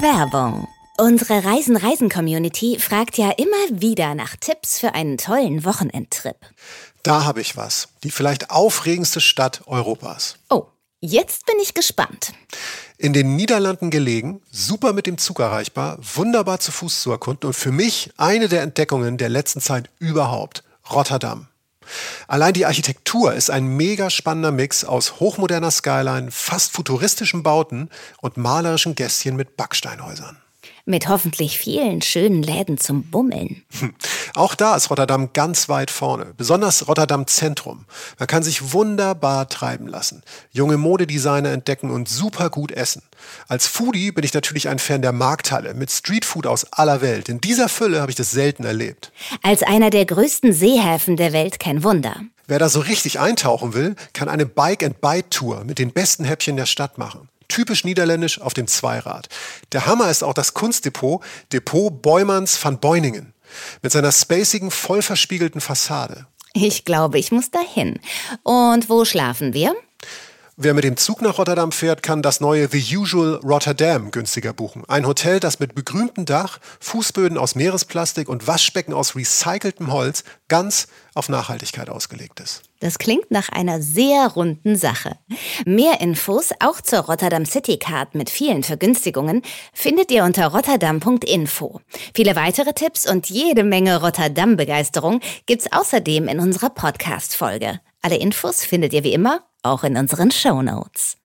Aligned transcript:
Werbung. 0.00 0.68
Unsere 0.96 1.44
Reisen-Reisen-Community 1.44 2.78
fragt 2.78 3.18
ja 3.18 3.30
immer 3.30 3.80
wieder 3.80 4.14
nach 4.14 4.36
Tipps 4.36 4.78
für 4.78 4.94
einen 4.94 5.18
tollen 5.18 5.64
Wochenendtrip. 5.64 6.36
Da 7.02 7.24
habe 7.24 7.40
ich 7.40 7.56
was. 7.56 7.88
Die 8.04 8.12
vielleicht 8.12 8.50
aufregendste 8.50 9.20
Stadt 9.20 9.62
Europas. 9.66 10.36
Oh, 10.50 10.66
jetzt 11.00 11.46
bin 11.46 11.56
ich 11.60 11.74
gespannt. 11.74 12.32
In 12.96 13.12
den 13.12 13.34
Niederlanden 13.34 13.90
gelegen, 13.90 14.40
super 14.52 14.92
mit 14.92 15.06
dem 15.06 15.18
Zug 15.18 15.40
erreichbar, 15.40 15.98
wunderbar 16.00 16.60
zu 16.60 16.70
Fuß 16.70 17.02
zu 17.02 17.10
erkunden 17.10 17.48
und 17.48 17.54
für 17.54 17.72
mich 17.72 18.12
eine 18.16 18.48
der 18.48 18.62
Entdeckungen 18.62 19.18
der 19.18 19.30
letzten 19.30 19.60
Zeit 19.60 19.90
überhaupt. 19.98 20.62
Rotterdam. 20.92 21.48
Allein 22.26 22.54
die 22.54 22.66
Architektur 22.66 23.34
ist 23.34 23.50
ein 23.50 23.66
mega 23.66 24.10
spannender 24.10 24.52
Mix 24.52 24.84
aus 24.84 25.20
hochmoderner 25.20 25.70
Skyline, 25.70 26.30
fast 26.30 26.72
futuristischen 26.72 27.42
Bauten 27.42 27.90
und 28.20 28.36
malerischen 28.36 28.94
Gässchen 28.94 29.36
mit 29.36 29.56
Backsteinhäusern. 29.56 30.38
Mit 30.88 31.06
hoffentlich 31.06 31.58
vielen 31.58 32.00
schönen 32.00 32.42
Läden 32.42 32.78
zum 32.78 33.02
Bummeln. 33.10 33.62
Auch 34.34 34.54
da 34.54 34.74
ist 34.74 34.88
Rotterdam 34.88 35.34
ganz 35.34 35.68
weit 35.68 35.90
vorne, 35.90 36.32
besonders 36.34 36.88
Rotterdam 36.88 37.26
Zentrum. 37.26 37.84
Man 38.18 38.26
kann 38.26 38.42
sich 38.42 38.72
wunderbar 38.72 39.50
treiben 39.50 39.86
lassen, 39.86 40.22
junge 40.50 40.78
Modedesigner 40.78 41.52
entdecken 41.52 41.90
und 41.90 42.08
super 42.08 42.48
gut 42.48 42.72
essen. 42.72 43.02
Als 43.48 43.66
Foodie 43.66 44.12
bin 44.12 44.24
ich 44.24 44.32
natürlich 44.32 44.70
ein 44.70 44.78
Fan 44.78 45.02
der 45.02 45.12
Markthalle 45.12 45.74
mit 45.74 45.90
Streetfood 45.90 46.46
aus 46.46 46.72
aller 46.72 47.02
Welt. 47.02 47.28
In 47.28 47.42
dieser 47.42 47.68
Fülle 47.68 48.00
habe 48.00 48.10
ich 48.10 48.16
das 48.16 48.30
selten 48.30 48.64
erlebt. 48.64 49.12
Als 49.42 49.62
einer 49.62 49.90
der 49.90 50.06
größten 50.06 50.54
Seehäfen 50.54 51.18
der 51.18 51.34
Welt 51.34 51.60
kein 51.60 51.84
Wunder. 51.84 52.16
Wer 52.46 52.58
da 52.58 52.70
so 52.70 52.80
richtig 52.80 53.20
eintauchen 53.20 53.74
will, 53.74 53.94
kann 54.14 54.30
eine 54.30 54.46
Bike-and-Bite-Tour 54.46 55.64
mit 55.64 55.78
den 55.78 55.92
besten 55.92 56.24
Häppchen 56.24 56.56
der 56.56 56.64
Stadt 56.64 56.96
machen 56.96 57.28
typisch 57.48 57.84
niederländisch 57.84 58.40
auf 58.40 58.54
dem 58.54 58.66
Zweirad. 58.66 59.28
Der 59.72 59.86
Hammer 59.86 60.10
ist 60.10 60.22
auch 60.22 60.34
das 60.34 60.54
Kunstdepot, 60.54 61.22
Depot 61.52 62.02
Beumanns 62.02 62.62
van 62.62 62.78
Beuningen, 62.78 63.34
mit 63.82 63.92
seiner 63.92 64.12
spacigen, 64.12 64.70
voll 64.70 65.02
verspiegelten 65.02 65.60
Fassade. 65.60 66.26
Ich 66.54 66.84
glaube, 66.84 67.18
ich 67.18 67.32
muss 67.32 67.50
dahin. 67.50 68.00
Und 68.42 68.88
wo 68.88 69.04
schlafen 69.04 69.54
wir? 69.54 69.74
Wer 70.60 70.74
mit 70.74 70.82
dem 70.82 70.96
Zug 70.96 71.22
nach 71.22 71.38
Rotterdam 71.38 71.70
fährt, 71.70 72.02
kann 72.02 72.20
das 72.20 72.40
neue 72.40 72.66
The 72.68 72.96
Usual 72.96 73.36
Rotterdam 73.44 74.10
günstiger 74.10 74.52
buchen. 74.52 74.82
Ein 74.88 75.06
Hotel, 75.06 75.38
das 75.38 75.60
mit 75.60 75.76
begrüntem 75.76 76.24
Dach, 76.24 76.58
Fußböden 76.80 77.38
aus 77.38 77.54
Meeresplastik 77.54 78.28
und 78.28 78.48
Waschbecken 78.48 78.92
aus 78.92 79.14
recyceltem 79.14 79.92
Holz 79.92 80.24
ganz 80.48 80.88
auf 81.14 81.28
Nachhaltigkeit 81.28 81.88
ausgelegt 81.88 82.40
ist. 82.40 82.67
Das 82.80 82.98
klingt 82.98 83.30
nach 83.30 83.48
einer 83.48 83.82
sehr 83.82 84.28
runden 84.28 84.76
Sache. 84.76 85.16
Mehr 85.66 86.00
Infos, 86.00 86.50
auch 86.60 86.80
zur 86.80 87.00
Rotterdam 87.00 87.44
City 87.44 87.76
Card 87.76 88.14
mit 88.14 88.30
vielen 88.30 88.62
Vergünstigungen, 88.62 89.42
findet 89.72 90.12
ihr 90.12 90.22
unter 90.22 90.46
rotterdam.info. 90.48 91.80
Viele 92.14 92.36
weitere 92.36 92.72
Tipps 92.74 93.10
und 93.10 93.28
jede 93.28 93.64
Menge 93.64 94.00
Rotterdam-Begeisterung 94.00 95.20
gibt's 95.46 95.72
außerdem 95.72 96.28
in 96.28 96.38
unserer 96.38 96.70
Podcast-Folge. 96.70 97.80
Alle 98.00 98.16
Infos 98.16 98.64
findet 98.64 98.92
ihr 98.92 99.02
wie 99.02 99.12
immer 99.12 99.42
auch 99.64 99.82
in 99.82 99.96
unseren 99.96 100.30
Show 100.30 100.62
Notes. 100.62 101.16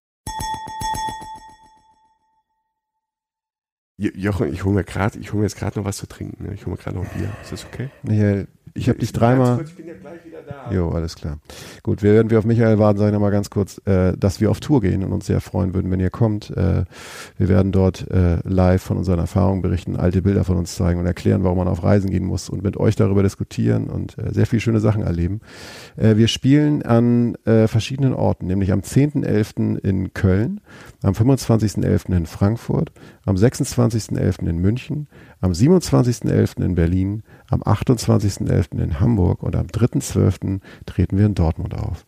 Jochen, 3.98 4.52
ich 4.52 4.66
hole 4.66 4.74
mir 4.74 4.84
gerade, 4.84 5.20
ich 5.20 5.32
hole 5.32 5.42
mir 5.42 5.46
jetzt 5.46 5.58
gerade 5.58 5.80
noch 5.80 5.86
was 5.86 5.98
zu 5.98 6.08
trinken. 6.08 6.44
Ne? 6.44 6.56
Ich 6.56 6.66
hole 6.66 6.76
mir 6.76 6.82
gerade 6.82 6.98
noch 6.98 7.04
ein 7.04 7.18
Bier. 7.18 7.32
Ist 7.44 7.52
das 7.52 7.66
okay? 7.66 7.90
Michael, 8.02 8.48
ich 8.76 8.90
habe 8.90 9.00
dich 9.00 9.12
dreimal. 9.12 9.58
Kurz, 9.58 9.70
ich 9.70 9.76
bin 9.76 9.88
ja 9.88 9.94
gleich 9.94 10.26
wieder 10.26 10.40
da. 10.42 10.72
Jo, 10.72 10.90
alles 10.90 11.16
klar. 11.16 11.38
Gut, 11.84 12.02
wir 12.02 12.14
werden 12.14 12.30
wir 12.30 12.40
auf 12.40 12.46
Michael 12.46 12.80
warten, 12.80 12.98
sage 12.98 13.10
ich 13.10 13.14
nochmal 13.14 13.32
ganz 13.32 13.50
kurz, 13.50 13.80
äh, 13.86 14.18
dass 14.18 14.42
wir 14.42 14.50
auf 14.50 14.60
Tour 14.60 14.82
gehen 14.82 15.04
und 15.04 15.12
uns 15.12 15.28
sehr 15.28 15.42
freuen 15.42 15.74
würden, 15.74 15.92
wenn 15.92 16.00
ihr 16.00 16.10
kommt. 16.10 16.50
Äh, 16.52 16.86
wir 17.38 17.50
werden 17.50 17.72
dort 17.72 18.10
äh, 18.10 18.38
live 18.44 18.82
von 18.82 18.98
unseren 18.98 19.20
Erfahrungen 19.20 19.62
berichten, 19.62 19.96
alte 19.96 20.22
Bilder 20.22 20.44
von 20.44 20.58
uns 20.58 20.76
zeigen 20.76 21.00
und 21.00 21.06
erklären, 21.06 21.44
warum 21.44 21.60
man 21.60 21.68
auf 21.68 21.84
Reisen 21.84 22.10
gehen 22.10 22.26
muss 22.26 22.50
und 22.50 22.64
mit 22.64 22.78
euch 22.78 22.96
darüber 22.96 23.22
diskutieren 23.22 23.90
und 23.90 24.18
äh, 24.18 24.34
sehr 24.34 24.48
viele 24.48 24.60
schöne 24.62 24.80
Sachen 24.80 25.04
erleben. 25.04 25.42
Äh, 25.96 26.18
wir 26.18 26.28
spielen 26.28 26.82
an 26.82 27.36
äh, 27.46 27.68
verschiedenen 27.68 28.14
Orten, 28.14 28.48
nämlich 28.48 28.72
am 28.72 28.80
10.11. 28.80 29.78
in 29.78 30.14
Köln, 30.14 30.62
am 31.04 31.14
25.11. 31.14 32.16
in 32.16 32.26
Frankfurt, 32.26 32.92
am 33.26 33.36
26.11. 33.36 34.48
in 34.48 34.58
München, 34.58 35.08
am 35.44 35.52
27.11. 35.52 36.64
in 36.64 36.76
Berlin, 36.76 37.24
am 37.50 37.62
28.11. 37.64 38.82
in 38.82 39.02
Hamburg 39.02 39.44
und 39.44 39.58
am 39.58 39.68
3.12. 39.68 40.62
treten 40.86 41.18
wir 41.18 41.26
in 41.26 41.36
Dortmund 41.36 41.74
auf. 41.74 42.06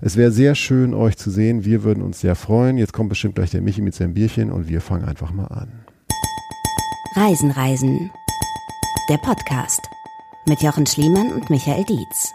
Es 0.00 0.16
wäre 0.16 0.30
sehr 0.30 0.54
schön, 0.54 0.94
euch 0.94 1.16
zu 1.16 1.30
sehen. 1.30 1.64
Wir 1.64 1.82
würden 1.82 2.04
uns 2.04 2.20
sehr 2.20 2.36
freuen. 2.36 2.78
Jetzt 2.78 2.92
kommt 2.92 3.08
bestimmt 3.08 3.34
gleich 3.34 3.50
der 3.50 3.60
Michi 3.60 3.82
mit 3.82 3.96
seinem 3.96 4.14
Bierchen 4.14 4.52
und 4.52 4.68
wir 4.68 4.80
fangen 4.80 5.04
einfach 5.04 5.32
mal 5.32 5.48
an. 5.48 5.84
Reisen, 7.16 7.50
Reisen. 7.50 8.08
Der 9.08 9.18
Podcast 9.18 9.80
mit 10.46 10.62
Jochen 10.62 10.86
Schliemann 10.86 11.32
und 11.32 11.50
Michael 11.50 11.84
Dietz. 11.84 12.32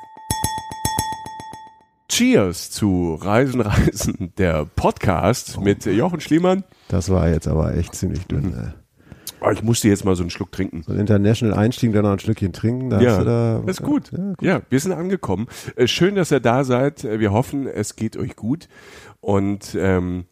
Cheers 2.09 2.71
zu 2.71 3.15
Reisen, 3.15 3.61
Reisen, 3.61 4.33
der 4.37 4.65
Podcast 4.65 5.61
mit 5.61 5.85
Jochen 5.85 6.19
Schliemann. 6.19 6.65
Das 6.89 7.09
war 7.09 7.29
jetzt 7.29 7.47
aber 7.47 7.77
echt 7.77 7.95
ziemlich 7.95 8.27
dünn. 8.27 8.49
Ne? 8.49 8.84
Oh, 9.45 9.51
ich 9.51 9.61
musste 9.63 9.87
jetzt 9.89 10.03
mal 10.05 10.15
so 10.15 10.23
einen 10.23 10.29
Schluck 10.29 10.51
trinken. 10.51 10.83
So 10.83 10.91
ein 10.93 10.99
International 10.99 11.57
Einstieg, 11.57 11.93
dann 11.93 12.03
noch 12.03 12.11
ein 12.11 12.19
Schlückchen 12.19 12.51
trinken. 12.53 12.89
Da 12.89 12.97
hast 12.97 13.03
Ja, 13.03 13.17
du 13.19 13.25
da, 13.25 13.63
ist 13.71 13.81
gut. 13.83 14.11
Ja, 14.11 14.17
gut. 14.33 14.41
Ja, 14.41 14.61
wir 14.69 14.79
sind 14.79 14.91
angekommen. 14.93 15.47
Äh, 15.75 15.87
Schön, 15.87 16.15
dass 16.15 16.31
ihr 16.31 16.39
da 16.39 16.63
seid. 16.63 17.03
Äh, 17.03 17.19
Wir 17.19 17.31
hoffen, 17.31 17.67
es 17.67 17.95
geht 17.95 18.17
euch 18.17 18.35
gut. 18.35 18.67
Und 19.21 19.75
ähm, 19.79 20.25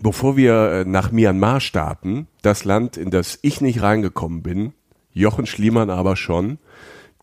bevor 0.00 0.36
wir 0.36 0.54
äh, 0.72 0.84
nach 0.84 1.10
Myanmar 1.12 1.60
starten, 1.60 2.28
das 2.42 2.64
Land, 2.64 2.96
in 2.96 3.10
das 3.10 3.38
ich 3.42 3.60
nicht 3.60 3.82
reingekommen 3.82 4.42
bin, 4.42 4.72
Jochen 5.12 5.46
Schliemann 5.46 5.90
aber 5.90 6.16
schon, 6.16 6.58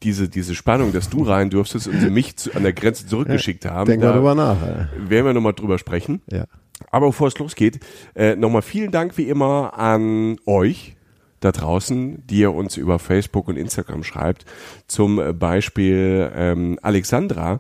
diese, 0.03 0.29
diese 0.29 0.55
Spannung, 0.55 0.93
dass 0.93 1.09
du 1.09 1.23
rein 1.23 1.49
durftest 1.49 1.87
und 1.87 1.99
sie 1.99 2.09
mich 2.11 2.37
zu, 2.37 2.53
an 2.53 2.63
der 2.63 2.73
Grenze 2.73 3.05
zurückgeschickt 3.07 3.65
haben, 3.65 3.87
Denk 3.89 4.01
mal 4.03 4.13
drüber 4.13 4.35
nach. 4.35 4.57
ey. 4.61 5.09
werden 5.09 5.25
wir 5.25 5.33
nochmal 5.33 5.53
drüber 5.53 5.77
sprechen. 5.77 6.21
Ja. 6.31 6.45
Aber 6.91 7.07
bevor 7.07 7.27
es 7.27 7.37
losgeht, 7.37 7.79
äh, 8.15 8.35
nochmal 8.35 8.61
vielen 8.61 8.91
Dank 8.91 9.17
wie 9.17 9.27
immer 9.27 9.77
an 9.77 10.37
euch 10.45 10.95
da 11.39 11.51
draußen, 11.51 12.25
die 12.27 12.39
ihr 12.39 12.53
uns 12.53 12.77
über 12.77 12.99
Facebook 12.99 13.47
und 13.47 13.57
Instagram 13.57 14.03
schreibt. 14.03 14.45
Zum 14.87 15.37
Beispiel 15.39 16.31
ähm, 16.35 16.79
Alexandra, 16.81 17.59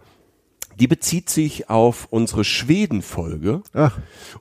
die 0.79 0.87
bezieht 0.87 1.29
sich 1.29 1.69
auf 1.69 2.07
unsere 2.09 2.43
Schweden-Folge. 2.45 3.61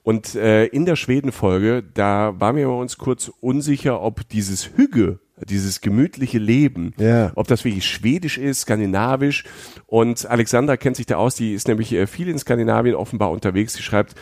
Und 0.03 0.35
äh, 0.37 0.67
in 0.67 0.85
der 0.87 0.97
Schweden-Folge, 0.97 1.83
da 1.95 2.35
waren 2.39 2.57
wir 2.57 2.71
uns 2.71 2.97
kurz 2.99 3.31
unsicher, 3.41 4.01
ob 4.01 4.29
dieses 4.29 4.71
Hügge, 4.77 5.19
dieses 5.49 5.81
gemütliche 5.81 6.39
Leben, 6.39 6.95
Ja. 6.97 7.33
ob 7.35 7.49
das 7.49 7.65
wirklich 7.65 7.87
schwedisch 7.87 8.39
ist, 8.39 8.61
skandinavisch. 8.63 9.45
Und 9.87 10.27
Alexandra 10.27 10.77
kennt 10.77 10.97
sich 10.97 11.07
da 11.07 11.17
aus, 11.17 11.35
die 11.35 11.55
ist 11.55 11.67
nämlich 11.69 11.93
äh, 11.93 12.07
viel 12.07 12.29
in 12.29 12.39
Skandinavien 12.39 12.95
offenbar 12.95 13.31
unterwegs. 13.31 13.75
Sie 13.75 13.83
schreibt, 13.83 14.15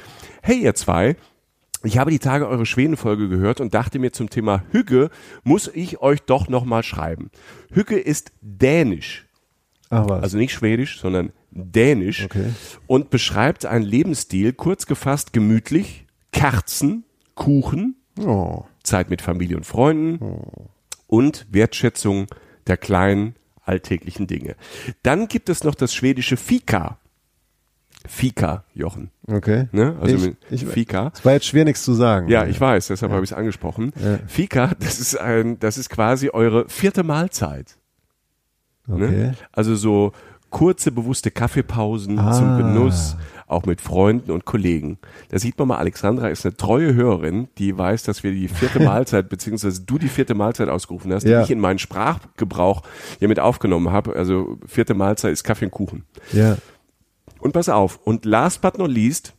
hey 0.42 0.56
ihr 0.62 0.74
zwei, 0.74 1.16
ich 1.86 1.98
habe 1.98 2.10
die 2.10 2.18
Tage 2.18 2.48
eure 2.48 2.66
Schweden-Folge 2.66 3.28
gehört 3.28 3.60
und 3.60 3.74
dachte 3.74 3.98
mir 3.98 4.12
zum 4.12 4.30
Thema 4.30 4.62
Hügge, 4.70 5.10
muss 5.44 5.68
ich 5.72 6.00
euch 6.00 6.22
doch 6.22 6.48
nochmal 6.48 6.82
schreiben. 6.82 7.30
Hügge 7.70 7.98
ist 7.98 8.32
dänisch. 8.40 9.26
ach 9.90 10.08
was. 10.08 10.22
Also 10.22 10.38
nicht 10.38 10.52
schwedisch, 10.52 11.00
sondern 11.00 11.32
dänisch. 11.50 12.24
Okay. 12.24 12.50
Und 12.86 13.10
beschreibt 13.10 13.66
einen 13.66 13.84
Lebensstil, 13.84 14.52
kurz 14.52 14.86
gefasst 14.86 15.32
gemütlich, 15.32 16.06
Kerzen, 16.32 17.04
Kuchen, 17.34 17.96
oh. 18.24 18.64
Zeit 18.82 19.10
mit 19.10 19.22
Familie 19.22 19.56
und 19.56 19.64
Freunden 19.64 20.18
und 21.06 21.46
Wertschätzung 21.50 22.26
der 22.66 22.76
kleinen 22.76 23.34
alltäglichen 23.62 24.26
Dinge. 24.26 24.56
Dann 25.02 25.28
gibt 25.28 25.48
es 25.48 25.64
noch 25.64 25.74
das 25.74 25.94
schwedische 25.94 26.36
Fika. 26.36 26.98
Fika, 28.08 28.64
Jochen. 28.74 29.10
Okay. 29.26 29.68
Ne? 29.72 29.96
Also 30.00 30.16
ich, 30.16 30.22
mit 30.22 30.36
ich, 30.50 30.64
Fika. 30.66 31.12
Es 31.14 31.24
war 31.24 31.32
jetzt 31.32 31.46
schwer, 31.46 31.64
nichts 31.64 31.82
zu 31.84 31.94
sagen. 31.94 32.28
Ja, 32.28 32.46
ich 32.46 32.60
weiß, 32.60 32.88
deshalb 32.88 33.12
habe 33.12 33.24
ich 33.24 33.30
es 33.30 33.36
angesprochen. 33.36 33.92
Ja. 34.02 34.18
Fika, 34.26 34.72
das 34.78 35.00
ist 35.00 35.18
ein, 35.18 35.58
das 35.58 35.78
ist 35.78 35.90
quasi 35.90 36.30
eure 36.30 36.68
vierte 36.68 37.02
Mahlzeit. 37.02 37.76
Okay. 38.88 38.98
Ne? 39.10 39.34
Also 39.52 39.74
so 39.74 40.12
kurze, 40.50 40.92
bewusste 40.92 41.30
Kaffeepausen 41.30 42.18
Ah. 42.18 42.32
zum 42.32 42.56
Genuss, 42.56 43.16
auch 43.48 43.66
mit 43.66 43.80
Freunden 43.80 44.30
und 44.30 44.44
Kollegen. 44.44 44.98
Da 45.28 45.38
sieht 45.38 45.58
man 45.58 45.68
mal, 45.68 45.76
Alexandra 45.78 46.28
ist 46.28 46.46
eine 46.46 46.56
treue 46.56 46.94
Hörerin, 46.94 47.48
die 47.58 47.76
weiß, 47.76 48.04
dass 48.04 48.22
wir 48.22 48.30
die 48.32 48.48
vierte 48.48 48.80
Mahlzeit, 48.82 49.28
beziehungsweise 49.28 49.82
du 49.82 49.98
die 49.98 50.08
vierte 50.08 50.34
Mahlzeit 50.34 50.68
ausgerufen 50.68 51.12
hast, 51.12 51.24
Ja. 51.24 51.40
die 51.40 51.44
ich 51.46 51.50
in 51.50 51.60
meinen 51.60 51.78
Sprachgebrauch 51.80 52.82
hier 53.18 53.28
mit 53.28 53.40
aufgenommen 53.40 53.90
habe. 53.90 54.14
Also 54.14 54.58
vierte 54.66 54.94
Mahlzeit 54.94 55.32
ist 55.32 55.42
Kaffee 55.44 55.66
und 55.66 55.72
Kuchen. 55.72 56.04
Ja. 56.32 56.56
Und 57.46 57.52
pass 57.52 57.68
auf, 57.68 58.00
und 58.02 58.24
last 58.24 58.60
but 58.60 58.76
not 58.76 58.90
least, 58.90 59.32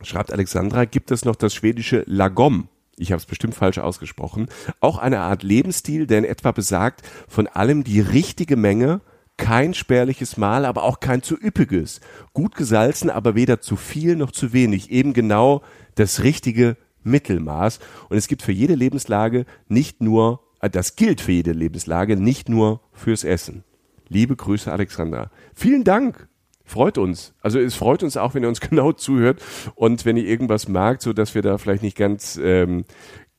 schreibt 0.00 0.32
Alexandra, 0.32 0.86
gibt 0.86 1.10
es 1.10 1.26
noch 1.26 1.36
das 1.36 1.52
schwedische 1.52 2.02
Lagom. 2.06 2.68
Ich 2.96 3.12
habe 3.12 3.20
es 3.20 3.26
bestimmt 3.26 3.54
falsch 3.54 3.76
ausgesprochen. 3.76 4.48
Auch 4.80 4.96
eine 4.96 5.20
Art 5.20 5.42
Lebensstil, 5.42 6.06
der 6.06 6.20
in 6.20 6.24
etwa 6.24 6.52
besagt, 6.52 7.02
von 7.28 7.46
allem 7.46 7.84
die 7.84 8.00
richtige 8.00 8.56
Menge, 8.56 9.02
kein 9.36 9.74
spärliches 9.74 10.38
Mahl, 10.38 10.64
aber 10.64 10.84
auch 10.84 11.00
kein 11.00 11.22
zu 11.22 11.36
üppiges. 11.38 12.00
Gut 12.32 12.54
gesalzen, 12.54 13.10
aber 13.10 13.34
weder 13.34 13.60
zu 13.60 13.76
viel 13.76 14.16
noch 14.16 14.32
zu 14.32 14.54
wenig. 14.54 14.90
Eben 14.90 15.12
genau 15.12 15.60
das 15.96 16.22
richtige 16.22 16.78
Mittelmaß. 17.02 17.78
Und 18.08 18.16
es 18.16 18.26
gibt 18.26 18.40
für 18.40 18.52
jede 18.52 18.74
Lebenslage 18.74 19.44
nicht 19.68 20.00
nur, 20.00 20.40
äh, 20.60 20.70
das 20.70 20.96
gilt 20.96 21.20
für 21.20 21.32
jede 21.32 21.52
Lebenslage, 21.52 22.16
nicht 22.16 22.48
nur 22.48 22.80
fürs 22.94 23.22
Essen. 23.22 23.64
Liebe 24.08 24.34
Grüße, 24.34 24.72
Alexandra. 24.72 25.30
Vielen 25.52 25.84
Dank. 25.84 26.26
Freut 26.64 26.98
uns. 26.98 27.34
Also 27.40 27.58
es 27.58 27.74
freut 27.74 28.02
uns 28.02 28.16
auch, 28.16 28.34
wenn 28.34 28.42
ihr 28.42 28.48
uns 28.48 28.60
genau 28.68 28.92
zuhört 28.92 29.42
und 29.74 30.04
wenn 30.04 30.16
ihr 30.16 30.24
irgendwas 30.24 30.68
merkt, 30.68 31.02
so 31.02 31.12
dass 31.12 31.34
wir 31.34 31.42
da 31.42 31.58
vielleicht 31.58 31.82
nicht 31.82 31.96
ganz, 31.96 32.40
ähm, 32.42 32.84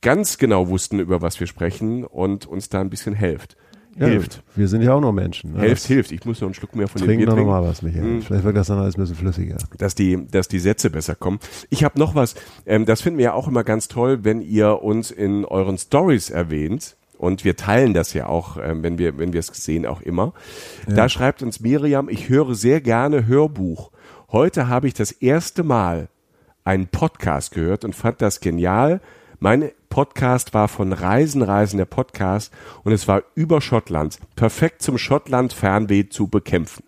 ganz 0.02 0.38
genau 0.38 0.70
wussten, 0.70 1.00
über 1.00 1.22
was 1.22 1.40
wir 1.40 1.48
sprechen 1.48 2.04
und 2.04 2.46
uns 2.46 2.70
da 2.70 2.82
ein 2.82 2.90
bisschen 2.90 3.14
helft. 3.14 3.58
Ja, 3.98 4.08
hilft. 4.08 4.44
Wir 4.56 4.68
sind 4.68 4.82
ja 4.82 4.94
auch 4.94 5.00
nur 5.00 5.14
Menschen. 5.14 5.54
Ne? 5.54 5.62
Hilft, 5.62 5.86
hilft. 5.86 6.12
Ich 6.12 6.26
muss 6.26 6.42
noch 6.42 6.48
einen 6.48 6.54
Schluck 6.54 6.76
mehr 6.76 6.90
von 6.90 7.02
dem 7.02 7.08
Trink 7.08 7.20
Bier 7.20 7.28
noch 7.28 7.36
trinken. 7.36 7.50
mal 7.50 7.64
was, 7.64 7.82
Michael. 7.82 8.04
Mhm. 8.04 8.22
Vielleicht 8.22 8.44
wird 8.44 8.58
das 8.58 8.68
dann 8.68 8.78
alles 8.78 8.98
ein 8.98 9.02
bisschen 9.02 9.16
flüssiger. 9.16 9.58
dass 9.78 9.96
die, 9.96 10.28
dass 10.28 10.50
die 10.50 10.60
Sätze 10.60 10.90
besser 10.90 11.16
kommen. 11.16 11.40
Ich 11.70 11.86
habe 11.86 11.98
noch 11.98 12.14
was, 12.14 12.36
ähm, 12.66 12.86
das 12.86 13.02
finden 13.02 13.20
wir 13.20 13.26
ja 13.26 13.34
auch 13.34 13.48
immer 13.48 13.64
ganz 13.64 13.88
toll, 13.88 14.20
wenn 14.24 14.42
ihr 14.42 14.82
uns 14.84 15.12
in 15.12 15.46
euren 15.46 15.78
Stories 15.78 16.30
erwähnt. 16.30 16.98
Und 17.18 17.44
wir 17.44 17.56
teilen 17.56 17.94
das 17.94 18.14
ja 18.14 18.28
auch, 18.28 18.58
ähm, 18.58 18.84
wenn 18.84 18.98
wir, 18.98 19.18
wenn 19.18 19.34
wir 19.34 19.40
es 19.40 19.48
sehen, 19.48 19.86
auch 19.86 20.02
immer. 20.02 20.34
Da 20.88 21.10
schreibt 21.10 21.42
uns 21.42 21.60
Miriam, 21.60 22.10
ich 22.10 22.30
höre 22.30 22.56
sehr 22.56 22.82
gerne 22.82 23.28
Hörbuch. 23.28 23.92
Heute 24.32 24.68
habe 24.68 24.88
ich 24.88 24.94
das 24.94 25.12
erste 25.12 25.64
Mal 25.64 26.10
einen 26.64 26.88
Podcast 26.88 27.54
gehört 27.54 27.86
und 27.86 27.96
fand 27.96 28.22
das 28.22 28.40
genial. 28.40 29.02
Mein 29.40 29.72
Podcast 29.90 30.54
war 30.54 30.68
von 30.68 30.92
Reisen, 30.92 31.42
Reisen 31.42 31.78
der 31.78 31.86
Podcast 31.86 32.52
und 32.84 32.92
es 32.92 33.08
war 33.08 33.24
über 33.36 33.62
Schottland. 33.62 34.20
Perfekt 34.36 34.82
zum 34.82 34.98
Schottland-Fernweh 34.98 36.10
zu 36.10 36.28
bekämpfen. 36.28 36.84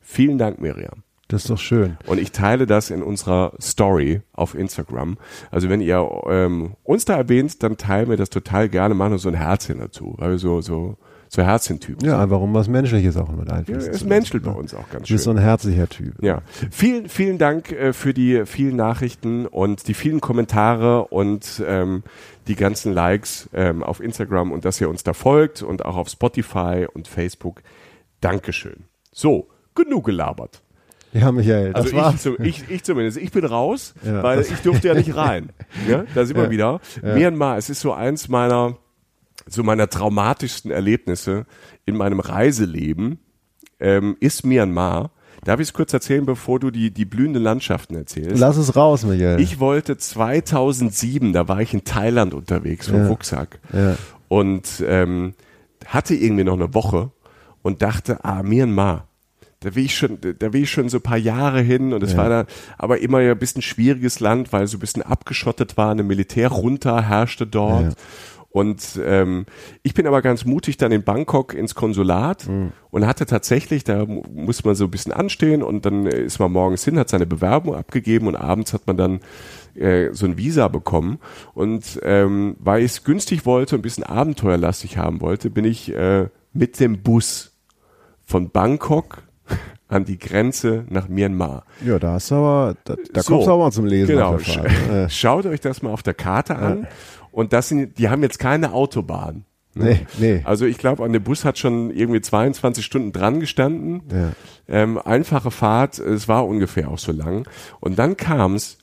Vielen 0.00 0.38
Dank, 0.38 0.60
Miriam. 0.60 1.05
Das 1.28 1.42
ist 1.42 1.50
doch 1.50 1.58
schön. 1.58 1.96
Und 2.06 2.18
ich 2.20 2.30
teile 2.30 2.66
das 2.66 2.90
in 2.90 3.02
unserer 3.02 3.52
Story 3.60 4.22
auf 4.32 4.54
Instagram. 4.54 5.18
Also 5.50 5.68
wenn 5.68 5.80
ihr 5.80 6.08
ähm, 6.28 6.74
uns 6.84 7.04
da 7.04 7.16
erwähnt, 7.16 7.62
dann 7.64 7.76
teilen 7.76 8.08
wir 8.08 8.16
das 8.16 8.30
total 8.30 8.68
gerne, 8.68 8.94
machen 8.94 9.14
uns 9.14 9.22
so 9.22 9.28
ein 9.28 9.34
Herzchen 9.34 9.80
dazu. 9.80 10.14
Weil 10.18 10.30
wir 10.30 10.38
so, 10.38 10.60
so, 10.60 10.96
so 11.28 11.42
Herzchentypen 11.42 12.04
Ja, 12.06 12.12
sind. 12.12 12.20
einfach 12.20 12.40
um 12.40 12.54
was 12.54 12.68
Menschliches 12.68 13.16
auch 13.16 13.28
mit 13.32 13.48
Ja, 13.48 13.54
einfließen 13.56 13.90
es 13.92 13.98
zu 13.98 14.06
menschelt 14.06 14.44
bei 14.44 14.52
ne? 14.52 14.56
uns 14.56 14.72
auch 14.72 14.88
ganz 14.88 15.08
Du 15.08 15.14
bist 15.14 15.24
so 15.24 15.30
schön. 15.32 15.38
ein 15.38 15.42
herzlicher 15.42 15.88
Typ. 15.88 16.22
Ja, 16.22 16.42
vielen, 16.70 17.08
vielen 17.08 17.38
Dank 17.38 17.72
äh, 17.72 17.92
für 17.92 18.14
die 18.14 18.46
vielen 18.46 18.76
Nachrichten 18.76 19.46
und 19.46 19.88
die 19.88 19.94
vielen 19.94 20.20
Kommentare 20.20 21.06
und 21.08 21.60
ähm, 21.66 22.04
die 22.46 22.54
ganzen 22.54 22.92
Likes 22.92 23.50
ähm, 23.52 23.82
auf 23.82 23.98
Instagram 23.98 24.52
und 24.52 24.64
dass 24.64 24.80
ihr 24.80 24.88
uns 24.88 25.02
da 25.02 25.12
folgt 25.12 25.62
und 25.64 25.84
auch 25.84 25.96
auf 25.96 26.08
Spotify 26.08 26.86
und 26.94 27.08
Facebook. 27.08 27.62
Dankeschön. 28.20 28.84
So, 29.10 29.48
genug 29.74 30.04
gelabert. 30.06 30.62
Ja, 31.18 31.32
Michael, 31.32 31.72
das 31.72 31.84
Also 31.86 31.96
war's. 31.96 32.26
ich, 32.26 32.62
ich, 32.64 32.70
ich 32.70 32.82
zumindest. 32.84 33.16
Ich 33.18 33.30
bin 33.32 33.44
raus, 33.44 33.94
Ja, 34.04 34.22
weil 34.22 34.40
ich 34.40 34.60
durfte 34.62 34.88
ja 34.88 34.94
nicht 34.94 35.14
rein. 35.16 35.50
Ja, 35.88 36.04
da 36.14 36.24
sind 36.24 36.36
wir 36.36 36.44
Ja, 36.44 36.50
wieder. 36.50 36.80
Myanmar, 37.02 37.56
es 37.58 37.70
ist 37.70 37.80
so 37.80 37.92
eins 37.92 38.28
meiner, 38.28 38.76
so 39.46 39.62
meiner 39.62 39.88
traumatischsten 39.88 40.70
Erlebnisse 40.70 41.46
in 41.84 41.96
meinem 41.96 42.20
Reiseleben, 42.20 43.18
ähm, 43.80 44.16
ist 44.20 44.44
Myanmar. 44.46 45.10
Darf 45.44 45.60
ich 45.60 45.68
es 45.68 45.72
kurz 45.74 45.92
erzählen, 45.92 46.24
bevor 46.26 46.58
du 46.58 46.70
die, 46.70 46.90
die 46.90 47.04
blühenden 47.04 47.42
Landschaften 47.42 47.94
erzählst? 47.94 48.38
Lass 48.40 48.56
es 48.56 48.74
raus, 48.74 49.04
Michael. 49.04 49.38
Ich 49.40 49.60
wollte 49.60 49.96
2007, 49.96 51.32
da 51.32 51.46
war 51.46 51.60
ich 51.60 51.72
in 51.74 51.84
Thailand 51.84 52.34
unterwegs 52.34 52.88
vom 52.88 53.00
Ja. 53.00 53.06
Rucksack 53.08 53.60
und 54.28 54.82
ähm, 54.86 55.34
hatte 55.86 56.14
irgendwie 56.14 56.42
noch 56.44 56.54
eine 56.54 56.74
Woche 56.74 57.10
und 57.62 57.82
dachte, 57.82 58.24
ah, 58.24 58.42
Myanmar. 58.42 59.06
Da 59.60 59.74
will 59.74 59.84
ich 59.86 59.96
schon, 59.96 60.18
da 60.38 60.52
will 60.52 60.62
ich 60.64 60.70
schon 60.70 60.88
so 60.88 60.98
ein 60.98 61.02
paar 61.02 61.16
Jahre 61.16 61.60
hin 61.60 61.92
und 61.94 62.02
es 62.02 62.12
Ja. 62.12 62.18
war 62.18 62.28
da 62.28 62.46
aber 62.76 63.00
immer 63.00 63.20
ja 63.20 63.32
ein 63.32 63.38
bisschen 63.38 63.62
schwieriges 63.62 64.20
Land, 64.20 64.52
weil 64.52 64.66
so 64.66 64.76
ein 64.76 64.80
bisschen 64.80 65.02
abgeschottet 65.02 65.76
war, 65.76 65.90
eine 65.90 66.02
Militärjunta 66.02 67.00
herrschte 67.02 67.46
dort. 67.46 67.84
Ja. 67.84 67.92
Und 68.50 68.98
ähm, 69.04 69.44
ich 69.82 69.92
bin 69.92 70.06
aber 70.06 70.22
ganz 70.22 70.46
mutig 70.46 70.78
dann 70.78 70.90
in 70.90 71.02
Bangkok 71.04 71.52
ins 71.52 71.74
Konsulat 71.74 72.48
Mhm. 72.48 72.72
und 72.90 73.06
hatte 73.06 73.26
tatsächlich, 73.26 73.84
da 73.84 74.06
mu- 74.06 74.22
muss 74.32 74.64
man 74.64 74.74
so 74.74 74.84
ein 74.84 74.90
bisschen 74.90 75.12
anstehen 75.12 75.62
und 75.62 75.84
dann 75.84 76.06
äh, 76.06 76.20
ist 76.22 76.38
man 76.38 76.52
morgens 76.52 76.82
hin, 76.84 76.98
hat 76.98 77.10
seine 77.10 77.26
Bewerbung 77.26 77.74
abgegeben 77.74 78.28
und 78.28 78.36
abends 78.36 78.72
hat 78.72 78.86
man 78.86 78.96
dann 78.96 79.20
äh, 79.74 80.08
so 80.12 80.24
ein 80.24 80.38
Visa 80.38 80.68
bekommen. 80.68 81.18
Und 81.52 82.00
ähm, 82.02 82.56
weil 82.58 82.80
ich 82.82 82.92
es 82.92 83.04
günstig 83.04 83.44
wollte 83.44 83.74
und 83.74 83.80
ein 83.80 83.82
bisschen 83.82 84.04
abenteuerlastig 84.04 84.96
haben 84.96 85.20
wollte, 85.20 85.50
bin 85.50 85.66
ich 85.66 85.94
äh, 85.94 86.28
mit 86.54 86.80
dem 86.80 87.02
Bus 87.02 87.52
von 88.24 88.48
Bangkok 88.50 89.22
an 89.88 90.04
die 90.04 90.18
Grenze 90.18 90.84
nach 90.88 91.08
Myanmar. 91.08 91.64
ja, 91.84 91.98
da 91.98 92.12
hast 92.12 92.30
du 92.30 92.36
aber, 92.36 92.76
da, 92.84 92.96
da 93.12 93.22
So, 93.22 93.34
kommst 93.34 93.48
du 93.48 93.52
auch 93.52 93.58
mal 93.58 93.72
zum 93.72 93.86
Lesen. 93.86 94.16
Genau. 94.16 94.36
ne? 94.36 95.06
Schaut 95.10 95.46
euch 95.46 95.60
das 95.60 95.82
mal 95.82 95.90
auf 95.90 96.02
der 96.02 96.14
Karte 96.14 96.56
an. 96.56 96.86
Und 97.30 97.52
das 97.52 97.68
sind, 97.68 97.98
die 97.98 98.08
haben 98.08 98.22
jetzt 98.22 98.38
keine 98.38 98.72
Autobahn. 98.72 99.44
Nee, 99.74 100.06
nee. 100.18 100.40
Also 100.44 100.64
ich 100.64 100.78
glaube, 100.78 101.04
an 101.04 101.12
dem 101.12 101.22
Bus 101.22 101.44
hat 101.44 101.58
schon 101.58 101.90
irgendwie 101.90 102.22
22 102.22 102.84
Stunden 102.84 103.12
dran 103.12 103.40
gestanden. 103.40 104.02
Ja. 104.10 104.32
Ähm, 104.68 104.98
einfache 104.98 105.50
Fahrt, 105.50 105.98
es 105.98 106.28
war 106.28 106.46
ungefähr 106.46 106.90
auch 106.90 106.98
so 106.98 107.12
lang. 107.12 107.46
Und 107.78 107.98
dann 107.98 108.16
kam's, 108.16 108.78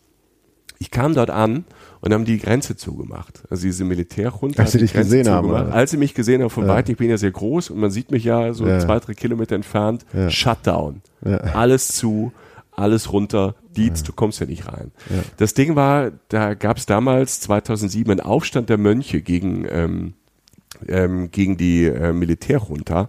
ich 0.78 0.92
kam 0.92 1.16
dort 1.16 1.32
an 1.32 1.66
und 2.04 2.14
haben 2.14 2.26
die 2.26 2.38
Grenze 2.38 2.76
zugemacht. 2.76 3.44
Also 3.50 3.64
diese 3.64 3.86
Militärjunta 3.86 4.62
Als 4.64 4.74
sie 4.74 4.80
dich 4.80 4.92
Grenze 4.94 5.18
gesehen 5.18 5.32
haben, 5.34 5.46
zugemacht. 5.48 5.68
oder? 5.68 5.76
Als 5.76 5.92
sie 5.92 5.98
mich 5.98 6.14
gesehen 6.14 6.42
haben 6.42 6.50
von 6.50 6.66
Ja. 6.68 6.74
weitem, 6.74 6.92
ich 6.94 6.98
bin 6.98 7.10
ja 7.10 7.18
sehr 7.18 7.32
groß 7.32 7.70
und 7.70 7.80
man 7.80 7.92
sieht 7.92 8.12
mich 8.12 8.26
ja 8.26 8.54
so 8.54 8.68
Ja. 8.68 8.80
zwei, 8.80 9.00
drei 9.00 9.14
Kilometer 9.14 9.56
entfernt, 9.56 10.06
Ja. 10.14 10.30
Shutdown. 10.30 11.02
Alles 11.54 11.88
zu, 11.88 12.34
alles 12.76 13.14
runter, 13.14 13.56
Dietz, 13.78 14.04
du 14.04 14.12
kommst 14.12 14.40
ja 14.42 14.46
nicht 14.46 14.68
rein. 14.68 14.92
Das 15.38 15.54
Ding 15.54 15.76
war, 15.78 16.12
da 16.28 16.54
gab 16.56 16.78
es 16.78 16.86
damals 16.86 17.40
2007 17.40 18.12
einen 18.12 18.20
Aufstand 18.20 18.68
der 18.70 18.78
Mönche 18.78 19.22
gegen, 19.22 19.66
ähm, 19.70 20.14
ähm, 20.90 21.32
gegen 21.32 21.56
die 21.56 21.86
äh, 21.86 22.12
Militärjunta. 22.12 23.08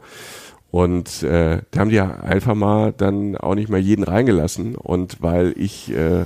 Und 0.70 1.22
äh, 1.22 1.62
da 1.70 1.80
haben 1.80 1.88
die 1.90 1.96
ja 1.96 2.10
einfach 2.20 2.54
mal 2.54 2.92
dann 2.96 3.36
auch 3.36 3.54
nicht 3.54 3.68
mal 3.68 3.78
jeden 3.80 4.04
reingelassen. 4.04 4.74
Und 4.76 5.20
weil 5.22 5.54
ich 5.56 5.92
äh, 5.92 6.24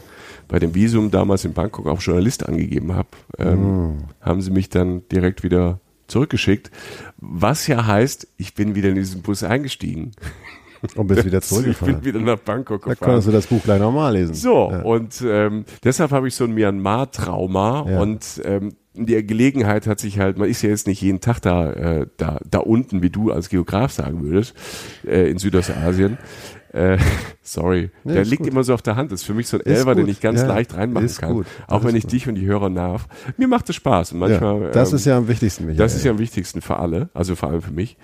bei 0.49 0.59
dem 0.59 0.75
Visum 0.75 1.11
damals 1.11 1.45
in 1.45 1.53
Bangkok 1.53 1.87
auch 1.87 2.01
Journalist 2.01 2.49
angegeben 2.49 2.95
habe, 2.95 3.09
ähm, 3.39 3.99
haben 4.21 4.41
sie 4.41 4.51
mich 4.51 4.69
dann 4.71 5.03
direkt 5.13 5.43
wieder 5.43 5.81
zurückgeschickt. 6.07 6.71
Was 7.19 7.67
ja 7.67 7.87
heißt, 7.87 8.27
ich 8.39 8.55
bin 8.55 8.75
wieder 8.75 8.89
in 8.89 8.95
diesen 8.95 9.23
Bus 9.23 9.43
eingestiegen. 9.43 10.13
Und 10.95 11.09
bist 11.09 11.25
wieder 11.25 11.39
ich 11.43 11.49
bin 11.49 11.57
zurückgefahren. 11.59 12.05
wieder 12.05 12.21
nach 12.21 12.39
Bangkok 12.39 12.85
Da 12.85 12.91
gefahren. 12.93 13.07
konntest 13.11 13.29
du 13.29 13.33
das 13.33 13.47
Buch 13.49 13.63
gleich 13.63 13.81
nochmal 13.81 14.15
lesen. 14.15 14.33
So, 14.35 14.71
Ja. 14.71 14.83
und 14.83 15.23
ähm, 15.27 15.65
deshalb 15.85 16.13
habe 16.13 16.29
ich 16.29 16.35
so 16.35 16.45
ein 16.45 16.53
Myanmar-Trauma 16.55 17.87
Ja. 17.91 18.01
und 18.01 18.41
ähm, 18.45 18.75
die 18.95 19.25
Gelegenheit 19.27 19.87
hat 19.87 20.01
sich 20.01 20.19
halt, 20.19 20.39
man 20.39 20.49
ist 20.49 20.63
ja 20.63 20.71
jetzt 20.71 20.87
nicht 20.87 21.01
jeden 21.03 21.21
Tag 21.21 21.41
da, 21.41 21.73
äh, 21.73 22.07
da, 22.17 22.41
da 22.49 22.59
unten, 22.59 23.03
wie 23.03 23.11
du 23.11 23.31
als 23.31 23.49
Geograf 23.49 23.93
sagen 23.93 24.23
würdest, 24.25 24.55
äh, 25.07 25.31
in 25.31 25.39
Südostasien. 25.39 26.17
Äh, 26.73 26.99
sorry, 27.53 27.91
Nee, 28.05 28.15
der 28.15 28.25
liegt 28.25 28.43
gut. 28.43 28.53
immer 28.53 28.63
so 28.65 28.75
auf 28.75 28.83
der 28.83 28.97
Hand. 28.97 29.13
Das 29.13 29.21
ist 29.21 29.27
für 29.27 29.35
mich 29.35 29.49
so 29.49 29.59
ein 29.59 29.67
Elfer, 29.67 29.95
den 29.95 30.09
ich 30.09 30.21
ganz 30.21 30.41
Ja, 30.41 30.47
leicht 30.47 30.75
reinmachen 30.75 31.09
kann. 31.19 31.45
Auch 31.67 31.85
wenn 31.85 31.97
ich 31.97 32.05
gut. 32.05 32.13
dich 32.13 32.29
und 32.29 32.35
die 32.37 32.47
Hörer 32.47 32.69
nerv. 32.69 33.07
Mir 33.37 33.49
macht 33.49 33.69
es 33.71 33.77
Spaß. 33.77 34.13
Und 34.13 34.21
manchmal, 34.21 34.63
ja, 34.63 34.71
das 34.71 34.91
ähm, 34.91 34.97
ist 34.97 35.05
ja 35.07 35.19
am 35.19 35.29
wichtigsten, 35.29 35.65
Michael. 35.67 35.79
das 35.79 35.95
ist 35.95 36.05
ja 36.05 36.11
am 36.11 36.19
wichtigsten 36.19 36.61
für 36.61 36.77
alle, 36.77 37.09
also 37.15 37.35
vor 37.35 37.51
allem 37.51 37.63
für 37.63 37.73
mich. 37.73 37.97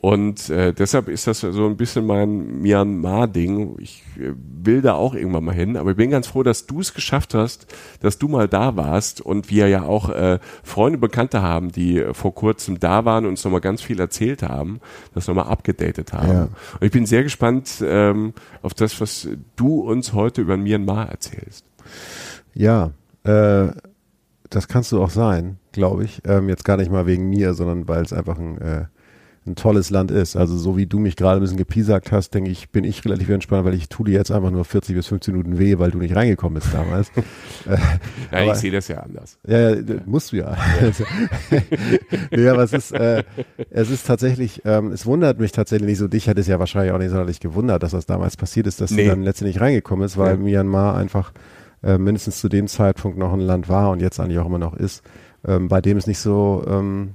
Und 0.00 0.48
äh, 0.50 0.72
deshalb 0.72 1.08
ist 1.08 1.26
das 1.26 1.40
so 1.40 1.66
ein 1.66 1.76
bisschen 1.76 2.06
mein 2.06 2.60
Myanmar-Ding. 2.62 3.76
Ich 3.80 4.04
äh, 4.16 4.32
will 4.36 4.80
da 4.80 4.94
auch 4.94 5.14
irgendwann 5.14 5.44
mal 5.44 5.54
hin, 5.54 5.76
aber 5.76 5.90
ich 5.90 5.96
bin 5.96 6.10
ganz 6.10 6.28
froh, 6.28 6.44
dass 6.44 6.66
du 6.66 6.80
es 6.80 6.94
geschafft 6.94 7.34
hast, 7.34 7.66
dass 8.00 8.16
du 8.18 8.28
mal 8.28 8.46
da 8.46 8.76
warst 8.76 9.20
und 9.20 9.50
wir 9.50 9.66
ja 9.68 9.82
auch 9.82 10.08
äh, 10.10 10.38
Freunde, 10.62 10.98
Bekannte 10.98 11.42
haben, 11.42 11.72
die 11.72 12.04
vor 12.12 12.32
kurzem 12.32 12.78
da 12.78 13.04
waren 13.04 13.24
und 13.24 13.30
uns 13.30 13.44
nochmal 13.44 13.60
ganz 13.60 13.82
viel 13.82 13.98
erzählt 13.98 14.44
haben, 14.44 14.78
das 15.14 15.26
nochmal 15.26 15.46
abgedatet 15.46 16.12
haben. 16.12 16.28
Ja. 16.32 16.42
Und 16.44 16.82
ich 16.86 16.92
bin 16.92 17.04
sehr 17.04 17.24
gespannt 17.24 17.82
ähm, 17.84 18.34
auf 18.62 18.74
das, 18.74 18.87
was 19.00 19.28
du 19.56 19.80
uns 19.80 20.12
heute 20.12 20.40
über 20.40 20.56
Myanmar 20.56 21.08
erzählst. 21.08 21.64
Ja, 22.54 22.92
äh, 23.24 23.68
das 24.50 24.68
kannst 24.68 24.92
du 24.92 25.02
auch 25.02 25.10
sein, 25.10 25.58
glaube 25.72 26.04
ich. 26.04 26.22
Ähm, 26.24 26.48
jetzt 26.48 26.64
gar 26.64 26.76
nicht 26.76 26.90
mal 26.90 27.06
wegen 27.06 27.28
mir, 27.28 27.54
sondern 27.54 27.88
weil 27.88 28.02
es 28.02 28.12
einfach 28.12 28.38
ein, 28.38 28.58
äh, 28.58 28.86
ein 29.48 29.56
tolles 29.56 29.90
Land 29.90 30.10
ist. 30.10 30.36
Also 30.36 30.56
so 30.56 30.76
wie 30.76 30.86
du 30.86 30.98
mich 30.98 31.16
gerade 31.16 31.38
ein 31.38 31.42
bisschen 31.42 31.56
gepiesackt 31.56 32.12
hast, 32.12 32.34
denke 32.34 32.50
ich, 32.50 32.70
bin 32.70 32.84
ich 32.84 33.04
relativ 33.04 33.28
entspannt, 33.30 33.64
weil 33.64 33.74
ich 33.74 33.88
tue 33.88 34.06
dir 34.06 34.12
jetzt 34.12 34.30
einfach 34.30 34.50
nur 34.50 34.64
40 34.64 34.94
bis 34.94 35.06
15 35.08 35.34
Minuten 35.34 35.58
weh, 35.58 35.78
weil 35.78 35.90
du 35.90 35.98
nicht 35.98 36.14
reingekommen 36.14 36.60
bist 36.60 36.72
damals. 36.72 37.10
äh, 37.66 37.70
Ja, 38.30 38.42
Aber- 38.42 38.52
ich 38.52 38.58
sehe 38.58 38.70
das 38.70 38.86
ja 38.88 38.98
anders. 39.00 39.38
ja, 39.46 39.70
ja, 39.70 39.82
musst 40.06 40.32
du 40.32 40.36
ja. 40.36 40.56
nee, 42.30 42.48
aber 42.48 42.62
es 42.62 42.72
ist, 42.72 42.92
äh, 42.92 43.24
es 43.70 43.90
ist 43.90 44.06
tatsächlich, 44.06 44.62
ähm, 44.64 44.92
es 44.92 45.06
wundert 45.06 45.38
mich 45.40 45.52
tatsächlich 45.52 45.88
nicht 45.88 45.98
so. 45.98 46.08
Dich 46.08 46.28
hat 46.28 46.38
es 46.38 46.46
ja 46.46 46.58
wahrscheinlich 46.58 46.92
auch 46.92 46.98
nicht 46.98 47.10
sonderlich 47.10 47.40
gewundert, 47.40 47.82
dass 47.82 47.92
das 47.92 48.06
damals 48.06 48.36
passiert 48.36 48.66
ist, 48.66 48.80
dass 48.80 48.90
Nee. 48.90 49.02
sie 49.02 49.08
dann 49.08 49.22
letztendlich 49.22 49.60
reingekommen 49.60 50.04
ist, 50.06 50.16
weil 50.16 50.32
Ja. 50.32 50.36
Myanmar 50.36 50.96
einfach 50.96 51.32
äh, 51.82 51.96
mindestens 51.98 52.40
zu 52.40 52.48
dem 52.48 52.66
Zeitpunkt 52.66 53.18
noch 53.18 53.32
ein 53.32 53.40
Land 53.40 53.68
war 53.68 53.90
und 53.90 54.00
jetzt 54.00 54.18
eigentlich 54.18 54.38
auch 54.40 54.46
immer 54.46 54.58
noch 54.58 54.74
ist, 54.74 55.02
ähm, 55.46 55.68
bei 55.68 55.80
dem 55.80 55.96
es 55.96 56.08
nicht 56.08 56.18
so, 56.18 56.64
ähm, 56.68 57.14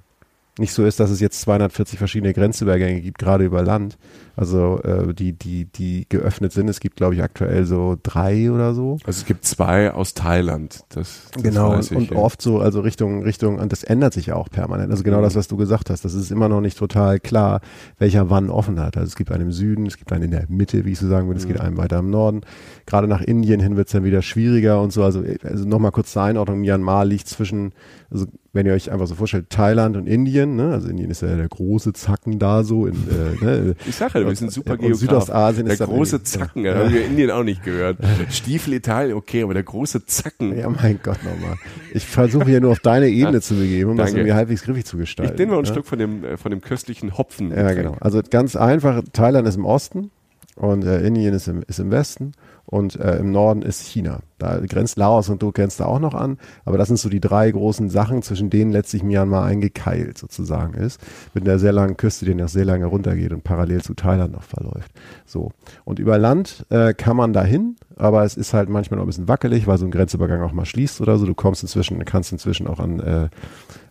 nicht 0.59 0.73
so 0.73 0.85
ist, 0.85 0.99
dass 0.99 1.09
es 1.09 1.19
jetzt 1.19 1.41
240 1.41 1.97
verschiedene 1.97 2.31
Grenzübergänge 2.31 3.01
gibt, 3.01 3.17
gerade 3.17 3.43
über 3.43 3.63
Land. 3.63 3.97
Also 4.35 4.81
äh, 4.83 5.13
die, 5.13 5.33
die, 5.33 5.65
die 5.65 6.07
geöffnet 6.09 6.53
sind. 6.53 6.67
Es 6.67 6.79
gibt, 6.79 6.95
glaube 6.95 7.13
ich, 7.15 7.21
aktuell 7.21 7.65
so 7.65 7.97
drei 8.01 8.51
oder 8.51 8.73
so. 8.73 8.97
Also 9.03 9.19
es 9.19 9.25
gibt 9.25 9.45
zwei 9.45 9.91
aus 9.91 10.15
Thailand. 10.15 10.83
Das, 10.89 11.27
das 11.31 11.43
genau, 11.43 11.73
und, 11.75 11.91
und 11.91 12.11
oft 12.13 12.41
so, 12.41 12.59
also 12.59 12.81
Richtung, 12.81 13.23
Richtung, 13.23 13.59
und 13.59 13.71
das 13.71 13.83
ändert 13.83 14.13
sich 14.13 14.27
ja 14.27 14.35
auch 14.35 14.49
permanent. 14.49 14.91
Also 14.91 15.03
genau 15.03 15.19
mhm. 15.19 15.23
das, 15.23 15.35
was 15.35 15.47
du 15.47 15.57
gesagt 15.57 15.89
hast. 15.91 16.05
Das 16.05 16.13
ist 16.15 16.31
immer 16.31 16.49
noch 16.49 16.61
nicht 16.61 16.77
total 16.77 17.19
klar, 17.19 17.61
welcher 17.99 18.29
wann 18.31 18.49
offen 18.49 18.79
hat. 18.79 18.97
Also 18.97 19.07
es 19.07 19.15
gibt 19.15 19.31
einen 19.31 19.43
im 19.43 19.51
Süden, 19.51 19.85
es 19.85 19.97
gibt 19.97 20.11
einen 20.11 20.23
in 20.23 20.31
der 20.31 20.45
Mitte, 20.49 20.85
wie 20.85 20.91
ich 20.91 20.99
so 20.99 21.07
sagen 21.07 21.27
würde, 21.27 21.39
es 21.39 21.47
geht 21.47 21.57
mhm. 21.57 21.65
einen 21.65 21.77
weiter 21.77 21.99
im 21.99 22.09
Norden. 22.09 22.41
Gerade 22.87 23.07
nach 23.07 23.21
Indien 23.21 23.59
hin 23.59 23.75
wird 23.75 23.87
es 23.87 23.93
dann 23.93 24.03
wieder 24.03 24.23
schwieriger 24.23 24.81
und 24.81 24.93
so. 24.93 25.03
Also, 25.03 25.23
also 25.43 25.67
nochmal 25.67 25.91
kurz 25.91 26.11
zur 26.11 26.23
Einordnung, 26.23 26.61
Myanmar 26.61 27.05
liegt 27.05 27.27
zwischen, 27.27 27.71
also 28.13 28.27
wenn 28.53 28.67
ihr 28.67 28.73
euch 28.73 28.91
einfach 28.91 29.07
so 29.07 29.15
vorstellt, 29.15 29.49
Thailand 29.49 29.97
und 29.97 30.05
Indien, 30.05 30.55
ne? 30.55 30.71
also 30.71 30.87
Indien 30.87 31.09
ist 31.09 31.23
ja 31.23 31.35
der 31.35 31.49
große 31.49 31.93
Zacken 31.93 32.37
da 32.37 32.63
so. 32.63 32.85
In, 32.85 32.93
äh, 32.93 33.43
ne? 33.43 33.75
Ich 33.87 33.95
sage 33.95 34.19
ja, 34.19 34.27
wir 34.27 34.35
sind 34.35 34.51
super 34.51 34.77
ja, 34.79 34.93
Südostasien 34.93 35.65
der 35.65 35.73
ist 35.73 35.83
große 35.83 36.21
Zacken, 36.21 36.63
ja. 36.63 36.75
haben 36.75 36.93
wir 36.93 37.05
Indien 37.05 37.31
auch 37.31 37.43
nicht 37.43 37.63
gehört. 37.63 37.97
Stiefel 38.29 38.73
Italien, 38.73 39.17
okay, 39.17 39.41
aber 39.41 39.55
der 39.55 39.63
große 39.63 40.05
Zacken. 40.05 40.55
Ja, 40.55 40.69
mein 40.69 40.99
Gott 41.01 41.17
nochmal. 41.23 41.57
Ich 41.91 42.05
versuche 42.05 42.45
hier 42.45 42.61
nur 42.61 42.71
auf 42.71 42.79
deine 42.79 43.09
Ebene 43.09 43.41
zu 43.41 43.55
begeben, 43.55 43.89
um 43.89 43.97
Danke. 43.97 44.11
das 44.11 44.17
irgendwie 44.19 44.33
halbwegs 44.33 44.61
griffig 44.61 44.85
zu 44.85 44.97
gestalten. 44.97 45.33
Ich 45.33 45.39
nehme 45.39 45.53
mal 45.53 45.57
ein 45.57 45.65
ja? 45.65 45.71
Stück 45.71 45.87
von 45.87 45.97
dem, 45.97 46.23
äh, 46.23 46.37
von 46.37 46.51
dem 46.51 46.61
köstlichen 46.61 47.17
Hopfen. 47.17 47.49
Ja, 47.49 47.73
genau. 47.73 47.95
Also 47.99 48.21
ganz 48.29 48.55
einfach, 48.55 49.01
Thailand 49.11 49.47
ist 49.47 49.55
im 49.55 49.65
Osten 49.65 50.11
und 50.55 50.85
äh, 50.85 51.01
Indien 51.01 51.33
ist 51.33 51.47
im, 51.47 51.63
ist 51.67 51.79
im 51.79 51.89
Westen 51.89 52.33
und 52.65 52.99
äh, 52.99 53.17
im 53.17 53.31
Norden 53.31 53.61
ist 53.61 53.81
China. 53.81 54.19
Da 54.39 54.59
grenzt 54.59 54.97
Laos 54.97 55.29
und 55.29 55.41
du 55.41 55.51
grenzt 55.51 55.79
da 55.79 55.85
auch 55.85 55.99
noch 55.99 56.13
an, 56.13 56.37
aber 56.65 56.77
das 56.77 56.87
sind 56.87 56.97
so 56.97 57.09
die 57.09 57.19
drei 57.19 57.49
großen 57.49 57.89
Sachen, 57.89 58.21
zwischen 58.21 58.49
denen 58.49 58.71
letztlich 58.71 59.03
Myanmar 59.03 59.45
eingekeilt 59.45 60.17
sozusagen 60.17 60.73
ist, 60.73 60.99
mit 61.33 61.47
einer 61.47 61.59
sehr 61.59 61.71
langen 61.71 61.97
Küste, 61.97 62.25
die 62.25 62.35
noch 62.35 62.49
sehr 62.49 62.65
lange 62.65 62.85
runtergeht 62.85 63.31
und 63.31 63.43
parallel 63.43 63.81
zu 63.81 63.93
Thailand 63.93 64.33
noch 64.33 64.43
verläuft. 64.43 64.91
So. 65.25 65.51
Und 65.85 65.99
über 65.99 66.17
Land 66.17 66.65
äh, 66.69 66.93
kann 66.93 67.15
man 67.15 67.31
dahin, 67.31 67.75
aber 67.95 68.23
es 68.23 68.35
ist 68.35 68.53
halt 68.53 68.69
manchmal 68.69 68.97
noch 68.97 69.05
ein 69.05 69.07
bisschen 69.07 69.27
wackelig, 69.27 69.67
weil 69.67 69.77
so 69.77 69.85
ein 69.85 69.91
Grenzübergang 69.91 70.41
auch 70.41 70.51
mal 70.51 70.65
schließt 70.65 70.99
oder 70.99 71.17
so. 71.17 71.25
Du 71.25 71.35
kommst 71.35 71.63
inzwischen, 71.63 72.03
kannst 72.05 72.31
inzwischen 72.31 72.67
auch 72.67 72.79
an 72.79 72.99
äh, 72.99 73.29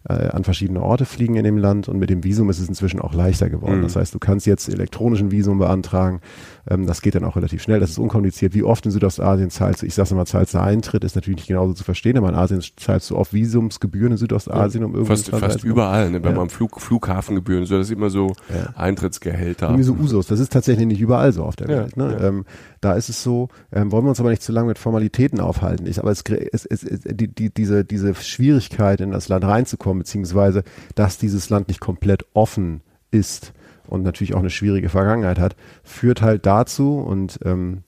äh, 0.09 0.29
an 0.29 0.45
verschiedene 0.45 0.83
Orte 0.83 1.05
fliegen 1.05 1.37
in 1.37 1.45
dem 1.45 1.59
Land 1.59 1.89
und 1.89 1.99
mit 1.99 2.11
dem 2.11 2.25
Visum 2.25 2.51
ist 2.51 2.59
es 2.59 2.69
inzwischen 2.69 3.01
auch 3.01 3.15
leichter 3.15 3.51
geworden. 3.51 3.79
Mhm. 3.79 3.83
Das 3.83 3.97
heißt, 3.97 4.15
du 4.15 4.19
kannst 4.19 4.47
jetzt 4.47 4.69
elektronischen 4.69 5.31
Visum 5.31 5.59
beantragen. 5.59 6.21
Ähm, 6.69 6.87
das 6.87 7.03
geht 7.03 7.15
dann 7.15 7.25
auch 7.25 7.37
relativ 7.37 7.63
schnell. 7.63 7.81
Das 7.81 7.91
ist 7.91 7.99
unkompliziert. 7.99 8.55
Wie 8.55 8.63
oft 8.63 8.85
in 8.87 8.93
Südostasien 8.93 9.51
zahlst 9.51 9.83
du, 9.83 9.87
ich 9.87 9.95
sag's 9.95 10.13
mal, 10.13 10.27
zahlst 10.27 10.55
du 10.55 10.61
Eintritt, 10.61 11.05
ist 11.05 11.15
natürlich 11.15 11.39
nicht 11.39 11.49
genauso 11.49 11.73
zu 11.75 11.85
verstehen, 11.85 12.17
aber 12.17 12.29
in 12.29 12.35
Asien 12.35 12.63
zahlst 12.77 13.11
du 13.11 13.17
oft 13.17 13.33
Visumsgebühren 13.33 14.13
in 14.13 14.19
Südostasien, 14.19 14.85
um 14.85 14.95
irgendwas 14.95 15.29
Fast, 15.29 15.45
fast 15.45 15.65
überall, 15.65 16.11
ne? 16.11 16.23
wenn 16.23 16.33
ja. 16.33 16.39
man 16.39 16.51
Flug, 16.51 16.81
Flughafengebühren, 16.81 17.67
so 17.67 17.77
das 17.77 17.89
ist 17.89 17.93
immer 17.93 18.11
so 18.11 18.29
ja. 18.49 18.71
Eintrittsgehälter. 18.77 19.67
Irgendwie 19.67 19.85
so 19.85 19.95
Usus. 19.95 20.27
Das 20.27 20.41
ist 20.41 20.53
tatsächlich 20.53 20.87
nicht 20.87 21.01
überall 21.01 21.33
so 21.33 21.45
auf 21.45 21.57
der 21.57 21.69
Welt. 21.69 21.97
Ne? 21.97 22.19
Ähm, 22.21 22.45
da 22.81 22.95
ist 22.95 23.09
es 23.09 23.23
so, 23.23 23.49
ähm, 23.73 23.93
wollen 23.93 24.05
wir 24.05 24.11
uns 24.11 24.21
aber 24.21 24.31
nicht 24.31 24.43
zu 24.43 24.53
lange 24.53 24.69
mit 24.69 24.79
Formalitäten 24.79 25.41
aufhalten. 25.41 25.87
Ich, 25.87 25.99
aber 25.99 26.11
es, 26.11 26.23
es, 26.53 26.67
es, 26.67 27.01
die, 27.05 27.29
die, 27.29 27.51
diese, 27.51 27.85
diese 27.85 28.15
Schwierigkeit 28.15 29.01
in 29.01 29.11
das 29.11 29.29
Land 29.29 29.45
reinzukommen, 29.45 30.01
beziehungsweise 30.01 30.63
dass 30.95 31.19
dieses 31.19 31.51
Land 31.51 31.69
nicht 31.69 31.81
komplett 31.81 32.25
offen 32.35 32.83
ist 33.11 33.53
und 33.87 34.03
natürlich 34.03 34.35
auch 34.35 34.41
eine 34.41 34.51
schwierige 34.51 34.89
Vergangenheit 34.89 35.39
hat, 35.39 35.57
führt 35.83 36.23
halt 36.23 36.47
dazu 36.47 36.99
und 36.99 37.39
ähm, 37.45 37.83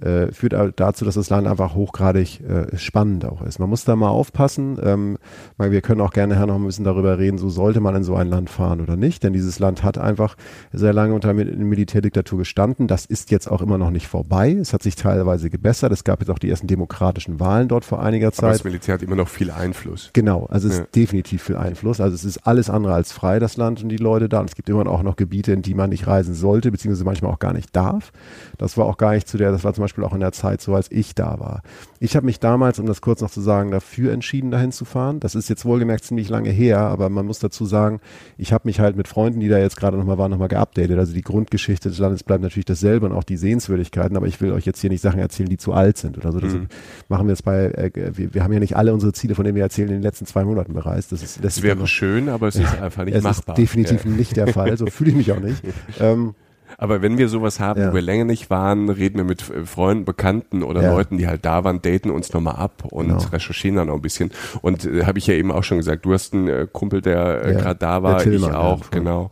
äh, 0.00 0.30
führt 0.32 0.54
dazu, 0.76 1.04
dass 1.04 1.16
das 1.16 1.28
Land 1.28 1.48
einfach 1.48 1.74
hochgradig 1.74 2.40
äh, 2.40 2.76
spannend 2.76 3.24
auch 3.24 3.42
ist. 3.42 3.58
Man 3.58 3.68
muss 3.68 3.84
da 3.84 3.96
mal 3.96 4.08
aufpassen. 4.08 4.78
Ähm, 4.82 5.18
wir 5.58 5.80
können 5.80 6.00
auch 6.00 6.12
gerne 6.12 6.38
noch 6.46 6.54
ein 6.54 6.64
bisschen 6.64 6.84
darüber 6.84 7.18
reden, 7.18 7.36
so 7.36 7.48
sollte 7.48 7.80
man 7.80 7.96
in 7.96 8.04
so 8.04 8.14
ein 8.14 8.28
Land 8.28 8.48
fahren 8.48 8.80
oder 8.80 8.96
nicht, 8.96 9.24
denn 9.24 9.32
dieses 9.32 9.58
Land 9.58 9.82
hat 9.82 9.98
einfach 9.98 10.36
sehr 10.72 10.92
lange 10.92 11.14
unter 11.14 11.34
Militärdiktatur 11.34 12.38
gestanden. 12.38 12.86
Das 12.86 13.06
ist 13.06 13.32
jetzt 13.32 13.50
auch 13.50 13.60
immer 13.60 13.76
noch 13.76 13.90
nicht 13.90 14.06
vorbei. 14.06 14.52
Es 14.52 14.72
hat 14.72 14.84
sich 14.84 14.94
teilweise 14.94 15.50
gebessert. 15.50 15.92
Es 15.92 16.04
gab 16.04 16.20
jetzt 16.20 16.30
auch 16.30 16.38
die 16.38 16.48
ersten 16.48 16.68
demokratischen 16.68 17.40
Wahlen 17.40 17.66
dort 17.66 17.84
vor 17.84 18.00
einiger 18.00 18.30
Zeit. 18.30 18.44
Aber 18.44 18.52
das 18.52 18.64
Militär 18.64 18.94
hat 18.94 19.02
immer 19.02 19.16
noch 19.16 19.28
viel 19.28 19.50
Einfluss. 19.50 20.10
Genau, 20.12 20.46
also 20.46 20.68
es 20.68 20.76
ja. 20.76 20.84
ist 20.84 20.94
definitiv 20.94 21.42
viel 21.42 21.56
Einfluss. 21.56 22.00
Also 22.00 22.14
es 22.14 22.24
ist 22.24 22.46
alles 22.46 22.70
andere 22.70 22.94
als 22.94 23.12
frei, 23.12 23.40
das 23.40 23.56
Land 23.56 23.82
und 23.82 23.88
die 23.88 23.96
Leute 23.96 24.28
da. 24.28 24.40
Und 24.40 24.50
es 24.50 24.54
gibt 24.54 24.68
immer 24.68 24.86
auch 24.86 25.02
noch 25.02 25.16
Gebiete, 25.16 25.52
in 25.52 25.62
die 25.62 25.74
man 25.74 25.90
nicht 25.90 26.06
reisen 26.06 26.34
sollte, 26.34 26.70
beziehungsweise 26.70 27.04
manchmal 27.04 27.32
auch 27.32 27.40
gar 27.40 27.52
nicht 27.52 27.74
darf. 27.74 28.12
Das 28.58 28.76
war 28.76 28.86
auch 28.86 28.96
gar 28.96 29.12
nicht 29.12 29.26
zu 29.26 29.38
der, 29.38 29.50
das 29.50 29.64
war 29.64 29.74
zum 29.74 29.82
Beispiel 29.82 29.87
Beispiel 29.88 30.04
auch 30.04 30.12
in 30.12 30.20
der 30.20 30.32
Zeit 30.32 30.60
so, 30.60 30.74
als 30.74 30.90
ich 30.90 31.14
da 31.14 31.40
war. 31.40 31.62
Ich 31.98 32.14
habe 32.14 32.26
mich 32.26 32.38
damals, 32.40 32.78
um 32.78 32.86
das 32.86 33.00
kurz 33.00 33.20
noch 33.20 33.30
zu 33.30 33.40
sagen, 33.40 33.70
dafür 33.70 34.12
entschieden, 34.12 34.50
dahin 34.50 34.70
zu 34.70 34.84
fahren. 34.84 35.18
Das 35.18 35.34
ist 35.34 35.48
jetzt 35.48 35.64
wohlgemerkt 35.64 36.04
ziemlich 36.04 36.28
lange 36.28 36.50
her, 36.50 36.80
aber 36.80 37.08
man 37.08 37.26
muss 37.26 37.38
dazu 37.38 37.64
sagen, 37.64 38.00
ich 38.36 38.52
habe 38.52 38.68
mich 38.68 38.80
halt 38.80 38.96
mit 38.96 39.08
Freunden, 39.08 39.40
die 39.40 39.48
da 39.48 39.58
jetzt 39.58 39.76
gerade 39.76 39.96
nochmal 39.96 40.18
waren, 40.18 40.30
nochmal 40.30 40.48
geupdatet. 40.48 40.98
Also 40.98 41.14
die 41.14 41.22
Grundgeschichte 41.22 41.88
des 41.88 41.98
Landes 41.98 42.22
bleibt 42.22 42.42
natürlich 42.42 42.66
dasselbe 42.66 43.06
und 43.06 43.12
auch 43.12 43.24
die 43.24 43.36
Sehenswürdigkeiten, 43.36 44.16
aber 44.16 44.26
ich 44.26 44.40
will 44.40 44.52
euch 44.52 44.66
jetzt 44.66 44.80
hier 44.80 44.90
nicht 44.90 45.00
Sachen 45.00 45.20
erzählen, 45.20 45.48
die 45.48 45.56
zu 45.56 45.72
alt 45.72 45.96
sind 45.96 46.18
oder 46.18 46.32
so. 46.32 46.40
Das 46.40 46.52
mhm. 46.52 46.68
machen 47.08 47.26
wir 47.26 47.32
jetzt 47.32 47.44
bei, 47.44 47.66
äh, 47.66 47.90
wir, 47.94 48.34
wir, 48.34 48.44
haben 48.44 48.52
ja 48.52 48.60
nicht 48.60 48.76
alle 48.76 48.92
unsere 48.92 49.12
Ziele, 49.12 49.34
von 49.34 49.44
denen 49.44 49.56
wir 49.56 49.62
erzählen, 49.62 49.88
in 49.88 49.94
den 49.94 50.02
letzten 50.02 50.26
zwei 50.26 50.44
Monaten 50.44 50.74
bereist. 50.74 51.12
Das, 51.12 51.22
ist, 51.22 51.36
das, 51.38 51.54
das 51.56 51.62
wäre 51.62 51.86
schön, 51.86 52.28
aber 52.28 52.48
es 52.48 52.56
ist 52.56 52.78
einfach 52.82 53.04
nicht 53.04 53.16
es 53.16 53.24
machbar. 53.24 53.56
Ist 53.56 53.62
definitiv 53.62 54.04
ja. 54.04 54.10
nicht 54.10 54.36
der 54.36 54.48
Fall, 54.48 54.76
so 54.76 54.86
fühle 54.86 55.10
ich 55.10 55.16
mich 55.16 55.32
auch 55.32 55.40
nicht. 55.40 55.62
ähm, 56.00 56.34
aber 56.76 57.02
wenn 57.02 57.18
wir 57.18 57.28
sowas 57.28 57.60
haben, 57.60 57.80
ja. 57.80 57.90
wo 57.90 57.94
wir 57.94 58.02
länger 58.02 58.24
nicht 58.24 58.50
waren, 58.50 58.88
reden 58.88 59.16
wir 59.16 59.24
mit 59.24 59.48
äh, 59.50 59.64
Freunden, 59.64 60.04
Bekannten 60.04 60.62
oder 60.62 60.82
ja. 60.82 60.92
Leuten, 60.92 61.18
die 61.18 61.26
halt 61.26 61.44
da 61.44 61.64
waren, 61.64 61.80
daten 61.80 62.10
uns 62.10 62.32
nochmal 62.32 62.56
ab 62.56 62.84
und 62.90 63.08
genau. 63.08 63.20
recherchieren 63.32 63.76
dann 63.76 63.90
auch 63.90 63.96
ein 63.96 64.02
bisschen. 64.02 64.30
Und 64.60 64.84
äh, 64.84 65.04
habe 65.04 65.18
ich 65.18 65.26
ja 65.26 65.34
eben 65.34 65.52
auch 65.52 65.64
schon 65.64 65.78
gesagt, 65.78 66.04
du 66.04 66.12
hast 66.12 66.34
einen 66.34 66.48
äh, 66.48 66.66
Kumpel, 66.70 67.00
der 67.00 67.44
äh, 67.44 67.52
ja. 67.52 67.60
gerade 67.60 67.78
da 67.78 68.02
war, 68.02 68.26
ich 68.26 68.44
auch, 68.44 68.90
genau. 68.90 69.30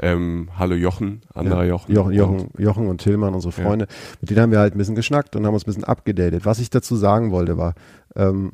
Ähm, 0.00 0.48
hallo 0.56 0.74
Jochen, 0.76 1.22
anderer 1.34 1.64
Jochen. 1.64 1.92
Jochen, 1.92 2.12
Jochen, 2.12 2.50
Jochen 2.56 2.86
und 2.86 3.00
Tillmann, 3.00 3.34
unsere 3.34 3.50
Freunde. 3.50 3.88
Mit 4.20 4.30
denen 4.30 4.40
haben 4.40 4.52
wir 4.52 4.60
halt 4.60 4.74
ein 4.74 4.78
bisschen 4.78 4.94
geschnackt 4.94 5.34
und 5.34 5.44
haben 5.44 5.54
uns 5.54 5.64
ein 5.64 5.66
bisschen 5.66 5.84
abgedatet. 5.84 6.46
Was 6.46 6.60
ich 6.60 6.70
dazu 6.70 6.94
sagen 6.94 7.32
wollte 7.32 7.58
war, 7.58 7.74
ähm, 8.14 8.52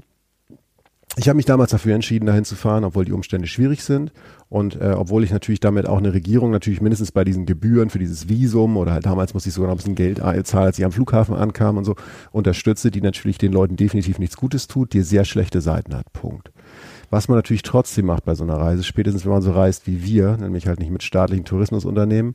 ich 1.16 1.28
habe 1.28 1.37
mich 1.37 1.47
damals 1.47 1.71
dafür 1.71 1.94
entschieden, 1.94 2.26
dahin 2.26 2.44
zu 2.44 2.56
fahren, 2.56 2.85
obwohl 2.85 3.04
die 3.04 3.12
Umstände 3.12 3.47
schwierig 3.47 3.85
sind 3.85 4.12
und 4.49 4.80
äh, 4.80 4.94
obwohl 4.97 5.23
ich 5.23 5.30
natürlich 5.30 5.61
damit 5.61 5.87
auch 5.87 5.99
eine 5.99 6.12
Regierung 6.12 6.50
natürlich 6.50 6.80
mindestens 6.80 7.12
bei 7.12 7.25
diesen 7.25 7.47
Gebühren 7.47 7.90
für 7.90 8.00
dieses 8.00 8.28
Visum 8.28 8.76
oder 8.76 8.92
halt 8.92 9.06
damals 9.06 9.33
musste 9.33 9.49
ich 9.49 9.54
sogar 9.54 9.68
noch 9.68 9.75
ein 9.75 9.78
bisschen 9.78 9.94
Geld 9.94 10.18
zahlen, 10.47 10.66
als 10.66 10.78
ich 10.78 10.85
am 10.85 10.92
Flughafen 10.92 11.37
ankam 11.37 11.76
und 11.76 11.85
so, 11.85 11.94
unterstütze, 12.33 12.90
die 12.90 13.00
natürlich 13.00 13.38
den 13.38 13.52
Leuten 13.52 13.76
definitiv 13.76 14.18
nichts 14.18 14.37
Gutes 14.37 14.66
tut, 14.66 14.92
die 14.92 15.02
sehr 15.02 15.25
schlechte 15.25 15.61
Seiten 15.61 15.94
hat. 15.94 16.12
Punkt. 16.12 16.50
Was 17.11 17.28
man 17.28 17.38
natürlich 17.38 17.62
trotzdem 17.62 18.06
macht 18.06 18.25
bei 18.25 18.35
so 18.35 18.42
einer 18.42 18.56
Reise, 18.56 18.83
spätestens 18.83 19.25
wenn 19.25 19.33
man 19.33 19.42
so 19.42 19.52
reist 19.52 19.87
wie 19.87 20.02
wir, 20.02 20.37
nämlich 20.37 20.66
halt 20.66 20.80
nicht 20.80 20.90
mit 20.90 21.04
staatlichen 21.04 21.44
Tourismusunternehmen, 21.44 22.35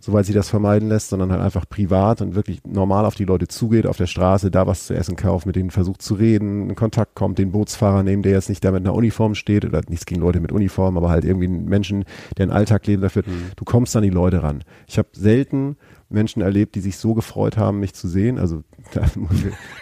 soweit 0.00 0.26
sie 0.26 0.32
das 0.32 0.48
vermeiden 0.48 0.88
lässt, 0.88 1.10
sondern 1.10 1.32
halt 1.32 1.40
einfach 1.40 1.68
privat 1.68 2.20
und 2.22 2.34
wirklich 2.34 2.60
normal 2.64 3.04
auf 3.04 3.14
die 3.14 3.24
Leute 3.24 3.48
zugeht, 3.48 3.86
auf 3.86 3.96
der 3.96 4.06
Straße, 4.06 4.50
da 4.50 4.66
was 4.66 4.86
zu 4.86 4.94
essen 4.94 5.16
kauft, 5.16 5.46
mit 5.46 5.56
denen 5.56 5.70
versucht 5.70 6.02
zu 6.02 6.14
reden, 6.14 6.70
in 6.70 6.76
Kontakt 6.76 7.14
kommt, 7.14 7.38
den 7.38 7.52
Bootsfahrer 7.52 8.02
nehmen, 8.02 8.22
der 8.22 8.32
jetzt 8.32 8.48
nicht 8.48 8.64
da 8.64 8.70
mit 8.70 8.84
einer 8.84 8.94
Uniform 8.94 9.34
steht 9.34 9.64
oder 9.64 9.80
nichts 9.88 10.06
gegen 10.06 10.20
Leute 10.20 10.40
mit 10.40 10.52
Uniform, 10.52 10.96
aber 10.96 11.10
halt 11.10 11.24
irgendwie 11.24 11.46
einen 11.46 11.66
Menschen, 11.66 12.04
der 12.36 12.44
einen 12.44 12.52
Alltag 12.52 12.86
leben 12.86 13.02
dafür. 13.02 13.22
Mhm. 13.26 13.52
Du 13.56 13.64
kommst 13.64 13.96
an 13.96 14.02
die 14.02 14.10
Leute 14.10 14.42
ran. 14.42 14.64
Ich 14.86 14.98
habe 14.98 15.08
selten 15.12 15.76
Menschen 16.10 16.42
erlebt, 16.42 16.74
die 16.74 16.80
sich 16.80 16.96
so 16.96 17.14
gefreut 17.14 17.56
haben, 17.56 17.80
mich 17.80 17.94
zu 17.94 18.08
sehen. 18.08 18.38
Also 18.38 18.62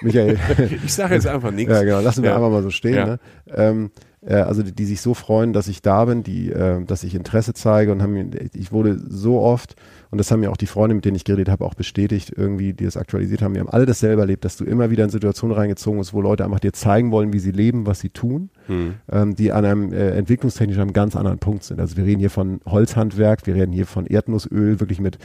Michael. 0.03 0.39
ich 0.85 0.93
sage 0.93 1.15
jetzt 1.15 1.27
einfach 1.27 1.51
nichts. 1.51 1.73
Ja, 1.73 1.83
genau, 1.83 2.01
lassen 2.01 2.23
wir 2.23 2.31
ja. 2.31 2.37
einfach 2.37 2.51
mal 2.51 2.63
so 2.63 2.71
stehen. 2.71 2.95
Ja. 2.95 3.07
Ne? 3.07 3.19
Ähm, 3.55 3.91
äh, 4.27 4.35
also 4.35 4.63
die, 4.63 4.73
die, 4.73 4.85
sich 4.85 5.01
so 5.01 5.15
freuen, 5.15 5.53
dass 5.53 5.69
ich 5.69 5.83
da 5.83 6.05
bin, 6.05 6.23
die, 6.23 6.51
äh, 6.51 6.85
dass 6.85 7.05
ich 7.05 7.15
Interesse 7.15 7.55
zeige 7.55 7.93
und 7.93 8.03
haben 8.03 8.31
ich 8.55 8.73
wurde 8.73 8.99
so 9.09 9.41
oft 9.41 9.77
und 10.11 10.19
das 10.19 10.31
haben 10.31 10.43
ja 10.43 10.51
auch 10.51 10.57
die 10.57 10.67
Freunde, 10.67 10.95
mit 10.95 11.05
denen 11.05 11.17
ich 11.17 11.25
geredet 11.25 11.49
habe, 11.49 11.65
auch 11.65 11.75
bestätigt, 11.75 12.33
irgendwie, 12.35 12.73
die 12.73 12.85
es 12.85 12.97
aktualisiert 12.97 13.43
haben. 13.43 13.55
Wir 13.55 13.61
haben 13.61 13.69
alle 13.69 13.87
das 13.87 14.01
selber 14.01 14.23
erlebt, 14.23 14.45
dass 14.45 14.57
du 14.57 14.65
immer 14.65 14.91
wieder 14.91 15.05
in 15.05 15.11
Situationen 15.11 15.57
reingezogen 15.57 15.99
bist, 15.99 16.15
wo 16.15 16.21
Leute 16.21 16.45
einfach 16.45 16.61
dir 16.61 16.73
zeigen 16.73 17.11
wollen, 17.11 17.33
wie 17.33 17.39
sie 17.39 17.51
leben, 17.51 17.87
was 17.87 18.01
sie 18.01 18.11
tun, 18.11 18.51
hm. 18.67 18.95
ähm, 19.11 19.35
die 19.35 19.53
an 19.53 19.65
einem 19.65 19.93
äh, 19.93 20.11
entwicklungstechnisch 20.11 20.79
einem 20.79 20.93
ganz 20.93 21.17
anderen 21.17 21.39
Punkt 21.39 21.65
sind. 21.65 21.81
Also 21.81 21.97
wir 21.97 22.05
reden 22.05 22.21
hier 22.21 22.31
von 22.31 22.61
Holzhandwerk, 22.67 23.47
wir 23.47 23.55
reden 23.55 23.73
hier 23.73 23.87
von 23.87 24.07
Erdnussöl, 24.07 24.81
wirklich 24.81 25.01
mit 25.01 25.19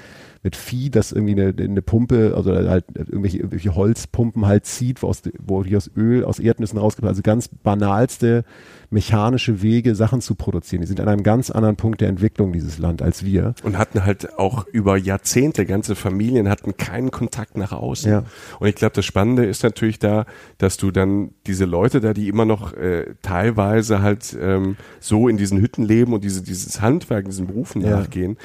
mit 0.44 0.56
Vieh, 0.56 0.90
das 0.90 1.12
irgendwie 1.12 1.40
eine, 1.40 1.54
eine 1.56 1.82
Pumpe, 1.82 2.34
also 2.36 2.56
halt 2.56 2.86
irgendwelche, 2.96 3.38
irgendwelche 3.38 3.71
Holzpumpen 3.76 4.46
halt 4.46 4.66
zieht, 4.66 5.02
wo, 5.02 5.08
aus, 5.08 5.22
wo 5.40 5.64
die 5.64 5.76
aus 5.76 5.90
Öl, 5.96 6.24
aus 6.24 6.40
Erdnüssen 6.40 6.80
rauskommt. 6.80 7.08
Also 7.08 7.22
ganz 7.22 7.48
banalste 7.48 8.44
mechanische 8.92 9.62
Wege, 9.62 9.96
Sachen 9.96 10.20
zu 10.20 10.36
produzieren. 10.36 10.82
Die 10.82 10.88
sind 10.88 11.00
an 11.00 11.08
einem 11.08 11.24
ganz 11.24 11.50
anderen 11.50 11.78
Punkt 11.78 12.02
der 12.02 12.10
Entwicklung 12.10 12.52
dieses 12.52 12.78
Land 12.78 13.02
als 13.02 13.26
wir. 13.26 13.56
Und 13.64 13.78
hatten 13.78 14.04
halt 14.04 14.38
auch 14.38 14.68
über 14.68 14.98
Jahrzehnte, 14.98 15.66
ganze 15.66 15.96
Familien 15.96 16.50
hatten 16.50 16.76
keinen 16.76 17.10
Kontakt 17.10 17.58
nach 17.58 17.72
außen. 17.72 18.12
Ja. 18.12 18.24
Und 18.60 18.68
ich 18.68 18.76
glaube, 18.76 18.94
das 18.94 19.06
Spannende 19.06 19.46
ist 19.46 19.64
natürlich 19.64 19.98
da, 19.98 20.26
dass 20.58 20.76
du 20.76 20.92
dann 20.92 21.32
diese 21.48 21.64
Leute 21.64 22.02
da, 22.02 22.14
die 22.14 22.28
immer 22.28 22.44
noch 22.44 22.74
äh, 22.74 23.16
teilweise 23.22 24.02
halt 24.02 24.36
ähm, 24.40 24.76
so 25.00 25.30
in 25.30 25.38
diesen 25.38 25.62
Hütten 25.62 25.84
leben 25.84 26.14
und 26.14 26.26
diese, 26.26 26.44
dieses 26.44 26.82
Handwerk, 26.82 27.26
diesen 27.26 27.48
Berufen 27.48 27.82
ja. 27.82 27.92
nachgehen. 27.92 28.38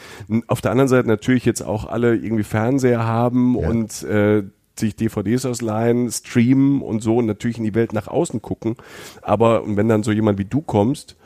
Auf 0.47 0.61
der 0.61 0.71
anderen 0.71 0.88
Seite 0.88 1.09
natürlich 1.09 1.45
jetzt 1.45 1.62
auch 1.62 1.87
alle 1.87 2.14
irgendwie 2.14 2.45
Fernseher 2.45 3.04
haben 3.04 3.59
ja. 3.59 3.68
und 3.68 4.02
äh, 4.04 4.45
sich 4.78 4.97
DVDs 4.97 5.47
ausleihen, 5.47 6.11
streamen 6.11 6.83
und 6.83 7.00
so 7.02 7.16
und 7.18 7.26
natürlich 7.26 7.59
in 7.59 7.64
die 7.64 7.75
Welt 7.75 7.92
nach 7.92 8.09
außen 8.09 8.42
gucken. 8.42 8.76
Aber 9.23 9.62
wenn 9.66 9.88
dann 9.88 10.02
so 10.02 10.12
jemand 10.12 10.38
wie 10.38 10.45
du 10.45 10.62
kommst, 10.62 11.16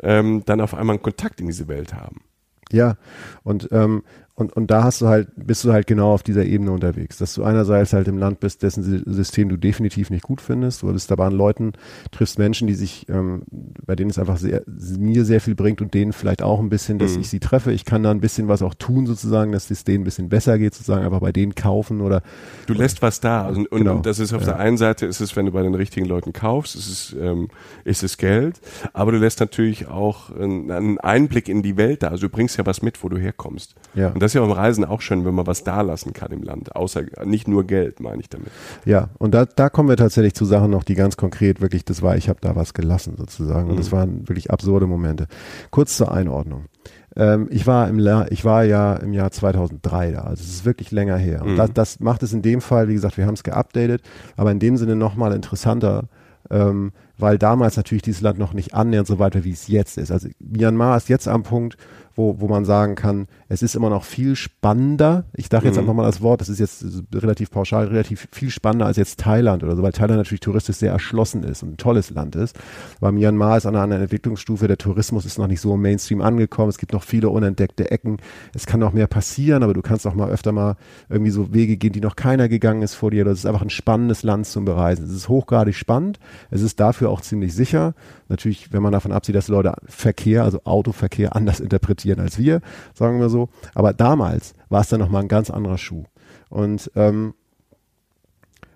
ähm, 0.00 0.42
dann 0.46 0.60
auf 0.60 0.74
einmal 0.74 0.94
einen 0.94 1.02
Kontakt 1.02 1.40
in 1.40 1.46
diese 1.46 1.68
Welt 1.68 1.94
haben. 1.94 2.22
Ja, 2.70 2.96
und 3.44 3.68
ähm, 3.72 4.02
und, 4.38 4.52
und 4.52 4.70
da 4.70 4.84
hast 4.84 5.00
du 5.00 5.08
halt, 5.08 5.30
bist 5.34 5.64
du 5.64 5.72
halt 5.72 5.88
genau 5.88 6.14
auf 6.14 6.22
dieser 6.22 6.44
Ebene 6.44 6.70
unterwegs, 6.70 7.18
dass 7.18 7.34
du 7.34 7.42
einerseits 7.42 7.92
halt 7.92 8.06
im 8.06 8.18
Land 8.18 8.38
bist, 8.38 8.62
dessen 8.62 9.02
System 9.04 9.48
du 9.48 9.56
definitiv 9.56 10.10
nicht 10.10 10.22
gut 10.22 10.40
findest, 10.40 10.82
du 10.82 10.92
bist 10.92 11.10
dabei 11.10 11.26
an 11.26 11.32
Leuten, 11.32 11.72
triffst 12.12 12.38
Menschen, 12.38 12.68
die 12.68 12.74
sich, 12.74 13.08
ähm, 13.08 13.42
bei 13.84 13.96
denen 13.96 14.10
es 14.10 14.18
einfach 14.18 14.36
sehr, 14.36 14.62
mir 14.66 15.24
sehr 15.24 15.40
viel 15.40 15.56
bringt 15.56 15.82
und 15.82 15.92
denen 15.92 16.12
vielleicht 16.12 16.40
auch 16.42 16.60
ein 16.60 16.68
bisschen, 16.68 17.00
dass 17.00 17.16
mhm. 17.16 17.22
ich 17.22 17.30
sie 17.30 17.40
treffe. 17.40 17.72
Ich 17.72 17.84
kann 17.84 18.04
da 18.04 18.12
ein 18.12 18.20
bisschen 18.20 18.46
was 18.46 18.62
auch 18.62 18.74
tun 18.74 19.06
sozusagen, 19.06 19.50
dass 19.50 19.72
es 19.72 19.82
denen 19.82 20.02
ein 20.02 20.04
bisschen 20.04 20.28
besser 20.28 20.56
geht 20.56 20.72
sozusagen, 20.72 21.04
einfach 21.04 21.18
bei 21.18 21.32
denen 21.32 21.56
kaufen 21.56 22.00
oder. 22.00 22.22
Du 22.66 22.74
lässt 22.74 23.02
was 23.02 23.18
da 23.18 23.48
und, 23.48 23.66
und, 23.72 23.78
genau. 23.78 23.96
und 23.96 24.06
das 24.06 24.20
ist 24.20 24.32
auf 24.32 24.42
ja. 24.42 24.52
der 24.52 24.58
einen 24.60 24.76
Seite 24.76 25.04
ist 25.06 25.20
es, 25.20 25.34
wenn 25.34 25.46
du 25.46 25.52
bei 25.52 25.62
den 25.62 25.74
richtigen 25.74 26.06
Leuten 26.06 26.32
kaufst, 26.32 26.76
ist 26.76 26.88
es, 26.88 27.16
ähm, 27.20 27.48
ist 27.82 28.04
es 28.04 28.18
Geld, 28.18 28.60
aber 28.92 29.10
du 29.10 29.18
lässt 29.18 29.40
natürlich 29.40 29.88
auch 29.88 30.30
einen 30.30 31.00
Einblick 31.00 31.48
in 31.48 31.62
die 31.62 31.76
Welt 31.76 32.04
da. 32.04 32.08
Also 32.08 32.28
du 32.28 32.32
bringst 32.32 32.56
ja 32.56 32.64
was 32.66 32.82
mit, 32.82 33.02
wo 33.02 33.08
du 33.08 33.18
herkommst. 33.18 33.74
Ja. 33.94 34.12
Das 34.28 34.34
ist 34.34 34.40
ja 34.40 34.46
beim 34.46 34.52
Reisen 34.52 34.84
auch 34.84 35.00
schön, 35.00 35.24
wenn 35.24 35.34
man 35.34 35.46
was 35.46 35.64
da 35.64 35.80
lassen 35.80 36.12
kann 36.12 36.30
im 36.32 36.42
Land. 36.42 36.76
Außer 36.76 37.02
nicht 37.24 37.48
nur 37.48 37.64
Geld, 37.64 37.98
meine 37.98 38.20
ich 38.20 38.28
damit. 38.28 38.48
Ja, 38.84 39.08
und 39.16 39.32
da, 39.32 39.46
da 39.46 39.70
kommen 39.70 39.88
wir 39.88 39.96
tatsächlich 39.96 40.34
zu 40.34 40.44
Sachen 40.44 40.70
noch, 40.70 40.84
die 40.84 40.94
ganz 40.94 41.16
konkret 41.16 41.62
wirklich, 41.62 41.86
das 41.86 42.02
war, 42.02 42.14
ich 42.18 42.28
habe 42.28 42.38
da 42.42 42.54
was 42.54 42.74
gelassen 42.74 43.14
sozusagen. 43.16 43.70
Und 43.70 43.76
mhm. 43.76 43.78
das 43.78 43.90
waren 43.90 44.28
wirklich 44.28 44.50
absurde 44.50 44.86
Momente. 44.86 45.28
Kurz 45.70 45.96
zur 45.96 46.12
Einordnung 46.12 46.66
ähm, 47.16 47.48
ich 47.50 47.66
war 47.66 47.88
im 47.88 47.98
ich 48.28 48.44
war 48.44 48.64
ja 48.64 48.94
im 48.96 49.14
Jahr 49.14 49.30
2003 49.30 50.12
da, 50.12 50.20
also 50.20 50.42
es 50.42 50.50
ist 50.50 50.64
wirklich 50.66 50.90
länger 50.90 51.16
her. 51.16 51.40
Und 51.42 51.54
mhm. 51.54 51.56
das, 51.56 51.72
das, 51.72 52.00
macht 52.00 52.22
es 52.22 52.34
in 52.34 52.42
dem 52.42 52.60
Fall, 52.60 52.88
wie 52.88 52.94
gesagt, 52.94 53.16
wir 53.16 53.24
haben 53.24 53.34
es 53.34 53.42
geupdatet, 53.42 54.02
aber 54.36 54.52
in 54.52 54.58
dem 54.58 54.76
Sinne 54.76 54.94
nochmal 54.94 55.32
interessanter, 55.32 56.04
ähm, 56.50 56.92
weil 57.16 57.38
damals 57.38 57.78
natürlich 57.78 58.02
dieses 58.02 58.20
Land 58.20 58.38
noch 58.38 58.52
nicht 58.52 58.74
annähernd 58.74 59.08
so 59.08 59.18
weit 59.18 59.34
war, 59.34 59.44
wie 59.44 59.52
es 59.52 59.68
jetzt 59.68 59.96
ist. 59.96 60.12
Also 60.12 60.28
Myanmar 60.38 60.98
ist 60.98 61.08
jetzt 61.08 61.28
am 61.28 61.44
Punkt, 61.44 61.78
wo, 62.18 62.40
wo 62.40 62.48
man 62.48 62.64
sagen 62.64 62.96
kann, 62.96 63.28
es 63.48 63.62
ist 63.62 63.76
immer 63.76 63.90
noch 63.90 64.02
viel 64.02 64.34
spannender. 64.34 65.24
Ich 65.34 65.48
dachte 65.48 65.66
jetzt 65.66 65.76
mhm. 65.76 65.82
einfach 65.82 65.94
mal 65.94 66.02
das 66.02 66.20
Wort, 66.20 66.40
das 66.40 66.48
ist 66.48 66.58
jetzt 66.58 66.84
relativ 67.14 67.52
pauschal, 67.52 67.86
relativ 67.86 68.26
viel 68.32 68.50
spannender 68.50 68.86
als 68.86 68.96
jetzt 68.96 69.20
Thailand 69.20 69.62
oder 69.62 69.76
so, 69.76 69.82
weil 69.84 69.92
Thailand 69.92 70.18
natürlich 70.18 70.40
touristisch 70.40 70.76
sehr 70.76 70.90
erschlossen 70.90 71.44
ist 71.44 71.62
und 71.62 71.74
ein 71.74 71.76
tolles 71.76 72.10
Land 72.10 72.34
ist. 72.34 72.58
Aber 73.00 73.12
Myanmar 73.12 73.56
ist 73.56 73.66
an 73.66 73.76
einer 73.76 73.84
anderen 73.84 74.02
Entwicklungsstufe, 74.02 74.66
der 74.66 74.78
Tourismus 74.78 75.26
ist 75.26 75.38
noch 75.38 75.46
nicht 75.46 75.60
so 75.60 75.74
im 75.74 75.82
Mainstream 75.82 76.20
angekommen, 76.20 76.70
es 76.70 76.78
gibt 76.78 76.92
noch 76.92 77.04
viele 77.04 77.28
unentdeckte 77.28 77.88
Ecken, 77.88 78.16
es 78.52 78.66
kann 78.66 78.80
noch 78.80 78.92
mehr 78.92 79.06
passieren, 79.06 79.62
aber 79.62 79.72
du 79.72 79.80
kannst 79.80 80.04
auch 80.04 80.14
mal 80.14 80.28
öfter 80.28 80.50
mal 80.50 80.74
irgendwie 81.08 81.30
so 81.30 81.54
Wege 81.54 81.76
gehen, 81.76 81.92
die 81.92 82.00
noch 82.00 82.16
keiner 82.16 82.48
gegangen 82.48 82.82
ist 82.82 82.94
vor 82.94 83.12
dir. 83.12 83.24
Das 83.24 83.38
ist 83.38 83.46
einfach 83.46 83.62
ein 83.62 83.70
spannendes 83.70 84.24
Land 84.24 84.46
zum 84.46 84.64
Bereisen. 84.64 85.04
Es 85.04 85.12
ist 85.12 85.28
hochgradig 85.28 85.76
spannend, 85.76 86.18
es 86.50 86.62
ist 86.62 86.80
dafür 86.80 87.10
auch 87.10 87.20
ziemlich 87.20 87.54
sicher. 87.54 87.94
Natürlich, 88.28 88.72
wenn 88.72 88.82
man 88.82 88.92
davon 88.92 89.12
absieht, 89.12 89.34
dass 89.34 89.48
Leute 89.48 89.72
Verkehr, 89.86 90.44
also 90.44 90.60
Autoverkehr 90.64 91.34
anders 91.34 91.60
interpretieren, 91.60 92.20
als 92.20 92.38
wir, 92.38 92.60
sagen 92.94 93.20
wir 93.20 93.28
so. 93.28 93.48
Aber 93.74 93.92
damals 93.92 94.54
war 94.68 94.80
es 94.82 94.88
dann 94.88 95.00
nochmal 95.00 95.22
ein 95.22 95.28
ganz 95.28 95.50
anderer 95.50 95.78
Schuh. 95.78 96.04
Und 96.50 96.90
ähm, 96.94 97.34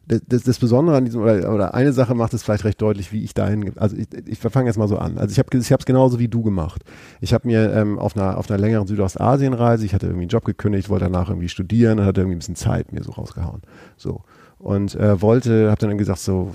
das, 0.07 0.43
das, 0.43 0.59
Besondere 0.59 0.97
an 0.97 1.05
diesem, 1.05 1.23
oder, 1.23 1.55
oder, 1.55 1.75
eine 1.75 1.93
Sache 1.93 2.15
macht 2.15 2.35
es 2.35 2.43
vielleicht 2.43 2.65
recht 2.65 2.83
deutlich, 2.83 3.13
wie 3.13 3.23
ich 3.23 3.35
dahin, 3.35 3.73
also 3.77 3.97
ich, 3.97 4.09
ich 4.27 4.39
fange 4.39 4.67
jetzt 4.67 4.77
mal 4.77 4.89
so 4.89 4.99
an. 4.99 5.17
Also 5.17 5.33
ich 5.33 5.39
habe 5.39 5.49
ich 5.57 5.71
es 5.71 5.85
genauso 5.85 6.19
wie 6.19 6.29
du 6.29 6.43
gemacht. 6.43 6.83
Ich 7.21 7.33
habe 7.33 7.47
mir 7.47 7.73
ähm, 7.73 7.99
auf, 7.99 8.17
einer, 8.17 8.37
auf 8.37 8.51
einer 8.51 8.59
längeren 8.59 8.87
Südostasien-Reise, 8.87 9.85
ich 9.87 9.95
hatte 9.95 10.07
irgendwie 10.07 10.25
einen 10.25 10.31
Job 10.31 10.45
gekündigt, 10.45 10.89
wollte 10.89 11.05
danach 11.05 11.29
irgendwie 11.29 11.49
studieren 11.49 12.01
und 12.01 12.07
hatte 12.07 12.21
irgendwie 12.21 12.37
ein 12.37 12.41
bisschen 12.41 12.57
Zeit 12.57 12.93
mir 12.93 13.03
so 13.03 13.13
rausgehauen. 13.13 13.63
So. 13.97 14.23
Und 14.59 14.95
äh, 14.95 15.21
wollte, 15.21 15.71
habe 15.71 15.81
dann 15.81 15.99
gesagt, 15.99 16.21
so, 16.21 16.53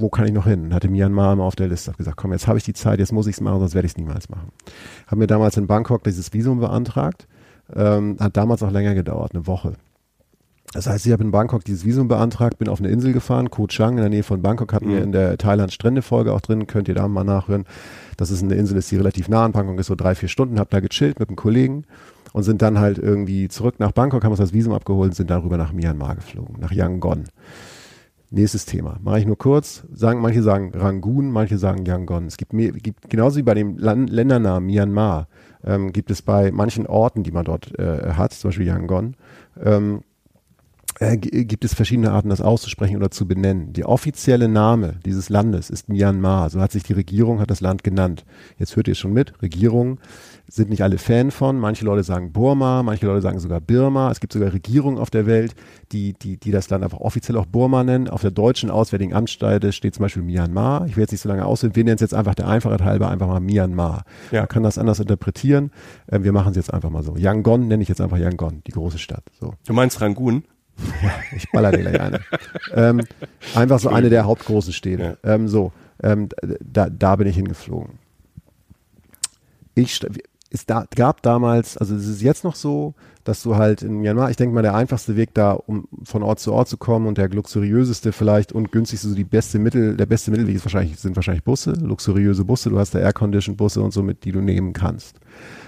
wo 0.00 0.08
kann 0.08 0.26
ich 0.26 0.32
noch 0.32 0.46
hin? 0.46 0.74
Hatte 0.74 0.88
Myanmar 0.88 1.32
immer 1.32 1.44
auf 1.44 1.56
der 1.56 1.68
Liste. 1.68 1.90
Habe 1.90 1.98
gesagt, 1.98 2.16
komm, 2.16 2.32
jetzt 2.32 2.46
habe 2.46 2.58
ich 2.58 2.64
die 2.64 2.74
Zeit, 2.74 2.98
jetzt 2.98 3.12
muss 3.12 3.26
ich 3.26 3.36
es 3.36 3.40
machen, 3.40 3.60
sonst 3.60 3.74
werde 3.74 3.86
ich 3.86 3.92
es 3.92 3.96
niemals 3.96 4.28
machen. 4.28 4.50
Habe 5.06 5.16
mir 5.16 5.26
damals 5.26 5.56
in 5.56 5.66
Bangkok 5.66 6.04
dieses 6.04 6.32
Visum 6.32 6.60
beantragt. 6.60 7.26
Ähm, 7.74 8.16
hat 8.18 8.36
damals 8.36 8.62
auch 8.62 8.70
länger 8.70 8.94
gedauert, 8.94 9.34
eine 9.34 9.46
Woche. 9.46 9.74
Das 10.72 10.86
heißt, 10.86 11.06
ich 11.06 11.12
habe 11.12 11.24
in 11.24 11.30
Bangkok 11.30 11.64
dieses 11.64 11.84
Visum 11.84 12.08
beantragt, 12.08 12.58
bin 12.58 12.68
auf 12.68 12.78
eine 12.78 12.88
Insel 12.88 13.12
gefahren, 13.12 13.50
Koh 13.50 13.66
Chang 13.66 13.92
in 13.92 14.02
der 14.02 14.10
Nähe 14.10 14.22
von 14.22 14.42
Bangkok, 14.42 14.72
hatten 14.72 14.88
mhm. 14.88 14.92
wir 14.92 15.02
in 15.02 15.12
der 15.12 15.38
Thailand-Strände-Folge 15.38 16.32
auch 16.32 16.40
drin, 16.40 16.66
könnt 16.66 16.88
ihr 16.88 16.94
da 16.94 17.08
mal 17.08 17.24
nachhören. 17.24 17.64
Das 18.18 18.30
ist 18.30 18.42
eine 18.42 18.54
Insel, 18.54 18.76
ist 18.76 18.90
die 18.90 18.96
relativ 18.96 19.28
nah 19.28 19.44
an 19.44 19.52
Bangkok, 19.52 19.78
ist 19.78 19.86
so 19.86 19.94
drei, 19.94 20.14
vier 20.14 20.28
Stunden, 20.28 20.58
hab 20.58 20.70
da 20.70 20.80
gechillt 20.80 21.20
mit 21.20 21.28
einem 21.28 21.36
Kollegen 21.36 21.84
und 22.32 22.42
sind 22.42 22.60
dann 22.60 22.78
halt 22.78 22.98
irgendwie 22.98 23.48
zurück 23.48 23.76
nach 23.78 23.92
Bangkok, 23.92 24.24
haben 24.24 24.32
uns 24.32 24.40
das 24.40 24.52
Visum 24.52 24.74
abgeholt 24.74 25.10
und 25.10 25.14
sind 25.14 25.30
darüber 25.30 25.56
nach 25.56 25.72
Myanmar 25.72 26.16
geflogen, 26.16 26.56
nach 26.60 26.72
Yangon. 26.72 27.24
Nächstes 28.30 28.66
Thema. 28.66 28.98
Mache 29.02 29.20
ich 29.20 29.26
nur 29.26 29.38
kurz. 29.38 29.84
Sagen, 29.90 30.20
manche 30.20 30.42
sagen 30.42 30.72
Rangoon, 30.74 31.30
manche 31.30 31.56
sagen 31.56 31.86
Yangon. 31.86 32.26
Es 32.26 32.36
gibt, 32.36 32.52
mehr, 32.52 32.72
gibt 32.72 33.08
genauso 33.08 33.38
wie 33.38 33.42
bei 33.42 33.54
dem 33.54 33.78
Land, 33.78 34.10
Ländernamen 34.10 34.66
Myanmar, 34.66 35.28
ähm, 35.64 35.92
gibt 35.92 36.10
es 36.10 36.20
bei 36.20 36.50
manchen 36.52 36.86
Orten, 36.86 37.22
die 37.22 37.32
man 37.32 37.46
dort 37.46 37.78
äh, 37.78 38.12
hat, 38.12 38.34
zum 38.34 38.48
Beispiel 38.48 38.66
Yangon, 38.66 39.16
ähm, 39.64 40.02
äh, 41.00 41.16
gibt 41.16 41.64
es 41.64 41.72
verschiedene 41.72 42.10
Arten, 42.10 42.28
das 42.28 42.42
auszusprechen 42.42 42.96
oder 42.96 43.10
zu 43.10 43.26
benennen. 43.26 43.72
Der 43.72 43.88
offizielle 43.88 44.48
Name 44.48 44.96
dieses 45.06 45.30
Landes 45.30 45.70
ist 45.70 45.88
Myanmar. 45.88 46.50
So 46.50 46.60
hat 46.60 46.72
sich 46.72 46.82
die 46.82 46.92
Regierung, 46.92 47.40
hat 47.40 47.50
das 47.50 47.62
Land 47.62 47.82
genannt. 47.82 48.26
Jetzt 48.58 48.76
hört 48.76 48.88
ihr 48.88 48.94
schon 48.94 49.14
mit. 49.14 49.40
Regierung 49.40 50.00
sind 50.48 50.70
nicht 50.70 50.82
alle 50.82 50.98
Fan 50.98 51.30
von. 51.30 51.58
Manche 51.58 51.84
Leute 51.84 52.02
sagen 52.02 52.32
Burma, 52.32 52.82
manche 52.82 53.06
Leute 53.06 53.20
sagen 53.20 53.38
sogar 53.38 53.60
Birma. 53.60 54.10
Es 54.10 54.18
gibt 54.20 54.32
sogar 54.32 54.52
Regierungen 54.52 54.98
auf 54.98 55.10
der 55.10 55.26
Welt, 55.26 55.54
die, 55.92 56.14
die, 56.14 56.38
die 56.38 56.50
das 56.50 56.70
Land 56.70 56.82
einfach 56.82 57.00
offiziell 57.00 57.36
auch 57.36 57.46
Burma 57.46 57.84
nennen. 57.84 58.08
Auf 58.08 58.22
der 58.22 58.30
deutschen 58.30 58.70
Auswärtigen 58.70 59.14
Amtsstelle 59.14 59.72
steht 59.72 59.94
zum 59.94 60.02
Beispiel 60.02 60.22
Myanmar. 60.22 60.86
Ich 60.86 60.96
will 60.96 61.02
jetzt 61.02 61.12
nicht 61.12 61.20
so 61.20 61.28
lange 61.28 61.44
aussehen. 61.44 61.76
Wir 61.76 61.84
nennen 61.84 61.96
es 61.96 62.00
jetzt 62.00 62.14
einfach 62.14 62.34
der 62.34 62.48
Einfachheit 62.48 62.82
halber 62.82 63.10
einfach 63.10 63.28
mal 63.28 63.40
Myanmar. 63.40 64.04
Ja. 64.30 64.40
Man 64.40 64.48
kann 64.48 64.62
das 64.62 64.78
anders 64.78 65.00
interpretieren. 65.00 65.70
Äh, 66.06 66.22
wir 66.22 66.32
machen 66.32 66.50
es 66.50 66.56
jetzt 66.56 66.72
einfach 66.72 66.90
mal 66.90 67.02
so. 67.02 67.16
Yangon 67.16 67.68
nenne 67.68 67.82
ich 67.82 67.88
jetzt 67.88 68.00
einfach 68.00 68.18
Yangon, 68.18 68.62
die 68.66 68.72
große 68.72 68.98
Stadt. 68.98 69.24
So. 69.38 69.54
Du 69.66 69.74
meinst 69.74 70.00
Rangoon? 70.00 70.44
Ja, 71.02 71.10
ich 71.36 71.50
baller 71.50 71.72
dir 71.72 71.78
gleich 71.78 72.00
eine. 72.00 72.20
ähm, 72.72 73.00
einfach 73.56 73.80
so 73.80 73.88
eine 73.88 74.10
der 74.10 74.24
hauptgroßen 74.26 74.72
Städte. 74.72 75.18
Ja. 75.24 75.34
Ähm, 75.34 75.48
so, 75.48 75.72
ähm, 76.00 76.28
da, 76.60 76.88
da 76.88 77.16
bin 77.16 77.26
ich 77.26 77.34
hingeflogen. 77.34 77.98
Ich, 79.74 80.00
es 80.50 80.64
da, 80.64 80.86
gab 80.94 81.22
damals, 81.22 81.76
also 81.76 81.94
es 81.94 82.06
ist 82.06 82.22
jetzt 82.22 82.42
noch 82.42 82.54
so, 82.54 82.94
dass 83.24 83.42
du 83.42 83.56
halt 83.56 83.82
in 83.82 83.98
Myanmar, 83.98 84.30
ich 84.30 84.36
denke 84.36 84.54
mal, 84.54 84.62
der 84.62 84.74
einfachste 84.74 85.14
Weg 85.14 85.34
da, 85.34 85.52
um 85.52 85.86
von 86.04 86.22
Ort 86.22 86.40
zu 86.40 86.54
Ort 86.54 86.68
zu 86.68 86.78
kommen 86.78 87.06
und 87.06 87.18
der 87.18 87.28
luxuriöseste 87.28 88.12
vielleicht 88.12 88.52
und 88.52 88.72
günstigste, 88.72 89.08
so 89.08 89.14
die 89.14 89.24
beste 89.24 89.58
Mittel, 89.58 89.96
der 89.96 90.06
beste 90.06 90.30
Mittelweg 90.30 90.54
ist 90.56 90.64
wahrscheinlich, 90.64 90.98
sind 90.98 91.16
wahrscheinlich 91.16 91.44
Busse, 91.44 91.72
luxuriöse 91.72 92.44
Busse, 92.44 92.70
du 92.70 92.78
hast 92.78 92.94
da 92.94 93.00
Air-Conditioned 93.00 93.58
Busse 93.58 93.82
und 93.82 93.92
so 93.92 94.02
mit, 94.02 94.24
die 94.24 94.32
du 94.32 94.40
nehmen 94.40 94.72
kannst. 94.72 95.20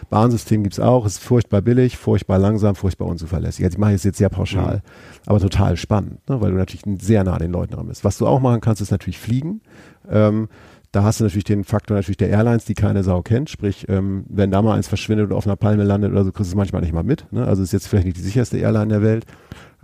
Bahnsystem 0.09 0.63
gibt's 0.63 0.81
auch, 0.81 1.05
ist 1.05 1.19
furchtbar 1.19 1.61
billig, 1.61 1.99
furchtbar 1.99 2.39
langsam, 2.39 2.75
furchtbar 2.75 3.07
unzuverlässig. 3.07 3.65
Also 3.65 3.75
ich 3.75 3.79
mache 3.79 3.93
es 3.93 4.05
jetzt 4.05 4.19
sehr 4.19 4.31
pauschal, 4.31 4.77
mhm. 4.77 4.81
aber 5.27 5.41
total 5.41 5.77
spannend, 5.77 6.27
ne, 6.29 6.41
weil 6.41 6.53
du 6.53 6.57
natürlich 6.57 6.85
sehr 7.03 7.23
nah 7.25 7.39
den 7.39 7.53
Leuten 7.53 7.75
dran 7.75 7.87
bist. 7.87 8.03
Was 8.03 8.17
du 8.17 8.27
auch 8.27 8.41
machen 8.41 8.63
kannst, 8.63 8.81
ist 8.81 8.91
natürlich 8.91 9.19
fliegen. 9.19 9.61
Ähm, 10.09 10.49
da 10.93 11.05
hast 11.05 11.21
du 11.21 11.25
natürlich 11.25 11.45
den 11.45 11.65
Faktor 11.65 11.97
natürlich 11.97 12.17
der 12.17 12.31
Airlines, 12.31 12.65
die 12.65 12.75
keine 12.75 13.05
Sau 13.05 13.23
kennt. 13.23 13.49
Sprich, 13.49 13.89
ähm, 13.89 14.25
wenn 14.29 14.51
da 14.51 14.61
mal 14.61 14.77
eins 14.77 14.89
verschwindet 14.89 15.27
oder 15.27 15.37
auf 15.37 15.47
einer 15.47 15.57
Palme 15.57 15.85
landet 15.85 16.11
oder 16.11 16.25
so, 16.25 16.33
kriegst 16.33 16.51
du 16.51 16.55
es 16.55 16.57
manchmal 16.57 16.83
nicht 16.83 16.93
mal 16.93 17.05
mit. 17.05 17.33
Ne? 17.33 17.47
Also 17.47 17.63
ist 17.63 17.73
jetzt 17.73 17.87
vielleicht 17.87 18.07
nicht 18.07 18.17
die 18.17 18.23
sicherste 18.23 18.59
Airline 18.59 18.89
der 18.89 19.03
Welt. 19.03 19.25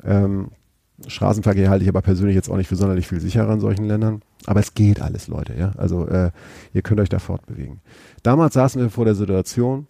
Ähm, 0.05 0.51
Straßenverkehr 1.07 1.71
halte 1.71 1.85
ich 1.85 1.89
aber 1.89 2.03
persönlich 2.03 2.35
jetzt 2.35 2.49
auch 2.49 2.57
nicht 2.57 2.69
für 2.69 2.77
sonderlich 2.77 3.07
viel 3.07 3.21
sicherer 3.21 3.53
in 3.53 3.61
solchen 3.61 3.85
Ländern. 3.85 4.23
Aber 4.47 4.61
es 4.61 4.75
geht 4.75 5.01
alles, 5.01 5.29
Leute. 5.29 5.55
Ja? 5.57 5.73
Also 5.77 6.09
äh, 6.09 6.31
ihr 6.73 6.83
könnt 6.83 7.01
euch 7.01 7.09
da 7.09 7.19
fortbewegen. 7.19 7.81
Damals 8.23 8.55
saßen 8.55 8.81
wir 8.81 8.91
vor 8.91 9.05
der 9.05 9.15
Situation, 9.15 9.87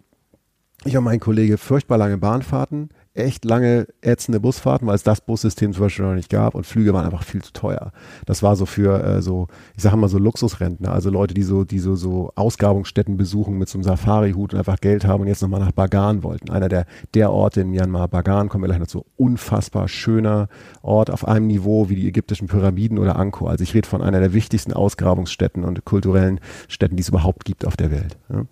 ich 0.85 0.95
und 0.95 1.03
mein 1.03 1.19
Kollege 1.19 1.57
furchtbar 1.57 1.97
lange 1.97 2.17
Bahnfahrten, 2.17 2.89
echt 3.17 3.45
lange 3.45 3.87
ätzende 4.01 4.39
Busfahrten, 4.39 4.87
weil 4.87 4.95
es 4.95 5.03
das 5.03 5.21
Bussystem 5.21 5.73
zum 5.73 5.83
Beispiel 5.83 6.05
noch 6.05 6.13
nicht 6.13 6.29
gab 6.29 6.55
und 6.55 6.65
Flüge 6.65 6.93
waren 6.93 7.05
einfach 7.05 7.23
viel 7.23 7.41
zu 7.41 7.51
teuer. 7.51 7.91
Das 8.25 8.43
war 8.43 8.55
so 8.55 8.65
für 8.65 9.03
äh, 9.03 9.21
so, 9.21 9.47
ich 9.75 9.83
sage 9.83 9.97
mal 9.97 10.07
so 10.07 10.17
Luxusrentner, 10.17 10.91
also 10.91 11.09
Leute, 11.09 11.33
die 11.33 11.43
so, 11.43 11.63
die 11.63 11.79
so, 11.79 11.95
so 11.95 12.31
Ausgrabungsstätten 12.35 13.17
besuchen 13.17 13.57
mit 13.57 13.69
so 13.69 13.77
einem 13.77 13.83
Safari-Hut 13.83 14.53
und 14.53 14.59
einfach 14.59 14.79
Geld 14.79 15.05
haben 15.05 15.21
und 15.21 15.27
jetzt 15.27 15.41
nochmal 15.41 15.59
nach 15.59 15.71
Bagan 15.71 16.23
wollten. 16.23 16.49
Einer 16.49 16.69
der, 16.69 16.85
der 17.13 17.31
Orte 17.31 17.61
in 17.61 17.71
Myanmar, 17.71 18.07
Bagan, 18.07 18.49
kommen 18.49 18.63
wir 18.63 18.67
gleich 18.67 18.79
noch 18.79 18.87
zu, 18.87 19.05
unfassbar 19.15 19.87
schöner 19.87 20.47
Ort 20.81 21.09
auf 21.09 21.27
einem 21.27 21.47
Niveau 21.47 21.89
wie 21.89 21.95
die 21.95 22.07
ägyptischen 22.07 22.47
Pyramiden 22.47 22.99
oder 22.99 23.17
Angkor. 23.17 23.49
Also 23.49 23.63
ich 23.63 23.73
rede 23.73 23.87
von 23.87 24.01
einer 24.01 24.19
der 24.19 24.33
wichtigsten 24.33 24.73
Ausgrabungsstätten 24.73 25.63
und 25.63 25.85
kulturellen 25.85 26.39
Städten, 26.67 26.95
die 26.95 27.01
es 27.01 27.09
überhaupt 27.09 27.45
gibt 27.45 27.65
auf 27.65 27.77
der 27.77 27.91
Welt. 27.91 28.17
Ja. 28.29 28.45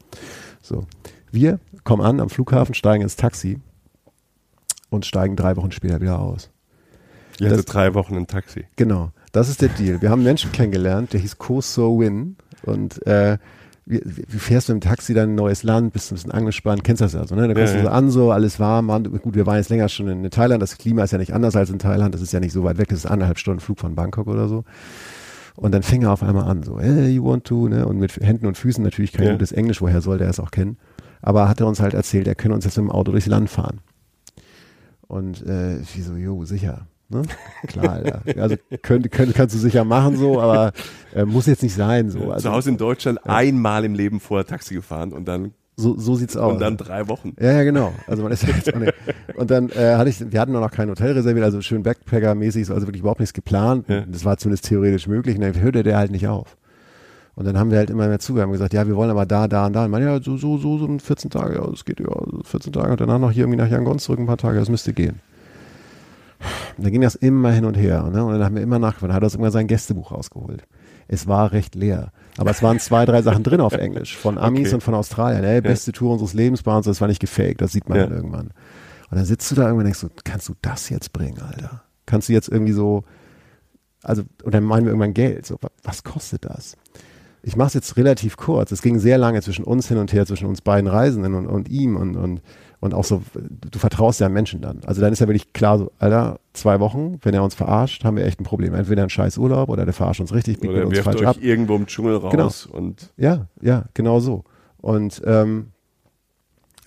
So. 0.62 0.86
Wir 1.32 1.60
kommen 1.84 2.02
an 2.02 2.22
am 2.22 2.30
Flughafen, 2.30 2.74
steigen 2.74 3.04
ins 3.04 3.18
Taxi 3.18 3.60
und 4.90 5.06
steigen 5.06 5.36
drei 5.36 5.56
Wochen 5.56 5.72
später 5.72 6.02
wieder 6.02 6.20
aus. 6.20 6.50
Ihr 7.40 7.50
hattet 7.50 7.74
drei 7.74 7.94
Wochen 7.94 8.16
im 8.16 8.28
Taxi. 8.28 8.66
Genau, 8.76 9.12
das 9.32 9.50
ist 9.50 9.62
der 9.62 9.70
Deal. 9.70 10.02
Wir 10.02 10.10
haben 10.10 10.20
einen 10.20 10.28
Menschen 10.28 10.52
kennengelernt, 10.52 11.14
der 11.14 11.20
hieß 11.20 11.38
Ko 11.38 11.60
So 11.62 12.00
Win 12.00 12.38
und 12.64 13.06
äh, 13.06 13.38
wie, 13.86 14.02
wie 14.04 14.40
fährst 14.40 14.70
du 14.70 14.74
im 14.74 14.82
Taxi 14.82 15.14
dann 15.14 15.26
in 15.26 15.30
ein 15.32 15.36
neues 15.36 15.62
Land, 15.64 15.94
bist 15.94 16.12
ein 16.12 16.16
bisschen 16.16 16.32
angespannt, 16.32 16.84
kennst 16.84 17.02
das 17.02 17.14
ja 17.14 17.28
so, 17.28 17.36
ne? 17.36 17.48
Da 17.48 17.54
kommst 17.54 17.74
ja, 17.74 17.82
du 17.82 17.86
so 17.86 17.92
an, 17.92 18.10
so 18.10 18.32
alles 18.32 18.60
warm, 18.60 18.88
man, 18.88 19.04
gut, 19.04 19.36
wir 19.36 19.46
waren 19.46 19.58
jetzt 19.58 19.70
länger 19.70 19.90
schon 19.90 20.08
in 20.08 20.30
Thailand, 20.32 20.62
das 20.62 20.78
Klima 20.78 21.04
ist 21.04 21.12
ja 21.12 21.20
nicht 21.20 21.34
anders 21.34 21.56
als 21.56 21.70
in 21.70 21.78
Thailand, 21.78 22.16
das 22.16 22.22
ist 22.22 22.34
ja 22.34 22.40
nicht 22.40 22.54
so 22.54 22.64
weit 22.64 22.78
weg, 22.80 22.88
das 22.88 23.00
ist 23.00 23.06
anderthalb 23.06 23.38
Stunden 23.38 23.60
Flug 23.60 23.80
von 23.80 23.94
Bangkok 23.94 24.28
oder 24.28 24.48
so. 24.48 24.64
Und 25.56 25.72
dann 25.72 25.84
fing 25.84 26.02
er 26.04 26.12
auf 26.12 26.24
einmal 26.24 26.46
an, 26.46 26.64
so, 26.64 26.80
hey, 26.80 27.10
you 27.10 27.24
want 27.24 27.46
to, 27.46 27.68
ne? 27.68 27.86
Und 27.86 27.98
mit 28.00 28.16
Händen 28.18 28.48
und 28.48 28.58
Füßen 28.58 28.84
natürlich 28.84 29.14
kein 29.14 29.28
Ja. 29.28 29.32
gutes 29.34 29.52
Englisch, 29.52 29.82
woher 29.82 30.02
soll 30.02 30.18
der 30.18 30.30
es 30.30 30.40
auch 30.40 30.52
kennen? 30.52 30.78
Aber 31.22 31.48
hat 31.48 31.60
er 31.60 31.68
uns 31.68 31.80
halt 31.80 31.94
erzählt, 31.94 32.28
er 32.28 32.36
könne 32.36 32.56
uns 32.56 32.66
jetzt 32.66 32.78
mit 32.78 32.88
dem 32.88 32.92
Auto 32.92 33.12
durchs 33.12 33.28
Land 33.28 33.50
fahren. 33.50 33.82
Und 35.08 35.46
äh, 35.46 35.80
ich 35.80 36.04
so, 36.04 36.16
jo, 36.16 36.46
sicher. 36.46 36.88
Ne? 37.10 37.22
Klar, 37.68 37.94
Alter. 37.94 38.22
Also 38.42 38.56
könnt, 38.82 39.12
könnt, 39.12 39.36
kannst 39.36 39.54
du 39.54 39.60
sicher 39.60 39.84
machen 39.84 40.18
so, 40.18 40.42
aber 40.42 40.72
äh, 41.14 41.24
muss 41.24 41.46
jetzt 41.46 41.62
nicht 41.62 41.76
sein 41.76 42.10
so. 42.10 42.32
Also, 42.32 42.50
Zu 42.50 42.56
Hause 42.56 42.70
in 42.72 42.78
Deutschland 42.78 43.20
einmal 43.26 43.86
im 43.86 43.94
Leben 43.94 44.20
vorher 44.20 44.46
Taxi 44.46 44.74
gefahren 44.74 45.14
und 45.14 45.28
dann, 45.28 45.54
so, 45.78 45.98
so 45.98 46.16
sieht's 46.16 46.36
aus. 46.36 46.54
und 46.54 46.62
dann 46.62 46.78
drei 46.78 47.08
Wochen. 47.08 47.34
Ja, 47.40 47.52
ja, 47.52 47.64
genau. 47.64 47.94
Also 48.08 48.24
man 48.24 48.32
ist 48.32 48.44
ja 48.44 48.50
jetzt 48.56 48.74
auch 48.74 48.80
nicht. 48.80 48.94
Und 49.36 49.52
dann 49.52 49.70
äh, 49.70 49.96
hatte 49.96 50.10
ich, 50.10 50.32
wir 50.32 50.40
hatten 50.40 50.54
noch 50.54 50.72
kein 50.72 50.90
Hotel 50.90 51.12
reserviert, 51.12 51.46
also 51.46 51.62
schön 51.62 51.84
Backpacker-mäßig, 51.84 52.66
so, 52.66 52.74
also 52.74 52.88
wirklich 52.88 53.02
überhaupt 53.02 53.20
nichts 53.20 53.34
geplant. 53.34 53.88
Ja. 53.88 54.02
Das 54.08 54.26
war 54.26 54.38
zumindest 54.38 54.66
theoretisch 54.66 55.08
möglich. 55.08 55.36
Und 55.36 55.42
dann 55.42 55.62
hörte 55.62 55.84
der 55.84 55.98
halt 55.98 56.12
nicht 56.12 56.28
auf. 56.28 56.58
Und 57.36 57.46
dann 57.46 57.58
haben 57.58 57.70
wir 57.70 57.78
halt 57.80 57.90
immer 57.90 58.08
mehr 58.08 58.20
zugehört, 58.20 58.46
haben 58.48 58.54
gesagt, 58.54 58.74
ja, 58.74 58.88
wir 58.88 58.96
wollen 58.96 59.10
aber 59.12 59.26
da, 59.26 59.48
da 59.50 59.66
und 59.66 59.74
da. 59.74 59.86
Und 59.86 59.92
man, 59.92 60.02
ja, 60.02 60.22
so, 60.22 60.38
so, 60.38 60.58
so, 60.58 60.78
so 60.78 60.86
in 60.86 61.00
14 61.02 61.30
Tage, 61.30 61.56
ja, 61.56 61.68
das 61.70 61.84
geht 61.84 62.00
ja, 62.00 62.06
so 62.08 62.40
14 62.44 62.72
Tage. 62.72 62.92
Und 62.92 63.02
danach 63.02 63.20
noch 63.20 63.32
hier 63.32 63.44
irgendwie 63.44 63.58
nach 63.58 63.70
Yangon 63.70 64.00
zurück 64.00 64.20
ein 64.20 64.26
paar 64.26 64.38
Tage, 64.38 64.58
das 64.58 64.70
müsste 64.70 64.94
gehen. 64.94 65.20
Und 66.78 66.84
dann 66.86 66.92
ging 66.92 67.02
das 67.02 67.16
immer 67.16 67.52
hin 67.52 67.66
und 67.66 67.76
her. 67.76 68.04
Ne? 68.12 68.24
Und 68.24 68.34
dann 68.34 68.44
haben 68.44 68.56
wir 68.56 68.62
immer 68.62 68.80
nachgefragt, 68.80 69.10
dann 69.10 69.16
hat 69.16 69.24
er 69.24 69.26
uns 69.26 69.34
irgendwann 69.34 69.52
sein 69.52 69.68
Gästebuch 69.68 70.12
rausgeholt. 70.12 70.64
Es 71.08 71.28
war 71.28 71.52
recht 71.52 71.76
leer. 71.76 72.12
Aber 72.38 72.52
es 72.52 72.62
waren 72.64 72.80
zwei, 72.80 73.06
drei 73.06 73.22
Sachen 73.22 73.44
drin 73.44 73.62
auf 73.62 73.74
Englisch. 73.74 74.16
Von 74.18 74.38
Amis 74.38 74.68
Okay. 74.68 74.76
und 74.76 74.82
von 74.82 74.94
Australien. 74.94 75.44
Ey, 75.44 75.62
beste 75.62 75.92
Tour 75.92 76.12
unseres 76.14 76.34
Lebens 76.34 76.64
bei 76.64 76.76
uns, 76.76 76.86
das 76.86 77.00
war 77.02 77.08
nicht 77.08 77.20
gefaked, 77.22 77.62
das 77.62 77.72
sieht 77.72 77.88
man 77.90 77.98
Ja. 77.98 78.06
dann 78.08 78.16
irgendwann. 78.16 78.48
Und 79.10 79.18
dann 79.18 79.26
sitzt 79.26 79.50
du 79.52 79.56
da 79.56 79.64
irgendwann 79.64 79.80
und 79.80 79.86
denkst 79.86 80.00
so, 80.00 80.10
kannst 80.24 80.50
du 80.50 80.54
das 80.62 80.90
jetzt 80.90 81.14
bringen, 81.14 81.40
Alter? 81.42 81.84
Kannst 82.06 82.28
du 82.30 82.34
jetzt 82.34 82.50
irgendwie 82.50 82.74
so, 82.74 83.04
also, 84.04 84.24
und 84.44 84.54
dann 84.54 84.64
meinen 84.64 84.86
wir 84.86 84.92
irgendwann 84.92 85.14
Geld. 85.14 85.46
So, 85.46 85.56
wa- 85.62 85.70
was 85.84 86.04
kostet 86.04 86.46
das? 86.46 86.76
Ich 87.48 87.56
mache 87.56 87.68
es 87.68 87.74
jetzt 87.76 87.96
relativ 87.96 88.38
kurz. 88.38 88.72
Es 88.72 88.82
ging 88.82 88.98
sehr 88.98 89.20
lange 89.20 89.40
zwischen 89.44 89.66
uns 89.66 89.88
hin 89.88 90.00
und 90.00 90.12
her, 90.12 90.26
zwischen 90.26 90.48
uns 90.48 90.62
beiden 90.62 90.90
Reisenden 90.90 91.36
und, 91.36 91.46
und 91.46 91.70
ihm 91.70 91.96
und, 91.96 92.16
und, 92.16 92.42
und 92.80 92.94
auch 92.96 93.04
so, 93.04 93.22
du 93.36 93.78
vertraust 93.78 94.20
ja 94.20 94.30
Menschen 94.30 94.62
dann. 94.62 94.80
Also 94.84 95.00
dann 95.00 95.14
ist 95.14 95.20
ja 95.20 95.28
wirklich 95.28 95.54
klar, 95.54 95.78
so, 95.78 95.92
Alter, 96.00 96.40
zwei 96.54 96.80
Wochen, 96.80 97.20
wenn 97.22 97.36
er 97.36 97.44
uns 97.44 97.54
verarscht, 97.54 98.04
haben 98.04 98.18
wir 98.18 98.26
echt 98.26 98.40
ein 98.40 98.46
Problem. 98.46 98.74
Entweder 98.74 99.04
ein 99.04 99.12
scheiß 99.12 99.38
Urlaub 99.38 99.70
oder 99.70 99.86
der 99.86 99.94
verarscht 99.94 100.22
uns 100.22 100.34
richtig, 100.34 100.60
biegt 100.60 100.74
Oder 100.74 100.86
uns 100.88 100.96
wirft 100.96 101.04
falsch 101.04 101.22
euch 101.22 101.28
ab. 101.28 101.38
irgendwo 101.40 101.76
im 101.76 101.86
Dschungel 101.86 102.16
raus 102.16 102.66
und 102.66 103.14
Ja, 103.16 103.48
ja, 103.62 103.86
genau 103.94 104.20
so. 104.20 104.44
Und 104.78 105.22
ähm, 105.24 105.68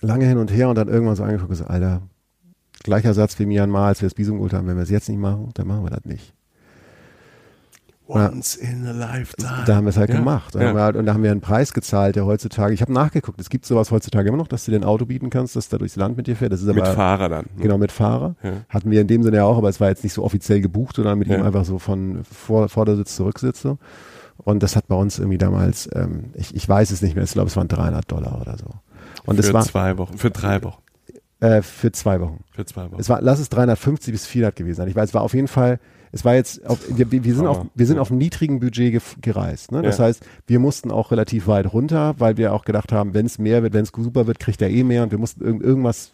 lange 0.01 0.25
hin 0.25 0.39
und 0.39 0.51
her 0.51 0.67
und 0.67 0.77
dann 0.77 0.89
irgendwann 0.89 1.15
so 1.15 1.23
angeguckt 1.23 1.51
und 1.51 1.51
gesagt, 1.51 1.71
Alter, 1.71 2.01
gleicher 2.83 3.13
Satz 3.13 3.39
wie 3.39 3.45
Myanmar, 3.45 3.87
als 3.87 4.01
wir 4.01 4.09
das 4.09 4.17
Visum 4.17 4.35
geholt 4.37 4.51
haben, 4.51 4.67
wenn 4.67 4.75
wir 4.75 4.83
es 4.83 4.89
jetzt 4.89 5.07
nicht 5.07 5.19
machen, 5.19 5.51
dann 5.53 5.67
machen 5.67 5.85
wir 5.85 5.89
das 5.89 6.03
nicht. 6.03 6.33
Once 8.09 8.55
in 8.55 8.85
a 8.87 8.91
lifetime. 8.91 9.63
Da 9.65 9.75
haben 9.75 9.85
wir 9.85 9.89
es 9.89 9.97
halt 9.97 10.09
Ja, 10.09 10.15
gemacht. 10.17 10.55
Ja. 10.55 10.73
halt, 10.73 10.95
und 10.95 11.05
da 11.05 11.13
haben 11.13 11.23
wir 11.23 11.31
einen 11.31 11.41
Preis 11.41 11.73
gezahlt, 11.73 12.15
der 12.15 12.25
heutzutage, 12.25 12.73
ich 12.73 12.81
habe 12.81 12.91
nachgeguckt, 12.91 13.39
es 13.39 13.49
gibt 13.49 13.65
sowas 13.65 13.91
heutzutage 13.91 14.27
immer 14.27 14.37
noch, 14.37 14.47
dass 14.47 14.65
du 14.65 14.71
dir 14.71 14.77
ein 14.77 14.83
Auto 14.83 15.05
bieten 15.05 15.29
kannst, 15.29 15.55
das 15.55 15.69
da 15.69 15.77
durchs 15.77 15.95
Land 15.95 16.17
mit 16.17 16.27
dir 16.27 16.35
fährt. 16.35 16.51
Das 16.51 16.61
ist 16.61 16.67
Mit 16.67 16.77
aber, 16.83 16.93
Fahrer 16.93 17.29
dann. 17.29 17.45
ne? 17.55 17.61
Genau, 17.63 17.77
mit 17.77 17.91
Fahrer. 17.91 18.35
Ja. 18.43 18.51
Hatten 18.69 18.89
wir 18.91 19.01
in 19.01 19.07
dem 19.07 19.21
Sinne 19.23 19.37
ja 19.37 19.43
auch, 19.45 19.57
aber 19.57 19.69
es 19.69 19.79
war 19.79 19.89
jetzt 19.89 20.03
nicht 20.03 20.13
so 20.13 20.23
offiziell 20.23 20.59
gebucht, 20.61 20.95
sondern 20.95 21.19
mit 21.19 21.27
Ja. 21.27 21.37
ihm 21.37 21.43
einfach 21.43 21.65
so 21.65 21.77
von 21.79 22.23
Vor 22.23 22.67
Vordersitz, 22.69 23.15
Zurücksitz 23.15 23.61
so. 23.61 23.77
Und 24.37 24.63
das 24.63 24.75
hat 24.75 24.87
bei 24.87 24.95
uns 24.95 25.19
irgendwie 25.19 25.37
damals, 25.37 25.89
ähm, 25.93 26.31
ich, 26.33 26.55
ich 26.55 26.67
weiß 26.67 26.91
es 26.91 27.01
nicht 27.01 27.13
mehr, 27.15 27.25
ich 27.25 27.31
glaube, 27.33 27.47
es 27.49 27.57
waren 27.57 27.67
300 27.67 28.09
Dollar 28.11 28.39
oder 28.41 28.57
so. 28.57 28.67
Und 29.25 29.35
für 29.35 29.41
es 29.47 29.53
war 29.53 29.63
zwei 29.63 29.97
Wochen, 29.97 30.17
für 30.17 30.31
drei 30.31 30.63
Wochen, 30.63 30.81
äh, 31.41 31.61
für 31.61 31.91
zwei 31.91 32.21
Wochen. 32.21 32.39
für 32.53 32.65
zwei 32.65 32.89
Wochen. 32.89 32.99
Es 33.01 33.09
war, 33.09 33.21
lass 33.21 33.39
es 33.39 33.49
350 33.49 34.13
bis 34.13 34.25
400 34.25 34.55
gewesen 34.55 34.77
sein. 34.77 34.87
Ich 34.87 34.95
weiß, 34.95 35.09
es 35.09 35.13
war 35.13 35.21
auf 35.21 35.33
jeden 35.33 35.49
Fall, 35.49 35.79
es 36.11 36.25
war 36.25 36.35
jetzt, 36.35 36.65
auf, 36.65 36.79
wir, 36.89 37.11
wir 37.11 37.35
sind 37.35 37.45
auf, 37.47 37.65
wir 37.75 37.85
sind 37.85 37.97
ja. 37.97 38.01
auf 38.01 38.09
einem 38.11 38.17
niedrigen 38.19 38.59
Budget 38.59 38.95
gef- 38.95 39.21
gereist. 39.21 39.71
Ne? 39.71 39.81
Das 39.81 39.97
Ja. 39.97 40.05
heißt, 40.05 40.25
wir 40.47 40.59
mussten 40.59 40.91
auch 40.91 41.11
relativ 41.11 41.47
weit 41.47 41.71
runter, 41.73 42.15
weil 42.17 42.37
wir 42.37 42.53
auch 42.53 42.65
gedacht 42.65 42.91
haben, 42.91 43.13
wenn 43.13 43.25
es 43.25 43.37
mehr 43.39 43.63
wird, 43.63 43.73
wenn 43.73 43.83
es 43.83 43.91
super 43.95 44.27
wird, 44.27 44.39
kriegt 44.39 44.61
er 44.61 44.69
eh 44.69 44.83
mehr 44.83 45.03
und 45.03 45.11
wir 45.11 45.17
mussten 45.19 45.43
irgend, 45.43 45.63
irgendwas 45.63 46.13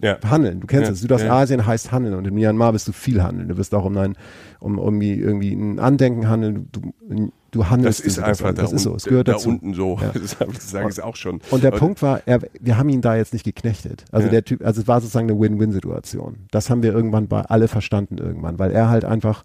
ja. 0.00 0.16
handeln. 0.24 0.60
Du 0.60 0.66
kennst 0.66 0.86
Ja, 0.86 0.92
es. 0.92 1.00
Südostasien 1.00 1.66
heißt 1.66 1.92
handeln 1.92 2.14
und 2.14 2.26
in 2.26 2.34
Myanmar 2.34 2.72
bist 2.72 2.88
du 2.88 2.92
viel 2.92 3.22
handeln. 3.22 3.48
Du 3.48 3.56
wirst 3.58 3.74
auch 3.74 3.84
um 3.84 3.96
ein, 3.98 4.16
um 4.60 4.78
irgendwie, 4.78 5.14
irgendwie 5.20 5.52
ein 5.52 5.78
Andenken 5.78 6.28
handeln. 6.28 6.68
Du, 6.72 6.92
du, 7.54 7.58
du 7.58 7.62
Das 7.64 7.70
handelst. 7.70 8.00
ist 8.00 8.18
in 8.18 8.24
einfach 8.24 8.48
Südostasien. 8.48 8.56
da, 8.56 8.62
das 8.62 8.72
ist 8.72 8.82
so. 8.82 8.94
Es 8.94 9.04
gehört 9.04 9.28
da 9.28 9.32
dazu. 9.32 9.48
unten 9.48 9.74
so. 9.74 9.98
Ja. 10.00 10.12
Das 10.54 10.70
sage 10.70 10.88
ich 10.90 11.02
auch 11.02 11.16
schon. 11.16 11.40
Und 11.50 11.62
der 11.64 11.70
Punkt 11.70 12.02
war, 12.02 12.20
er, 12.26 12.40
wir 12.60 12.76
haben 12.76 12.88
ihn 12.88 13.00
da 13.00 13.16
jetzt 13.16 13.32
nicht 13.32 13.44
geknechtet. 13.44 14.04
Also 14.12 14.26
Ja. 14.26 14.32
der 14.32 14.44
Typ, 14.44 14.64
also 14.64 14.80
es 14.80 14.88
war 14.88 15.00
sozusagen 15.00 15.30
eine 15.30 15.38
Win-Win-Situation. 15.40 16.46
Das 16.50 16.70
haben 16.70 16.82
wir 16.82 16.92
irgendwann 16.92 17.28
bei 17.28 17.40
alle 17.42 17.68
verstanden 17.68 18.18
irgendwann, 18.18 18.58
weil 18.58 18.70
er 18.72 18.88
halt 18.88 19.04
einfach, 19.04 19.44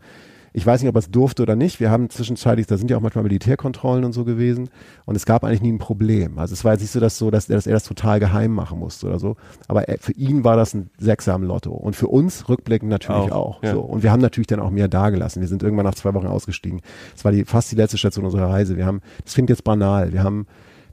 ich 0.59 0.65
weiß 0.65 0.81
nicht, 0.81 0.89
ob 0.89 0.95
er 0.95 0.99
es 0.99 1.09
durfte 1.09 1.41
oder 1.41 1.55
nicht. 1.55 1.79
Wir 1.79 1.89
haben 1.89 2.09
zwischenzeitlich, 2.09 2.67
da 2.67 2.77
sind 2.77 2.91
ja 2.91 2.97
auch 2.97 3.01
manchmal 3.01 3.23
Militärkontrollen 3.23 4.03
und 4.03 4.11
so 4.11 4.25
gewesen 4.25 4.69
und 5.05 5.15
es 5.15 5.25
gab 5.25 5.45
eigentlich 5.45 5.61
nie 5.61 5.71
ein 5.71 5.77
Problem. 5.77 6.37
Also 6.37 6.51
es 6.51 6.65
war 6.65 6.73
jetzt 6.73 6.81
nicht 6.81 6.91
so, 6.91 6.99
dass 6.99 7.17
so, 7.17 7.31
dass 7.31 7.49
er, 7.49 7.55
dass 7.55 7.65
er 7.65 7.73
das 7.73 7.85
total 7.85 8.19
geheim 8.19 8.51
machen 8.51 8.77
musste 8.77 9.07
oder 9.07 9.19
so. 9.19 9.37
Aber 9.69 9.87
er, 9.87 9.97
für 9.99 10.11
ihn 10.11 10.43
war 10.43 10.57
das 10.57 10.73
ein 10.73 10.89
Sechser 10.97 11.33
am 11.33 11.43
Lotto 11.43 11.71
und 11.71 11.95
für 11.95 12.09
uns 12.09 12.49
rückblickend 12.49 12.91
natürlich 12.91 13.31
Auch, 13.31 13.59
auch. 13.59 13.63
ja. 13.63 13.71
so. 13.71 13.79
Und 13.79 14.03
wir 14.03 14.11
haben 14.11 14.19
natürlich 14.21 14.47
dann 14.47 14.59
auch 14.59 14.69
mehr 14.69 14.89
dagelassen. 14.89 15.39
Wir 15.41 15.47
sind 15.47 15.63
irgendwann 15.63 15.85
nach 15.85 15.95
zwei 15.95 16.13
Wochen 16.13 16.27
ausgestiegen. 16.27 16.81
Es 17.15 17.23
war 17.23 17.31
die, 17.31 17.45
fast 17.45 17.71
die 17.71 17.77
letzte 17.77 17.97
Station 17.97 18.25
unserer 18.25 18.49
Reise. 18.49 18.75
Wir 18.75 18.85
haben, 18.85 18.99
das 19.23 19.35
klingt 19.35 19.49
jetzt 19.49 19.63
banal. 19.63 20.11
Wir 20.11 20.23
haben 20.23 20.45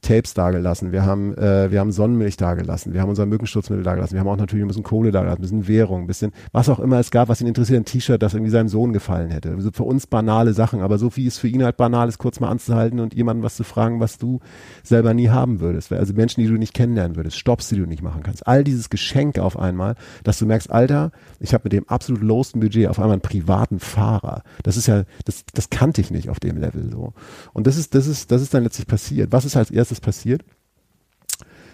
Tapes 0.07 0.35
dagelassen, 0.35 0.93
wir 0.93 1.05
haben, 1.05 1.37
äh, 1.37 1.71
wir 1.73 1.81
haben 1.81 1.91
Sonnenmilch 1.91 2.37
dagelassen, 2.37 2.93
wir 2.95 3.01
haben 3.01 3.09
unser 3.09 3.27
Mückenschutzmittel 3.27 3.83
dagelassen, 3.83 4.15
wir 4.15 4.21
haben 4.21 4.29
auch 4.29 4.37
natürlich 4.37 4.65
ein 4.65 4.69
bisschen 4.69 4.85
Kohle 4.85 5.11
dagelassen, 5.11 5.41
ein 5.41 5.43
bisschen 5.43 5.67
Währung, 5.67 6.03
ein 6.03 6.07
bisschen, 6.07 6.33
was 6.53 6.69
auch 6.69 6.79
immer 6.79 7.01
es 7.01 7.11
gab, 7.11 7.29
was 7.29 7.41
ihn 7.41 7.49
interessiert, 7.49 7.81
ein 7.81 7.85
T-Shirt, 7.85 8.23
das 8.23 8.33
irgendwie 8.33 8.53
seinem 8.53 8.69
Sohn 8.69 8.93
gefallen 8.93 9.31
hätte. 9.31 9.51
Also 9.51 9.71
für 9.73 9.83
uns 9.83 10.07
banale 10.07 10.53
Sachen, 10.53 10.81
aber 10.81 10.99
so 10.99 11.17
wie 11.17 11.27
es 11.27 11.39
für 11.39 11.49
ihn 11.49 11.65
halt 11.65 11.77
banal 11.77 12.09
ist, 12.09 12.19
kurz 12.19 12.39
mal 12.39 12.49
anzuhalten 12.49 13.01
und 13.01 13.15
jemandem 13.15 13.43
was 13.43 13.57
zu 13.57 13.65
fragen, 13.65 13.99
was 13.99 14.17
du 14.17 14.39
selber 14.85 15.13
nie 15.13 15.29
haben 15.29 15.59
würdest. 15.59 15.93
Also 15.93 16.15
Menschen, 16.15 16.41
die 16.41 16.47
du 16.47 16.55
nicht 16.55 16.73
kennenlernen 16.73 17.17
würdest, 17.17 17.37
Stops, 17.37 17.69
die 17.69 17.77
du 17.77 17.87
nicht 17.87 18.03
machen 18.03 18.23
kannst. 18.23 18.47
All 18.47 18.63
dieses 18.63 18.91
Geschenk 18.91 19.41
auf 19.41 19.59
einmal, 19.59 19.97
dass 20.23 20.39
du 20.39 20.47
merkst, 20.47 20.71
Alter, 20.71 21.11
ich 21.41 21.53
habe 21.53 21.63
mit 21.65 21.73
dem 21.73 21.89
absolut 21.89 22.23
lowsten 22.23 22.61
Budget 22.61 22.87
auf 22.87 23.01
einmal 23.01 23.15
einen 23.15 23.23
privaten 23.23 23.81
Fahrer. 23.81 24.45
Das 24.63 24.77
ist 24.77 24.87
ja, 24.87 25.03
das, 25.25 25.45
das 25.53 25.69
kannte 25.69 26.01
ich 26.01 26.13
nicht 26.13 26.29
auf 26.29 26.39
dem 26.39 26.59
Level 26.59 26.89
so. 26.93 27.13
Und 27.53 27.67
das 27.67 27.77
ist, 27.77 27.97
das 27.97 28.07
ist, 28.07 28.31
das 28.31 28.41
ist 28.41 28.55
dann 28.55 28.63
letztlich 28.63 28.87
passiert. 28.87 29.33
Was 29.33 29.45
ist 29.45 29.57
als 29.57 29.73
erstes 29.73 29.96
passiert? 30.01 30.43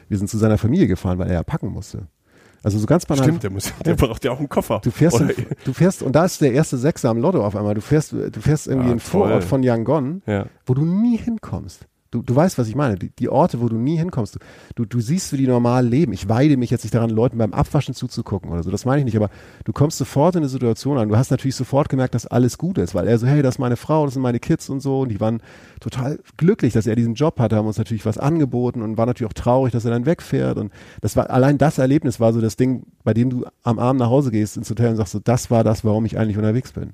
Wir 0.09 0.19
sind 0.19 0.29
zu 0.29 0.39
seiner 0.39 0.59
Familie 0.59 0.87
gefahren, 0.87 1.19
weil 1.19 1.29
er 1.29 1.35
ja 1.35 1.43
packen 1.43 1.69
musste. 1.69 2.07
Also 2.63 2.79
so 2.79 2.87
ganz 2.87 3.07
banal. 3.07 3.25
Stimmt, 3.25 3.43
der, 3.43 3.51
muss, 3.51 3.73
der 3.85 3.95
braucht 3.95 4.25
ja 4.25 4.31
auch 4.31 4.39
einen 4.39 4.49
Koffer. 4.49 4.81
Du 4.85 4.91
fährst, 4.91 5.21
in, 5.21 5.33
du 5.65 5.73
fährst, 5.73 6.03
und 6.03 6.13
da 6.15 6.25
ist 6.25 6.41
der 6.41 6.53
erste 6.53 6.77
Sechser 6.79 7.11
am 7.11 7.19
Lotto 7.19 7.45
auf 7.45 7.57
einmal. 7.57 7.75
Du 7.75 7.81
fährst, 7.81 8.13
du 8.13 8.41
fährst 8.41 8.69
irgendwie 8.69 8.89
Ah, 8.89 8.93
in 8.93 8.99
den 8.99 9.01
Vorort 9.01 9.43
von 9.45 9.63
Yangon, 9.63 10.23
ja. 10.27 10.47
wo 10.67 10.75
du 10.75 10.85
nie 10.85 11.17
hinkommst. 11.17 11.87
Du, 12.13 12.21
du 12.21 12.37
weißt, 12.37 12.59
was 12.59 12.69
ich 12.69 12.77
meine. 12.77 12.97
Die, 12.97 13.09
die 13.09 13.31
Orte, 13.31 13.63
wo 13.63 13.71
du 13.71 13.77
nie 13.77 13.97
hinkommst. 13.97 14.39
Du, 14.75 14.85
du, 14.85 15.01
siehst, 15.01 15.33
wie 15.33 15.39
die 15.39 15.47
normal 15.47 15.87
leben. 15.87 16.13
Ich 16.13 16.29
weide 16.29 16.59
mich 16.59 16.69
jetzt 16.69 16.85
nicht 16.85 16.95
daran, 16.95 17.09
Leuten 17.09 17.39
beim 17.39 17.55
Abwaschen 17.55 17.95
zuzugucken 17.95 18.51
oder 18.53 18.63
so. 18.63 18.71
Das 18.71 18.85
meine 18.85 18.99
ich 18.99 19.07
nicht. 19.07 19.17
Aber 19.17 19.31
du 19.65 19.73
kommst 19.73 19.97
sofort 19.97 20.37
in 20.37 20.43
eine 20.43 20.51
Situation 20.51 20.99
an. 20.99 21.09
Du 21.09 21.17
hast 21.17 21.31
natürlich 21.31 21.57
sofort 21.57 21.89
gemerkt, 21.89 22.15
dass 22.15 22.27
alles 22.27 22.59
gut 22.59 22.77
ist, 22.77 22.95
weil 22.95 23.09
er 23.09 23.19
so, 23.19 23.27
hey, 23.27 23.41
das 23.41 23.55
ist 23.55 23.59
meine 23.59 23.77
Frau, 23.77 24.05
das 24.05 24.13
sind 24.13 24.23
meine 24.23 24.41
Kids 24.41 24.69
und 24.69 24.81
so. 24.81 25.01
Und 25.01 25.09
die 25.09 25.21
waren 25.21 25.41
total 25.81 26.21
glücklich, 26.37 26.75
dass 26.75 26.87
er 26.87 26.97
diesen 26.97 27.15
Job 27.15 27.41
hatte, 27.41 27.57
haben 27.57 27.67
uns 27.67 27.79
natürlich 27.79 28.05
was 28.05 28.19
angeboten 28.19 28.83
und 28.83 28.99
war 28.99 29.07
natürlich 29.07 29.31
auch 29.31 29.35
traurig, 29.35 29.73
dass 29.73 29.87
er 29.87 29.91
dann 29.91 30.05
wegfährt. 30.05 30.59
Und 30.59 30.71
das 31.01 31.17
war, 31.17 31.31
allein 31.31 31.57
das 31.57 31.79
Erlebnis 31.79 32.21
war 32.21 32.35
so 32.35 32.43
das 32.43 32.57
Ding, 32.57 32.85
bei 33.05 33.15
dem 33.15 33.31
du 33.31 33.47
am 33.63 33.79
Abend 33.79 34.01
nach 34.01 34.11
Hause 34.11 34.31
gehst 34.31 34.59
ins 34.59 34.69
Hotel 34.69 34.91
und 34.91 34.97
sagst 34.97 35.13
so, 35.13 35.19
das 35.19 35.51
war 35.51 35.65
das, 35.65 35.83
warum 35.83 36.05
ich 36.05 36.19
eigentlich 36.19 36.37
unterwegs 36.37 36.73
bin 36.73 36.93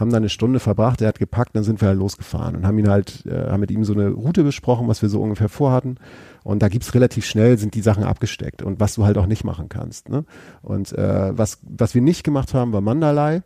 haben 0.00 0.10
dann 0.10 0.22
eine 0.22 0.30
Stunde 0.30 0.58
verbracht, 0.58 1.02
er 1.02 1.08
hat 1.08 1.18
gepackt, 1.18 1.54
dann 1.54 1.62
sind 1.62 1.80
wir 1.80 1.88
halt 1.88 1.98
losgefahren 1.98 2.56
und 2.56 2.66
haben 2.66 2.78
ihn 2.78 2.88
halt, 2.88 3.24
äh, 3.26 3.50
haben 3.50 3.60
mit 3.60 3.70
ihm 3.70 3.84
so 3.84 3.92
eine 3.92 4.08
Route 4.08 4.42
besprochen, 4.42 4.88
was 4.88 5.02
wir 5.02 5.10
so 5.10 5.20
ungefähr 5.20 5.50
vorhatten. 5.50 5.96
Und 6.42 6.62
da 6.62 6.68
gibt's 6.68 6.94
relativ 6.94 7.26
schnell, 7.26 7.58
sind 7.58 7.74
die 7.74 7.82
Sachen 7.82 8.02
abgesteckt 8.02 8.62
und 8.62 8.80
was 8.80 8.94
du 8.94 9.04
halt 9.04 9.18
auch 9.18 9.26
nicht 9.26 9.44
machen 9.44 9.68
kannst. 9.68 10.08
Ne? 10.08 10.24
Und 10.62 10.96
äh, 10.96 11.36
was, 11.36 11.58
was 11.62 11.94
wir 11.94 12.00
nicht 12.00 12.24
gemacht 12.24 12.54
haben, 12.54 12.72
war 12.72 12.80
Mandalay. 12.80 13.42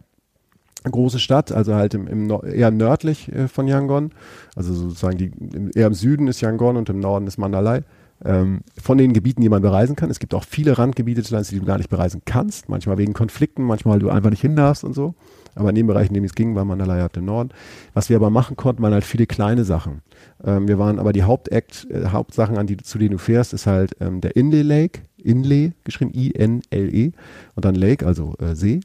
Große 0.84 1.18
Stadt, 1.18 1.50
also 1.50 1.74
halt 1.74 1.94
im, 1.94 2.06
im 2.06 2.30
eher 2.44 2.70
nördlich 2.70 3.32
äh, 3.32 3.48
von 3.48 3.66
Yangon. 3.66 4.12
Also 4.54 4.74
sozusagen 4.74 5.16
die, 5.16 5.32
im, 5.54 5.70
eher 5.74 5.88
im 5.88 5.94
Süden 5.94 6.28
ist 6.28 6.40
Yangon 6.40 6.76
und 6.76 6.88
im 6.88 7.00
Norden 7.00 7.26
ist 7.26 7.38
Mandalay. 7.38 7.80
Ähm, 8.24 8.60
von 8.80 8.96
den 8.96 9.12
Gebieten, 9.12 9.40
die 9.40 9.48
man 9.48 9.62
bereisen 9.62 9.96
kann. 9.96 10.10
Es 10.10 10.20
gibt 10.20 10.34
auch 10.34 10.44
viele 10.44 10.78
Randgebiete 10.78 11.22
die 11.22 11.58
du 11.58 11.64
gar 11.64 11.78
nicht 11.78 11.90
bereisen 11.90 12.22
kannst. 12.26 12.68
Manchmal 12.68 12.98
wegen 12.98 13.12
Konflikten, 13.12 13.64
manchmal 13.64 13.94
weil 13.94 14.00
du 14.00 14.10
einfach 14.10 14.30
nicht 14.30 14.42
hin 14.42 14.56
darfst 14.56 14.84
und 14.84 14.92
so. 14.92 15.14
Aber 15.54 15.68
in 15.70 15.74
dem 15.74 15.86
Bereich, 15.86 16.08
in 16.08 16.14
dem 16.14 16.24
es 16.24 16.34
ging, 16.34 16.54
war 16.54 16.64
Mandalay 16.64 17.00
halt 17.00 17.16
im 17.16 17.26
Norden. 17.26 17.50
Was 17.92 18.08
wir 18.08 18.16
aber 18.16 18.30
machen 18.30 18.56
konnten, 18.56 18.82
waren 18.82 18.92
halt 18.92 19.04
viele 19.04 19.26
kleine 19.26 19.64
Sachen. 19.64 20.02
Ähm, 20.44 20.68
wir 20.68 20.78
waren 20.78 20.98
aber 20.98 21.12
die 21.12 21.22
Hauptakt, 21.22 21.86
äh, 21.90 22.06
Hauptsachen, 22.06 22.58
an 22.58 22.66
die, 22.66 22.76
zu 22.76 22.98
denen 22.98 23.12
du 23.12 23.18
fährst, 23.18 23.52
ist 23.52 23.66
halt 23.66 23.96
ähm, 24.00 24.20
der 24.20 24.36
Inle 24.36 24.62
Lake, 24.62 25.02
Inle, 25.16 25.72
geschrieben 25.84 26.12
I-N-L-E 26.14 27.12
und 27.54 27.64
dann 27.64 27.74
Lake, 27.74 28.06
also 28.06 28.34
äh, 28.38 28.54
See 28.54 28.80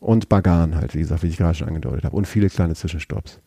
und 0.00 0.28
Bagan 0.28 0.74
halt, 0.74 0.94
wie 0.94 1.00
gesagt, 1.00 1.22
wie 1.22 1.28
ich 1.28 1.36
gerade 1.36 1.54
schon 1.54 1.68
angedeutet 1.68 2.04
habe 2.04 2.16
und 2.16 2.26
viele 2.26 2.48
kleine 2.48 2.74
Zwischenstopps. 2.74 3.40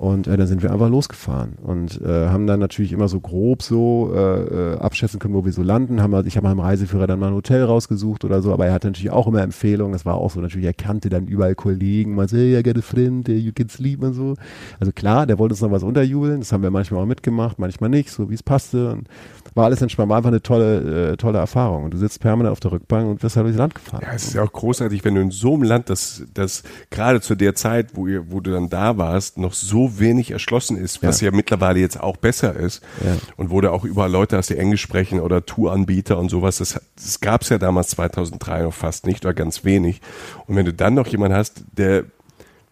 Und 0.00 0.28
äh, 0.28 0.38
dann 0.38 0.46
sind 0.46 0.62
wir 0.62 0.72
einfach 0.72 0.88
losgefahren 0.88 1.58
und 1.62 2.00
äh, 2.00 2.28
haben 2.28 2.46
dann 2.46 2.58
natürlich 2.58 2.94
immer 2.94 3.06
so 3.06 3.20
grob 3.20 3.62
so 3.62 4.10
äh, 4.14 4.72
äh, 4.72 4.78
abschätzen 4.78 5.20
können, 5.20 5.34
wo 5.34 5.44
wir 5.44 5.52
so 5.52 5.62
landen. 5.62 6.00
Haben, 6.00 6.14
halt, 6.14 6.26
ich 6.26 6.38
habe 6.38 6.48
meinem 6.48 6.60
Reiseführer 6.60 7.06
dann 7.06 7.18
mal 7.18 7.26
ein 7.26 7.34
Hotel 7.34 7.62
rausgesucht 7.64 8.24
oder 8.24 8.40
so, 8.40 8.50
aber 8.50 8.64
er 8.64 8.72
hatte 8.72 8.86
natürlich 8.86 9.10
auch 9.10 9.26
immer 9.26 9.42
Empfehlungen. 9.42 9.92
Das 9.92 10.06
war 10.06 10.14
auch 10.14 10.30
so 10.30 10.40
natürlich, 10.40 10.64
er 10.64 10.72
kannte 10.72 11.10
dann 11.10 11.26
überall 11.26 11.54
Kollegen, 11.54 12.14
mal 12.14 12.30
so, 12.30 12.38
hey, 12.38 12.58
I 12.58 12.62
got 12.62 12.78
a 12.78 12.80
friend, 12.80 13.28
you 13.28 13.52
can 13.54 13.68
sleep 13.68 14.02
und 14.02 14.14
so. 14.14 14.36
Also 14.78 14.90
klar, 14.90 15.26
der 15.26 15.38
wollte 15.38 15.52
uns 15.52 15.60
noch 15.60 15.70
was 15.70 15.82
unterjubeln. 15.82 16.40
Das 16.40 16.50
haben 16.50 16.62
wir 16.62 16.70
manchmal 16.70 17.02
auch 17.02 17.06
mitgemacht, 17.06 17.58
manchmal 17.58 17.90
nicht, 17.90 18.10
so 18.10 18.30
wie 18.30 18.34
es 18.34 18.42
passte. 18.42 18.92
Und 18.92 19.08
war 19.54 19.66
alles 19.66 19.82
entspannt, 19.82 20.08
war 20.08 20.16
einfach 20.16 20.30
eine 20.30 20.40
tolle, 20.40 21.10
äh, 21.10 21.16
tolle 21.18 21.36
Erfahrung. 21.36 21.84
Und 21.84 21.92
du 21.92 21.98
sitzt 21.98 22.20
permanent 22.20 22.52
auf 22.52 22.60
der 22.60 22.72
Rückbank 22.72 23.06
und 23.06 23.22
wirst 23.22 23.36
halt 23.36 23.44
durchs 23.44 23.58
Land 23.58 23.74
gefahren. 23.74 24.00
Ja, 24.02 24.14
es 24.14 24.28
ist 24.28 24.34
ja 24.34 24.44
auch 24.44 24.52
großartig, 24.52 25.04
wenn 25.04 25.14
du 25.14 25.20
in 25.20 25.30
so 25.30 25.52
einem 25.52 25.64
Land, 25.64 25.90
das, 25.90 26.22
das 26.32 26.62
gerade 26.88 27.20
zu 27.20 27.34
der 27.34 27.54
Zeit, 27.54 27.96
wo, 27.96 28.06
ihr, 28.06 28.32
wo 28.32 28.40
du 28.40 28.50
dann 28.50 28.70
da 28.70 28.96
warst, 28.96 29.36
noch 29.36 29.52
so 29.52 29.89
wenig 29.98 30.30
erschlossen 30.30 30.76
ist, 30.76 31.02
was 31.02 31.20
ja, 31.20 31.30
ja 31.30 31.36
mittlerweile 31.36 31.80
jetzt 31.80 32.00
auch 32.00 32.16
besser 32.16 32.54
ist. 32.54 32.82
Ja. 33.04 33.16
Und 33.36 33.50
wo 33.50 33.60
du 33.60 33.72
auch 33.72 33.84
überall 33.84 34.10
Leute 34.10 34.36
hast, 34.36 34.50
die 34.50 34.56
Englisch 34.56 34.82
sprechen 34.82 35.20
oder 35.20 35.44
Touranbieter 35.44 36.18
und 36.18 36.28
sowas. 36.28 36.58
Das, 36.58 36.80
das 36.96 37.20
gab 37.20 37.42
es 37.42 37.48
ja 37.48 37.58
damals 37.58 37.88
2003 37.88 38.62
noch 38.62 38.74
fast 38.74 39.06
nicht 39.06 39.24
oder 39.24 39.34
ganz 39.34 39.64
wenig. 39.64 40.00
Und 40.46 40.56
wenn 40.56 40.66
du 40.66 40.72
dann 40.72 40.94
noch 40.94 41.06
jemanden 41.06 41.36
hast, 41.36 41.62
der 41.72 42.04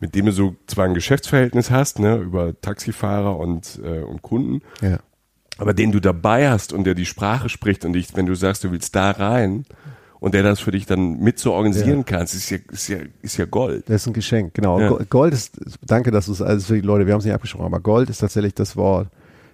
mit 0.00 0.14
dem 0.14 0.26
du 0.26 0.32
so 0.32 0.54
zwar 0.68 0.84
ein 0.84 0.94
Geschäftsverhältnis 0.94 1.72
hast, 1.72 1.98
ne, 1.98 2.18
über 2.18 2.58
Taxifahrer 2.60 3.36
und, 3.36 3.80
äh, 3.82 4.02
und 4.02 4.22
Kunden, 4.22 4.62
ja 4.80 5.00
aber 5.58 5.74
den 5.74 5.92
du 5.92 6.00
dabei 6.00 6.48
hast 6.48 6.72
und 6.72 6.84
der 6.84 6.94
die 6.94 7.04
Sprache 7.04 7.48
spricht 7.48 7.84
und 7.84 7.92
dich, 7.92 8.16
wenn 8.16 8.26
du 8.26 8.34
sagst, 8.34 8.64
du 8.64 8.70
willst 8.70 8.94
da 8.94 9.10
rein 9.10 9.66
und 10.20 10.34
der 10.34 10.42
das 10.42 10.60
für 10.60 10.70
dich 10.70 10.86
dann 10.86 11.18
mit 11.20 11.38
so 11.38 11.52
organisieren 11.52 11.98
ja. 11.98 12.04
kannst, 12.04 12.34
ist 12.34 12.50
ja, 12.50 12.58
ist 12.70 12.88
ja, 12.88 12.98
ist 13.22 13.36
ja 13.36 13.44
Gold. 13.44 13.88
Das 13.88 14.02
ist 14.02 14.06
ein 14.06 14.12
Geschenk, 14.12 14.54
genau. 14.54 14.80
Ja. 14.80 14.98
Gold 15.08 15.32
ist, 15.32 15.58
danke, 15.86 16.10
dass 16.10 16.26
du 16.26 16.32
es, 16.32 16.42
also 16.42 16.66
für 16.66 16.74
die 16.74 16.86
Leute, 16.86 17.06
wir 17.06 17.12
haben 17.12 17.20
es 17.20 17.24
nicht 17.24 17.34
abgesprochen, 17.34 17.66
aber 17.66 17.80
Gold 17.80 18.10
ist 18.10 18.18
tatsächlich 18.18 18.54
das 18.54 18.76
Wort, 18.76 19.08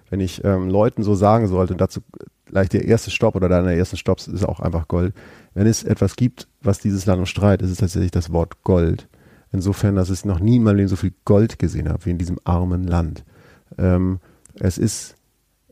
wenn 0.09 0.19
ich 0.19 0.43
ähm, 0.43 0.69
Leuten 0.69 1.03
so 1.03 1.15
sagen 1.15 1.47
sollte, 1.47 1.73
und 1.73 1.81
dazu 1.81 2.01
gleich 2.45 2.69
der 2.69 2.85
erste 2.85 3.11
Stopp 3.11 3.35
oder 3.35 3.49
deiner 3.49 3.73
ersten 3.73 3.97
Stopps 3.97 4.27
ist 4.27 4.45
auch 4.45 4.59
einfach 4.59 4.87
Gold. 4.87 5.13
Wenn 5.53 5.67
es 5.67 5.83
etwas 5.83 6.15
gibt, 6.15 6.47
was 6.61 6.79
dieses 6.79 7.05
Land 7.05 7.19
umstreit, 7.19 7.61
ist 7.61 7.71
es 7.71 7.77
tatsächlich 7.77 8.11
das 8.11 8.31
Wort 8.31 8.63
Gold. 8.63 9.07
Insofern, 9.51 9.95
dass 9.95 10.09
ich 10.09 10.25
noch 10.25 10.39
nie 10.39 10.57
in 10.57 10.63
meinem 10.63 10.77
Leben 10.77 10.89
so 10.89 10.95
viel 10.95 11.13
Gold 11.23 11.59
gesehen 11.59 11.89
habe 11.89 12.05
wie 12.05 12.11
in 12.11 12.17
diesem 12.17 12.39
armen 12.43 12.85
Land. 12.85 13.23
Ähm, 13.77 14.19
es 14.59 14.77
ist 14.77 15.15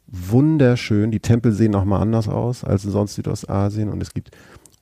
wunderschön. 0.08 1.12
Die 1.12 1.20
Tempel 1.20 1.52
sehen 1.52 1.72
nochmal 1.72 2.02
anders 2.02 2.28
aus 2.28 2.64
als 2.64 2.86
in 2.86 2.92
sonst 2.92 3.16
Südostasien 3.16 3.90
und 3.90 4.02
es 4.02 4.14
gibt 4.14 4.32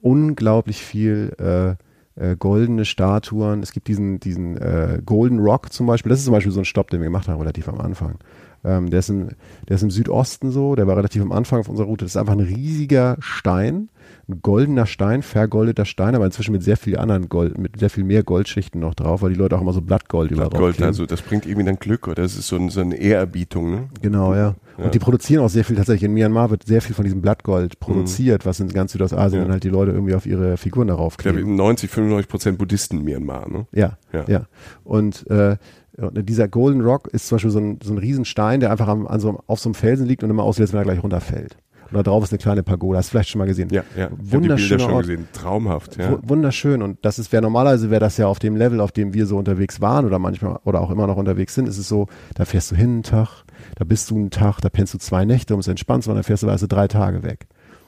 unglaublich 0.01 0.83
viel 0.83 1.33
äh, 1.39 2.21
äh, 2.21 2.35
goldene 2.35 2.85
Statuen. 2.85 3.63
Es 3.63 3.71
gibt 3.71 3.87
diesen, 3.87 4.19
diesen 4.19 4.57
äh, 4.57 5.01
Golden 5.05 5.39
Rock 5.39 5.71
zum 5.71 5.87
Beispiel. 5.87 6.09
Das 6.09 6.19
ist 6.19 6.25
zum 6.25 6.33
Beispiel 6.33 6.51
so 6.51 6.59
ein 6.59 6.65
Stopp, 6.65 6.89
den 6.89 6.99
wir 6.99 7.05
gemacht 7.05 7.27
haben, 7.27 7.39
relativ 7.39 7.67
am 7.69 7.79
Anfang. 7.79 8.19
Ähm, 8.63 8.89
der, 8.89 8.99
ist 8.99 9.09
im, 9.09 9.29
der 9.67 9.75
ist 9.75 9.83
im 9.83 9.91
Südosten 9.91 10.51
so, 10.51 10.75
der 10.75 10.87
war 10.87 10.97
relativ 10.97 11.21
am 11.21 11.31
Anfang 11.31 11.59
auf 11.59 11.69
unserer 11.69 11.87
Route. 11.87 12.05
Das 12.05 12.11
ist 12.11 12.17
einfach 12.17 12.33
ein 12.33 12.39
riesiger 12.39 13.17
Stein 13.19 13.75
ein 13.75 13.89
goldener 14.39 14.85
Stein, 14.85 15.23
vergoldeter 15.23 15.85
Stein, 15.85 16.15
aber 16.15 16.25
inzwischen 16.25 16.51
mit 16.51 16.63
sehr 16.63 16.77
viel 16.77 16.97
anderen 16.97 17.27
Gold, 17.27 17.57
mit 17.57 17.79
sehr 17.79 17.89
viel 17.89 18.03
mehr 18.03 18.23
Goldschichten 18.23 18.79
noch 18.79 18.93
drauf, 18.93 19.21
weil 19.21 19.31
die 19.31 19.39
Leute 19.39 19.57
auch 19.57 19.61
immer 19.61 19.73
so 19.73 19.81
Blattgold 19.81 20.31
überall 20.31 20.49
Blattgold, 20.49 20.81
also 20.81 21.05
das 21.05 21.21
bringt 21.21 21.45
irgendwie 21.45 21.65
dann 21.65 21.77
Glück 21.77 22.07
oder 22.07 22.21
das 22.23 22.35
ist 22.35 22.47
so, 22.47 22.55
ein, 22.55 22.69
so 22.69 22.81
eine 22.81 22.95
Ehrerbietung, 22.95 23.71
ne? 23.71 23.89
Genau, 24.01 24.33
ja. 24.33 24.55
ja. 24.77 24.85
Und 24.85 24.93
die 24.93 24.99
produzieren 24.99 25.43
auch 25.43 25.49
sehr 25.49 25.65
viel 25.65 25.75
tatsächlich. 25.75 26.03
In 26.03 26.13
Myanmar 26.13 26.49
wird 26.49 26.65
sehr 26.65 26.81
viel 26.81 26.95
von 26.95 27.03
diesem 27.03 27.21
Blattgold 27.21 27.79
produziert, 27.79 28.45
mhm. 28.45 28.49
was 28.49 28.59
in 28.59 28.69
ganz 28.69 28.93
Südostasien 28.93 29.39
ja. 29.39 29.45
dann 29.45 29.51
halt 29.53 29.63
die 29.63 29.69
Leute 29.69 29.91
irgendwie 29.91 30.15
auf 30.15 30.25
ihre 30.25 30.57
Figuren 30.57 30.87
darauf 30.87 31.17
kleben. 31.17 31.37
Ich 31.37 31.43
glaube, 31.43 31.57
90, 31.57 31.89
95 31.89 32.29
Prozent 32.29 32.57
Buddhisten 32.57 32.99
in 32.99 33.03
Myanmar, 33.03 33.49
ne? 33.49 33.67
Ja, 33.71 33.97
ja. 34.13 34.25
ja. 34.27 34.45
Und 34.83 35.29
äh, 35.29 35.57
dieser 35.97 36.47
Golden 36.47 36.81
Rock 36.81 37.07
ist 37.07 37.27
zum 37.27 37.35
Beispiel 37.35 37.51
so 37.51 37.59
ein, 37.59 37.79
so 37.83 37.93
ein 37.93 37.97
Riesenstein, 37.97 38.59
der 38.59 38.71
einfach 38.71 38.87
am, 38.87 39.07
an 39.07 39.19
so, 39.19 39.43
auf 39.47 39.59
so 39.59 39.69
einem 39.69 39.75
Felsen 39.75 40.07
liegt 40.07 40.23
und 40.23 40.29
immer 40.29 40.43
aussieht, 40.43 40.61
als 40.61 40.73
wenn 40.73 40.79
er 40.79 40.85
gleich 40.85 41.03
runterfällt. 41.03 41.57
Und 41.91 41.97
da 41.97 42.04
drauf 42.04 42.23
ist 42.23 42.32
eine 42.32 42.39
kleine 42.39 42.63
Pagoda. 42.63 42.99
Hast 42.99 43.10
du 43.10 43.12
vielleicht 43.12 43.30
schon 43.30 43.39
mal 43.39 43.45
gesehen? 43.45 43.69
Ja, 43.69 43.84
ja. 43.97 44.10
Wunderschön. 44.17 44.80
schon 44.80 44.91
Ort. 44.91 45.01
gesehen. 45.01 45.27
Traumhaft, 45.34 45.97
ja. 45.97 46.17
Wunderschön. 46.23 46.82
Und 46.82 47.04
das 47.04 47.19
ist, 47.19 47.32
wäre 47.34 47.41
normalerweise 47.41 47.89
wäre 47.89 47.99
das 47.99 48.17
ja 48.17 48.27
auf 48.27 48.39
dem 48.39 48.56
Level, 48.56 48.80
auf 48.80 48.91
dem 48.93 49.13
wir 49.13 49.25
so 49.25 49.38
unterwegs 49.38 49.82
waren 49.82 50.06
oder 50.06 50.17
manchmal 50.17 50.60
oder 50.63 50.80
auch 50.80 50.89
immer 50.89 51.06
noch 51.06 51.17
unterwegs 51.17 51.54
sind, 51.54 51.67
ist 51.67 51.77
es 51.77 51.89
so, 51.89 52.08
da 52.36 52.45
fährst 52.45 52.71
du 52.71 52.75
hin 52.75 52.91
einen 52.91 53.04
Tag, 53.04 53.43
da 53.75 53.84
bist 53.84 54.10
du 54.10 54.15
einen 54.15 54.30
Tag, 54.30 54.62
da 54.62 54.69
pennst 54.69 54.93
du 54.93 54.99
zwei 54.99 55.25
Nächte, 55.25 55.54
um 55.54 55.60
es 55.60 55.67
entspannt 55.67 56.04
zu 56.04 56.10
machen, 56.10 56.17
dann 56.17 56.23
fährst 56.23 56.43
du 56.43 56.49
also 56.49 56.65
drei 56.67 56.88
Tage 56.88 57.23
weg. 57.23 57.47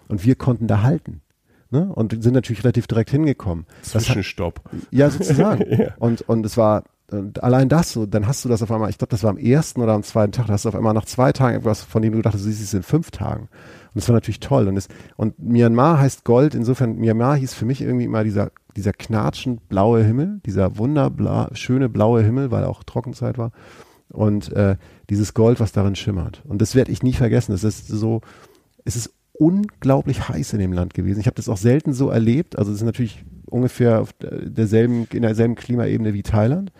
Und 0.10 0.26
wir 0.26 0.36
konnten 0.36 0.68
da 0.68 0.82
halten. 0.82 1.22
Ne? 1.72 1.92
Und 1.92 2.22
sind 2.22 2.34
natürlich 2.34 2.64
relativ 2.64 2.86
direkt 2.86 3.10
hingekommen. 3.10 3.66
Zwischenstopp. 3.82 4.62
Hat, 4.66 4.74
ja, 4.92 5.10
sozusagen. 5.10 5.66
ja. 5.82 5.94
Und, 5.98 6.22
und 6.22 6.46
es 6.46 6.56
war, 6.56 6.84
und 7.10 7.42
allein 7.44 7.68
das, 7.68 7.94
so, 7.94 8.06
dann 8.06 8.28
hast 8.28 8.46
du 8.46 8.50
das 8.50 8.62
auf 8.62 8.72
einmal, 8.72 8.90
ich 8.90 8.98
glaube, 8.98 9.10
das 9.10 9.24
war 9.24 9.32
am 9.32 9.38
ersten 9.38 9.82
oder 9.82 9.94
am 9.94 10.04
zweiten 10.04 10.32
Tag, 10.32 10.48
da 10.48 10.54
hast 10.54 10.66
du 10.66 10.70
auf 10.70 10.76
einmal 10.76 10.94
nach 10.94 11.06
zwei 11.06 11.32
Tagen 11.32 11.58
etwas, 11.58 11.82
von 11.82 12.02
dem 12.02 12.14
du 12.14 12.22
dachtest, 12.22 12.46
du 12.46 12.50
siehst 12.50 12.62
es 12.62 12.74
in 12.74 12.84
fünf 12.84 13.10
Tagen. 13.10 13.50
Und 13.94 14.02
das 14.02 14.10
war 14.10 14.14
natürlich 14.14 14.40
toll. 14.40 14.68
Und, 14.68 14.78
es, 14.78 14.88
und 15.18 15.38
Myanmar 15.40 16.00
heißt 16.00 16.26
Gold, 16.26 16.56
insofern, 16.56 16.96
Myanmar 16.96 17.36
hieß 17.36 17.54
für 17.54 17.66
mich 17.66 17.82
irgendwie 17.82 18.06
immer 18.06 18.24
dieser, 18.24 18.52
dieser 18.76 18.92
knatschend 18.92 19.70
blaue 19.70 20.04
Himmel, 20.04 20.42
dieser 20.46 20.78
wunderschöne 20.78 21.90
blaue 21.90 22.24
Himmel, 22.24 22.50
weil 22.50 22.64
auch 22.64 22.84
Trockenzeit 22.84 23.38
war. 23.38 23.52
Und 24.10 24.52
äh, 24.54 24.78
dieses 25.10 25.34
Gold, 25.34 25.60
was 25.60 25.72
darin 25.72 25.96
schimmert. 25.96 26.42
Und 26.46 26.62
das 26.62 26.76
werde 26.76 26.92
ich 26.92 27.04
nie 27.04 27.14
vergessen. 27.14 27.54
Es 27.54 27.64
ist 27.64 27.88
so, 27.88 28.22
es 28.84 28.96
ist 28.96 29.14
unglaublich 29.34 30.28
heiß 30.28 30.54
in 30.54 30.60
dem 30.60 30.74
Land 30.74 30.94
gewesen. 30.94 31.20
Ich 31.20 31.26
habe 31.26 31.36
das 31.36 31.50
auch 31.50 31.58
selten 31.58 31.94
so 31.94 32.10
erlebt. 32.10 32.58
Also 32.58 32.72
es 32.72 32.78
ist 32.78 32.86
natürlich 32.86 33.26
ungefähr 33.46 34.02
auf 34.02 34.14
derselben, 34.20 35.08
in 35.12 35.22
derselben 35.22 35.56
Klimaebene 35.56 36.14
wie 36.14 36.24
Thailand. 36.24 36.72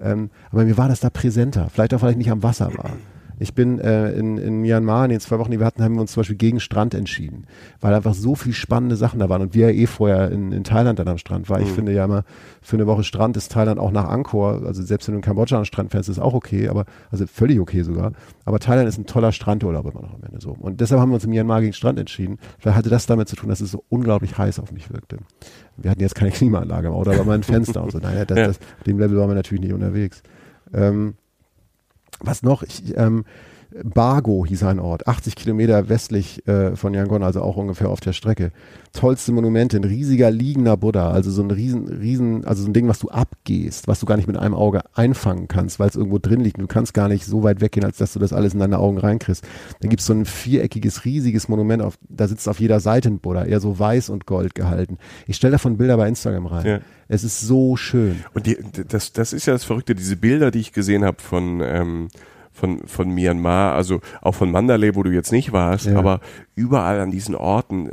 Ähm, 0.00 0.30
aber 0.50 0.64
mir 0.64 0.78
war 0.78 0.88
das 0.88 1.00
da 1.00 1.10
präsenter. 1.10 1.68
Vielleicht 1.70 1.94
auch, 1.94 2.02
weil 2.02 2.12
ich 2.12 2.16
nicht 2.16 2.30
am 2.30 2.42
Wasser 2.42 2.70
war. 2.76 2.92
Ich 3.40 3.54
bin 3.54 3.78
äh, 3.78 4.12
in, 4.12 4.36
in 4.36 4.60
Myanmar 4.60 5.04
in 5.06 5.10
den 5.10 5.20
zwei 5.20 5.38
Wochen, 5.38 5.50
die 5.50 5.58
wir 5.58 5.64
hatten, 5.64 5.82
haben 5.82 5.94
wir 5.94 6.02
uns 6.02 6.12
zum 6.12 6.20
Beispiel 6.20 6.36
gegen 6.36 6.60
Strand 6.60 6.92
entschieden, 6.92 7.46
weil 7.80 7.94
einfach 7.94 8.12
so 8.12 8.34
viel 8.34 8.52
spannende 8.52 8.96
Sachen 8.96 9.18
da 9.18 9.30
waren 9.30 9.40
und 9.40 9.54
wir 9.54 9.70
ja 9.70 9.74
eh 9.74 9.86
vorher 9.86 10.30
in, 10.30 10.52
in 10.52 10.62
Thailand 10.62 10.98
dann 10.98 11.08
am 11.08 11.16
Strand 11.16 11.48
war. 11.48 11.58
Mhm. 11.58 11.64
Ich 11.64 11.72
finde 11.72 11.92
ja 11.92 12.04
immer, 12.04 12.24
für 12.60 12.76
eine 12.76 12.86
Woche 12.86 13.02
Strand 13.02 13.38
ist 13.38 13.50
Thailand 13.50 13.80
auch 13.80 13.92
nach 13.92 14.04
Angkor, 14.04 14.62
also 14.66 14.82
selbst 14.82 15.08
wenn 15.08 15.14
du 15.14 15.18
in 15.20 15.22
Kambodscha 15.22 15.56
am 15.56 15.64
Strand 15.64 15.90
fährst, 15.90 16.10
ist 16.10 16.18
auch 16.18 16.34
okay, 16.34 16.68
aber 16.68 16.84
also 17.10 17.26
völlig 17.26 17.58
okay 17.58 17.82
sogar. 17.82 18.12
Aber 18.44 18.58
Thailand 18.58 18.86
ist 18.88 18.98
ein 18.98 19.06
toller 19.06 19.32
Strandurlaub 19.32 19.90
immer 19.90 20.02
noch 20.02 20.14
am 20.14 20.22
Ende 20.22 20.38
so. 20.40 20.50
Und 20.50 20.82
deshalb 20.82 21.00
haben 21.00 21.08
wir 21.08 21.14
uns 21.14 21.24
in 21.24 21.30
Myanmar 21.30 21.62
gegen 21.62 21.72
Strand 21.72 21.98
entschieden. 21.98 22.38
Vielleicht 22.58 22.76
hatte 22.76 22.90
das 22.90 23.06
damit 23.06 23.28
zu 23.28 23.36
tun, 23.36 23.48
dass 23.48 23.62
es 23.62 23.70
so 23.70 23.82
unglaublich 23.88 24.36
heiß 24.36 24.58
auf 24.58 24.70
mich 24.70 24.92
wirkte. 24.92 25.16
Wir 25.78 25.90
hatten 25.90 26.00
jetzt 26.00 26.14
keine 26.14 26.30
Klimaanlage 26.30 26.88
im 26.88 26.92
Auto, 26.92 27.10
aber 27.10 27.24
mal 27.24 27.36
ein 27.36 27.42
Fenster 27.42 27.82
und 27.82 27.90
so. 27.90 27.98
Naja, 28.00 28.26
das, 28.26 28.38
ja. 28.38 28.46
das, 28.48 28.58
dem 28.86 28.98
Level 28.98 29.16
waren 29.16 29.30
wir 29.30 29.34
natürlich 29.34 29.62
nicht 29.62 29.72
unterwegs. 29.72 30.22
Ähm, 30.74 31.14
was 32.20 32.42
noch? 32.42 32.62
Ich, 32.62 32.96
ähm, 32.96 33.24
Bargo 33.84 34.44
hieß 34.46 34.64
ein 34.64 34.80
Ort, 34.80 35.06
80 35.06 35.36
Kilometer 35.36 35.88
westlich 35.88 36.46
äh, 36.48 36.74
von 36.76 36.92
Yangon, 36.94 37.22
also 37.22 37.42
auch 37.42 37.56
ungefähr 37.56 37.88
auf 37.88 38.00
der 38.00 38.12
Strecke. 38.12 38.52
Tollste 38.92 39.32
Monumente, 39.32 39.76
ein 39.76 39.84
riesiger 39.84 40.30
liegender 40.30 40.76
Buddha, 40.76 41.10
also 41.10 41.30
so 41.30 41.42
ein 41.42 41.50
riesen, 41.50 41.86
riesen, 41.88 42.44
also 42.44 42.64
so 42.64 42.68
ein 42.68 42.72
Ding, 42.72 42.88
was 42.88 42.98
du 42.98 43.08
abgehst, 43.08 43.86
was 43.86 44.00
du 44.00 44.06
gar 44.06 44.16
nicht 44.16 44.26
mit 44.26 44.36
einem 44.36 44.54
Auge 44.54 44.80
einfangen 44.94 45.46
kannst, 45.46 45.78
weil 45.78 45.88
es 45.88 45.94
irgendwo 45.94 46.18
drin 46.18 46.40
liegt. 46.40 46.60
Du 46.60 46.66
kannst 46.66 46.94
gar 46.94 47.08
nicht 47.08 47.24
so 47.24 47.44
weit 47.44 47.60
weggehen, 47.60 47.84
als 47.84 47.98
dass 47.98 48.12
du 48.12 48.18
das 48.18 48.32
alles 48.32 48.54
in 48.54 48.60
deine 48.60 48.78
Augen 48.78 48.98
reinkriegst. 48.98 49.46
Dann 49.80 49.90
gibt 49.90 50.00
es 50.00 50.06
so 50.06 50.12
ein 50.12 50.24
viereckiges, 50.24 51.04
riesiges 51.04 51.48
Monument, 51.48 51.82
auf, 51.82 51.98
da 52.08 52.26
sitzt 52.26 52.48
auf 52.48 52.58
jeder 52.58 52.80
Seite 52.80 53.08
ein 53.08 53.20
Buddha, 53.20 53.44
eher 53.44 53.60
so 53.60 53.78
weiß 53.78 54.10
und 54.10 54.26
gold 54.26 54.54
gehalten. 54.54 54.98
Ich 55.26 55.36
stelle 55.36 55.52
davon 55.52 55.76
Bilder 55.76 55.96
bei 55.96 56.08
Instagram 56.08 56.46
rein. 56.46 56.66
Ja. 56.66 56.80
Es 57.06 57.24
ist 57.24 57.40
so 57.40 57.76
schön. 57.76 58.24
Und 58.34 58.46
die, 58.46 58.56
das, 58.88 59.12
das 59.12 59.32
ist 59.32 59.46
ja 59.46 59.52
das 59.52 59.64
Verrückte, 59.64 59.94
diese 59.94 60.16
Bilder, 60.16 60.50
die 60.50 60.60
ich 60.60 60.72
gesehen 60.72 61.04
habe 61.04 61.20
von 61.20 61.60
ähm, 61.60 62.08
von, 62.60 62.86
von 62.86 63.10
Myanmar, 63.10 63.74
also 63.74 64.00
auch 64.20 64.34
von 64.34 64.50
Mandalay, 64.50 64.94
wo 64.94 65.02
du 65.02 65.10
jetzt 65.10 65.32
nicht 65.32 65.52
warst, 65.52 65.86
ja. 65.86 65.98
aber 65.98 66.20
überall 66.54 67.00
an 67.00 67.10
diesen 67.10 67.34
Orten, 67.34 67.90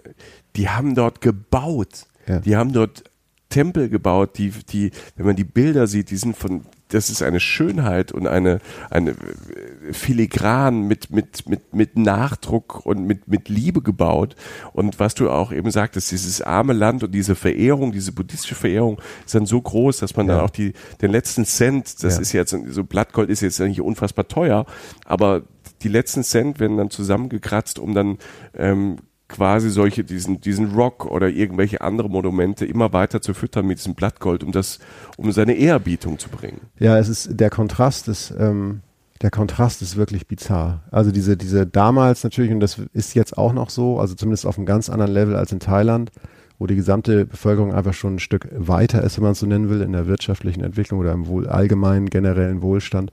die 0.56 0.70
haben 0.70 0.94
dort 0.94 1.22
gebaut. 1.22 2.06
Ja. 2.28 2.40
Die 2.40 2.58
haben 2.58 2.74
dort 2.74 3.06
Tempel 3.50 3.88
gebaut, 3.88 4.38
die, 4.38 4.50
die, 4.50 4.92
wenn 5.16 5.26
man 5.26 5.36
die 5.38 5.46
Bilder 5.46 5.88
sieht, 5.88 6.12
die 6.12 6.18
sind 6.18 6.36
von, 6.36 6.64
das 6.90 7.10
ist 7.10 7.22
eine 7.22 7.40
Schönheit 7.40 8.12
und 8.12 8.28
eine, 8.28 8.60
eine 8.90 9.12
äh, 9.12 9.94
filigran 9.94 10.82
mit, 10.82 11.12
mit, 11.12 11.48
mit, 11.50 11.74
mit 11.74 11.98
Nachdruck 11.98 12.86
und 12.86 13.06
mit, 13.06 13.28
mit 13.28 13.50
Liebe 13.50 13.82
gebaut. 13.82 14.36
Und 14.74 15.00
was 15.00 15.16
du 15.16 15.30
auch 15.30 15.52
eben 15.52 15.72
sagtest, 15.72 16.12
dieses 16.12 16.42
arme 16.42 16.74
Land 16.74 17.04
und 17.04 17.12
diese 17.12 17.36
Verehrung, 17.36 17.92
diese 17.92 18.12
buddhistische 18.12 18.56
Verehrung 18.56 19.02
ist 19.26 19.36
dann 19.36 19.46
so 19.46 19.62
groß, 19.62 19.98
dass 19.98 20.16
man 20.16 20.28
ja. 20.28 20.36
dann 20.36 20.46
auch 20.46 20.50
die, 20.50 20.74
den 21.02 21.12
letzten 21.12 21.46
Cent, 21.46 22.04
das 22.04 22.16
ja. 22.16 22.22
ist 22.22 22.32
jetzt, 22.32 22.56
so 22.70 22.84
Blattgold 22.84 23.30
ist 23.30 23.42
jetzt 23.42 23.60
nicht 23.60 23.82
unfassbar 23.82 24.28
teuer, 24.28 24.66
aber 25.06 25.44
die 25.84 25.90
letzten 25.90 26.24
Cent 26.24 26.60
werden 26.60 26.78
dann 26.78 26.90
zusammengekratzt, 26.90 27.80
um 27.80 27.94
dann 27.94 28.18
ähm, 28.56 28.98
quasi 29.28 29.70
solche, 29.70 30.04
diesen, 30.04 30.40
diesen 30.42 30.74
Rock 30.74 31.06
oder 31.06 31.30
irgendwelche 31.30 31.82
andere 31.82 32.10
Monumente 32.10 32.66
immer 32.66 32.94
weiter 32.94 33.22
zu 33.22 33.34
füttern 33.34 33.66
mit 33.66 33.80
diesem 33.80 33.96
Blattgold, 33.96 34.44
um 34.44 34.52
das, 34.52 34.80
um 35.18 35.32
seine 35.32 35.54
Ehrerbietung 35.54 36.18
zu 36.18 36.30
bringen. 36.30 36.62
Ja, 36.80 36.98
es 36.98 37.10
ist, 37.10 37.30
der 37.40 37.50
Kontrast 37.50 38.08
ist, 38.08 38.34
ähm, 38.38 38.82
der 39.22 39.32
Kontrast 39.32 39.82
ist 39.82 39.98
wirklich 39.98 40.28
bizarr. 40.28 40.84
Also 40.92 41.12
diese, 41.12 41.38
diese 41.38 41.66
damals 41.66 42.24
natürlich, 42.24 42.52
und 42.52 42.60
das 42.60 42.80
ist 42.94 43.16
jetzt 43.16 43.38
auch 43.38 43.52
noch 43.52 43.70
so, 43.70 44.00
also 44.00 44.16
zumindest 44.16 44.46
auf 44.46 44.58
einem 44.58 44.66
ganz 44.66 44.90
anderen 44.90 45.12
Level 45.12 45.36
als 45.36 45.52
in 45.52 45.60
Thailand 45.60 46.12
wo 46.60 46.66
die 46.66 46.76
gesamte 46.76 47.26
Bevölkerung 47.26 47.74
einfach 47.74 47.94
schon 47.94 48.16
ein 48.16 48.20
Stück 48.20 48.48
weiter 48.52 49.04
ist, 49.04 49.18
wenn 49.18 49.24
man 49.24 49.34
es 49.34 49.40
so 49.40 49.46
nennen 49.46 49.70
will, 49.70 49.82
in 49.82 49.92
der 49.92 50.08
wirtschaftlichen 50.08 50.64
Entwicklung 50.64 51.00
oder 51.00 51.12
im 51.12 51.28
wohl, 51.28 51.48
allgemeinen 51.48 52.10
generellen 52.10 52.62
Wohlstand. 52.62 53.12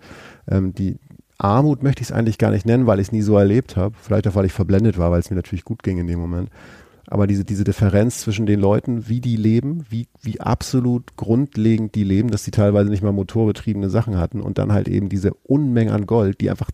Ähm, 0.49 0.75
die 0.75 0.99
Armut 1.39 1.83
möchte 1.83 2.03
ich 2.03 2.09
es 2.09 2.13
eigentlich 2.13 2.39
gar 2.39 2.51
nicht 2.51 2.67
nennen, 2.67 2.87
weil 2.87 3.01
ich 3.01 3.09
es 3.09 3.13
nie 3.13 3.23
so 3.23 3.37
erlebt 3.37 3.77
habe. 3.77 3.95
Vielleicht 4.01 4.29
auch, 4.29 4.35
weil 4.35 4.45
ich 4.45 4.53
verblendet 4.53 4.99
war, 4.99 5.11
weil 5.11 5.21
es 5.21 5.31
mir 5.31 5.37
natürlich 5.37 5.65
gut 5.65 5.83
ging 5.83 5.99
in 5.99 6.07
dem 6.07 6.21
Moment. 6.21 6.51
Aber 7.07 7.27
diese, 7.27 7.45
diese 7.45 7.65
Differenz 7.65 8.21
zwischen 8.21 8.47
den 8.47 8.61
Leuten, 8.61 9.09
wie 9.09 9.21
die 9.21 9.37
leben, 9.37 9.85
wie, 9.91 10.07
wie 10.23 10.41
absolut 10.41 11.17
grundlegend 11.17 11.95
die 11.95 12.05
leben, 12.05 12.31
dass 12.31 12.45
sie 12.45 12.51
teilweise 12.51 12.89
nicht 12.89 13.03
mal 13.03 13.13
motorbetriebene 13.13 13.91
Sachen 13.91 14.19
hatten 14.19 14.41
und 14.41 14.59
dann 14.59 14.73
halt 14.73 14.89
eben 14.89 15.09
diese 15.09 15.35
Unmengen 15.35 15.93
an 15.93 16.07
Gold, 16.07 16.41
die 16.41 16.51
einfach 16.51 16.71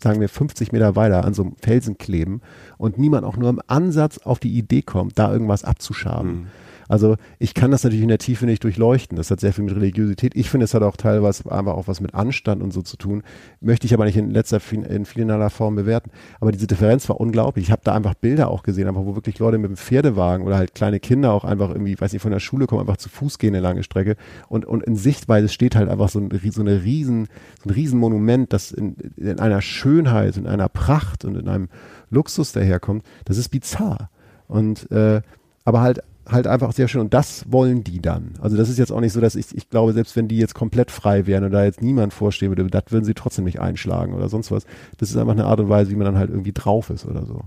sagen 0.00 0.20
wir 0.20 0.28
50 0.28 0.72
Meter 0.72 0.96
weiter 0.96 1.24
an 1.24 1.34
so 1.34 1.42
einem 1.42 1.56
Felsen 1.56 1.96
kleben 1.96 2.40
und 2.76 2.98
niemand 2.98 3.24
auch 3.24 3.36
nur 3.36 3.48
im 3.48 3.60
Ansatz 3.66 4.18
auf 4.18 4.38
die 4.38 4.56
Idee 4.56 4.82
kommt, 4.82 5.18
da 5.18 5.32
irgendwas 5.32 5.64
abzuschaben. 5.64 6.32
Mhm. 6.32 6.46
Also 6.92 7.16
ich 7.38 7.54
kann 7.54 7.70
das 7.70 7.84
natürlich 7.84 8.02
in 8.02 8.10
der 8.10 8.18
Tiefe 8.18 8.44
nicht 8.44 8.62
durchleuchten. 8.64 9.16
Das 9.16 9.30
hat 9.30 9.40
sehr 9.40 9.54
viel 9.54 9.64
mit 9.64 9.74
Religiosität. 9.74 10.36
Ich 10.36 10.50
finde, 10.50 10.64
es 10.64 10.74
hat 10.74 10.82
auch 10.82 10.98
teilweise 10.98 11.50
einfach 11.50 11.72
auch 11.72 11.88
was 11.88 12.02
mit 12.02 12.12
Anstand 12.12 12.62
und 12.62 12.70
so 12.70 12.82
zu 12.82 12.98
tun. 12.98 13.22
Möchte 13.62 13.86
ich 13.86 13.94
aber 13.94 14.04
nicht 14.04 14.18
in 14.18 14.30
letzter, 14.30 14.60
in 14.70 15.06
finaler 15.06 15.48
Form 15.48 15.74
bewerten. 15.74 16.10
Aber 16.38 16.52
diese 16.52 16.66
Differenz 16.66 17.08
war 17.08 17.18
unglaublich. 17.18 17.64
Ich 17.64 17.70
habe 17.72 17.80
da 17.82 17.94
einfach 17.94 18.12
Bilder 18.12 18.50
auch 18.50 18.62
gesehen, 18.62 18.88
einfach 18.88 19.06
wo 19.06 19.14
wirklich 19.14 19.38
Leute 19.38 19.56
mit 19.56 19.70
dem 19.70 19.78
Pferdewagen 19.78 20.46
oder 20.46 20.58
halt 20.58 20.74
kleine 20.74 21.00
Kinder 21.00 21.32
auch 21.32 21.44
einfach 21.44 21.70
irgendwie, 21.70 21.98
weiß 21.98 22.12
nicht, 22.12 22.20
von 22.20 22.30
der 22.30 22.40
Schule 22.40 22.66
kommen, 22.66 22.82
einfach 22.82 22.98
zu 22.98 23.08
Fuß 23.08 23.38
gehen 23.38 23.54
eine 23.54 23.62
lange 23.62 23.84
Strecke. 23.84 24.16
Und, 24.50 24.66
und 24.66 24.82
in 24.82 24.94
Sichtweise 24.94 25.48
steht 25.48 25.74
halt 25.74 25.88
einfach 25.88 26.10
so, 26.10 26.18
ein, 26.18 26.28
so 26.50 26.60
eine 26.60 26.82
riesen, 26.82 27.28
so 27.64 27.70
ein 27.70 27.72
riesen 27.72 27.98
Monument, 27.98 28.52
das 28.52 28.70
in, 28.70 28.96
in 29.16 29.40
einer 29.40 29.62
Schönheit, 29.62 30.36
in 30.36 30.46
einer 30.46 30.68
Pracht 30.68 31.24
und 31.24 31.36
in 31.36 31.48
einem 31.48 31.70
Luxus 32.10 32.52
daherkommt. 32.52 33.02
Das 33.24 33.38
ist 33.38 33.48
bizarr. 33.48 34.10
Und 34.46 34.90
äh, 34.90 35.22
aber 35.64 35.80
halt 35.80 36.02
halt 36.28 36.46
einfach 36.46 36.72
sehr 36.72 36.88
schön. 36.88 37.00
Und 37.00 37.14
das 37.14 37.44
wollen 37.50 37.84
die 37.84 38.00
dann. 38.00 38.34
Also 38.40 38.56
das 38.56 38.68
ist 38.68 38.78
jetzt 38.78 38.92
auch 38.92 39.00
nicht 39.00 39.12
so, 39.12 39.20
dass 39.20 39.34
ich, 39.34 39.56
ich 39.56 39.70
glaube, 39.70 39.92
selbst 39.92 40.16
wenn 40.16 40.28
die 40.28 40.38
jetzt 40.38 40.54
komplett 40.54 40.90
frei 40.90 41.26
wären 41.26 41.44
und 41.44 41.52
da 41.52 41.64
jetzt 41.64 41.82
niemand 41.82 42.12
vorstehen 42.12 42.50
würde, 42.50 42.66
das 42.66 42.84
würden 42.90 43.04
sie 43.04 43.14
trotzdem 43.14 43.44
nicht 43.44 43.60
einschlagen 43.60 44.14
oder 44.14 44.28
sonst 44.28 44.50
was. 44.50 44.64
Das 44.98 45.10
ist 45.10 45.16
einfach 45.16 45.32
eine 45.32 45.46
Art 45.46 45.60
und 45.60 45.68
Weise, 45.68 45.90
wie 45.90 45.96
man 45.96 46.06
dann 46.06 46.18
halt 46.18 46.30
irgendwie 46.30 46.52
drauf 46.52 46.90
ist 46.90 47.06
oder 47.06 47.26
so. 47.26 47.42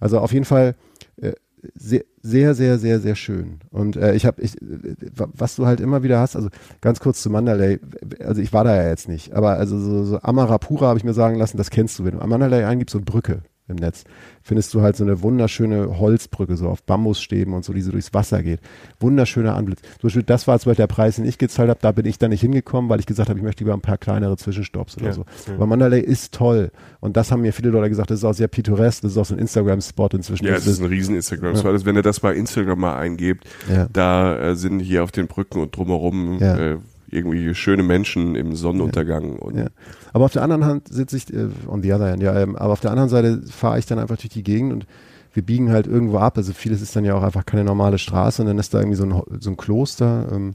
Also 0.00 0.18
auf 0.18 0.32
jeden 0.32 0.44
Fall 0.44 0.74
äh, 1.20 1.32
sehr, 1.74 2.02
sehr, 2.22 2.54
sehr, 2.54 2.78
sehr, 2.78 3.00
sehr 3.00 3.14
schön. 3.14 3.60
Und 3.70 3.96
äh, 3.96 4.14
ich 4.14 4.26
habe, 4.26 4.40
ich, 4.42 4.60
äh, 4.60 4.96
was 5.14 5.56
du 5.56 5.66
halt 5.66 5.80
immer 5.80 6.02
wieder 6.02 6.20
hast, 6.20 6.36
also 6.36 6.48
ganz 6.80 7.00
kurz 7.00 7.22
zu 7.22 7.30
Mandalay, 7.30 7.80
also 8.20 8.40
ich 8.40 8.52
war 8.52 8.64
da 8.64 8.76
ja 8.76 8.88
jetzt 8.88 9.08
nicht, 9.08 9.32
aber 9.32 9.54
also 9.54 9.78
so, 9.78 10.04
so 10.04 10.20
Amarapura 10.20 10.88
habe 10.88 10.98
ich 10.98 11.04
mir 11.04 11.14
sagen 11.14 11.36
lassen, 11.36 11.56
das 11.56 11.70
kennst 11.70 11.98
du, 11.98 12.04
wenn 12.04 12.18
du 12.18 12.26
Mandalay 12.26 12.64
eingibst, 12.64 12.94
eine 12.94 13.04
Brücke 13.04 13.42
im 13.66 13.76
Netz, 13.76 14.04
findest 14.42 14.74
du 14.74 14.82
halt 14.82 14.94
so 14.96 15.04
eine 15.04 15.22
wunderschöne 15.22 15.98
Holzbrücke, 15.98 16.56
so 16.56 16.68
auf 16.68 16.82
Bambusstäben 16.82 17.54
und 17.54 17.64
so, 17.64 17.72
die 17.72 17.80
so 17.80 17.92
durchs 17.92 18.12
Wasser 18.12 18.42
geht. 18.42 18.60
Wunderschöner 19.00 19.54
Anblick. 19.54 19.78
Zum 20.00 20.08
Beispiel, 20.08 20.22
das 20.22 20.46
war 20.46 20.58
zum 20.58 20.70
Beispiel 20.70 20.82
der 20.82 20.94
Preis, 20.94 21.16
den 21.16 21.24
ich 21.24 21.38
gezahlt 21.38 21.70
habe, 21.70 21.80
da 21.80 21.92
bin 21.92 22.04
ich 22.04 22.18
dann 22.18 22.30
nicht 22.30 22.42
hingekommen, 22.42 22.90
weil 22.90 23.00
ich 23.00 23.06
gesagt 23.06 23.30
habe, 23.30 23.38
ich 23.38 23.44
möchte 23.44 23.64
lieber 23.64 23.74
ein 23.74 23.80
paar 23.80 23.96
kleinere 23.96 24.36
Zwischenstopps 24.36 24.98
oder 24.98 25.06
ja, 25.06 25.12
so. 25.14 25.24
Ja. 25.46 25.54
Aber 25.54 25.66
Mandalay 25.66 26.00
ist 26.00 26.34
toll. 26.34 26.72
Und 27.00 27.16
das 27.16 27.32
haben 27.32 27.40
mir 27.40 27.52
viele 27.52 27.70
Leute 27.70 27.88
gesagt, 27.88 28.10
das 28.10 28.18
ist 28.18 28.24
auch 28.24 28.34
sehr 28.34 28.48
pittoresk, 28.48 29.02
das 29.02 29.12
ist 29.12 29.18
auch 29.18 29.24
so 29.24 29.34
ein 29.34 29.40
Instagram-Spot 29.40 30.08
inzwischen. 30.12 30.44
Ja, 30.44 30.56
es 30.56 30.66
ist 30.66 30.80
ein 30.80 30.86
riesen 30.86 31.16
Instagram-Spot. 31.16 31.68
Ja. 31.68 31.72
Also 31.72 31.86
wenn 31.86 31.96
ihr 31.96 32.02
das 32.02 32.20
bei 32.20 32.34
Instagram 32.34 32.80
mal 32.80 32.98
eingebt, 32.98 33.48
da 33.92 34.50
äh, 34.50 34.56
sind 34.56 34.80
hier 34.80 35.02
auf 35.02 35.10
den 35.10 35.26
Brücken 35.26 35.60
und 35.60 35.74
drumherum 35.74 36.40
äh, 36.42 36.76
irgendwie 37.14 37.54
schöne 37.54 37.82
Menschen 37.82 38.34
im 38.34 38.54
Sonnenuntergang. 38.54 39.36
Und 39.36 39.56
ja. 39.56 39.66
Aber 40.12 40.24
auf 40.24 40.32
der 40.32 40.42
anderen 40.42 40.64
Hand 40.64 40.88
sitze 40.88 41.16
ich, 41.16 41.32
äh, 41.32 41.48
on 41.66 41.82
the 41.82 41.92
other 41.92 42.10
hand, 42.10 42.22
ja, 42.22 42.38
ähm, 42.38 42.56
aber 42.56 42.72
auf 42.72 42.80
der 42.80 42.90
anderen 42.90 43.08
Seite 43.08 43.42
fahre 43.50 43.78
ich 43.78 43.86
dann 43.86 43.98
einfach 43.98 44.16
durch 44.16 44.30
die 44.30 44.42
Gegend 44.42 44.72
und 44.72 44.86
wir 45.32 45.42
biegen 45.42 45.70
halt 45.70 45.86
irgendwo 45.86 46.18
ab. 46.18 46.36
Also 46.36 46.52
vieles 46.52 46.80
ist 46.80 46.94
dann 46.94 47.04
ja 47.04 47.14
auch 47.14 47.22
einfach 47.22 47.44
keine 47.44 47.64
normale 47.64 47.98
Straße 47.98 48.42
und 48.42 48.48
dann 48.48 48.58
ist 48.58 48.72
da 48.72 48.78
irgendwie 48.78 48.96
so 48.96 49.04
ein, 49.04 49.40
so 49.40 49.50
ein 49.50 49.56
Kloster. 49.56 50.28
Ähm, 50.32 50.54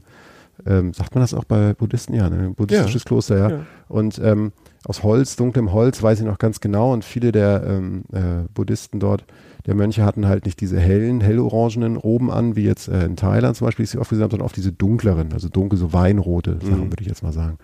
ähm, 0.66 0.92
sagt 0.92 1.14
man 1.14 1.22
das 1.22 1.34
auch 1.34 1.44
bei 1.44 1.74
Buddhisten? 1.74 2.14
Ja, 2.14 2.28
ne? 2.28 2.48
ein 2.48 2.54
buddhistisches 2.54 3.04
ja. 3.04 3.08
Kloster, 3.08 3.38
ja. 3.38 3.50
ja. 3.50 3.66
Und 3.88 4.20
ähm, 4.22 4.52
aus 4.84 5.02
Holz, 5.02 5.36
dunklem 5.36 5.72
Holz, 5.72 6.02
weiß 6.02 6.20
ich 6.20 6.26
noch 6.26 6.38
ganz 6.38 6.60
genau. 6.60 6.92
Und 6.92 7.04
viele 7.04 7.32
der 7.32 7.62
ähm, 7.66 8.02
äh, 8.12 8.48
Buddhisten 8.52 9.00
dort 9.00 9.24
der 9.66 9.74
Mönche 9.74 10.04
hatten 10.04 10.26
halt 10.26 10.44
nicht 10.44 10.60
diese 10.60 10.78
hellen, 10.78 11.20
hellorangenen 11.20 11.96
Roben 11.96 12.30
an, 12.30 12.56
wie 12.56 12.64
jetzt 12.64 12.88
äh, 12.88 13.04
in 13.04 13.16
Thailand 13.16 13.56
zum 13.56 13.66
Beispiel, 13.66 13.84
die 13.84 13.92
ich 13.94 13.98
oft 13.98 14.10
gesehen 14.10 14.22
habe, 14.22 14.32
sondern 14.32 14.46
oft 14.46 14.56
diese 14.56 14.72
dunkleren, 14.72 15.32
also 15.32 15.48
dunkel, 15.48 15.78
so 15.78 15.92
weinrote 15.92 16.58
Sachen, 16.60 16.86
mhm. 16.86 16.92
würde 16.92 17.02
ich 17.02 17.08
jetzt 17.08 17.22
mal 17.22 17.32
sagen. 17.32 17.58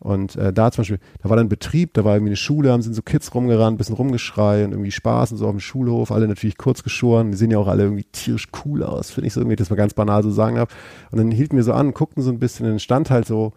Und 0.00 0.34
äh, 0.36 0.50
da 0.50 0.72
zum 0.72 0.80
Beispiel, 0.80 0.98
da 1.22 1.28
war 1.28 1.36
dann 1.36 1.50
Betrieb, 1.50 1.92
da 1.92 2.04
war 2.04 2.14
irgendwie 2.14 2.30
eine 2.30 2.36
Schule, 2.36 2.72
haben 2.72 2.80
sind 2.80 2.94
so 2.94 3.02
Kids 3.02 3.34
rumgerannt, 3.34 3.76
bisschen 3.76 3.96
rumgeschrei 3.96 4.64
und 4.64 4.72
irgendwie 4.72 4.90
Spaß 4.90 5.32
und 5.32 5.38
so 5.38 5.44
auf 5.44 5.50
dem 5.50 5.60
Schulhof, 5.60 6.10
alle 6.10 6.26
natürlich 6.26 6.56
kurz 6.56 6.82
geschoren, 6.82 7.30
die 7.30 7.36
sehen 7.36 7.50
ja 7.50 7.58
auch 7.58 7.68
alle 7.68 7.82
irgendwie 7.82 8.06
tierisch 8.10 8.48
cool 8.64 8.82
aus, 8.82 9.10
finde 9.10 9.26
ich 9.26 9.34
so 9.34 9.40
irgendwie, 9.40 9.56
das 9.56 9.68
mal 9.68 9.76
ganz 9.76 9.92
banal 9.92 10.22
so 10.22 10.30
sagen 10.30 10.58
habe. 10.58 10.72
Und 11.10 11.18
dann 11.18 11.30
hielten 11.30 11.56
wir 11.56 11.64
so 11.64 11.74
an, 11.74 11.92
guckten 11.92 12.22
so 12.22 12.30
ein 12.30 12.38
bisschen, 12.38 12.66
dann 12.66 12.78
stand 12.78 13.10
halt 13.10 13.26
so, 13.26 13.52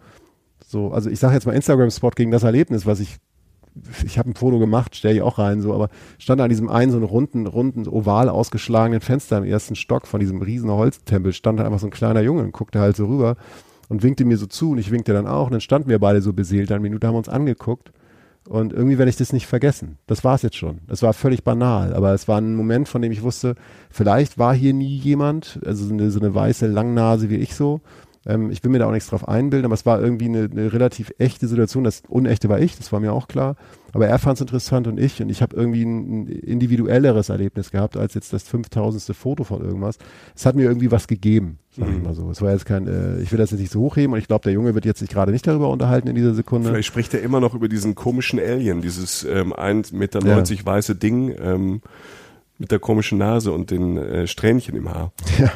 so, 0.66 0.92
also 0.92 1.08
ich 1.08 1.18
sage 1.18 1.32
jetzt 1.32 1.46
mal 1.46 1.54
Instagram-Spot 1.54 2.10
gegen 2.10 2.30
das 2.30 2.42
Erlebnis, 2.42 2.84
was 2.84 3.00
ich 3.00 3.16
ich 4.04 4.18
habe 4.18 4.30
ein 4.30 4.34
Foto 4.34 4.58
gemacht, 4.58 4.94
stelle 4.94 5.16
ich 5.16 5.22
auch 5.22 5.38
rein, 5.38 5.60
so, 5.60 5.74
aber 5.74 5.88
stand 6.18 6.40
an 6.40 6.48
diesem 6.48 6.68
einen 6.68 6.92
so 6.92 6.96
einen 6.96 7.06
runden, 7.06 7.46
runden, 7.46 7.88
oval 7.88 8.28
ausgeschlagenen 8.28 9.00
Fenster 9.00 9.38
im 9.38 9.44
ersten 9.44 9.74
Stock 9.74 10.06
von 10.06 10.20
diesem 10.20 10.40
riesen 10.42 10.70
Holztempel, 10.70 11.32
stand 11.32 11.58
da 11.58 11.64
einfach 11.64 11.80
so 11.80 11.86
ein 11.86 11.90
kleiner 11.90 12.20
Junge 12.20 12.42
und 12.42 12.52
guckte 12.52 12.78
halt 12.80 12.96
so 12.96 13.06
rüber 13.06 13.36
und 13.88 14.02
winkte 14.02 14.24
mir 14.24 14.36
so 14.36 14.46
zu 14.46 14.72
und 14.72 14.78
ich 14.78 14.90
winkte 14.90 15.12
dann 15.12 15.26
auch 15.26 15.46
und 15.46 15.52
dann 15.52 15.60
standen 15.60 15.88
wir 15.88 15.98
beide 15.98 16.22
so 16.22 16.32
beseelt, 16.32 16.70
eine 16.70 16.80
Minute 16.80 17.06
haben 17.06 17.14
wir 17.14 17.18
uns 17.18 17.28
angeguckt 17.28 17.92
und 18.48 18.72
irgendwie 18.72 18.98
werde 18.98 19.08
ich 19.08 19.16
das 19.16 19.32
nicht 19.32 19.46
vergessen. 19.46 19.98
Das 20.06 20.22
war 20.22 20.34
es 20.34 20.42
jetzt 20.42 20.56
schon. 20.56 20.80
Das 20.86 21.02
war 21.02 21.14
völlig 21.14 21.44
banal, 21.44 21.94
aber 21.94 22.12
es 22.12 22.28
war 22.28 22.38
ein 22.38 22.54
Moment, 22.54 22.88
von 22.88 23.00
dem 23.02 23.10
ich 23.10 23.22
wusste, 23.22 23.56
vielleicht 23.90 24.38
war 24.38 24.54
hier 24.54 24.74
nie 24.74 24.96
jemand, 24.96 25.60
also 25.64 25.86
so 25.86 25.94
eine, 25.94 26.10
so 26.10 26.20
eine 26.20 26.34
weiße 26.34 26.66
Langnase 26.66 27.30
wie 27.30 27.36
ich 27.36 27.54
so 27.54 27.80
ähm, 28.26 28.50
ich 28.50 28.62
will 28.64 28.70
mir 28.70 28.78
da 28.78 28.86
auch 28.86 28.92
nichts 28.92 29.10
drauf 29.10 29.28
einbilden, 29.28 29.66
aber 29.66 29.74
es 29.74 29.84
war 29.84 30.00
irgendwie 30.00 30.26
eine, 30.26 30.48
eine, 30.50 30.72
relativ 30.72 31.12
echte 31.18 31.46
Situation. 31.46 31.84
Das 31.84 32.02
Unechte 32.08 32.48
war 32.48 32.60
ich, 32.60 32.76
das 32.76 32.92
war 32.92 33.00
mir 33.00 33.12
auch 33.12 33.28
klar. 33.28 33.56
Aber 33.92 34.08
er 34.08 34.18
fand 34.18 34.38
es 34.38 34.40
interessant 34.40 34.86
und 34.88 34.98
ich. 34.98 35.22
Und 35.22 35.28
ich 35.28 35.40
habe 35.42 35.54
irgendwie 35.54 35.84
ein, 35.84 36.22
ein, 36.22 36.26
individuelleres 36.26 37.28
Erlebnis 37.28 37.70
gehabt 37.70 37.96
als 37.96 38.14
jetzt 38.14 38.32
das 38.32 38.42
5000. 38.44 39.14
Foto 39.14 39.44
von 39.44 39.62
irgendwas. 39.62 39.98
Es 40.34 40.46
hat 40.46 40.56
mir 40.56 40.64
irgendwie 40.64 40.90
was 40.90 41.06
gegeben, 41.06 41.58
sag 41.70 41.88
ich 41.88 41.96
mhm. 41.96 42.02
mal 42.02 42.14
so. 42.14 42.30
Es 42.30 42.40
war 42.42 42.50
jetzt 42.52 42.66
kein, 42.66 42.86
äh, 42.86 43.20
ich 43.20 43.30
will 43.30 43.38
das 43.38 43.50
jetzt 43.50 43.60
nicht 43.60 43.72
so 43.72 43.80
hochheben 43.80 44.14
und 44.14 44.18
ich 44.18 44.26
glaube, 44.26 44.44
der 44.44 44.52
Junge 44.52 44.74
wird 44.74 44.84
jetzt 44.84 45.00
sich 45.00 45.10
gerade 45.10 45.30
nicht 45.30 45.46
darüber 45.46 45.68
unterhalten 45.68 46.08
in 46.08 46.14
dieser 46.14 46.34
Sekunde. 46.34 46.70
Vielleicht 46.70 46.88
spricht 46.88 47.14
er 47.14 47.22
immer 47.22 47.40
noch 47.40 47.54
über 47.54 47.68
diesen 47.68 47.94
komischen 47.94 48.40
Alien, 48.40 48.80
dieses 48.80 49.24
ähm, 49.24 49.52
1,90 49.52 49.94
Meter 49.94 50.20
ja. 50.26 50.66
weiße 50.66 50.96
Ding. 50.96 51.34
Ähm, 51.38 51.82
mit 52.64 52.70
der 52.70 52.78
komischen 52.78 53.18
Nase 53.18 53.52
und 53.52 53.70
den 53.70 53.98
äh, 53.98 54.26
Strähnchen 54.26 54.74
im 54.74 54.88
Haar. 54.88 55.12
Ja. 55.38 55.50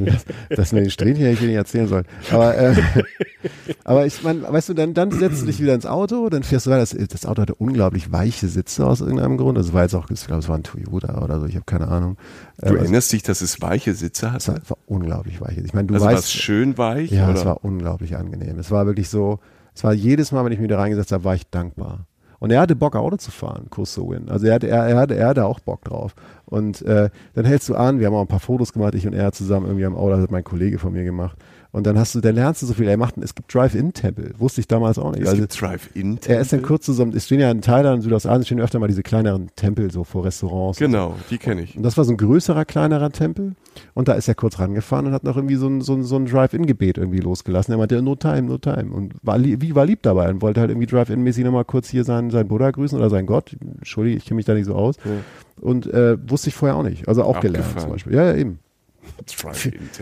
das, 0.00 0.24
das 0.50 0.72
mit 0.72 0.82
den 0.82 0.90
Strähnchen 0.90 1.26
ich 1.26 1.40
nicht 1.40 1.54
erzählen 1.54 1.86
sollen. 1.86 2.04
Aber, 2.32 2.56
äh, 2.58 2.74
aber 3.84 4.06
ich 4.06 4.24
meine, 4.24 4.42
weißt 4.42 4.70
du, 4.70 4.74
dann, 4.74 4.92
dann 4.92 5.12
setzt 5.12 5.42
du 5.42 5.46
dich 5.46 5.60
wieder 5.60 5.74
ins 5.74 5.86
Auto, 5.86 6.28
dann 6.30 6.42
fährst 6.42 6.66
du 6.66 6.70
weiter. 6.70 6.80
Das, 6.80 7.08
das 7.08 7.26
Auto 7.26 7.42
hatte 7.42 7.54
unglaublich 7.54 8.10
weiche 8.10 8.48
Sitze 8.48 8.84
aus 8.84 9.00
irgendeinem 9.00 9.36
Grund. 9.36 9.56
Das 9.56 9.72
war 9.72 9.82
jetzt 9.82 9.94
auch, 9.94 10.10
ich 10.10 10.26
glaube, 10.26 10.40
es 10.40 10.48
war 10.48 10.58
ein 10.58 10.64
Toyota 10.64 11.22
oder 11.22 11.38
so, 11.38 11.46
ich 11.46 11.54
habe 11.54 11.64
keine 11.64 11.86
Ahnung. 11.86 12.16
Du 12.58 12.70
ähm, 12.70 12.78
erinnerst 12.78 13.12
dich, 13.12 13.22
dass 13.22 13.40
es 13.40 13.62
weiche 13.62 13.94
Sitze 13.94 14.32
hatte? 14.32 14.38
Es 14.38 14.48
war, 14.48 14.70
war 14.70 14.78
unglaublich 14.86 15.40
weich. 15.40 15.58
Ich 15.58 15.74
meine, 15.74 15.86
du 15.86 15.94
also 15.94 16.06
weißt. 16.06 16.24
es 16.24 16.32
schön 16.32 16.76
weich? 16.76 17.12
Ja, 17.12 17.28
oder? 17.28 17.38
es 17.38 17.44
war 17.44 17.64
unglaublich 17.64 18.16
angenehm. 18.16 18.58
Es 18.58 18.72
war 18.72 18.86
wirklich 18.86 19.08
so, 19.08 19.38
es 19.76 19.84
war 19.84 19.92
jedes 19.92 20.32
Mal, 20.32 20.44
wenn 20.44 20.52
ich 20.52 20.58
mich 20.58 20.70
da 20.70 20.78
reingesetzt 20.78 21.12
habe, 21.12 21.22
war 21.22 21.36
ich 21.36 21.48
dankbar. 21.48 22.06
Und 22.38 22.50
er 22.50 22.60
hatte 22.60 22.76
Bock, 22.76 22.96
Auto 22.96 23.16
zu 23.16 23.30
fahren, 23.30 23.66
Kurs 23.70 23.92
zu 23.92 24.08
Win. 24.08 24.28
Also 24.28 24.46
er 24.46 24.54
hatte, 24.54 24.68
er, 24.68 24.86
er, 24.86 24.96
hatte, 24.96 25.16
er 25.16 25.28
hatte 25.28 25.44
auch 25.46 25.60
Bock 25.60 25.84
drauf. 25.84 26.14
Und 26.44 26.82
äh, 26.82 27.10
dann 27.34 27.44
hältst 27.44 27.68
du 27.68 27.74
an, 27.74 27.98
wir 27.98 28.06
haben 28.06 28.14
auch 28.14 28.20
ein 28.20 28.28
paar 28.28 28.40
Fotos 28.40 28.72
gemacht, 28.72 28.94
ich 28.94 29.06
und 29.06 29.14
er 29.14 29.32
zusammen 29.32 29.66
irgendwie 29.66 29.86
am 29.86 29.96
Auto, 29.96 30.10
das 30.10 30.22
hat 30.22 30.30
mein 30.30 30.44
Kollege 30.44 30.78
von 30.78 30.92
mir 30.92 31.04
gemacht. 31.04 31.36
Und 31.72 31.86
dann 31.86 31.98
hast 31.98 32.14
du, 32.14 32.20
dann 32.20 32.34
lernst 32.34 32.62
du 32.62 32.66
so 32.66 32.74
viel. 32.74 32.88
Er 32.88 32.96
macht, 32.96 33.18
es 33.18 33.34
gibt 33.34 33.52
Drive-In-Tempel. 33.52 34.34
Wusste 34.38 34.60
ich 34.60 34.68
damals 34.68 34.98
auch 34.98 35.12
nicht. 35.12 35.22
Es 35.22 35.28
also, 35.28 35.42
gibt 35.42 35.60
Drive-In-Tempel. 35.60 36.34
Er 36.34 36.40
ist 36.40 36.52
dann 36.52 36.62
kurz 36.62 36.86
zusammen, 36.86 37.12
es 37.14 37.26
stehen 37.26 37.40
ja 37.40 37.50
in 37.50 37.60
Thailand 37.60 37.96
und 37.96 38.02
Südostasien 38.02 38.44
stehen 38.44 38.60
öfter 38.60 38.78
mal 38.78 38.88
diese 38.88 39.02
kleineren 39.02 39.50
Tempel 39.56 39.90
so 39.90 40.04
vor 40.04 40.24
Restaurants. 40.24 40.78
Genau, 40.78 41.10
so. 41.10 41.24
die 41.30 41.38
kenne 41.38 41.62
ich. 41.62 41.76
Und 41.76 41.82
das 41.82 41.96
war 41.96 42.04
so 42.04 42.12
ein 42.12 42.16
größerer, 42.16 42.64
kleinerer 42.64 43.10
Tempel. 43.10 43.54
Und 43.94 44.08
da 44.08 44.14
ist 44.14 44.28
er 44.28 44.34
kurz 44.34 44.58
rangefahren 44.58 45.06
und 45.06 45.12
hat 45.12 45.24
noch 45.24 45.36
irgendwie 45.36 45.56
so 45.56 45.68
ein, 45.68 45.80
so 45.80 45.94
ein, 45.94 46.02
so 46.02 46.16
ein 46.16 46.26
Drive-In-Gebet 46.26 46.98
irgendwie 46.98 47.20
losgelassen. 47.20 47.72
Er 47.72 47.78
meinte, 47.78 48.00
no 48.00 48.14
time, 48.14 48.42
no 48.42 48.58
time. 48.58 48.92
Und 48.92 49.14
war, 49.22 49.42
wie 49.42 49.74
war 49.74 49.86
lieb 49.86 50.02
dabei 50.02 50.30
und 50.30 50.42
wollte 50.42 50.60
halt 50.60 50.70
irgendwie 50.70 50.86
Drive-In-mäßig 50.86 51.44
nochmal 51.44 51.64
kurz 51.64 51.88
hier 51.88 52.04
seinen, 52.04 52.30
seinen 52.30 52.48
Buddha 52.48 52.70
grüßen 52.70 52.98
oder 52.98 53.10
seinen 53.10 53.26
Gott. 53.26 53.56
Entschuldige, 53.60 54.16
ich 54.16 54.24
kenne 54.24 54.36
mich 54.36 54.46
da 54.46 54.54
nicht 54.54 54.66
so 54.66 54.74
aus. 54.74 54.96
Ja. 55.04 55.12
Und 55.60 55.86
äh, 55.86 56.16
wusste 56.28 56.48
ich 56.48 56.54
vorher 56.54 56.76
auch 56.76 56.82
nicht. 56.82 57.08
Also 57.08 57.22
auch 57.22 57.36
Abgefahren. 57.36 57.62
gelernt 57.62 57.80
zum 57.80 57.90
Beispiel. 57.90 58.14
Ja, 58.14 58.24
ja, 58.24 58.34
eben. 58.34 58.58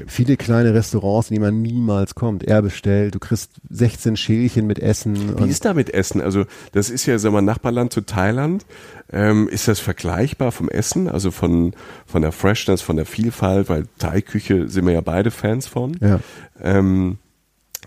Viele 0.07 0.37
kleine 0.37 0.75
Restaurants, 0.75 1.31
in 1.31 1.35
die 1.35 1.41
man 1.41 1.63
niemals 1.63 2.15
kommt. 2.15 2.45
Er 2.45 2.63
bestellt, 2.63 3.15
du 3.15 3.19
kriegst 3.19 3.53
16 3.71 4.17
Schälchen 4.17 4.67
mit 4.67 4.79
Essen. 4.79 5.39
Wie 5.39 5.49
ist 5.49 5.65
da 5.65 5.75
mit 5.75 5.93
Essen? 5.93 6.21
Also 6.21 6.45
das 6.73 6.91
ist 6.91 7.07
ja, 7.07 7.19
sagen 7.19 7.35
wir, 7.35 7.43
Nachbarland 7.43 7.93
zu 7.93 8.03
Thailand. 8.03 8.65
Ähm, 9.13 9.49
ist 9.49 9.69
das 9.69 9.81
vergleichbar 9.81 10.53
vom 10.53 10.69
Essen? 10.69 11.09
Also 11.09 11.31
von, 11.31 11.75
von 12.07 12.23
der 12.23 12.33
Freshness, 12.33 12.83
von 12.83 12.97
der 12.97 13.07
Vielfalt? 13.07 13.69
Weil 13.69 13.87
Thai-Küche 13.99 14.69
sind 14.69 14.87
wir 14.87 14.93
ja 14.93 15.01
beide 15.01 15.31
Fans 15.31 15.67
von. 15.67 15.97
Ja. 16.01 16.21
Ähm, 16.61 17.19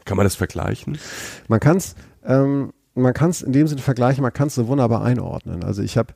kann 0.05 0.17
man 0.17 0.25
das 0.25 0.35
vergleichen? 0.35 0.97
Man 1.47 1.59
kann 1.59 1.77
es 1.77 1.95
ähm, 2.25 2.73
man 2.95 3.13
kann 3.13 3.29
es 3.29 3.41
in 3.41 3.53
dem 3.53 3.67
Sinne 3.67 3.81
vergleichen, 3.81 4.23
man 4.23 4.33
kann 4.33 4.47
es 4.47 4.55
so 4.55 4.67
wunderbar 4.67 5.03
einordnen. 5.03 5.63
Also 5.63 5.83
ich 5.83 5.97
habe 5.97 6.13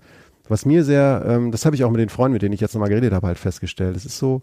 was 0.52 0.66
mir 0.66 0.84
sehr, 0.84 1.24
ähm, 1.26 1.52
das 1.52 1.66
habe 1.66 1.76
ich 1.76 1.84
auch 1.86 1.92
mit 1.92 2.02
den 2.02 2.10
Freunden, 2.10 2.34
mit 2.34 2.42
denen 2.42 2.54
ich 2.54 2.60
jetzt 2.60 2.74
nochmal 2.74 2.90
geredet 2.90 3.14
habe, 3.14 3.26
halt 3.26 3.40
festgestellt. 3.40 3.96
Es 3.96 4.06
ist 4.06 4.18
so, 4.18 4.42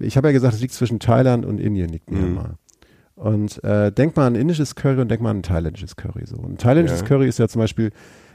ich 0.00 0.16
habe 0.16 0.28
ja 0.28 0.32
gesagt, 0.32 0.54
es 0.54 0.60
liegt 0.60 0.74
zwischen 0.74 0.98
Thailand 1.00 1.44
und 1.46 1.58
Indien, 1.60 1.88
liegt 1.90 2.10
Mhm. 2.10 2.18
Myanmar. 2.18 2.54
Und 3.16 3.62
äh, 3.64 3.90
denk 3.90 4.16
mal 4.16 4.26
an 4.26 4.34
indisches 4.36 4.74
Curry 4.76 5.00
und 5.00 5.08
denk 5.10 5.20
mal 5.20 5.30
an 5.30 5.38
ein 5.38 5.42
thailändisches 5.42 5.96
Curry. 5.96 6.24
So. 6.26 6.36
Ein 6.36 6.56
thailändisches 6.56 7.00
Ja. 7.00 7.06
Curry 7.06 7.26
ist 7.28 7.38
ja 7.40 7.48
zum 7.48 7.60
Beispiel, 7.60 7.90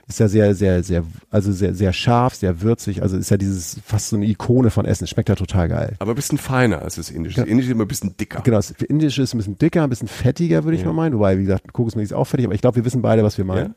ist 0.09 0.19
ja 0.19 0.27
sehr, 0.27 0.53
sehr, 0.55 0.83
sehr, 0.83 1.05
also 1.29 1.53
sehr, 1.53 1.73
sehr 1.73 1.93
scharf, 1.93 2.35
sehr 2.35 2.61
würzig, 2.61 3.01
also 3.01 3.15
ist 3.15 3.29
ja 3.31 3.37
dieses 3.37 3.79
fast 3.85 4.09
so 4.09 4.17
eine 4.17 4.25
Ikone 4.25 4.69
von 4.71 4.83
Essen. 4.85 5.07
Schmeckt 5.07 5.29
ja 5.29 5.35
total 5.35 5.69
geil. 5.69 5.95
Aber 5.99 6.11
ein 6.11 6.15
bisschen 6.15 6.37
feiner 6.37 6.81
als 6.81 6.95
das 6.95 7.09
Indische. 7.09 7.37
Das 7.37 7.45
Ja. 7.45 7.51
Indische 7.51 7.69
ist 7.69 7.75
immer 7.75 7.85
ein 7.85 7.87
bisschen 7.87 8.17
dicker. 8.17 8.41
Genau, 8.43 8.57
das 8.57 8.71
Indische 8.71 9.21
ist 9.21 9.33
ein 9.33 9.37
bisschen 9.37 9.57
dicker, 9.57 9.83
ein 9.83 9.89
bisschen 9.89 10.09
fettiger, 10.09 10.65
würde 10.65 10.75
ich 10.75 10.81
Ja. 10.81 10.87
mal 10.87 10.93
meinen. 10.93 11.15
Wobei, 11.15 11.37
wie 11.37 11.43
gesagt, 11.43 11.71
Kokosmilch 11.71 12.07
ist 12.07 12.13
auch 12.13 12.25
fettig, 12.25 12.45
aber 12.45 12.55
ich 12.55 12.59
glaube, 12.61 12.75
wir 12.75 12.83
wissen 12.83 13.01
beide, 13.01 13.23
was 13.23 13.37
wir 13.37 13.45
meinen. 13.45 13.75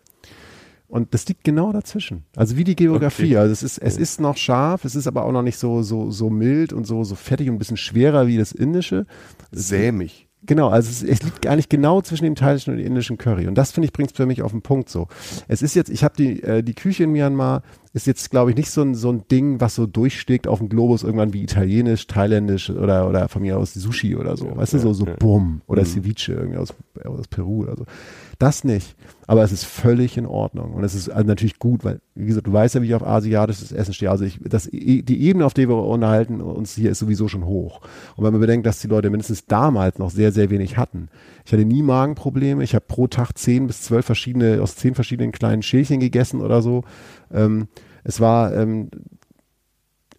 Ja? 0.88 0.94
Und 0.96 1.14
das 1.14 1.26
liegt 1.28 1.44
genau 1.44 1.72
dazwischen. 1.72 2.24
Also 2.36 2.56
wie 2.56 2.64
die 2.64 2.76
Geografie. 2.76 3.26
Okay. 3.26 3.36
Also 3.38 3.52
es 3.52 3.62
ist, 3.62 3.78
es 3.78 3.96
ist 3.96 4.20
noch 4.20 4.36
scharf, 4.36 4.84
es 4.84 4.94
ist 4.94 5.06
aber 5.06 5.24
auch 5.24 5.32
noch 5.32 5.42
nicht 5.42 5.58
so, 5.58 5.82
so, 5.82 6.10
so 6.10 6.30
mild 6.30 6.72
und 6.72 6.86
so, 6.86 7.04
so 7.04 7.14
fettig 7.14 7.48
und 7.48 7.56
ein 7.56 7.58
bisschen 7.58 7.76
schwerer 7.76 8.26
wie 8.26 8.38
das 8.38 8.52
Indische. 8.52 9.06
Sämig. 9.52 10.24
Genau, 10.48 10.68
also 10.68 10.88
es, 10.88 11.02
es 11.02 11.24
liegt 11.24 11.46
eigentlich 11.48 11.68
genau 11.68 12.02
zwischen 12.02 12.22
dem 12.22 12.36
thailändischen 12.36 12.72
und 12.74 12.78
dem 12.78 12.86
indischen 12.86 13.18
Curry. 13.18 13.48
Und 13.48 13.56
das 13.56 13.72
finde 13.72 13.86
ich 13.86 13.92
bringt 13.92 14.12
es 14.12 14.16
für 14.16 14.26
mich 14.26 14.42
auf 14.42 14.52
den 14.52 14.62
Punkt 14.62 14.88
so. 14.88 15.08
Es 15.48 15.60
ist 15.60 15.74
jetzt, 15.74 15.88
ich 15.90 16.04
habe 16.04 16.14
die, 16.16 16.40
äh, 16.40 16.62
die 16.62 16.74
Küche 16.74 17.02
in 17.02 17.10
Myanmar 17.10 17.62
ist 17.94 18.06
jetzt, 18.06 18.30
glaube 18.30 18.50
ich, 18.50 18.56
nicht 18.56 18.70
so 18.70 18.82
ein, 18.82 18.94
so 18.94 19.10
ein 19.10 19.26
Ding, 19.28 19.60
was 19.60 19.74
so 19.74 19.86
durchschlägt 19.86 20.46
auf 20.46 20.58
dem 20.60 20.68
Globus 20.68 21.02
irgendwann 21.02 21.32
wie 21.32 21.42
italienisch, 21.42 22.06
thailändisch 22.06 22.70
oder, 22.70 23.08
oder 23.08 23.28
von 23.28 23.42
mir 23.42 23.58
aus 23.58 23.74
Sushi 23.74 24.14
oder 24.14 24.36
so. 24.36 24.54
weißt 24.56 24.74
du, 24.74 24.78
so, 24.78 24.92
so 24.92 25.06
ja. 25.06 25.14
Bumm 25.18 25.62
oder 25.66 25.82
Mhm. 25.82 25.86
Ceviche 25.86 26.34
irgendwie 26.34 26.58
aus, 26.58 26.72
aus 27.04 27.26
Peru 27.26 27.62
oder 27.64 27.76
so. 27.76 27.86
Das 28.38 28.64
nicht. 28.64 28.96
Aber 29.26 29.42
es 29.42 29.50
ist 29.50 29.64
völlig 29.64 30.18
in 30.18 30.26
Ordnung. 30.26 30.74
Und 30.74 30.84
es 30.84 30.94
ist 30.94 31.08
also 31.08 31.26
natürlich 31.26 31.58
gut, 31.58 31.84
weil, 31.84 32.00
wie 32.14 32.26
gesagt, 32.26 32.46
du 32.46 32.52
weißt 32.52 32.74
ja, 32.74 32.82
wie 32.82 32.86
ich 32.86 32.94
auf 32.94 33.06
asiatisches 33.06 33.72
Essen 33.72 33.94
stehe. 33.94 34.10
Also 34.10 34.24
ich, 34.24 34.38
das, 34.44 34.64
die 34.70 35.22
Ebene, 35.22 35.46
auf 35.46 35.54
der 35.54 35.68
wir 35.68 35.76
unterhalten 35.76 36.40
uns 36.40 36.74
hier, 36.74 36.90
ist 36.90 36.98
sowieso 36.98 37.28
schon 37.28 37.46
hoch. 37.46 37.80
Und 38.16 38.24
wenn 38.24 38.32
man 38.32 38.40
bedenkt, 38.40 38.66
dass 38.66 38.80
die 38.80 38.88
Leute 38.88 39.10
mindestens 39.10 39.46
damals 39.46 39.98
noch 39.98 40.10
sehr, 40.10 40.32
sehr 40.32 40.50
wenig 40.50 40.76
hatten. 40.76 41.08
Ich 41.44 41.52
hatte 41.52 41.64
nie 41.64 41.82
Magenprobleme. 41.82 42.62
Ich 42.62 42.74
habe 42.74 42.84
pro 42.86 43.06
Tag 43.06 43.32
zehn 43.36 43.66
bis 43.66 43.82
zwölf 43.82 44.04
verschiedene, 44.04 44.60
aus 44.62 44.76
zehn 44.76 44.94
verschiedenen 44.94 45.32
kleinen 45.32 45.62
Schälchen 45.62 46.00
gegessen 46.00 46.40
oder 46.40 46.60
so. 46.60 46.84
Ähm, 47.32 47.68
es 48.04 48.20
war, 48.20 48.54
ähm, 48.54 48.90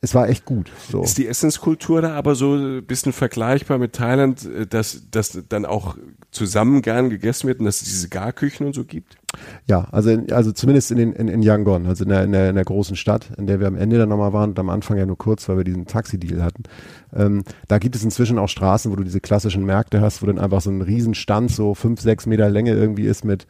es 0.01 0.13
war 0.13 0.29
echt 0.29 0.45
gut. 0.45 0.71
So. 0.91 1.01
Ist 1.03 1.17
die 1.17 1.27
Essenskultur 1.27 2.01
da 2.01 2.13
aber 2.13 2.35
so 2.35 2.55
ein 2.55 2.85
bisschen 2.85 3.13
vergleichbar 3.13 3.77
mit 3.77 3.93
Thailand, 3.93 4.45
äh, 4.45 4.67
dass 4.67 5.03
das 5.11 5.39
dann 5.49 5.65
auch 5.65 5.97
zusammen 6.31 6.81
gern 6.81 7.09
gegessen 7.09 7.47
wird 7.47 7.59
und 7.59 7.65
dass 7.65 7.81
es 7.81 7.87
diese 7.87 8.09
Garküchen 8.09 8.67
und 8.67 8.75
so 8.75 8.83
gibt? 8.83 9.17
Ja, 9.65 9.87
also, 9.91 10.17
also 10.31 10.51
zumindest 10.51 10.91
in, 10.91 10.97
den, 10.97 11.13
in, 11.13 11.27
in 11.27 11.41
Yangon, 11.41 11.85
also 11.87 12.03
in 12.03 12.09
der, 12.09 12.23
in, 12.23 12.31
der, 12.31 12.49
in 12.49 12.55
der 12.55 12.63
großen 12.63 12.95
Stadt, 12.95 13.31
in 13.37 13.47
der 13.47 13.59
wir 13.59 13.67
am 13.67 13.75
Ende 13.75 13.97
dann 13.97 14.09
nochmal 14.09 14.33
waren 14.33 14.51
und 14.51 14.59
am 14.59 14.69
Anfang 14.69 14.97
ja 14.97 15.05
nur 15.05 15.17
kurz, 15.17 15.49
weil 15.49 15.57
wir 15.57 15.63
diesen 15.63 15.85
Taxi-Deal 15.85 16.43
hatten. 16.43 16.63
Ähm, 17.13 17.43
da 17.67 17.77
gibt 17.77 17.95
es 17.95 18.03
inzwischen 18.03 18.39
auch 18.39 18.49
Straßen, 18.49 18.91
wo 18.91 18.95
du 18.95 19.03
diese 19.03 19.19
klassischen 19.19 19.65
Märkte 19.65 20.01
hast, 20.01 20.21
wo 20.21 20.27
dann 20.27 20.39
einfach 20.39 20.61
so 20.61 20.69
ein 20.69 20.81
Riesenstand, 20.81 21.51
so 21.51 21.73
fünf, 21.73 22.01
sechs 22.01 22.25
Meter 22.25 22.49
Länge 22.49 22.73
irgendwie 22.73 23.05
ist 23.05 23.25
mit, 23.25 23.47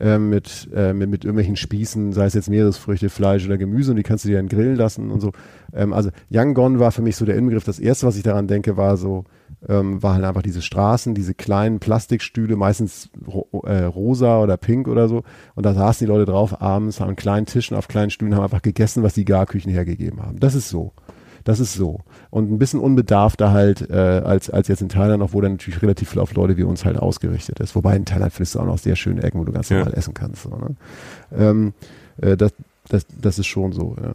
ähm, 0.00 0.30
mit, 0.30 0.68
äh, 0.74 0.92
mit, 0.92 1.10
mit 1.10 1.24
irgendwelchen 1.24 1.56
Spießen, 1.56 2.12
sei 2.12 2.26
es 2.26 2.34
jetzt 2.34 2.50
Meeresfrüchte, 2.50 3.08
Fleisch 3.08 3.46
oder 3.46 3.58
Gemüse 3.58 3.92
und 3.92 3.96
die 3.96 4.02
kannst 4.02 4.24
du 4.24 4.28
dir 4.28 4.36
dann 4.36 4.48
grillen 4.48 4.76
lassen 4.76 5.10
und 5.10 5.20
so. 5.20 5.32
Ähm, 5.72 5.92
also 5.92 6.10
Yangon 6.28 6.78
war 6.78 6.92
für 6.92 7.02
mich 7.02 7.16
so 7.16 7.24
der 7.24 7.36
Inbegriff. 7.36 7.64
Das 7.64 7.78
erste, 7.78 8.06
was 8.06 8.16
ich 8.16 8.22
daran 8.22 8.46
denke, 8.46 8.76
war 8.76 8.96
so, 8.96 9.24
ähm, 9.68 10.02
war 10.02 10.14
halt 10.14 10.24
einfach 10.24 10.42
diese 10.42 10.62
Straßen, 10.62 11.14
diese 11.14 11.34
kleinen 11.34 11.78
Plastikstühle, 11.78 12.56
meistens 12.56 13.10
ro 13.26 13.48
äh, 13.64 13.84
rosa 13.84 14.40
oder 14.42 14.56
pink 14.56 14.88
oder 14.88 15.08
so. 15.08 15.22
Und 15.54 15.66
da 15.66 15.74
saßen 15.74 16.06
die 16.06 16.12
Leute 16.12 16.24
drauf 16.24 16.60
abends, 16.60 17.00
haben 17.00 17.16
kleinen 17.16 17.46
Tischen 17.46 17.76
auf 17.76 17.88
kleinen 17.88 18.10
Stühlen, 18.10 18.34
haben 18.34 18.44
einfach 18.44 18.62
gegessen, 18.62 19.02
was 19.02 19.14
die 19.14 19.24
Garküchen 19.24 19.72
hergegeben 19.72 20.22
haben. 20.22 20.38
Das 20.40 20.54
ist 20.54 20.68
so. 20.68 20.92
Das 21.44 21.60
ist 21.60 21.74
so. 21.74 22.00
Und 22.30 22.50
ein 22.50 22.58
bisschen 22.58 22.80
unbedarfter 22.80 23.52
halt 23.52 23.88
äh, 23.90 23.94
als, 23.94 24.50
als 24.50 24.68
jetzt 24.68 24.82
in 24.82 24.88
Thailand, 24.88 25.22
obwohl 25.22 25.42
dann 25.42 25.52
natürlich 25.52 25.80
relativ 25.82 26.10
viel 26.10 26.20
auf 26.20 26.34
Leute 26.34 26.56
wie 26.56 26.64
uns 26.64 26.84
halt 26.84 26.98
ausgerichtet 26.98 27.60
ist. 27.60 27.74
Wobei 27.74 27.96
in 27.96 28.04
Thailand 28.04 28.32
findest 28.32 28.54
du 28.56 28.60
auch 28.60 28.66
noch 28.66 28.78
sehr 28.78 28.96
schöne 28.96 29.22
Ecken, 29.22 29.38
wo 29.40 29.44
du 29.44 29.52
ganz 29.52 29.68
Ja. 29.68 29.78
normal 29.78 29.94
essen 29.94 30.12
kannst. 30.14 30.42
So, 30.42 30.50
ne? 30.50 30.76
ähm, 31.36 31.72
äh, 32.20 32.36
das, 32.36 32.52
das, 32.88 33.06
das 33.20 33.38
ist 33.38 33.46
schon 33.46 33.72
so, 33.72 33.96
ja. 34.02 34.14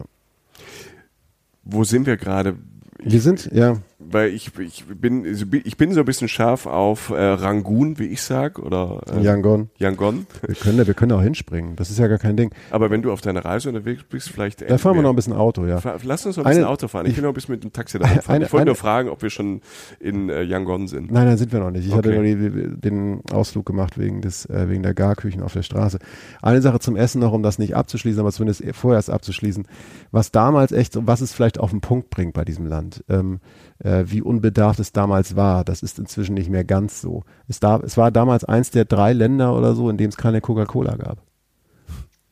Wo 1.64 1.84
sind 1.84 2.06
wir 2.06 2.16
gerade? 2.16 2.56
Wir 2.98 3.20
sind, 3.20 3.50
ja, 3.52 3.78
Weil 4.10 4.30
ich, 4.30 4.50
ich 4.58 4.84
bin 4.86 5.24
ich 5.24 5.76
bin 5.76 5.92
so 5.92 6.00
ein 6.00 6.06
bisschen 6.06 6.28
scharf 6.28 6.66
auf 6.66 7.10
äh, 7.10 7.14
Rangoon, 7.22 7.98
wie 7.98 8.06
ich 8.06 8.22
sag, 8.22 8.58
oder 8.58 9.00
äh, 9.14 9.20
Yangon. 9.22 9.70
Yangon. 9.78 10.26
Wir 10.46 10.54
können, 10.54 10.86
wir 10.86 10.94
können 10.94 11.12
auch 11.12 11.22
hinspringen. 11.22 11.76
Das 11.76 11.90
ist 11.90 11.98
ja 11.98 12.06
gar 12.08 12.18
kein 12.18 12.36
Ding. 12.36 12.50
Aber 12.70 12.90
wenn 12.90 13.02
du 13.02 13.12
auf 13.12 13.20
deiner 13.20 13.44
Reise 13.44 13.68
unterwegs 13.68 14.02
bist, 14.08 14.28
vielleicht 14.30 14.68
Da 14.68 14.78
fahren 14.78 14.96
wir 14.96 15.02
noch 15.02 15.10
ein 15.10 15.16
bisschen 15.16 15.32
Auto, 15.32 15.66
ja. 15.66 15.80
Lass 16.04 16.26
uns 16.26 16.36
noch 16.36 16.44
ein 16.44 16.50
bisschen 16.50 16.64
Eine- 16.64 16.68
Auto 16.68 16.88
fahren. 16.88 17.06
Ich, 17.06 17.12
ich- 17.12 17.16
will 17.18 17.24
noch 17.24 17.30
ein 17.30 17.34
bisschen 17.34 17.52
mit 17.54 17.64
dem 17.64 17.72
Taxi 17.72 17.98
da 17.98 18.06
fahren. 18.06 18.22
Eine- 18.36 18.44
ich 18.46 18.52
wollte 18.52 18.66
nur 18.66 18.74
fragen, 18.76 19.08
ob 19.08 19.22
wir 19.22 19.30
schon 19.30 19.60
in 20.00 20.28
äh, 20.28 20.42
Yangon 20.42 20.88
sind. 20.88 21.10
Nein, 21.10 21.26
nein, 21.26 21.36
sind 21.38 21.52
wir 21.52 21.60
noch 21.60 21.70
nicht. 21.70 21.86
Ich 21.86 21.94
hatte 21.94 22.10
Okay. 22.10 22.36
nur 22.36 22.50
die, 22.50 22.80
den 22.80 23.22
Ausflug 23.32 23.64
gemacht 23.66 23.98
wegen 23.98 24.20
des, 24.20 24.46
äh, 24.46 24.68
wegen 24.68 24.82
der 24.82 24.94
Garküchen 24.94 25.42
auf 25.42 25.52
der 25.52 25.62
Straße. 25.62 25.98
Eine 26.42 26.60
Sache 26.62 26.78
zum 26.80 26.96
Essen 26.96 27.20
noch, 27.20 27.32
um 27.32 27.42
das 27.42 27.58
nicht 27.58 27.76
abzuschließen, 27.76 28.20
aber 28.20 28.32
zumindest 28.32 28.62
vorerst 28.74 29.10
abzuschließen. 29.10 29.66
Was 30.10 30.30
damals 30.32 30.72
echt, 30.72 30.98
was 31.06 31.20
es 31.20 31.32
vielleicht 31.32 31.58
auf 31.60 31.70
den 31.70 31.80
Punkt 31.80 32.10
bringt 32.10 32.34
bei 32.34 32.44
diesem 32.44 32.66
Land, 32.66 33.04
ähm, 33.08 33.40
äh, 33.82 34.04
wie 34.06 34.22
unbedarft 34.22 34.80
es 34.80 34.92
damals 34.92 35.36
war, 35.36 35.64
das 35.64 35.82
ist 35.82 35.98
inzwischen 35.98 36.34
nicht 36.34 36.50
mehr 36.50 36.64
ganz 36.64 37.00
so. 37.00 37.24
Es, 37.48 37.60
da, 37.60 37.78
es 37.78 37.96
war 37.96 38.10
damals 38.10 38.44
eins 38.44 38.70
der 38.70 38.84
drei 38.84 39.12
Länder 39.12 39.56
oder 39.56 39.74
so, 39.74 39.90
in 39.90 39.96
dem 39.96 40.08
es 40.08 40.16
keine 40.16 40.40
Coca-Cola 40.40 40.96
gab. 40.96 41.18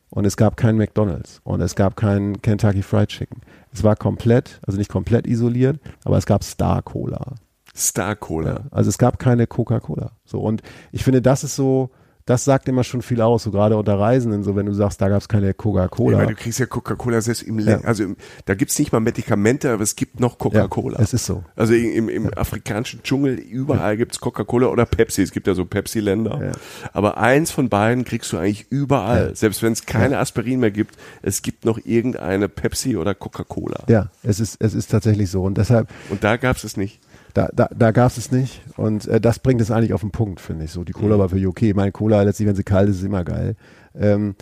Und 0.09 0.25
es 0.25 0.35
gab 0.35 0.57
keinen 0.57 0.77
McDonalds 0.77 1.39
und 1.43 1.61
es 1.61 1.75
gab 1.75 1.95
keinen 1.95 2.41
Kentucky 2.41 2.81
Fried 2.81 3.07
Chicken. 3.07 3.41
Es 3.71 3.83
war 3.83 3.95
komplett, 3.95 4.59
also 4.65 4.77
nicht 4.77 4.91
komplett 4.91 5.25
isoliert, 5.25 5.79
aber 6.03 6.17
es 6.17 6.25
gab 6.25 6.43
Star 6.43 6.81
Cola. 6.81 7.35
Star 7.73 8.17
Cola. 8.17 8.49
Ja, 8.49 8.61
also 8.71 8.89
es 8.89 8.97
gab 8.97 9.19
keine 9.19 9.47
Coca-Cola. 9.47 10.11
So 10.25 10.41
und 10.41 10.61
ich 10.91 11.05
finde, 11.05 11.21
das 11.21 11.45
ist 11.45 11.55
so, 11.55 11.91
das 12.25 12.43
sagt 12.45 12.67
immer 12.67 12.83
schon 12.83 13.01
viel 13.01 13.21
aus, 13.21 13.43
so 13.43 13.51
gerade 13.51 13.77
unter 13.77 13.99
Reisenden, 13.99 14.43
so 14.43 14.55
wenn 14.55 14.65
du 14.65 14.73
sagst, 14.73 15.01
da 15.01 15.09
gab 15.09 15.21
es 15.21 15.27
keine 15.27 15.47
Ja, 15.47 15.53
Coca-Cola. 15.53 16.17
weil 16.19 16.27
du 16.27 16.35
kriegst 16.35 16.59
ja 16.59 16.65
Coca-Cola 16.65 17.21
selbst 17.21 17.43
im, 17.43 17.59
Ja. 17.59 17.81
Also 17.81 18.03
im, 18.03 18.15
da 18.45 18.53
gibt's 18.55 18.77
nicht 18.79 18.91
mal 18.91 18.99
Medikamente, 18.99 19.71
aber 19.71 19.83
es 19.83 19.95
gibt 19.95 20.19
noch 20.19 20.37
Coca-Cola. 20.37 20.97
Ja, 20.97 21.03
es 21.03 21.13
ist 21.13 21.25
so. 21.25 21.43
Also 21.55 21.73
im, 21.73 22.09
im 22.09 22.33
afrikanischen 22.37 23.03
Dschungel 23.03 23.35
überall 23.35 23.97
gibt's 23.97 24.19
Coca-Cola 24.19 24.67
oder 24.67 24.85
Pepsi. 24.85 25.21
Es 25.21 25.31
gibt 25.31 25.47
ja 25.47 25.53
so 25.53 25.65
Pepsi-Länder. 25.65 26.39
Ja. 26.43 26.51
Aber 26.93 27.17
eins 27.17 27.51
von 27.51 27.69
beiden 27.69 28.03
kriegst 28.05 28.31
du 28.33 28.37
eigentlich 28.37 28.67
überall. 28.69 29.35
Selbst 29.35 29.63
wenn 29.63 29.73
es 29.73 29.85
keine 29.85 30.19
Aspirin 30.19 30.59
mehr 30.59 30.71
gibt, 30.71 30.95
es 31.21 31.41
gibt 31.41 31.65
noch 31.65 31.79
irgendeine 31.83 32.49
Pepsi 32.49 32.97
oder 32.97 33.15
Coca-Cola. 33.15 33.83
Ja, 33.87 34.09
es 34.23 34.39
ist, 34.39 34.57
es 34.61 34.73
ist 34.73 34.91
tatsächlich 34.91 35.29
so. 35.29 35.43
Und 35.43 35.57
deshalb, 35.57 35.87
Und 36.09 36.23
da 36.23 36.37
gab's 36.37 36.63
es 36.63 36.77
nicht. 36.77 36.99
Da, 37.33 37.49
da, 37.53 37.69
da 37.75 37.91
gab 37.91 38.11
es 38.11 38.17
es 38.17 38.31
nicht. 38.31 38.61
Und 38.77 39.07
äh, 39.07 39.19
das 39.21 39.39
bringt 39.39 39.61
es 39.61 39.71
eigentlich 39.71 39.93
auf 39.93 40.01
den 40.01 40.11
Punkt, 40.11 40.39
finde 40.41 40.65
ich. 40.65 40.71
So, 40.71 40.83
die 40.83 40.93
Mhm. 40.93 40.99
Cola 41.01 41.19
war 41.19 41.29
für 41.29 41.47
okay. 41.47 41.73
Meine 41.73 41.91
Cola, 41.91 42.21
letztlich, 42.23 42.47
wenn 42.47 42.55
sie 42.55 42.63
kalt 42.63 42.89
ist, 42.89 42.97
ist 42.97 43.03
immer 43.03 43.23
geil. 43.23 43.55
Ähm, 43.95 44.35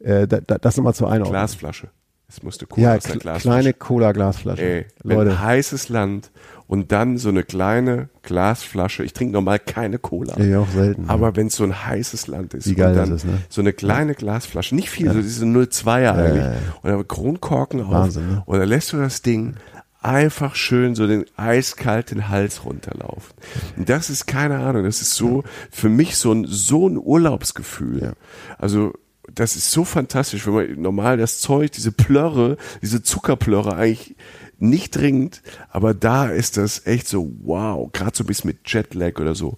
äh, 0.00 0.26
da, 0.26 0.40
da, 0.40 0.58
das 0.58 0.76
nochmal 0.76 0.94
zur 0.94 1.08
Einordnung. 1.08 1.32
Glasflasche. 1.32 1.88
Es 2.28 2.42
musste 2.42 2.66
Cola 2.66 2.88
ja, 2.88 2.96
aus 2.96 3.04
der 3.04 3.16
Glasflasche. 3.18 3.48
kleine 3.48 3.72
Cola-Glasflasche. 3.72 4.62
Ey, 4.62 4.86
wenn 5.04 5.16
Leute, 5.16 5.30
ein 5.30 5.40
heißes 5.42 5.88
Land 5.90 6.32
und 6.66 6.90
dann 6.90 7.18
so 7.18 7.28
eine 7.28 7.44
kleine 7.44 8.08
Glasflasche. 8.22 9.04
Ich 9.04 9.12
trinke 9.12 9.32
normal 9.32 9.60
keine 9.60 9.98
Cola. 10.00 10.36
ja, 10.40 10.58
auch 10.58 10.68
selten. 10.68 11.08
Aber 11.08 11.36
wenn 11.36 11.46
es 11.46 11.54
so 11.54 11.62
ein 11.62 11.86
heißes 11.86 12.26
Land 12.26 12.52
ist 12.54 12.66
Wie 12.68 12.74
geil 12.74 12.90
und 12.90 12.96
dann 12.96 13.12
ist, 13.14 13.26
ne? 13.26 13.38
so 13.48 13.60
eine 13.60 13.72
kleine 13.72 14.14
Glasflasche, 14.16 14.74
nicht 14.74 14.90
viel, 14.90 15.12
so 15.12 15.20
diese 15.22 15.44
02er 15.44 16.12
eigentlich, 16.14 16.42
ja, 16.42 16.52
ja. 16.52 16.58
und 16.82 16.90
dann 16.90 17.06
Kronkorken 17.06 17.80
auf 17.82 17.90
Wahnsinn, 17.92 18.28
ne? 18.28 18.42
und 18.44 18.58
dann 18.58 18.68
lässt 18.68 18.92
du 18.92 18.96
das 18.96 19.22
Ding 19.22 19.54
einfach 20.02 20.54
schön 20.54 20.94
so 20.94 21.06
den 21.06 21.24
eiskalten 21.36 22.28
Hals 22.28 22.64
runterlaufen. 22.64 23.34
Und 23.76 23.88
das 23.88 24.10
ist 24.10 24.26
keine 24.26 24.58
Ahnung, 24.58 24.84
das 24.84 25.02
ist 25.02 25.14
so 25.14 25.44
für 25.70 25.88
mich 25.88 26.16
so 26.16 26.32
ein 26.32 26.46
so 26.46 26.88
ein 26.88 26.96
Urlaubsgefühl. 26.96 28.02
Ja. 28.02 28.12
Also 28.58 28.92
das 29.32 29.56
ist 29.56 29.70
so 29.72 29.84
fantastisch, 29.84 30.46
wenn 30.46 30.54
man 30.54 30.80
normal 30.80 31.16
das 31.16 31.40
Zeug, 31.40 31.72
diese 31.72 31.92
Plörre, 31.92 32.56
diese 32.82 33.02
Zuckerplörre 33.02 33.74
eigentlich 33.74 34.16
nicht 34.58 34.94
trinkt, 34.94 35.42
aber 35.68 35.92
da 35.92 36.28
ist 36.28 36.56
das 36.56 36.86
echt 36.86 37.08
so 37.08 37.30
wow, 37.42 37.90
gerade 37.92 38.16
so 38.16 38.24
ein 38.24 38.26
bisschen 38.26 38.48
mit 38.48 38.58
Jetlag 38.64 39.18
oder 39.20 39.34
so, 39.34 39.56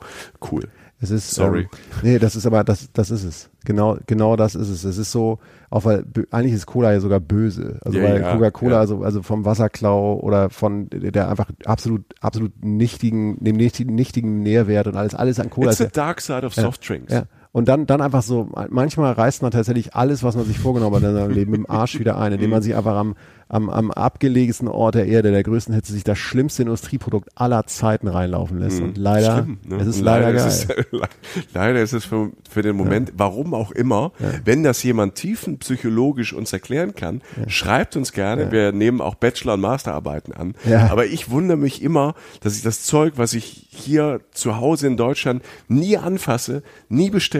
cool. 0.50 0.68
Es 1.00 1.10
ist, 1.10 1.30
Sorry. 1.30 1.60
Ähm, 1.60 1.68
nee, 2.02 2.18
das 2.18 2.34
ist 2.34 2.44
aber, 2.44 2.64
das, 2.64 2.92
das 2.92 3.10
ist 3.10 3.22
es. 3.22 3.50
Genau, 3.64 3.98
genau 4.06 4.34
das 4.34 4.56
ist 4.56 4.68
es. 4.68 4.82
Es 4.82 4.98
ist 4.98 5.12
so, 5.12 5.38
auch 5.70 5.84
weil, 5.84 6.04
eigentlich 6.32 6.54
ist 6.54 6.66
Cola 6.66 6.92
ja 6.92 7.00
sogar 7.00 7.20
böse. 7.20 7.78
Also 7.84 7.98
Ja, 7.98 8.04
weil 8.04 8.20
ja, 8.20 8.32
Coca-Cola, 8.32 8.72
ja. 8.76 8.80
also, 8.80 9.02
also 9.02 9.22
vom 9.22 9.44
Wasserklau 9.44 10.18
oder 10.20 10.50
von 10.50 10.88
der 10.90 11.28
einfach 11.28 11.50
absolut, 11.66 12.02
absolut 12.20 12.64
nichtigen, 12.64 13.36
dem 13.44 13.56
nichtigen, 13.56 13.94
nichtigen 13.94 14.42
Nährwert 14.42 14.88
und 14.88 14.96
alles, 14.96 15.14
alles 15.14 15.38
an 15.38 15.50
Cola 15.50 15.70
It's 15.70 15.78
ist 15.80 15.86
the 15.86 15.92
dark 15.92 16.20
side 16.20 16.44
of 16.44 16.52
soft 16.54 16.88
drinks. 16.88 17.12
ja. 17.12 17.24
Und 17.52 17.68
dann, 17.68 17.86
dann 17.86 18.00
einfach 18.00 18.22
so, 18.22 18.50
manchmal 18.68 19.12
reißt 19.12 19.42
man 19.42 19.50
tatsächlich 19.50 19.94
alles, 19.94 20.22
was 20.22 20.36
man 20.36 20.44
sich 20.44 20.58
vorgenommen 20.58 20.94
hat 20.96 21.02
in 21.02 21.14
seinem 21.14 21.30
Leben, 21.30 21.52
dem 21.52 21.68
Arsch 21.68 21.98
wieder 21.98 22.18
ein, 22.18 22.32
indem 22.32 22.50
man 22.50 22.62
sich 22.62 22.74
einfach 22.74 22.96
am, 22.96 23.14
am, 23.48 23.70
am 23.70 23.90
abgelegensten 23.90 24.68
Ort 24.68 24.94
der 24.94 25.06
Erde, 25.06 25.30
der 25.30 25.42
größten 25.42 25.74
Hitze, 25.74 25.92
sich 25.92 26.04
das 26.04 26.18
schlimmste 26.18 26.62
Industrieprodukt 26.62 27.30
aller 27.34 27.66
Zeiten 27.66 28.08
reinlaufen 28.08 28.58
lässt. 28.58 28.82
Und 28.82 28.98
leider, 28.98 29.42
Schlimm, 29.42 29.58
ne? 29.64 29.76
es 29.76 29.86
ist 29.86 29.98
Und 29.98 30.04
leider, 30.04 30.32
geil. 30.34 30.46
Ist 30.46 30.68
es, 30.68 30.76
leider 31.54 31.80
ist 31.80 31.92
es 31.94 32.04
für, 32.04 32.30
für 32.48 32.62
den 32.62 32.76
Moment, 32.76 33.12
warum 33.16 33.54
auch 33.54 33.72
immer, 33.72 34.12
wenn 34.44 34.62
das 34.62 34.82
jemand 34.82 35.14
tiefenpsychologisch 35.14 36.34
uns 36.34 36.52
erklären 36.52 36.94
kann, 36.94 37.22
schreibt 37.46 37.96
uns 37.96 38.12
gerne. 38.12 38.52
Wir 38.52 38.72
nehmen 38.72 39.00
auch 39.00 39.14
Bachelor- 39.14 39.54
und 39.54 39.60
Masterarbeiten 39.60 40.34
an. 40.34 40.54
Ja. 40.68 40.90
Aber 40.90 41.06
ich 41.06 41.30
wundere 41.30 41.56
mich 41.56 41.82
immer, 41.82 42.14
dass 42.40 42.56
ich 42.56 42.62
das 42.62 42.84
Zeug, 42.84 43.14
was 43.16 43.32
ich 43.32 43.66
hier 43.70 44.20
zu 44.32 44.58
Hause 44.58 44.86
in 44.86 44.96
Deutschland 44.96 45.42
nie 45.68 45.96
anfasse, 45.96 46.62
nie 46.88 47.10
bestelle. 47.10 47.37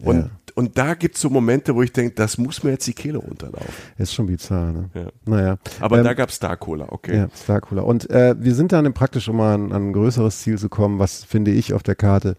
Und, 0.00 0.16
Ja. 0.18 0.30
und 0.54 0.78
da 0.78 0.94
gibt's 0.94 1.20
so 1.20 1.30
Momente, 1.30 1.74
wo 1.74 1.82
ich 1.82 1.92
denke, 1.92 2.14
das 2.14 2.38
muss 2.38 2.62
mir 2.62 2.70
jetzt 2.72 2.86
die 2.86 2.92
Kehle 2.92 3.18
runterlaufen. 3.18 3.72
Ist 3.98 4.14
schon 4.14 4.26
bizarr, 4.26 4.72
ne? 4.72 4.90
Ja. 4.94 5.06
Naja. 5.24 5.58
Aber 5.80 5.98
Ähm, 5.98 6.04
da 6.04 6.14
gab's 6.14 6.36
Star 6.36 6.56
Cola, 6.56 6.86
okay. 6.90 7.16
Ja, 7.16 7.28
Star 7.34 7.60
Cooler. 7.60 7.84
Und 7.84 8.08
äh, 8.10 8.34
wir 8.38 8.54
sind 8.54 8.72
dann 8.72 8.92
praktisch, 8.94 9.28
um 9.28 9.36
mal 9.36 9.54
an, 9.54 9.72
an 9.72 9.88
ein 9.88 9.92
größeres 9.92 10.40
Ziel 10.42 10.58
zu 10.58 10.68
kommen, 10.68 10.98
was 10.98 11.24
finde 11.24 11.50
ich 11.50 11.72
auf 11.74 11.82
der 11.82 11.94
Karte 11.94 12.36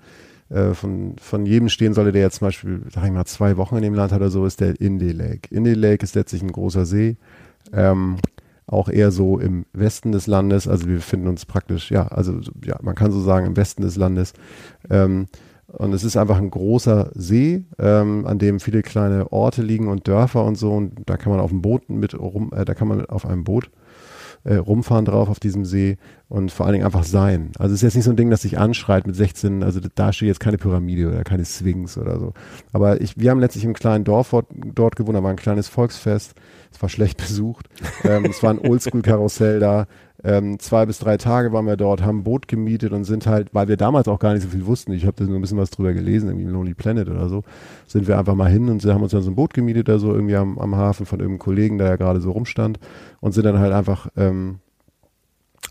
äh, 0.50 0.74
von, 0.74 1.16
von 1.22 1.46
jedem 1.46 1.70
stehen 1.70 1.94
sollte, 1.94 2.12
der 2.12 2.22
jetzt 2.22 2.38
zum 2.40 2.48
Beispiel, 2.48 2.82
sag 2.94 3.06
ich 3.06 3.12
mal, 3.12 3.26
zwei 3.26 3.58
Wochen 3.58 3.76
in 3.78 3.84
dem 3.84 3.94
Land 3.94 4.12
hat 4.12 4.20
oder 4.22 4.30
so, 4.30 4.46
ist 4.46 4.62
der 4.62 4.80
Indie 4.80 5.12
Lake. 5.12 5.54
Indie 5.54 5.74
Lake 5.74 6.04
ist 6.04 6.16
letztlich 6.16 6.42
ein 6.42 6.52
großer 6.52 6.86
See. 6.86 7.18
Ähm, 7.74 8.16
auch 8.70 8.90
eher 8.90 9.12
so 9.12 9.40
im 9.40 9.66
Westen 9.72 10.12
des 10.12 10.28
Landes. 10.28 10.68
Also 10.68 10.88
wir 10.88 10.96
befinden 10.96 11.28
uns 11.28 11.46
praktisch, 11.46 11.90
ja, 11.90 12.08
also 12.08 12.40
ja, 12.66 12.78
man 12.82 12.96
kann 12.96 13.12
so 13.12 13.22
sagen, 13.22 13.46
im 13.46 13.56
Westen 13.56 13.82
des 13.82 13.96
Landes. 13.96 14.34
Ähm, 14.90 15.28
und 15.78 15.94
es 15.94 16.04
ist 16.04 16.18
einfach 16.18 16.38
ein 16.38 16.50
großer 16.50 17.12
See, 17.14 17.66
ähm, 17.78 18.26
an 18.26 18.40
dem 18.40 18.60
viele 18.60 18.82
kleine 18.82 19.32
Orte 19.32 19.62
liegen 19.62 19.88
und 19.88 20.08
Dörfer 20.08 20.44
und 20.44 20.56
so. 20.56 20.74
Und 20.74 21.04
da 21.06 21.18
kann 21.18 21.32
man 21.32 21.40
auf 21.40 21.52
dem 21.52 21.62
Boot 21.62 21.90
mit 21.90 22.18
rum, 22.18 22.52
äh, 22.56 22.66
da 22.66 22.74
kann 22.74 22.88
man 22.88 23.06
auf 23.06 23.28
einem 23.28 23.44
Boot 23.44 23.70
äh, 24.44 24.56
rumfahren 24.56 25.06
drauf 25.06 25.30
auf 25.30 25.40
diesem 25.40 25.66
See 25.66 25.98
und 26.30 26.52
vor 26.52 26.66
allen 26.66 26.74
Dingen 26.74 26.86
einfach 26.86 27.04
sein. 27.04 27.52
Also 27.60 27.74
es 27.74 27.80
ist 27.80 27.84
jetzt 27.84 27.96
nicht 27.96 28.06
so 28.06 28.12
ein 28.12 28.16
Ding, 28.16 28.30
das 28.32 28.42
sich 28.42 28.58
anschreit 28.58 29.06
mit 29.06 29.16
16, 29.16 29.62
also 29.62 29.80
da 29.94 30.14
steht 30.14 30.28
jetzt 30.28 30.40
keine 30.40 30.58
Pyramide 30.58 31.10
oder 31.10 31.24
keine 31.24 31.46
Sphinx 31.46 31.98
oder 31.98 32.20
so. 32.20 32.34
Aber 32.74 33.00
ich, 33.02 33.20
wir 33.20 33.30
haben 33.30 33.40
letztlich 33.40 33.64
im 33.64 33.74
kleinen 33.74 34.04
Dorf 34.04 34.32
dort, 34.32 34.48
dort 34.52 34.96
gewohnt, 34.96 35.16
da 35.16 35.24
war 35.24 35.30
ein 35.30 35.36
kleines 35.36 35.68
Volksfest, 35.68 36.34
es 36.72 36.82
war 36.82 36.90
schlecht 36.90 37.18
besucht, 37.28 37.68
ähm, 38.04 38.26
es 38.26 38.42
war 38.42 38.50
ein 38.52 38.60
Oldschool-Karussell 38.60 39.60
da, 39.60 39.86
ähm, 40.24 40.58
zwei 40.60 40.86
bis 40.86 41.00
drei 41.00 41.18
Tage 41.18 41.54
waren 41.54 41.68
wir 41.68 41.78
dort, 41.78 42.02
haben 42.02 42.20
ein 42.20 42.24
Boot 42.24 42.48
gemietet 42.48 42.92
und 42.92 43.04
sind 43.04 43.28
halt, 43.28 43.54
weil 43.54 43.68
wir 43.68 43.78
damals 43.78 44.08
auch 44.08 44.20
gar 44.20 44.34
nicht 44.34 44.44
so 44.44 44.50
viel 44.50 44.66
wussten, 44.66 44.92
ich 44.94 45.06
habe 45.06 45.16
da 45.16 45.26
nur 45.26 45.36
ein 45.36 45.42
bisschen 45.42 45.60
was 45.60 45.70
drüber 45.70 45.94
gelesen, 45.94 46.30
irgendwie 46.30 46.48
Lonely 46.48 46.74
Planet 46.74 47.10
oder 47.10 47.30
so, 47.30 47.44
sind 47.86 48.08
wir 48.08 48.18
einfach 48.18 48.36
mal 48.36 48.50
hin 48.50 48.70
und 48.70 48.84
haben 48.86 49.04
uns 49.04 49.12
dann 49.12 49.22
so 49.22 49.30
ein 49.30 49.36
Boot 49.36 49.54
gemietet 49.54 49.88
da 49.88 50.00
so 50.00 50.14
irgendwie 50.14 50.36
am, 50.36 50.58
am 50.58 50.76
Hafen 50.76 51.06
von 51.06 51.20
irgendeinem 51.20 51.40
Kollegen, 51.40 51.78
der 51.78 51.88
ja 51.88 51.96
gerade 51.98 52.20
so 52.20 52.32
rumstand 52.32 52.80
und 53.20 53.34
sind 53.34 53.46
dann 53.46 53.60
halt 53.60 53.74
einfach 53.74 54.08
ähm, 54.18 54.60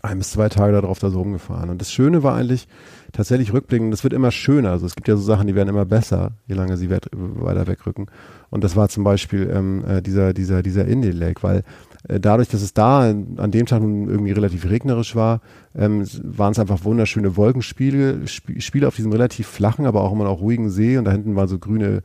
ein 0.01 0.19
bis 0.19 0.31
zwei 0.31 0.49
Tage 0.49 0.73
darauf 0.73 0.99
da 0.99 1.09
so 1.09 1.19
rumgefahren. 1.19 1.69
Und 1.69 1.81
das 1.81 1.91
Schöne 1.91 2.23
war 2.23 2.35
eigentlich 2.35 2.67
tatsächlich 3.11 3.53
rückblickend, 3.53 3.91
das 3.91 4.03
wird 4.03 4.13
immer 4.13 4.31
schöner. 4.31 4.71
Also 4.71 4.85
es 4.85 4.95
gibt 4.95 5.07
ja 5.07 5.15
so 5.15 5.23
Sachen, 5.23 5.47
die 5.47 5.55
werden 5.55 5.69
immer 5.69 5.85
besser, 5.85 6.33
je 6.47 6.55
lange 6.55 6.77
sie 6.77 6.89
weit, 6.89 7.07
weiter 7.13 7.67
wegrücken. 7.67 8.07
Und 8.49 8.63
das 8.63 8.75
war 8.75 8.89
zum 8.89 9.03
Beispiel 9.03 9.49
ähm, 9.53 9.83
äh, 9.87 10.01
dieser, 10.01 10.33
dieser, 10.33 10.61
dieser 10.61 10.85
Indie 10.85 11.11
Lake, 11.11 11.43
weil 11.43 11.63
dadurch, 12.07 12.47
dass 12.47 12.61
es 12.61 12.73
da 12.73 13.01
an 13.01 13.51
dem 13.51 13.65
Tag 13.65 13.81
nun 13.81 14.09
irgendwie 14.09 14.31
relativ 14.31 14.69
regnerisch 14.69 15.15
war, 15.15 15.41
ähm, 15.75 16.05
waren 16.23 16.51
es 16.51 16.59
einfach 16.59 16.83
wunderschöne 16.83 17.35
Wolkenspiele 17.35 18.23
Sp 18.27 18.59
Spiele 18.59 18.87
auf 18.87 18.95
diesem 18.95 19.11
relativ 19.11 19.47
flachen, 19.47 19.85
aber 19.85 20.01
auch 20.01 20.13
immer 20.13 20.23
noch 20.23 20.39
ruhigen 20.39 20.69
See. 20.69 20.97
Und 20.97 21.05
da 21.05 21.11
hinten 21.11 21.35
waren 21.35 21.47
so 21.47 21.59
grüne 21.59 22.03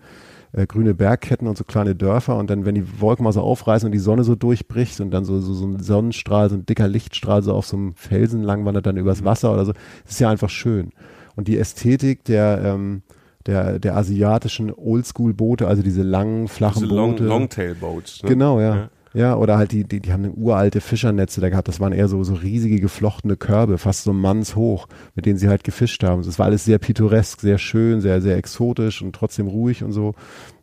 äh, 0.53 0.67
grüne 0.67 0.95
Bergketten 0.95 1.49
und 1.49 1.57
so 1.57 1.65
kleine 1.65 1.95
Dörfer 1.95 2.37
und 2.37 2.51
dann, 2.51 2.65
wenn 2.65 2.75
die 2.75 3.01
Wolken 3.01 3.25
mal 3.25 3.33
so 3.33 3.41
aufreißen 3.41 3.87
und 3.87 3.93
die 3.93 3.99
Sonne 3.99 4.25
so 4.25 4.35
durchbricht 4.35 5.01
und 5.01 5.11
dann 5.11 5.25
so, 5.25 5.41
so, 5.41 5.55
so 5.55 5.67
ein 5.67 5.81
Sonnenstrahl, 5.81 6.51
so 6.51 6.57
ein 6.57 6.67
dicker 6.67 6.89
Lichtstrahl 6.89 7.43
so 7.43 7.55
auf 7.55 7.67
so 7.67 7.77
einem 7.77 7.95
Felsen 7.95 8.43
langwandert 8.43 8.87
dann 8.87 8.97
übers 8.97 9.25
Wasser 9.25 9.53
oder 9.53 9.65
so, 9.65 9.73
das 9.73 10.13
ist 10.13 10.21
ja 10.21 10.31
einfach 10.31 10.51
schön. 10.51 10.91
Und 11.37 11.49
die 11.49 11.59
Ästhetik 11.59 12.25
der, 12.25 12.61
ähm, 12.65 13.03
der, 13.47 13.79
der 13.79 13.97
asiatischen 13.97 14.73
Oldschool-Boote, 14.73 15.67
also 15.67 15.83
diese 15.83 16.03
langen, 16.03 16.49
flachen 16.49 16.83
Diese 16.83 16.95
Long, 16.95 17.13
Boote. 17.13 17.25
Longtail-Boats. 17.25 18.23
Ne? 18.23 18.29
Genau, 18.29 18.61
ja. 18.61 18.77
Ja. 18.77 18.91
Ja. 19.15 19.37
oder 19.37 19.59
halt 19.59 19.73
die, 19.73 19.85
die, 19.85 20.01
die 20.01 20.13
haben 20.13 20.33
uralte 20.37 20.81
Fischernetze 20.81 21.41
da 21.41 21.49
gehabt. 21.49 21.69
Das 21.69 21.81
waren 21.81 21.93
eher 21.93 22.09
so, 22.09 22.23
so 22.25 22.35
riesige 22.35 22.81
geflochtene 22.81 23.37
Körbe, 23.37 23.79
fast 23.79 24.05
so 24.05 24.13
mannshoch, 24.13 24.89
mit 25.15 25.27
denen 25.27 25.39
sie 25.39 25.49
halt 25.49 25.65
gefischt 25.65 26.03
haben. 26.05 26.23
Das 26.23 26.39
war 26.39 26.47
alles 26.47 26.65
sehr 26.65 26.79
pittoresk, 26.79 27.41
sehr 27.41 27.59
schön, 27.59 28.01
sehr, 28.01 28.21
sehr 28.21 28.37
exotisch 28.37 29.03
und 29.03 29.15
trotzdem 29.15 29.47
ruhig 29.47 29.83
und 29.85 29.93
so. 29.93 30.15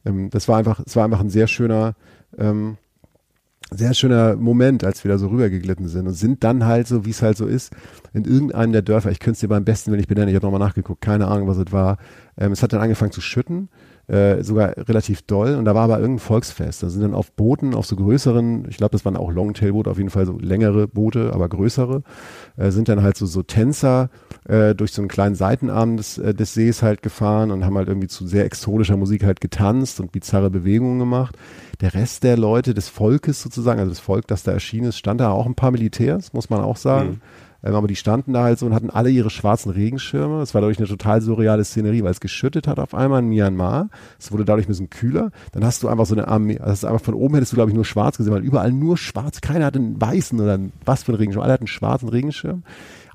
Ähm, 0.06 0.30
das 0.30 0.47
war 0.47 0.58
einfach, 0.58 0.82
es 0.86 0.95
war 0.95 1.06
einfach 1.06 1.20
ein 1.22 1.30
sehr 1.30 1.47
schöner, 1.47 1.95
ähm, 2.38 2.78
sehr 3.72 3.93
schöner 3.93 4.36
Moment, 4.36 4.84
als 4.84 5.04
wir 5.04 5.12
da 5.12 5.18
so 5.18 5.28
rübergeglitten 5.28 5.88
sind 5.88 6.08
und 6.08 6.14
sind 6.14 6.43
dann 6.43 6.66
halt 6.66 6.88
so, 6.88 7.06
wie 7.06 7.12
es 7.12 7.22
halt 7.22 7.38
so 7.38 7.45
ist, 7.45 7.72
in 8.14 8.26
irgendeinem 8.26 8.72
der 8.72 8.82
Dörfer, 8.82 9.12
ich 9.12 9.20
könnte 9.20 9.34
es 9.34 9.39
dir 9.41 9.47
beim 9.47 9.66
besten, 9.66 9.91
wenn 9.91 10.00
ich 10.00 10.08
benennen, 10.08 10.30
ich 10.30 10.36
habe 10.36 10.45
nochmal 10.45 10.66
nachgeguckt, 10.66 11.02
keine 11.02 11.28
Ahnung, 11.28 11.47
was 11.47 11.58
es 11.58 11.72
war. 11.72 11.97
Ähm, 12.38 12.52
es 12.52 12.64
hat 12.64 12.74
dann 12.74 12.82
angefangen 12.82 13.12
zu 13.12 13.22
schütten, 13.22 13.70
äh, 14.10 14.43
sogar 14.43 14.76
relativ 14.78 15.22
doll 15.22 15.55
und 15.55 15.66
da 15.66 15.76
war 15.76 15.84
aber 15.84 15.99
irgendein 15.99 16.20
Volksfest. 16.20 16.82
Da 16.82 16.89
sind 16.89 17.03
dann 17.03 17.14
auf 17.14 17.32
Booten, 17.32 17.76
auf 17.76 17.86
so 17.86 17.95
größeren, 17.95 18.66
ich 18.68 18.78
glaube, 18.78 18.91
das 18.91 19.05
waren 19.05 19.16
auch 19.16 19.32
Longtail-Boote, 19.32 19.89
auf 19.89 19.97
jeden 19.97 20.10
Fall 20.10 20.26
so 20.26 20.38
längere 20.39 20.88
Boote, 20.88 21.32
aber 21.34 21.47
größere, 21.47 22.01
äh, 22.57 22.72
sind 22.72 22.89
dann 22.89 23.03
halt 23.03 23.18
so, 23.18 23.28
so 23.28 23.43
Tänzer 23.43 24.10
äh, 24.47 24.74
durch 24.74 24.93
so 24.93 25.01
einen 25.01 25.10
kleinen 25.10 25.36
Seitenarm 25.36 25.97
des, 25.97 26.18
äh, 26.18 26.34
des 26.34 26.55
Sees 26.55 26.82
halt 26.82 27.03
gefahren 27.03 27.51
und 27.51 27.66
haben 27.66 27.78
halt 27.78 27.88
irgendwie 27.88 28.07
zu 28.07 28.26
sehr 28.26 28.45
exotischer 28.45 28.97
Musik 28.97 29.24
halt 29.24 29.41
getanzt 29.41 29.99
und 29.99 30.12
bizarre 30.12 30.49
Bewegungen 30.49 30.99
gemacht. 30.99 31.38
Der 31.82 31.93
Rest 31.93 32.24
der 32.24 32.36
Leute, 32.36 32.74
des 32.74 32.89
Volkes 32.89 33.41
sozusagen, 33.41 33.80
also 33.80 33.91
das 33.91 33.99
Volk, 33.99 34.28
das 34.28 34.43
da 34.43 34.51
erschienen 34.51 34.89
ist, 34.89 34.97
stand 34.97 35.22
da 35.22 35.30
auch 35.32 35.45
ein 35.45 35.55
paar 35.55 35.72
Militärs, 35.72 36.34
muss 36.34 36.49
man 36.49 36.62
auch 36.62 36.78
sagen. 36.78 37.22
Ähm, 37.64 37.76
aber 37.76 37.88
die 37.88 37.95
standen 37.95 38.34
da 38.34 38.43
halt 38.43 38.60
so 38.60 38.66
und 38.66 38.74
hatten 38.74 38.89
alle 38.89 39.10
ihre 39.10 39.30
schwarzen 39.30 39.72
Regenschirme. 39.72 40.41
Es 40.41 40.53
war 40.53 40.62
dadurch 40.62 40.78
eine 40.78 40.88
total 40.88 41.22
surreale 41.22 41.64
Szenerie, 41.64 42.03
weil 42.03 42.12
es 42.12 42.20
geschüttet 42.20 42.68
hat 42.68 42.80
auf 42.80 42.93
einmal 42.93 43.20
in 43.20 43.30
Myanmar. 43.30 43.89
Es 44.18 44.32
wurde 44.32 44.45
dadurch 44.45 44.68
ein 44.68 44.70
bisschen 44.70 44.89
kühler. 44.89 45.32
Dann 45.51 45.66
hast 45.66 45.84
du 45.84 45.88
einfach 45.88 46.05
so 46.05 46.16
eine 46.16 46.28
Armee, 46.28 46.60
also 46.60 46.88
einfach 46.88 47.03
von 47.03 47.14
oben 47.14 47.36
hättest 47.36 47.51
du, 47.51 47.55
glaube 47.55 47.72
ich, 47.72 47.76
nur 47.76 47.86
schwarz 47.86 48.18
gesehen, 48.18 48.34
weil 48.34 48.43
überall 48.43 48.72
nur 48.72 48.97
schwarz. 48.97 49.41
Keiner 49.41 49.66
hatte 49.66 49.80
einen 49.80 49.99
weißen 49.99 50.39
oder 50.39 50.53
einen, 50.53 50.74
was 50.86 51.03
für 51.03 51.12
einen 51.12 51.20
Regenschirm. 51.20 51.43
Alle 51.43 51.53
hatten 51.53 51.64
einen 51.64 51.68
schwarzen 51.68 52.10
Regenschirm. 52.10 52.64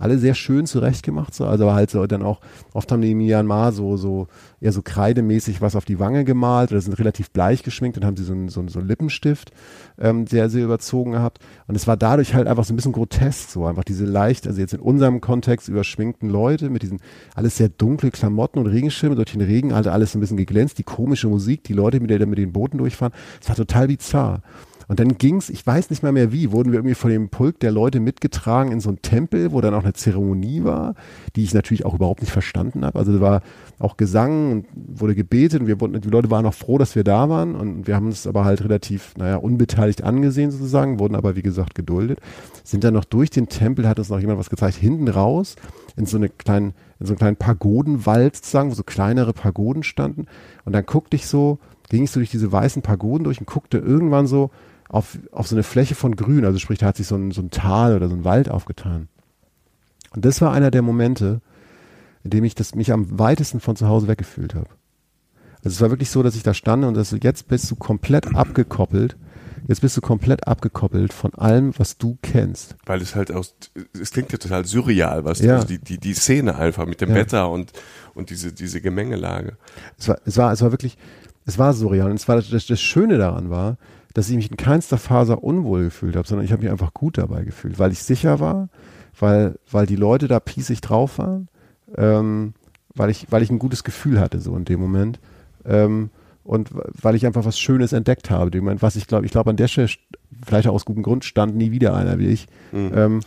Alle 0.04 0.18
sehr 0.18 0.34
schön 0.34 0.66
zurechtgemacht, 0.66 1.34
so. 1.34 1.46
Also 1.46 1.72
halt 1.72 1.90
so 1.90 2.06
dann 2.06 2.22
auch, 2.22 2.40
oft 2.74 2.92
haben 2.92 3.00
die 3.00 3.12
in 3.12 3.16
Myanmar 3.16 3.72
so, 3.72 3.96
so, 3.96 4.26
eher 4.60 4.70
so 4.70 4.82
kreidemäßig 4.82 5.62
was 5.62 5.76
auf 5.76 5.86
die 5.86 5.98
Wange 5.98 6.24
gemalt 6.24 6.72
oder 6.72 6.80
sind 6.82 6.98
relativ 6.98 7.30
bleich 7.30 7.62
geschminkt 7.62 7.96
und 7.96 8.04
haben 8.04 8.14
sie 8.14 8.24
so 8.24 8.34
einen, 8.34 8.50
so 8.50 8.60
einen, 8.60 8.68
so 8.68 8.80
Lippenstift, 8.80 9.52
ähm, 9.98 10.26
sehr, 10.26 10.50
sehr 10.50 10.62
überzogen 10.62 11.12
gehabt. 11.12 11.38
Und 11.68 11.74
es 11.74 11.86
war 11.86 11.96
dadurch 11.96 12.34
halt 12.34 12.48
einfach 12.48 12.64
so 12.64 12.74
ein 12.74 12.76
bisschen 12.76 12.92
grotesk, 12.92 13.48
so 13.48 13.64
einfach 13.64 13.82
diese 13.82 14.04
leicht, 14.04 14.46
also 14.46 14.60
jetzt 14.60 14.74
in 14.74 14.80
unserem 14.80 15.22
Kontext 15.22 15.68
überschminkten 15.68 16.28
Leute 16.28 16.68
mit 16.68 16.82
diesen 16.82 17.00
alles 17.34 17.56
sehr 17.56 17.70
dunkle 17.70 18.10
Klamotten 18.10 18.58
und 18.58 18.66
Regenschirme, 18.66 19.14
durch 19.14 19.32
den 19.32 19.40
Regen 19.40 19.74
halt 19.74 19.86
alles 19.86 20.12
so 20.12 20.18
ein 20.18 20.20
bisschen 20.20 20.36
geglänzt, 20.36 20.76
die 20.76 20.82
komische 20.82 21.28
Musik, 21.28 21.64
die 21.64 21.72
Leute, 21.72 21.98
mit 21.98 22.10
der 22.10 22.26
mit 22.26 22.36
den 22.36 22.52
Booten 22.52 22.76
durchfahren. 22.76 23.14
Es 23.40 23.48
war 23.48 23.56
total 23.56 23.86
bizarr. 23.86 24.42
Und 24.88 25.00
dann 25.00 25.16
ging's, 25.18 25.48
ich 25.50 25.66
weiß 25.66 25.90
nicht 25.90 26.02
mal 26.02 26.12
mehr 26.12 26.32
wie, 26.32 26.52
wurden 26.52 26.72
wir 26.72 26.78
irgendwie 26.78 26.94
von 26.94 27.10
dem 27.10 27.28
Pulk 27.28 27.60
der 27.60 27.72
Leute 27.72 28.00
mitgetragen 28.00 28.72
in 28.72 28.80
so 28.80 28.90
einen 28.90 29.02
Tempel, 29.02 29.52
wo 29.52 29.60
dann 29.60 29.74
auch 29.74 29.82
eine 29.82 29.92
Zeremonie 29.92 30.64
war, 30.64 30.94
die 31.36 31.44
ich 31.44 31.54
natürlich 31.54 31.84
auch 31.86 31.94
überhaupt 31.94 32.20
nicht 32.20 32.32
verstanden 32.32 32.84
habe. 32.84 32.98
Also 32.98 33.12
da 33.12 33.20
war 33.20 33.42
auch 33.78 33.96
Gesang 33.96 34.52
und 34.52 34.66
wurde 34.74 35.14
gebetet 35.14 35.62
und 35.62 35.66
wir 35.66 35.80
wurden, 35.80 36.00
die 36.00 36.08
Leute 36.08 36.30
waren 36.30 36.46
auch 36.46 36.54
froh, 36.54 36.78
dass 36.78 36.94
wir 36.94 37.04
da 37.04 37.28
waren 37.28 37.54
und 37.54 37.86
wir 37.86 37.96
haben 37.96 38.08
es 38.08 38.26
aber 38.26 38.44
halt 38.44 38.62
relativ, 38.62 39.14
naja, 39.16 39.36
unbeteiligt 39.36 40.02
angesehen 40.02 40.50
sozusagen, 40.50 40.98
wurden 40.98 41.14
aber 41.14 41.36
wie 41.36 41.42
gesagt 41.42 41.74
geduldet. 41.74 42.20
Sind 42.62 42.84
dann 42.84 42.94
noch 42.94 43.04
durch 43.04 43.30
den 43.30 43.48
Tempel, 43.48 43.88
hat 43.88 43.98
uns 43.98 44.10
noch 44.10 44.20
jemand 44.20 44.38
was 44.38 44.50
gezeigt, 44.50 44.76
hinten 44.76 45.08
raus 45.08 45.56
in 45.96 46.06
so 46.06 46.16
eine 46.16 46.28
kleinen, 46.28 46.74
in 47.00 47.06
so 47.06 47.12
einen 47.12 47.18
kleinen 47.18 47.36
Pagodenwald 47.36 48.36
sozusagen, 48.36 48.70
wo 48.70 48.74
so 48.74 48.82
kleinere 48.82 49.32
Pagoden 49.32 49.82
standen 49.82 50.26
und 50.64 50.72
dann 50.72 50.84
guckte 50.86 51.16
ich 51.16 51.26
so, 51.26 51.58
ging 51.88 52.04
ich 52.04 52.10
so 52.10 52.20
durch 52.20 52.30
diese 52.30 52.50
weißen 52.50 52.82
Pagoden 52.82 53.24
durch 53.24 53.40
und 53.40 53.46
guckte 53.46 53.78
irgendwann 53.78 54.26
so 54.26 54.50
auf, 54.88 55.18
auf 55.32 55.46
so 55.48 55.54
eine 55.54 55.62
Fläche 55.62 55.94
von 55.94 56.16
Grün, 56.16 56.44
also 56.44 56.58
sprich, 56.58 56.78
da 56.78 56.86
hat 56.86 56.96
sich 56.96 57.06
so 57.06 57.16
ein, 57.16 57.30
so 57.30 57.40
ein 57.42 57.50
Tal 57.50 57.96
oder 57.96 58.08
so 58.08 58.14
ein 58.14 58.24
Wald 58.24 58.50
aufgetan. 58.50 59.08
Und 60.10 60.24
das 60.24 60.40
war 60.40 60.52
einer 60.52 60.70
der 60.70 60.82
Momente, 60.82 61.40
in 62.22 62.30
dem 62.30 62.44
ich 62.44 62.54
das, 62.54 62.74
mich 62.74 62.92
am 62.92 63.18
weitesten 63.18 63.60
von 63.60 63.76
zu 63.76 63.88
Hause 63.88 64.08
weggefühlt 64.08 64.54
habe. 64.54 64.68
Also 65.64 65.76
es 65.76 65.80
war 65.80 65.90
wirklich 65.90 66.10
so, 66.10 66.22
dass 66.22 66.36
ich 66.36 66.42
da 66.42 66.54
stand 66.54 66.84
und 66.84 66.94
das, 66.94 67.16
jetzt 67.22 67.48
bist 67.48 67.70
du 67.70 67.76
komplett 67.76 68.34
abgekoppelt. 68.34 69.16
Jetzt 69.66 69.80
bist 69.80 69.96
du 69.96 70.02
komplett 70.02 70.46
abgekoppelt 70.46 71.14
von 71.14 71.34
allem, 71.34 71.72
was 71.78 71.96
du 71.96 72.18
kennst. 72.20 72.76
Weil 72.84 73.00
es 73.00 73.14
halt 73.14 73.32
aus, 73.32 73.56
es 73.98 74.10
klingt 74.10 74.30
ja 74.30 74.36
total 74.36 74.66
surreal, 74.66 75.24
was 75.24 75.40
Ja. 75.40 75.54
also 75.54 75.66
die, 75.66 75.78
die, 75.78 75.96
die 75.98 76.12
Szene 76.12 76.56
einfach 76.56 76.84
mit 76.84 77.00
dem 77.00 77.08
Ja. 77.08 77.14
Wetter 77.14 77.50
und, 77.50 77.72
und 78.12 78.28
diese, 78.28 78.52
diese 78.52 78.82
Gemengelage. 78.82 79.56
Es 79.96 80.08
war, 80.08 80.18
es 80.26 80.36
war, 80.36 80.52
es 80.52 80.60
war 80.60 80.70
wirklich, 80.70 80.98
es 81.46 81.58
war 81.58 81.72
surreal. 81.72 82.10
Und 82.10 82.16
es 82.16 82.28
war 82.28 82.36
das, 82.36 82.66
das 82.66 82.80
Schöne 82.80 83.16
daran 83.16 83.48
war, 83.48 83.78
dass 84.14 84.28
ich 84.30 84.36
mich 84.36 84.50
in 84.50 84.56
keinster 84.56 84.96
Faser 84.96 85.44
unwohl 85.44 85.84
gefühlt 85.84 86.16
habe, 86.16 86.26
sondern 86.26 86.44
ich 86.44 86.52
habe 86.52 86.62
mich 86.62 86.70
einfach 86.70 86.94
gut 86.94 87.18
dabei 87.18 87.44
gefühlt, 87.44 87.78
weil 87.78 87.92
ich 87.92 88.02
sicher 88.02 88.40
war, 88.40 88.68
weil, 89.18 89.58
weil 89.70 89.86
die 89.86 89.96
Leute 89.96 90.28
da 90.28 90.40
piesig 90.40 90.80
drauf 90.80 91.18
waren, 91.18 91.48
ähm, 91.96 92.54
weil 92.94 93.10
ich, 93.10 93.26
weil 93.30 93.42
ich 93.42 93.50
ein 93.50 93.58
gutes 93.58 93.84
Gefühl 93.84 94.20
hatte 94.20 94.40
so 94.40 94.56
in 94.56 94.64
dem 94.64 94.80
Moment. 94.80 95.20
Ähm, 95.66 96.10
und 96.44 96.70
weil 96.74 97.14
ich 97.14 97.26
einfach 97.26 97.44
was 97.46 97.58
Schönes 97.58 97.92
entdeckt 97.92 98.30
habe. 98.30 98.56
Ich 98.56 98.62
meine, 98.62 98.82
was 98.82 98.96
ich 98.96 99.06
glaube, 99.06 99.24
ich 99.24 99.32
glaube 99.32 99.50
an 99.50 99.56
der 99.56 99.66
Stelle, 99.66 99.88
vielleicht 100.44 100.68
auch 100.68 100.74
aus 100.74 100.84
gutem 100.84 101.02
Grund, 101.02 101.24
stand 101.24 101.56
nie 101.56 101.70
wieder 101.70 101.94
einer 101.94 102.18
wie 102.18 102.26
ich. 102.26 102.46
Mhm. 102.70 102.92
Ähm, 102.94 103.20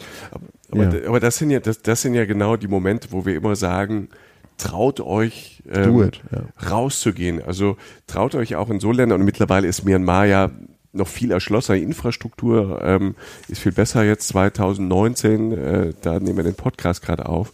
aber, 0.69 0.83
ja. 0.83 1.07
aber, 1.07 1.19
das 1.19 1.38
sind 1.38 1.49
ja, 1.49 1.59
das, 1.59 1.81
das 1.81 2.03
sind 2.03 2.13
ja 2.13 2.25
genau 2.25 2.57
die 2.57 2.67
Momente, 2.67 3.07
wo 3.11 3.25
wir 3.25 3.35
immer 3.35 3.55
sagen, 3.55 4.09
traut 4.57 4.99
euch 4.99 5.63
ähm, 5.69 6.03
it, 6.03 6.21
ja. 6.31 6.43
rauszugehen. 6.69 7.41
Also 7.43 7.77
traut 8.05 8.35
euch 8.35 8.55
auch 8.55 8.69
in 8.69 8.79
so 8.79 8.91
Ländern 8.91 9.19
und 9.19 9.25
mittlerweile 9.25 9.67
ist 9.67 9.83
Myanmar 9.83 10.25
ja 10.25 10.51
noch 10.97 11.07
viel 11.07 11.31
erschlossener. 11.31 11.77
Infrastruktur 11.77 12.81
ähm, 12.83 13.15
ist 13.47 13.61
viel 13.61 13.71
besser 13.71 14.03
jetzt 14.03 14.27
2019. 14.29 15.51
Äh, 15.51 15.93
da 16.01 16.19
nehmen 16.19 16.37
wir 16.37 16.43
den 16.43 16.55
Podcast 16.55 17.01
gerade 17.01 17.27
auf. 17.27 17.53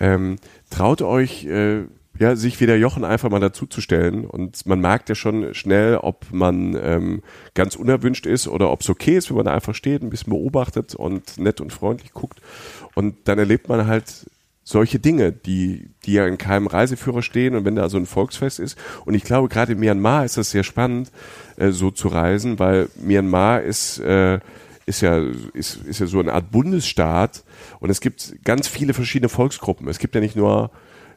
Ähm, 0.00 0.36
traut 0.70 1.02
euch 1.02 1.44
äh, 1.46 1.84
ja, 2.18 2.36
sich 2.36 2.60
wie 2.60 2.66
der 2.66 2.78
Jochen 2.78 3.04
einfach 3.04 3.30
mal 3.30 3.40
dazuzustellen. 3.40 4.24
Und 4.24 4.66
man 4.66 4.80
merkt 4.80 5.08
ja 5.08 5.14
schon 5.14 5.54
schnell, 5.54 5.96
ob 5.96 6.26
man 6.32 6.78
ähm, 6.80 7.22
ganz 7.54 7.76
unerwünscht 7.76 8.26
ist 8.26 8.48
oder 8.48 8.70
ob 8.70 8.80
es 8.80 8.90
okay 8.90 9.16
ist, 9.16 9.28
wenn 9.28 9.36
man 9.36 9.46
da 9.46 9.54
einfach 9.54 9.74
steht, 9.74 10.02
ein 10.02 10.10
bisschen 10.10 10.32
beobachtet 10.32 10.94
und 10.94 11.38
nett 11.38 11.60
und 11.60 11.72
freundlich 11.72 12.12
guckt. 12.12 12.40
Und 12.94 13.16
dann 13.24 13.38
erlebt 13.38 13.68
man 13.68 13.86
halt 13.86 14.26
solche 14.68 14.98
Dinge, 14.98 15.30
die, 15.30 15.90
die 16.04 16.14
ja 16.14 16.26
in 16.26 16.38
keinem 16.38 16.66
Reiseführer 16.66 17.22
stehen 17.22 17.54
und 17.54 17.64
wenn 17.64 17.76
da 17.76 17.88
so 17.88 17.98
ein 17.98 18.04
Volksfest 18.04 18.58
ist. 18.58 18.76
Und 19.04 19.14
ich 19.14 19.22
glaube, 19.22 19.48
gerade 19.48 19.72
in 19.72 19.78
Myanmar 19.78 20.24
ist 20.24 20.38
das 20.38 20.50
sehr 20.50 20.64
spannend, 20.64 21.12
äh, 21.56 21.70
so 21.70 21.92
zu 21.92 22.08
reisen, 22.08 22.58
weil 22.58 22.88
Myanmar 23.00 23.62
ist, 23.62 24.00
äh, 24.00 24.40
ist 24.84 25.02
ja, 25.02 25.22
ist, 25.54 25.76
ist 25.84 26.00
ja 26.00 26.06
so 26.06 26.18
eine 26.18 26.32
Art 26.32 26.50
Bundesstaat 26.50 27.44
und 27.78 27.90
es 27.90 28.00
gibt 28.00 28.34
ganz 28.44 28.66
viele 28.66 28.92
verschiedene 28.92 29.28
Volksgruppen. 29.28 29.86
Es 29.86 30.00
gibt 30.00 30.16
ja 30.16 30.20
nicht 30.20 30.34
nur 30.34 30.72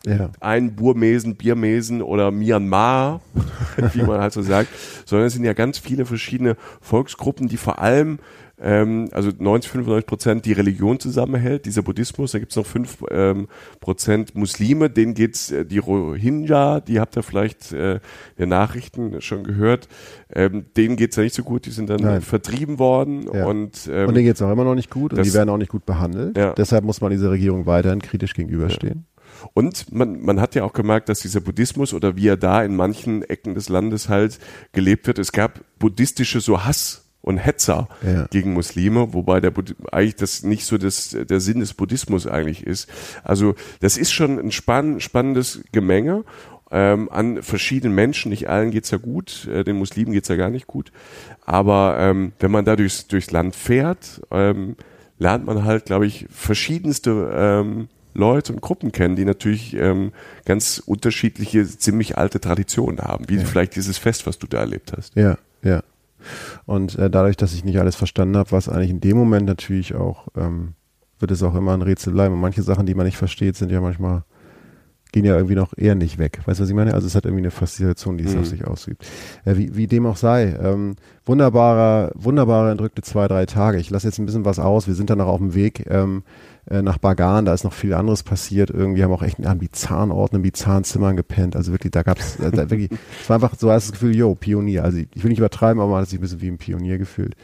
ja. 0.06 0.30
ein 0.40 0.76
Burmesen, 0.76 1.36
Biermesen 1.36 2.04
oder 2.04 2.30
Myanmar, 2.30 3.22
wie 3.94 4.04
man 4.04 4.22
halt 4.22 4.34
so 4.34 4.44
sagt, 4.44 4.70
sondern 5.06 5.26
es 5.26 5.34
sind 5.34 5.44
ja 5.44 5.54
ganz 5.54 5.80
viele 5.80 6.06
verschiedene 6.06 6.56
Volksgruppen, 6.82 7.48
die 7.48 7.58
vor 7.58 7.80
allem 7.80 8.20
ähm, 8.62 9.10
also 9.12 9.32
90, 9.38 9.72
95 9.72 10.06
Prozent 10.06 10.46
die 10.46 10.54
Religion 10.54 11.00
zusammenhält, 11.00 11.66
dieser 11.66 11.82
Buddhismus, 11.82 12.32
da 12.32 12.40
gibt 12.40 12.52
es 12.52 12.56
noch 12.56 12.66
5 12.66 13.06
ähm, 13.12 13.48
Prozent 13.80 14.36
Muslime, 14.36 14.90
denen 14.90 15.14
geht's, 15.14 15.52
äh, 15.52 15.66
die 15.66 15.78
Rohingya, 15.78 16.82
die 16.82 17.00
habt 17.00 17.16
ihr 17.16 17.24
vielleicht 17.24 17.72
äh, 17.72 17.96
in 17.96 18.00
den 18.40 18.50
Nachrichten 18.50 19.22
schon 19.22 19.44
gehört, 19.44 19.88
ähm, 20.34 20.66
denen 20.76 20.96
geht's 20.96 21.16
ja 21.16 21.24
nicht 21.24 21.36
so 21.36 21.44
gut, 21.44 21.66
die 21.66 21.72
sind 21.72 21.90
dann 21.90 22.02
Nein. 22.02 22.22
vertrieben 22.22 22.80
worden 22.80 23.30
ja. 23.34 23.46
und 23.46 23.90
ähm, 23.92 24.10
Und 24.10 24.16
denen 24.16 24.26
geht's 24.26 24.42
auch 24.42 24.52
immer 24.52 24.66
noch 24.66 24.76
nicht 24.76 24.90
gut 24.90 25.14
und 25.14 25.26
die 25.26 25.34
werden 25.34 25.50
auch 25.50 25.58
nicht 25.58 25.72
gut 25.72 25.86
behandelt. 25.86 26.38
Ja. 26.38 26.54
Deshalb 26.54 26.84
muss 26.84 27.02
man 27.02 27.12
dieser 27.12 27.32
Regierung 27.32 27.66
weiterhin 27.66 28.02
kritisch 28.02 28.34
gegenüberstehen. 28.34 29.06
Ja. 29.06 29.20
Und 29.54 29.92
man, 29.94 30.22
man 30.22 30.42
hat 30.42 30.56
ja 30.56 30.64
auch 30.64 30.74
gemerkt, 30.74 31.08
dass 31.08 31.20
dieser 31.20 31.40
Buddhismus 31.40 31.94
oder 31.94 32.16
wie 32.16 32.28
er 32.28 32.38
da 32.38 32.64
in 32.64 32.76
manchen 32.76 33.24
Ecken 33.24 33.56
des 33.56 33.70
Landes 33.70 34.10
halt 34.10 34.40
gelebt 34.74 35.08
wird, 35.08 35.20
es 35.20 35.32
gab 35.32 35.62
buddhistische 35.78 36.42
so 36.42 36.66
Hass 36.66 37.09
und 37.22 37.38
Hetzer 37.38 37.88
ja. 38.02 38.28
gegen 38.28 38.54
Muslime, 38.54 39.14
wobei 39.14 39.40
der 39.42 39.52
Buddh 39.52 39.76
eigentlich 39.92 40.16
das 40.16 40.44
nicht 40.44 40.66
so 40.66 40.78
das, 40.78 41.10
der 41.10 41.40
Sinn 41.40 41.60
des 41.60 41.74
Buddhismus 41.74 42.28
eigentlich 42.28 42.66
ist. 42.66 42.90
Also 43.24 43.56
das 43.82 43.98
ist 43.98 44.12
schon 44.12 44.40
ein 44.40 44.52
spann 44.52 45.00
spannendes 45.00 45.62
Gemenge 45.72 46.24
ähm, 46.72 47.10
an 47.12 47.42
verschiedenen 47.44 47.94
Menschen. 47.94 48.30
Nicht 48.30 48.50
allen 48.50 48.72
geht's 48.72 48.92
ja 48.92 48.98
gut, 48.98 49.48
äh, 49.48 49.64
den 49.64 49.78
Muslimen 49.78 50.14
geht's 50.14 50.30
ja 50.30 50.36
gar 50.36 50.50
nicht 50.50 50.68
gut. 50.68 50.92
Aber 51.46 51.98
ähm, 52.00 52.34
wenn 52.40 52.52
man 52.52 52.66
da 52.66 52.76
durchs, 52.76 53.08
durchs 53.08 53.32
Land 53.32 53.56
fährt, 53.56 54.22
ähm, 54.32 54.76
lernt 55.18 55.46
man 55.46 55.66
halt, 55.66 55.86
glaube 55.86 56.06
ich, 56.06 56.26
verschiedenste 56.30 57.32
ähm, 57.34 57.90
Leute 58.14 58.54
und 58.54 58.62
Gruppen 58.62 58.92
kennen, 58.92 59.16
die 59.16 59.26
natürlich 59.26 59.76
ähm, 59.76 60.12
ganz 60.46 60.82
unterschiedliche, 60.86 61.66
ziemlich 61.66 62.18
alte 62.18 62.40
Traditionen 62.40 63.00
haben, 63.00 63.26
wie 63.28 63.38
ja. 63.38 63.46
vielleicht 63.46 63.76
dieses 63.76 63.98
Fest, 63.98 64.26
was 64.26 64.40
du 64.40 64.48
da 64.48 64.60
erlebt 64.60 64.94
hast. 64.96 65.16
Ja, 65.16 65.38
ja. 65.62 65.84
Und 66.66 66.98
äh, 66.98 67.10
dadurch, 67.10 67.38
dass 67.38 67.54
ich 67.54 67.64
nicht 67.64 67.80
alles 67.80 67.96
verstanden 67.96 68.38
habe, 68.38 68.52
war 68.52 68.60
es 68.60 68.70
eigentlich 68.70 68.90
in 68.90 69.00
dem 69.00 69.18
Moment 69.18 69.46
natürlich 69.46 69.96
auch, 69.96 70.28
ähm, 70.36 70.74
wird 71.20 71.32
es 71.32 71.44
auch 71.44 71.56
immer 71.56 71.74
ein 71.74 71.82
Rätsel 71.82 72.14
bleiben. 72.14 72.34
Und 72.34 72.42
manche 72.42 72.64
Sachen, 72.64 72.86
die 72.86 72.96
man 72.96 73.06
nicht 73.06 73.18
versteht, 73.18 73.56
sind 73.56 73.72
ja 73.72 73.82
manchmal, 73.82 74.24
gehen 75.12 75.26
ja 75.26 75.36
irgendwie 75.36 75.56
noch 75.56 75.74
eher 75.76 75.96
nicht 75.96 76.18
weg. 76.18 76.40
Weißt 76.46 76.60
du, 76.60 76.64
was 76.64 76.70
ich 76.70 76.76
meine? 76.76 76.94
Also 76.94 77.08
es 77.08 77.16
hat 77.16 77.26
irgendwie 77.26 77.44
eine 77.44 77.52
Faszination, 77.52 78.18
die 78.18 78.26
es 78.26 78.34
mhm. 78.34 78.42
auf 78.42 78.46
sich 78.48 78.66
ausübt. 78.66 79.06
Äh, 79.46 79.58
wie, 79.58 79.76
wie 79.76 79.88
dem 79.88 80.06
auch 80.06 80.18
sei. 80.18 80.56
Ähm, 80.62 80.96
wunderbarer, 81.26 82.12
wunderbare 82.16 82.72
entrückte 82.72 83.02
zwei, 83.02 83.28
drei 83.28 83.46
Tage. 83.46 83.80
Ich 83.80 83.90
lasse 83.90 84.08
jetzt 84.08 84.20
ein 84.20 84.26
bisschen 84.26 84.46
was 84.46 84.60
aus. 84.60 84.88
Wir 84.88 84.96
sind 84.96 85.10
dann 85.10 85.18
noch 85.18 85.28
auf 85.28 85.40
dem 85.40 85.54
Weg. 85.54 85.86
Ähm, 85.90 86.24
äh, 86.70 86.82
nach 86.82 86.98
Bagan, 86.98 87.46
da 87.46 87.54
ist 87.54 87.64
noch 87.64 87.74
viel 87.74 87.94
anderes 87.94 88.24
passiert. 88.24 88.70
Irgendwie 88.70 89.04
haben 89.04 89.12
auch 89.12 89.24
echt 89.24 89.46
an 89.46 89.60
bizarren 89.60 90.12
Orten, 90.12 90.38
in 90.38 90.42
bizarren 90.42 90.84
gepennt. 91.16 91.56
Also 91.56 91.72
wirklich, 91.72 91.92
da 91.92 92.04
gab's, 92.04 92.40
äh, 92.40 92.52
da 92.52 92.70
wirklich, 92.70 92.90
es 93.22 93.30
war 93.30 93.36
einfach 93.36 93.56
so, 93.58 93.68
das 93.68 93.92
Gefühl, 93.92 94.16
yo, 94.16 94.36
Pionier. 94.36 94.84
Also 94.84 94.98
ich 94.98 95.24
will 95.24 95.30
nicht 95.30 95.40
übertreiben, 95.40 95.82
aber 95.82 95.92
man 95.92 96.02
hat 96.02 96.10
sich 96.10 96.20
ein 96.20 96.22
bisschen 96.22 96.42
wie 96.42 96.50
ein 96.50 96.58
Pionier 96.58 96.98
gefühlt. 96.98 97.36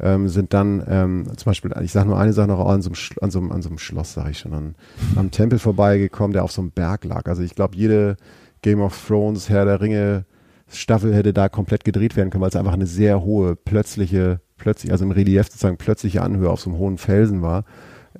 Ähm, 0.00 0.28
sind 0.28 0.52
dann 0.52 0.82
ähm, 0.88 1.26
zum 1.36 1.50
Beispiel, 1.50 1.72
ich 1.82 1.92
sage 1.92 2.08
nur 2.08 2.18
eine 2.18 2.32
Sache 2.32 2.48
noch, 2.48 2.66
an 2.66 2.82
so 2.82 2.90
einem, 2.90 2.96
an 3.20 3.30
so 3.30 3.38
einem, 3.38 3.52
an 3.52 3.62
so 3.62 3.68
einem 3.68 3.78
Schloss, 3.78 4.14
sage 4.14 4.30
ich 4.30 4.38
schon, 4.38 4.52
an, 4.52 4.74
am 5.16 5.30
Tempel 5.30 5.58
vorbeigekommen, 5.58 6.32
der 6.32 6.44
auf 6.44 6.50
so 6.52 6.60
einem 6.60 6.70
Berg 6.70 7.04
lag. 7.04 7.26
Also 7.26 7.42
ich 7.42 7.54
glaube, 7.54 7.76
jede 7.76 8.16
Game 8.62 8.80
of 8.80 9.00
Thrones, 9.06 9.48
Herr 9.48 9.64
der 9.64 9.80
Ringe 9.80 10.24
Staffel 10.74 11.14
hätte 11.14 11.32
da 11.32 11.48
komplett 11.48 11.84
gedreht 11.84 12.16
werden 12.16 12.30
können, 12.30 12.42
weil 12.42 12.48
es 12.48 12.56
einfach 12.56 12.72
eine 12.72 12.86
sehr 12.86 13.22
hohe, 13.22 13.56
plötzliche, 13.56 14.40
plötzlich, 14.56 14.92
also 14.92 15.04
im 15.04 15.10
Relief 15.10 15.44
sozusagen 15.44 15.76
plötzliche 15.76 16.22
Anhöhe 16.22 16.50
auf 16.50 16.60
so 16.60 16.70
einem 16.70 16.78
hohen 16.78 16.98
Felsen 16.98 17.42
war. 17.42 17.64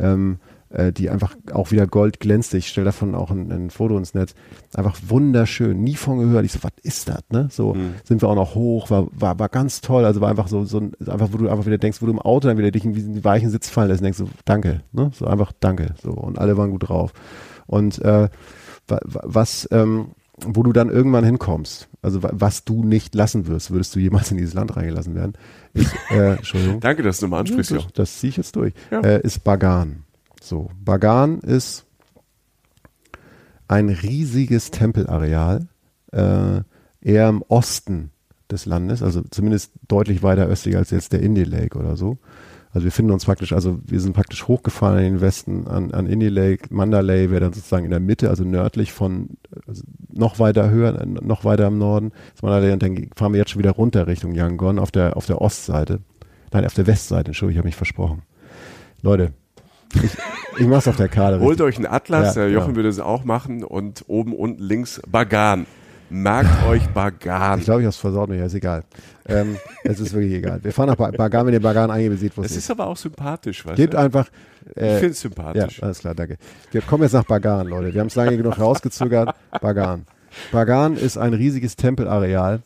Ähm, 0.02 0.38
äh, 0.72 0.92
die 0.92 1.10
einfach 1.10 1.36
auch 1.52 1.70
wieder 1.70 1.86
Gold 1.86 2.18
glänzte. 2.18 2.56
Ich 2.56 2.68
stelle 2.68 2.86
davon 2.86 3.14
auch 3.14 3.30
ein, 3.30 3.52
ein, 3.52 3.70
Foto 3.70 3.96
ins 3.98 4.14
Netz. 4.14 4.34
Einfach 4.74 4.98
wunderschön. 5.06 5.82
Nie 5.82 5.96
von 5.96 6.18
gehört. 6.18 6.44
Ich 6.44 6.52
so, 6.52 6.62
was 6.62 6.72
ist 6.82 7.08
das? 7.08 7.22
Ne? 7.30 7.48
So 7.50 7.74
mhm. 7.74 7.94
sind 8.04 8.22
wir 8.22 8.28
auch 8.28 8.34
noch 8.34 8.54
hoch. 8.54 8.90
War, 8.90 9.06
war, 9.12 9.38
war 9.38 9.48
ganz 9.48 9.82
toll. 9.82 10.04
Also 10.04 10.20
war 10.20 10.30
einfach 10.30 10.48
so, 10.48 10.64
so 10.64 10.78
ein, 10.78 10.92
einfach, 11.06 11.28
wo 11.32 11.36
du 11.36 11.48
einfach 11.48 11.66
wieder 11.66 11.78
denkst, 11.78 12.00
wo 12.00 12.06
du 12.06 12.12
im 12.12 12.18
Auto 12.18 12.48
dann 12.48 12.58
wieder 12.58 12.70
dich 12.70 12.84
in 12.84 12.94
diesen 12.94 13.22
weichen 13.22 13.50
Sitz 13.50 13.68
fallen 13.68 13.88
lässt 13.88 14.00
und 14.00 14.04
denkst 14.04 14.18
so, 14.18 14.28
danke. 14.44 14.82
Ne? 14.92 15.10
So 15.12 15.26
einfach 15.26 15.52
danke. 15.60 15.94
So. 16.02 16.12
Und 16.12 16.38
alle 16.38 16.56
waren 16.56 16.70
gut 16.70 16.88
drauf. 16.88 17.12
Und 17.66 18.00
äh, 18.00 18.28
was, 18.86 19.68
ähm, 19.70 20.12
wo 20.38 20.62
du 20.62 20.72
dann 20.72 20.88
irgendwann 20.88 21.24
hinkommst, 21.24 21.88
also 22.00 22.20
was 22.22 22.64
du 22.64 22.82
nicht 22.82 23.14
lassen 23.14 23.46
wirst, 23.46 23.70
würdest 23.70 23.94
du 23.94 24.00
jemals 24.00 24.30
in 24.30 24.38
dieses 24.38 24.54
Land 24.54 24.76
reingelassen 24.76 25.14
werden, 25.14 25.34
ist, 25.74 25.94
äh, 26.10 26.32
Entschuldigung. 26.36 26.80
Danke, 26.80 27.02
dass 27.02 27.20
du 27.20 27.28
mal 27.28 27.40
ansprichst. 27.40 27.70
Ja, 27.72 27.78
das, 27.78 27.92
das 27.92 28.18
ziehe 28.18 28.30
ich 28.30 28.36
jetzt 28.36 28.56
durch. 28.56 28.74
Ja. 28.90 29.00
Äh, 29.00 29.20
ist 29.22 29.44
Bagan. 29.44 30.04
So, 30.40 30.70
Bagan 30.84 31.40
ist 31.40 31.84
ein 33.68 33.88
riesiges 33.88 34.70
Tempelareal, 34.70 35.68
äh, 36.12 36.60
eher 37.00 37.28
im 37.28 37.42
Osten 37.48 38.10
des 38.50 38.66
Landes, 38.66 39.02
also 39.02 39.22
zumindest 39.30 39.72
deutlich 39.88 40.22
weiter 40.22 40.46
östlich 40.46 40.76
als 40.76 40.90
jetzt 40.90 41.12
der 41.12 41.22
Indie 41.22 41.44
Lake 41.44 41.78
oder 41.78 41.96
so. 41.96 42.18
Also 42.72 42.84
wir 42.84 42.92
finden 42.92 43.12
uns 43.12 43.24
praktisch, 43.26 43.52
also 43.52 43.80
wir 43.84 44.00
sind 44.00 44.14
praktisch 44.14 44.48
hochgefahren 44.48 44.98
in 44.98 45.14
den 45.14 45.20
Westen 45.20 45.66
an, 45.66 45.92
an 45.92 46.06
Indie 46.06 46.28
Lake. 46.28 46.68
Mandalay 46.70 47.30
wäre 47.30 47.40
dann 47.40 47.52
sozusagen 47.52 47.84
in 47.84 47.90
der 47.90 48.00
Mitte, 48.00 48.30
also 48.30 48.44
nördlich 48.44 48.92
von, 48.92 49.30
also 49.66 49.82
noch 50.12 50.38
weiter 50.38 50.70
höher, 50.70 51.04
noch 51.06 51.44
weiter 51.44 51.66
im 51.66 51.78
Norden. 51.78 52.12
Und 52.40 52.50
dann 52.50 53.08
fahren 53.16 53.32
wir 53.32 53.38
jetzt 53.38 53.50
schon 53.50 53.58
wieder 53.58 53.72
runter 53.72 54.06
Richtung 54.06 54.34
Yangon 54.34 54.78
auf 54.78 54.90
der, 54.90 55.16
auf 55.16 55.26
der 55.26 55.40
Ostseite. 55.40 56.00
Nein, 56.52 56.66
auf 56.66 56.74
der 56.74 56.86
Westseite, 56.86 57.28
Entschuldigung, 57.28 57.52
ich 57.52 57.58
habe 57.58 57.68
mich 57.68 57.76
versprochen. 57.76 58.22
Leute, 59.00 59.32
ich, 59.94 60.10
ich 60.58 60.66
mach's 60.66 60.86
auf 60.86 60.96
der 60.96 61.08
Karte. 61.08 61.40
Holt 61.40 61.60
euch 61.60 61.76
einen 61.76 61.86
Atlas, 61.86 62.34
ja, 62.34 62.42
der 62.42 62.50
Jochen 62.50 62.70
ja. 62.70 62.76
würde 62.76 62.88
es 62.88 63.00
auch 63.00 63.24
machen 63.24 63.64
und 63.64 64.04
oben 64.06 64.34
unten 64.34 64.62
links 64.62 65.00
Bagan. 65.10 65.66
Merkt 66.12 66.64
euch 66.68 66.86
Bagan. 66.88 67.58
Ich 67.58 67.64
glaube, 67.64 67.80
ich 67.80 67.86
hab's 67.86 67.96
versaut 67.96 68.28
mir, 68.28 68.44
ist 68.44 68.54
egal. 68.54 68.84
Ähm, 69.26 69.56
es 69.82 69.98
ist 69.98 70.12
wirklich 70.12 70.34
egal. 70.34 70.62
Wir 70.62 70.72
fahren 70.72 70.88
nach 70.88 70.96
Bagan, 70.96 71.46
wenn 71.46 71.54
ihr 71.54 71.62
Bagan 71.62 71.90
eingebt, 71.90 72.18
seht, 72.18 72.36
wo 72.36 72.42
es 72.42 72.50
ist. 72.50 72.58
Es 72.58 72.64
ist 72.64 72.70
aber 72.70 72.86
auch 72.86 72.96
sympathisch, 72.96 73.64
weißt 73.64 73.76
Gebt 73.76 73.94
einfach. 73.94 74.28
Äh, 74.76 74.94
ich 74.94 74.98
finde 74.98 75.12
es 75.12 75.20
sympathisch. 75.20 75.78
Ja, 75.78 75.84
alles 75.84 76.00
klar, 76.00 76.14
danke. 76.14 76.36
Wir 76.70 76.82
kommen 76.82 77.04
jetzt 77.04 77.14
nach 77.14 77.24
Bagan, 77.24 77.66
Leute. 77.66 77.94
Wir 77.94 78.00
haben 78.00 78.08
es 78.08 78.14
lange 78.14 78.36
genug 78.36 78.58
rausgezögert. 78.58 79.34
Bagan. 79.60 80.04
Bagan 80.50 80.96
ist 80.96 81.16
ein 81.16 81.32
riesiges 81.32 81.76
Tempelareal 81.76 82.60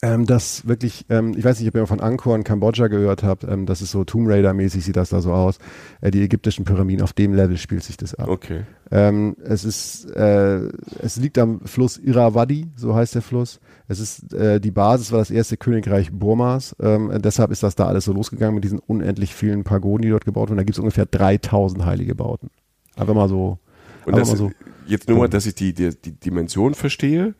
ähm, 0.00 0.26
das 0.26 0.68
wirklich, 0.68 1.06
ähm, 1.08 1.34
ich 1.36 1.44
weiß 1.44 1.58
nicht, 1.58 1.68
ob 1.68 1.74
ihr 1.74 1.86
von 1.86 2.00
Angkor 2.00 2.36
in 2.36 2.44
Kambodscha 2.44 2.86
gehört 2.86 3.24
habt, 3.24 3.42
ähm, 3.42 3.66
das 3.66 3.82
ist 3.82 3.90
so 3.90 4.04
Tomb 4.04 4.28
Raider-mäßig, 4.28 4.84
sieht 4.84 4.96
das 4.96 5.10
da 5.10 5.20
so 5.20 5.32
aus. 5.32 5.58
Äh, 6.00 6.12
die 6.12 6.22
ägyptischen 6.22 6.64
Pyramiden, 6.64 7.02
auf 7.02 7.12
dem 7.12 7.34
Level 7.34 7.56
spielt 7.56 7.82
sich 7.82 7.96
das 7.96 8.14
ab. 8.14 8.28
Okay. 8.28 8.62
Ähm, 8.92 9.36
es 9.42 9.64
ist, 9.64 10.04
äh, 10.14 10.68
es 11.02 11.16
liegt 11.16 11.36
am 11.36 11.60
Fluss 11.62 11.98
Irrawaddy, 11.98 12.68
so 12.76 12.94
heißt 12.94 13.16
der 13.16 13.22
Fluss. 13.22 13.58
Es 13.88 13.98
ist, 13.98 14.32
äh, 14.34 14.60
die 14.60 14.70
Basis 14.70 15.10
war 15.10 15.18
das 15.18 15.32
erste 15.32 15.56
Königreich 15.56 16.12
Burmas, 16.12 16.76
ähm, 16.80 17.10
deshalb 17.20 17.50
ist 17.50 17.64
das 17.64 17.74
da 17.74 17.86
alles 17.86 18.04
so 18.04 18.12
losgegangen 18.12 18.54
mit 18.54 18.62
diesen 18.62 18.78
unendlich 18.78 19.34
vielen 19.34 19.64
Pagoden, 19.64 20.02
die 20.02 20.10
dort 20.10 20.24
gebaut 20.24 20.48
wurden. 20.48 20.58
Da 20.58 20.64
gibt 20.64 20.76
es 20.76 20.78
ungefähr 20.78 21.06
3000 21.06 21.84
heilige 21.84 22.14
Bauten. 22.14 22.50
Einfach 22.94 23.14
mal 23.14 23.28
so. 23.28 23.58
Und 24.06 24.16
das, 24.16 24.30
so, 24.30 24.52
jetzt 24.86 25.08
nur 25.08 25.18
mal, 25.18 25.28
dass 25.28 25.44
ich 25.46 25.54
die, 25.56 25.72
die, 25.72 25.90
die 25.90 26.12
Dimension 26.12 26.74
verstehe. 26.74 27.34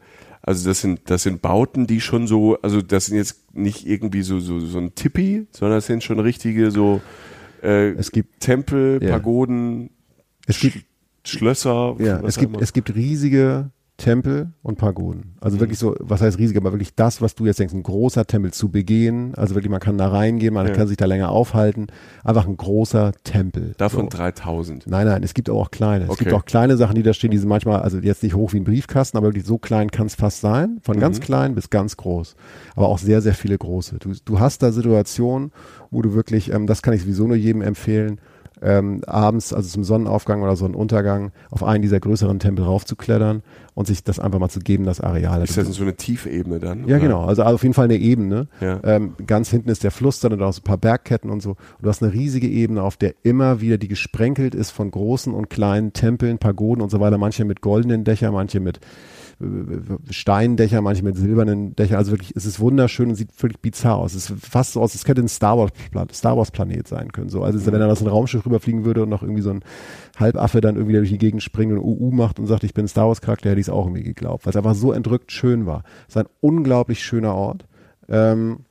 Also 0.49 0.67
das 0.67 0.81
sind, 0.81 1.11
das 1.11 1.25
sind 1.25 1.43
Bauten, 1.43 1.87
die 1.87 2.01
schon 2.01 2.27
so, 2.27 2.59
also 2.63 2.81
das 2.81 3.05
sind 3.07 3.19
jetzt 3.19 3.55
nicht 3.55 3.87
irgendwie 3.87 4.23
so, 4.23 4.41
so, 4.41 4.61
so 4.61 4.79
ein 4.79 4.95
Tippi, 4.95 5.47
sondern 5.51 5.77
das 5.77 5.85
sind 5.85 6.03
schon 6.03 6.19
richtige 6.21 6.71
so 6.71 7.03
äh, 7.63 7.91
es 7.91 8.11
gibt, 8.13 8.41
Tempel, 8.41 8.99
ja. 9.03 9.11
Pagoden, 9.11 9.91
es 10.47 10.59
gibt, 10.59 10.87
Schlösser. 11.23 11.97
Ja, 11.99 12.21
es 12.21 12.39
gibt, 12.39 12.59
es 12.63 12.73
gibt 12.73 12.95
riesige 12.95 13.71
Tempel 13.99 14.53
und 14.63 14.79
Pagoden. 14.79 15.35
Also 15.41 15.59
wirklich 15.59 15.79
so, 15.79 15.97
was 15.99 16.21
heißt 16.23 16.39
riesig, 16.39 16.57
aber 16.57 16.73
wirklich 16.73 16.95
das, 16.95 17.21
was 17.21 17.35
du 17.35 17.47
jetzt 17.47 17.59
denkst, 17.59 17.75
ein 17.75 17.83
großer 17.83 18.25
Tempel 18.27 18.53
zu 18.53 18.69
begehen. 18.71 19.35
Also 19.35 19.57
wirklich, 19.57 19.71
man 19.73 19.81
kann 19.81 19.99
da 19.99 20.07
reingehen, 20.09 20.55
man 20.55 20.69
Ja. 20.69 20.73
kann 20.73 20.87
sich 20.87 20.97
da 20.97 21.05
länger 21.07 21.31
aufhalten. 21.31 21.89
Einfach 22.23 22.47
ein 22.47 22.57
großer 22.57 23.11
Tempel. 23.25 23.75
Davon 23.77 24.03
so. 24.05 24.17
3000. 24.17 24.87
Nein, 24.87 25.09
nein, 25.09 25.25
es 25.25 25.35
gibt 25.35 25.51
auch 25.51 25.73
kleine. 25.73 26.05
Es 26.05 26.11
Okay. 26.11 26.25
gibt 26.25 26.33
auch 26.37 26.45
kleine 26.45 26.77
Sachen, 26.77 26.95
die 26.95 27.03
da 27.03 27.13
stehen, 27.13 27.33
die 27.33 27.39
sind 27.39 27.49
manchmal, 27.49 27.81
also 27.81 27.99
jetzt 27.99 28.23
nicht 28.23 28.37
hoch 28.37 28.53
wie 28.53 28.59
ein 28.61 28.65
Briefkasten, 28.65 29.19
aber 29.19 29.27
wirklich 29.27 29.45
so 29.45 29.59
klein 29.59 29.91
kann 29.91 30.07
es 30.07 30.15
fast 30.15 30.41
sein. 30.41 30.79
Von 30.83 30.97
Mhm. 30.97 31.01
ganz 31.01 31.19
klein 31.21 31.57
bis 31.57 31.69
ganz 31.69 31.97
groß. 31.97 32.37
Aber 32.77 32.89
auch 32.89 32.99
sehr, 32.99 33.21
sehr 33.21 33.35
viele 33.35 33.59
große. 33.59 33.99
Du, 33.99 34.13
du 34.25 34.39
hast 34.39 34.63
da 34.63 34.71
Situationen, 34.71 35.51
wo 35.91 36.03
du 36.03 36.15
wirklich, 36.15 36.53
ähm, 36.53 36.69
das 36.69 36.83
kann 36.83 36.95
ich 36.95 37.03
sowieso 37.03 37.27
nur 37.27 37.37
jedem 37.37 37.63
empfehlen, 37.63 38.21
ähm, 38.63 39.03
abends, 39.07 39.53
also 39.53 39.69
zum 39.69 39.85
Sonnenaufgang 39.85 40.43
oder 40.43 40.57
Sonnenuntergang, 40.57 41.33
auf 41.51 41.63
einen 41.63 41.83
dieser 41.83 42.01
größeren 42.01 42.39
Tempel 42.39 42.65
raufzuklettern 42.65 43.43
und 43.75 43.87
sich 43.87 44.03
das 44.03 44.19
einfach 44.19 44.39
mal 44.39 44.49
zu 44.49 44.61
geben, 44.61 44.85
das 44.85 45.01
Areal. 45.01 45.43
Ist 45.43 45.57
das 45.57 45.69
so 45.69 45.83
eine 45.83 45.95
Tiefebene 45.95 46.59
dann? 46.59 46.81
Ja, 46.81 46.97
oder? 46.97 46.99
genau. 46.99 47.25
Also 47.25 47.43
auf 47.45 47.63
jeden 47.63 47.75
Fall 47.75 47.85
eine 47.85 47.97
Ebene. 47.97 48.49
Ja. 48.61 48.81
Ähm, 48.83 49.15
ganz 49.27 49.51
hinten 49.51 49.69
ist 49.71 49.85
der 49.85 49.91
Fluss, 49.91 50.21
dann 50.21 50.33
und 50.33 50.43
auch 50.43 50.53
so 50.53 50.61
ein 50.61 50.65
paar 50.65 50.79
Bergketten 50.79 51.31
und 51.31 51.43
so. 51.43 51.51
Und 51.51 51.83
du 51.83 51.89
hast 51.89 52.03
eine 52.03 52.13
riesige 52.13 52.49
Ebene, 52.49 52.83
auf 52.83 52.97
der 52.97 53.15
immer 53.23 53.61
wieder 53.61 53.79
die 53.79 53.89
gesprenkelt 53.89 54.55
ist 54.55 54.71
von 54.71 54.91
großen 54.91 55.33
und 55.33 55.49
kleinen 55.51 55.93
Tempeln, 55.93 56.39
Pagoden 56.39 56.83
und 56.83 56.91
so 56.91 57.01
weiter. 57.01 57.19
Manche 57.19 57.45
mit 57.45 57.61
goldenen 57.61 58.05
Dächern, 58.05 58.33
manche 58.33 58.61
mit 58.61 58.81
Steindächer, 60.11 60.81
manche 60.81 61.05
mit 61.05 61.17
silbernen 61.17 61.77
Dächern. 61.77 61.99
Also 61.99 62.11
wirklich, 62.11 62.35
es 62.35 62.45
ist 62.45 62.59
wunderschön 62.59 63.09
und 63.09 63.15
sieht 63.15 63.33
völlig 63.33 63.61
bizarr 63.61 63.97
aus. 63.97 64.15
Es 64.15 64.31
ist 64.31 64.45
fast 64.45 64.73
so 64.73 64.81
aus, 64.81 64.97
es 64.97 65.05
könnte 65.05 65.23
ein 65.23 65.29
Star 65.29 65.57
Wars, 65.57 65.71
Star 66.13 66.37
Wars 66.37 66.51
Planet 66.51 66.89
sein 66.89 67.13
können. 67.13 67.29
So, 67.29 67.45
also 67.45 67.65
wenn 67.65 67.79
da 67.79 67.95
so 67.95 68.05
ein 68.05 68.11
Raumschiff 68.11 68.45
rüberfliegen 68.45 68.85
würde 68.85 69.05
und 69.05 69.09
noch 69.09 69.23
irgendwie 69.23 69.43
so 69.43 69.51
ein 69.51 69.61
Halbaffe 70.17 70.61
dann 70.61 70.75
irgendwie 70.75 70.97
durch 70.97 71.11
die 71.11 71.19
Gegend 71.19 71.43
springt 71.43 71.73
und 71.73 71.79
UU 71.79 72.11
macht 72.11 72.41
und 72.41 72.47
sagt, 72.47 72.65
ich 72.65 72.75
bin 72.75 72.87
ein 72.87 72.89
Star 72.89 73.07
Wars 73.07 73.21
Charakter, 73.21 73.51
hätte 73.51 73.61
ich 73.61 73.67
es 73.67 73.73
auch 73.73 73.87
irgendwie 73.87 74.03
geglaubt, 74.03 74.45
weil 74.45 74.51
es 74.51 74.57
einfach 74.57 74.75
so 74.75 74.93
entrückt 74.93 75.31
schön 75.31 75.67
war. 75.67 75.85
Es 76.09 76.17
ist 76.17 76.23
ein 76.23 76.29
unglaublich 76.41 77.05
schöner 77.05 77.35
Ort. 77.35 77.67
Ähm, 78.09 78.65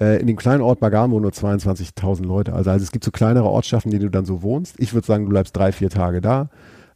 äh, 0.00 0.20
in 0.20 0.26
dem 0.26 0.36
kleinen 0.36 0.62
Ort 0.62 0.80
Bagan 0.80 1.12
wohnen 1.12 1.22
nur 1.22 1.30
22.000 1.30 2.24
Leute. 2.24 2.52
Also, 2.52 2.70
also 2.70 2.82
es 2.82 2.90
gibt 2.90 3.04
so 3.04 3.12
kleinere 3.12 3.48
Ortschaften, 3.48 3.90
in 3.90 3.98
denen 3.98 4.10
du 4.10 4.16
dann 4.16 4.24
so 4.24 4.42
wohnst. 4.42 4.74
Ich 4.78 4.92
würde 4.92 5.06
sagen, 5.06 5.24
du 5.24 5.30
bleibst 5.30 5.56
drei, 5.56 5.70
vier 5.70 5.90
Tage 5.90 6.20
da. 6.20 6.50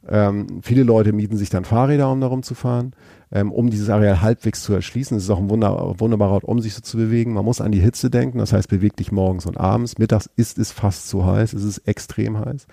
Ähm, 0.09 0.61
viele 0.63 0.83
Leute 0.83 1.13
mieten 1.13 1.37
sich 1.37 1.51
dann 1.51 1.65
Fahrräder, 1.65 2.11
um 2.11 2.21
da 2.21 2.29
rumzufahren, 2.29 2.93
ähm, 3.31 3.53
um 3.53 3.71
dieses 3.71 3.91
Areal 3.91 4.23
halbwegs 4.23 4.63
zu 4.63 4.73
erschließen. 4.73 5.17
Es 5.17 5.25
ist 5.25 5.31
auch 5.31 5.39
ein 5.39 5.51
wunder, 5.51 5.95
wunderbarer 5.99 6.33
Ort, 6.33 6.45
um 6.45 6.61
sich 6.61 6.75
so 6.75 6.81
zu 6.81 6.97
bewegen. 6.97 7.35
Man 7.35 7.45
muss 7.45 7.61
an 7.61 7.73
die 7.73 7.81
Hitze 7.81 8.09
denken, 8.09 8.39
das 8.39 8.53
heißt, 8.53 8.69
beweg 8.69 8.97
dich 8.97 9.13
morgens 9.13 9.47
und 9.47 9.59
abends. 9.59 9.99
Mittags 9.99 10.31
ist 10.37 10.59
es 10.59 10.73
fast 10.73 11.09
zu 11.09 11.27
heiß, 11.27 11.53
es 11.53 11.65
ist 11.65 11.79
extrem 11.87 12.39
heiß. 12.39 12.67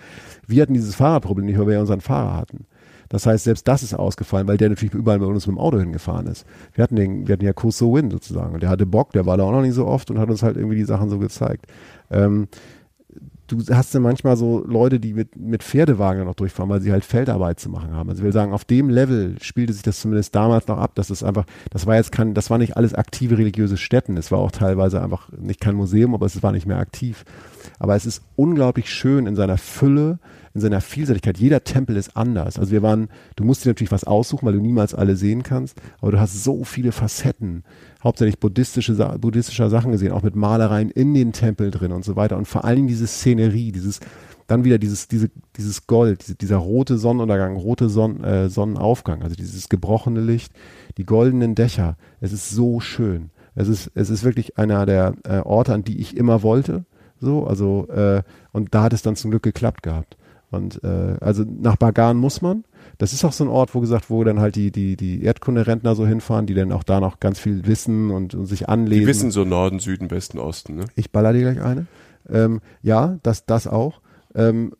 Wir 0.46 0.62
hatten 0.62 0.74
dieses 0.74 0.94
Fahrradproblem 0.94 1.46
nicht, 1.46 1.58
weil 1.58 1.66
wir 1.66 1.74
ja 1.74 1.80
unseren 1.80 2.00
Fahrer 2.00 2.36
hatten. 2.36 2.66
Das 3.08 3.26
heißt, 3.26 3.44
selbst 3.44 3.68
das 3.68 3.82
ist 3.82 3.94
ausgefallen, 3.94 4.48
weil 4.48 4.56
der 4.56 4.68
natürlich 4.68 4.94
überall 4.94 5.18
mit 5.18 5.28
uns 5.28 5.46
mit 5.46 5.56
dem 5.56 5.60
Auto 5.60 5.78
hingefahren 5.78 6.26
ist. 6.26 6.44
Wir 6.74 6.82
hatten 6.82 6.96
den, 6.96 7.28
wir 7.28 7.34
hatten 7.34 7.44
ja 7.44 7.52
Kurs 7.52 7.78
so 7.78 7.94
Win 7.94 8.10
sozusagen. 8.10 8.54
Und 8.54 8.62
der 8.62 8.70
hatte 8.70 8.86
Bock, 8.86 9.12
der 9.12 9.26
war 9.26 9.36
da 9.36 9.44
auch 9.44 9.52
noch 9.52 9.62
nicht 9.62 9.74
so 9.74 9.86
oft 9.86 10.10
und 10.10 10.18
hat 10.18 10.28
uns 10.28 10.42
halt 10.42 10.56
irgendwie 10.56 10.76
die 10.76 10.84
Sachen 10.84 11.08
so 11.08 11.18
gezeigt. 11.18 11.66
Ähm, 12.10 12.48
du 13.46 13.62
hast 13.70 13.94
ja 13.94 14.00
manchmal 14.00 14.36
so 14.36 14.64
Leute, 14.66 15.00
die 15.00 15.14
mit, 15.14 15.36
mit 15.36 15.62
Pferdewagen 15.62 16.24
noch 16.24 16.34
durchfahren, 16.34 16.70
weil 16.70 16.80
sie 16.80 16.92
halt 16.92 17.04
Feldarbeit 17.04 17.60
zu 17.60 17.68
machen 17.68 17.92
haben. 17.92 18.08
Also 18.08 18.20
ich 18.20 18.24
will 18.24 18.32
sagen, 18.32 18.52
auf 18.52 18.64
dem 18.64 18.90
Level 18.90 19.36
spielte 19.40 19.72
sich 19.72 19.82
das 19.82 20.00
zumindest 20.00 20.34
damals 20.34 20.66
noch 20.66 20.78
ab, 20.78 20.94
dass 20.94 21.10
es 21.10 21.22
einfach, 21.22 21.46
das 21.70 21.86
war 21.86 21.96
jetzt 21.96 22.12
kein, 22.12 22.34
das 22.34 22.50
war 22.50 22.58
nicht 22.58 22.76
alles 22.76 22.94
aktive 22.94 23.38
religiöse 23.38 23.76
Stätten. 23.76 24.16
Es 24.16 24.32
war 24.32 24.38
auch 24.38 24.50
teilweise 24.50 25.02
einfach 25.02 25.30
nicht 25.32 25.60
kein 25.60 25.74
Museum, 25.74 26.14
aber 26.14 26.26
es 26.26 26.42
war 26.42 26.52
nicht 26.52 26.66
mehr 26.66 26.78
aktiv. 26.78 27.24
Aber 27.78 27.94
es 27.94 28.06
ist 28.06 28.22
unglaublich 28.36 28.90
schön 28.90 29.26
in 29.26 29.36
seiner 29.36 29.58
Fülle, 29.58 30.18
in 30.56 30.60
seiner 30.60 30.80
Vielseitigkeit. 30.80 31.36
Jeder 31.36 31.64
Tempel 31.64 31.96
ist 31.96 32.16
anders. 32.16 32.58
Also 32.58 32.72
wir 32.72 32.82
waren, 32.82 33.08
du 33.36 33.44
musst 33.44 33.64
dir 33.64 33.68
natürlich 33.68 33.92
was 33.92 34.04
aussuchen, 34.04 34.46
weil 34.46 34.54
du 34.54 34.60
niemals 34.60 34.94
alle 34.94 35.14
sehen 35.14 35.42
kannst, 35.42 35.78
aber 36.00 36.12
du 36.12 36.20
hast 36.20 36.42
so 36.42 36.64
viele 36.64 36.92
Facetten, 36.92 37.62
hauptsächlich 38.02 38.40
buddhistische, 38.40 38.94
buddhistischer 39.20 39.68
Sachen 39.68 39.92
gesehen, 39.92 40.12
auch 40.12 40.22
mit 40.22 40.34
Malereien 40.34 40.90
in 40.90 41.12
den 41.12 41.32
Tempeln 41.32 41.70
drin 41.70 41.92
und 41.92 42.06
so 42.06 42.16
weiter. 42.16 42.38
Und 42.38 42.48
vor 42.48 42.64
allen 42.64 42.76
Dingen 42.76 42.88
diese 42.88 43.06
Szenerie, 43.06 43.70
dieses, 43.70 44.00
dann 44.46 44.64
wieder 44.64 44.78
dieses, 44.78 45.08
diese, 45.08 45.30
dieses 45.58 45.86
Gold, 45.86 46.22
diese, 46.22 46.36
dieser 46.36 46.56
rote 46.56 46.96
Sonnenuntergang, 46.96 47.56
rote 47.56 47.90
Sonn, 47.90 48.24
äh, 48.24 48.48
Sonnenaufgang, 48.48 49.22
also 49.22 49.36
dieses 49.36 49.68
gebrochene 49.68 50.20
Licht, 50.20 50.54
die 50.96 51.04
goldenen 51.04 51.54
Dächer. 51.54 51.98
Es 52.22 52.32
ist 52.32 52.48
so 52.48 52.80
schön. 52.80 53.28
Es 53.54 53.68
ist, 53.68 53.90
es 53.94 54.08
ist 54.08 54.24
wirklich 54.24 54.56
einer 54.56 54.86
der 54.86 55.14
äh, 55.24 55.40
Orte, 55.40 55.74
an 55.74 55.84
die 55.84 55.98
ich 55.98 56.16
immer 56.16 56.42
wollte. 56.42 56.86
So, 57.20 57.46
also, 57.46 57.88
äh, 57.88 58.22
und 58.52 58.74
da 58.74 58.84
hat 58.84 58.94
es 58.94 59.02
dann 59.02 59.16
zum 59.16 59.30
Glück 59.30 59.42
geklappt 59.42 59.82
gehabt. 59.82 60.16
Und 60.50 60.82
äh, 60.84 61.16
also 61.20 61.44
nach 61.44 61.76
Bagan 61.76 62.16
muss 62.16 62.40
man. 62.40 62.64
Das 62.98 63.12
ist 63.12 63.24
auch 63.24 63.32
so 63.32 63.44
ein 63.44 63.50
Ort, 63.50 63.74
wo 63.74 63.80
gesagt, 63.80 64.10
wo 64.10 64.22
dann 64.24 64.40
halt 64.40 64.56
die, 64.56 64.70
die, 64.70 64.96
die 64.96 65.22
Erdkunde-Rentner 65.22 65.94
so 65.94 66.06
hinfahren, 66.06 66.46
die 66.46 66.54
dann 66.54 66.72
auch 66.72 66.84
da 66.84 67.00
noch 67.00 67.20
ganz 67.20 67.38
viel 67.38 67.66
wissen 67.66 68.10
und, 68.10 68.34
und 68.34 68.46
sich 68.46 68.68
anlesen. 68.68 69.00
Die 69.02 69.06
wissen 69.06 69.30
so 69.30 69.44
Norden, 69.44 69.80
Süden, 69.80 70.10
Westen, 70.10 70.38
Osten, 70.38 70.76
ne? 70.76 70.84
Ich 70.94 71.10
baller 71.10 71.32
dir 71.32 71.40
gleich 71.40 71.62
eine. 71.62 71.86
Ähm, 72.28 72.60
ja, 72.82 73.18
das, 73.22 73.44
das 73.44 73.66
auch. 73.66 74.00
Ähm, 74.34 74.72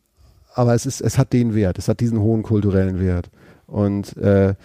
aber 0.53 0.73
es 0.73 0.85
ist, 0.85 1.01
es 1.01 1.17
hat 1.17 1.33
den 1.33 1.53
Wert. 1.53 1.77
Es 1.77 1.87
hat 1.87 1.99
diesen 1.99 2.19
hohen 2.19 2.43
kulturellen 2.43 2.99
Wert. 2.99 3.29
Und 3.67 4.15
äh, 4.17 4.55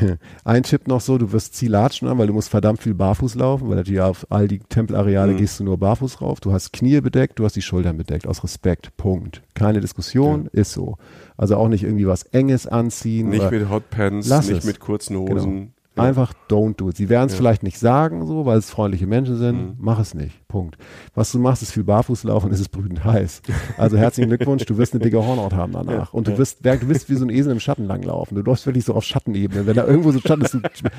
ein 0.44 0.62
Tipp 0.62 0.88
noch 0.88 1.00
so, 1.00 1.18
du 1.18 1.32
wirst 1.32 1.54
Zielatschen 1.54 2.08
an, 2.08 2.18
weil 2.18 2.26
du 2.26 2.32
musst 2.32 2.48
verdammt 2.48 2.82
viel 2.82 2.94
barfuß 2.94 3.34
laufen, 3.36 3.68
weil 3.68 3.76
natürlich 3.76 4.00
auf 4.00 4.26
all 4.30 4.48
die 4.48 4.58
Tempelareale 4.60 5.32
Mhm. 5.32 5.36
gehst 5.38 5.60
du 5.60 5.64
nur 5.64 5.78
barfuß 5.78 6.20
rauf. 6.20 6.40
Du 6.40 6.52
hast 6.52 6.72
Knie 6.72 7.00
bedeckt, 7.00 7.38
du 7.38 7.44
hast 7.44 7.56
die 7.56 7.62
Schultern 7.62 7.96
bedeckt, 7.96 8.26
aus 8.26 8.42
Respekt. 8.44 8.96
Punkt. 8.96 9.42
Keine 9.54 9.80
Diskussion, 9.80 10.48
ist 10.52 10.72
so. 10.72 10.96
Also 11.36 11.56
auch 11.56 11.68
nicht 11.68 11.84
irgendwie 11.84 12.06
was 12.06 12.22
Enges 12.24 12.66
anziehen. 12.66 13.28
Nicht 13.28 13.50
mit 13.50 13.68
Hotpants, 13.68 14.28
nicht 14.28 14.50
es. 14.58 14.64
mit 14.64 14.80
kurzen 14.80 15.14
Genau. 15.26 15.73
Ja. 15.96 16.02
Einfach 16.02 16.32
don't 16.50 16.74
do 16.76 16.88
it. 16.90 16.96
Sie 16.96 17.08
werden 17.08 17.26
es 17.26 17.32
Ja. 17.32 17.38
vielleicht 17.38 17.62
nicht 17.62 17.78
sagen, 17.78 18.26
so, 18.26 18.46
weil 18.46 18.58
es 18.58 18.68
freundliche 18.70 19.06
Menschen 19.06 19.36
sind. 19.36 19.56
Mhm. 19.56 19.74
Mach 19.78 19.98
es 20.00 20.12
nicht. 20.14 20.46
Punkt. 20.48 20.76
Was 21.14 21.30
du 21.32 21.38
machst, 21.38 21.62
ist 21.62 21.72
viel 21.72 21.84
Barfußlaufen, 21.84 22.50
es 22.52 22.60
ist 22.60 22.68
brütend 22.70 23.04
heiß. 23.04 23.42
Also 23.78 23.96
herzlichen 23.96 24.28
Glückwunsch, 24.28 24.64
du 24.66 24.76
wirst 24.78 24.92
eine 24.94 25.02
dicke 25.02 25.24
Hornhaut 25.24 25.52
haben 25.52 25.72
danach. 25.72 26.12
Und 26.12 26.26
du 26.28 26.36
wirst, 26.38 26.64
du 26.64 26.88
wirst 26.88 27.08
wie 27.10 27.14
so 27.14 27.24
ein 27.24 27.30
Esel 27.30 27.52
im 27.52 27.60
Schatten 27.60 27.84
langlaufen. 27.86 28.36
Du 28.36 28.42
läufst 28.42 28.66
wirklich 28.66 28.84
so 28.84 28.94
auf 28.94 29.04
Schattenebene. 29.04 29.66
Wenn 29.66 29.74
da 29.76 29.84
irgendwo 29.84 30.10
so 30.12 30.20
Schatten 30.20 30.42
ist, 30.42 30.56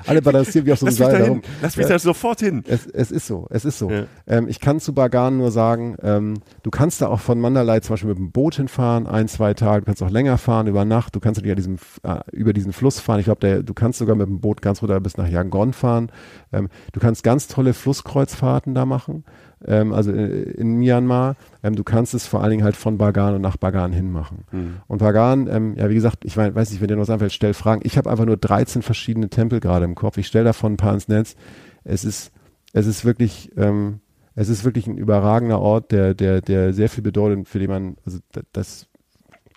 alle 0.07 0.21
balancieren 0.21 0.65
wie 0.65 0.71
auf 0.73 0.79
so 0.79 0.85
einem 0.85 0.95
Lass 0.97 1.07
Seil 1.09 1.11
da 1.19 1.25
herum. 1.25 1.41
hin. 1.41 1.49
Lass 1.61 1.77
mich 1.77 1.85
Ja. 1.87 1.93
da 1.93 1.99
sofort 1.99 2.39
hin. 2.39 2.63
Es, 2.67 2.85
es 2.87 3.11
ist 3.11 3.27
so, 3.27 3.47
es 3.49 3.65
ist 3.65 3.77
so. 3.79 3.89
Ja. 3.89 4.03
Ähm, 4.27 4.47
ich 4.47 4.59
kann 4.59 4.79
zu 4.79 4.93
Bagan 4.93 5.37
nur 5.37 5.51
sagen, 5.51 5.95
ähm, 6.03 6.35
du 6.63 6.69
kannst 6.71 7.01
da 7.01 7.07
auch 7.07 7.19
von 7.19 7.39
Mandalay 7.39 7.81
zum 7.81 7.93
Beispiel 7.93 8.09
mit 8.09 8.17
dem 8.17 8.31
Boot 8.31 8.55
hinfahren, 8.55 9.07
ein, 9.07 9.27
zwei 9.27 9.53
Tage, 9.53 9.81
du 9.81 9.85
kannst 9.85 10.03
auch 10.03 10.09
länger 10.09 10.37
fahren, 10.37 10.67
über 10.67 10.85
Nacht, 10.85 11.15
du 11.15 11.19
kannst 11.19 11.39
natürlich 11.41 11.55
diesem, 11.57 11.77
äh, 12.03 12.19
über 12.31 12.53
diesen 12.53 12.73
Fluss 12.73 12.99
fahren. 12.99 13.19
Ich 13.19 13.25
glaube, 13.25 13.63
du 13.63 13.73
kannst 13.73 13.99
sogar 13.99 14.15
mit 14.15 14.27
dem 14.27 14.39
Boot 14.41 14.61
ganz 14.61 14.81
runter 14.88 14.99
bis 15.01 15.17
nach 15.17 15.27
Yangon 15.27 15.73
fahren. 15.73 16.11
Ähm, 16.53 16.69
du 16.93 16.99
kannst 16.99 17.23
ganz 17.23 17.47
tolle 17.47 17.73
Flusskreuzfahrten 17.73 18.73
da 18.75 18.86
machen, 18.86 19.23
ähm, 19.65 19.93
also 19.93 20.11
in, 20.11 20.43
in 20.43 20.75
Myanmar. 20.77 21.36
Ähm, 21.63 21.75
du 21.75 21.83
kannst 21.83 22.13
es 22.13 22.25
vor 22.25 22.41
allen 22.41 22.51
Dingen 22.51 22.63
halt 22.63 22.75
von 22.75 22.97
Bagan 22.97 23.36
und 23.36 23.41
nach 23.41 23.57
Bagan 23.57 23.91
hin 23.93 24.11
machen. 24.11 24.45
Und 24.88 24.99
Bagan, 24.99 25.47
ähm, 25.47 25.75
ja, 25.77 25.89
wie 25.89 25.95
gesagt, 25.95 26.25
ich 26.25 26.38
weiß 26.38 26.71
nicht, 26.71 26.81
wenn 26.81 26.88
dir 26.88 26.95
noch 26.95 27.01
was 27.03 27.09
einfällt, 27.09 27.33
stell 27.33 27.53
Fragen. 27.53 27.81
Ich 27.83 27.97
habe 27.97 28.09
einfach 28.09 28.25
nur 28.25 28.38
13 28.38 28.81
verschiedene 28.81 29.29
Tempel 29.29 29.59
gerade 29.59 29.86
im 29.86 29.95
Kopf. 29.95 30.17
Ich 30.17 30.27
stelle 30.27 30.45
davon 30.45 30.73
ein 30.73 30.77
paar 30.77 30.93
ins 30.93 31.07
Netz. 31.07 31.36
Es 31.83 32.03
ist, 32.05 32.31
es 32.73 32.86
ist 32.88 33.05
wirklich, 33.05 33.51
ähm, 33.57 33.99
es 34.36 34.49
ist 34.49 34.65
wirklich 34.65 34.86
ein 34.88 34.97
überragender 34.97 35.59
Ort, 35.59 35.91
der, 35.91 36.13
der, 36.13 36.41
der 36.41 36.73
sehr 36.73 36.89
viel 36.89 37.03
bedeutet, 37.03 37.47
für 37.47 37.59
den 37.59 37.69
man, 37.69 37.95
also 38.05 38.19
da- 38.33 38.41
das, 38.51 38.88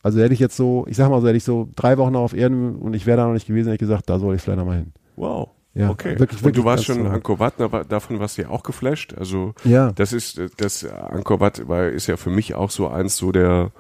also 0.05 0.20
hätte 0.20 0.33
ich 0.33 0.39
jetzt 0.41 0.57
so, 0.57 0.87
ich 0.89 0.97
sag 0.97 1.11
mal 1.11 1.20
so, 1.20 1.26
hätte 1.26 1.37
ich 1.37 1.43
so 1.43 1.68
drei 1.74 1.99
Wochen 1.99 2.12
noch 2.12 2.20
auf 2.20 2.33
Erden 2.35 2.76
und 2.76 2.95
ich 2.95 3.05
wäre 3.05 3.16
da 3.16 3.26
noch 3.26 3.33
nicht 3.33 3.49
gewesen, 3.49 3.66
hätte 3.66 3.74
ich 3.74 3.89
gesagt, 3.89 4.09
da 4.09 4.20
soll 4.20 4.37
ich 4.37 4.43
vielleicht 4.43 4.59
noch 4.61 4.66
mal 4.66 4.76
hin. 4.79 4.93
Wow. 5.19 5.51
Ja, 5.75 5.91
okay. 5.91 6.19
wirklich, 6.19 6.41
und 6.41 6.45
wirklich 6.47 6.62
du 6.62 6.64
warst 6.64 6.85
schon 6.87 7.01
in. 7.01 7.07
Angkor 7.07 7.39
Wat, 7.39 7.55
davon 7.89 8.19
warst 8.19 8.39
du 8.39 8.43
ja 8.43 8.49
auch 8.49 8.62
geflasht. 8.62 9.14
Also 9.16 9.55
Ja. 9.64 9.93
das 9.93 10.12
ist 10.12 10.41
das 10.57 10.85
Angkor 10.85 11.39
Wat 11.41 11.69
war, 11.69 11.89
ist 11.89 12.07
ja 12.09 12.16
für 12.16 12.31
mich 12.31 12.55
auch 12.55 12.71
so 12.71 12.89
eins 12.89 13.16
so 13.16 13.31
der 13.31 13.71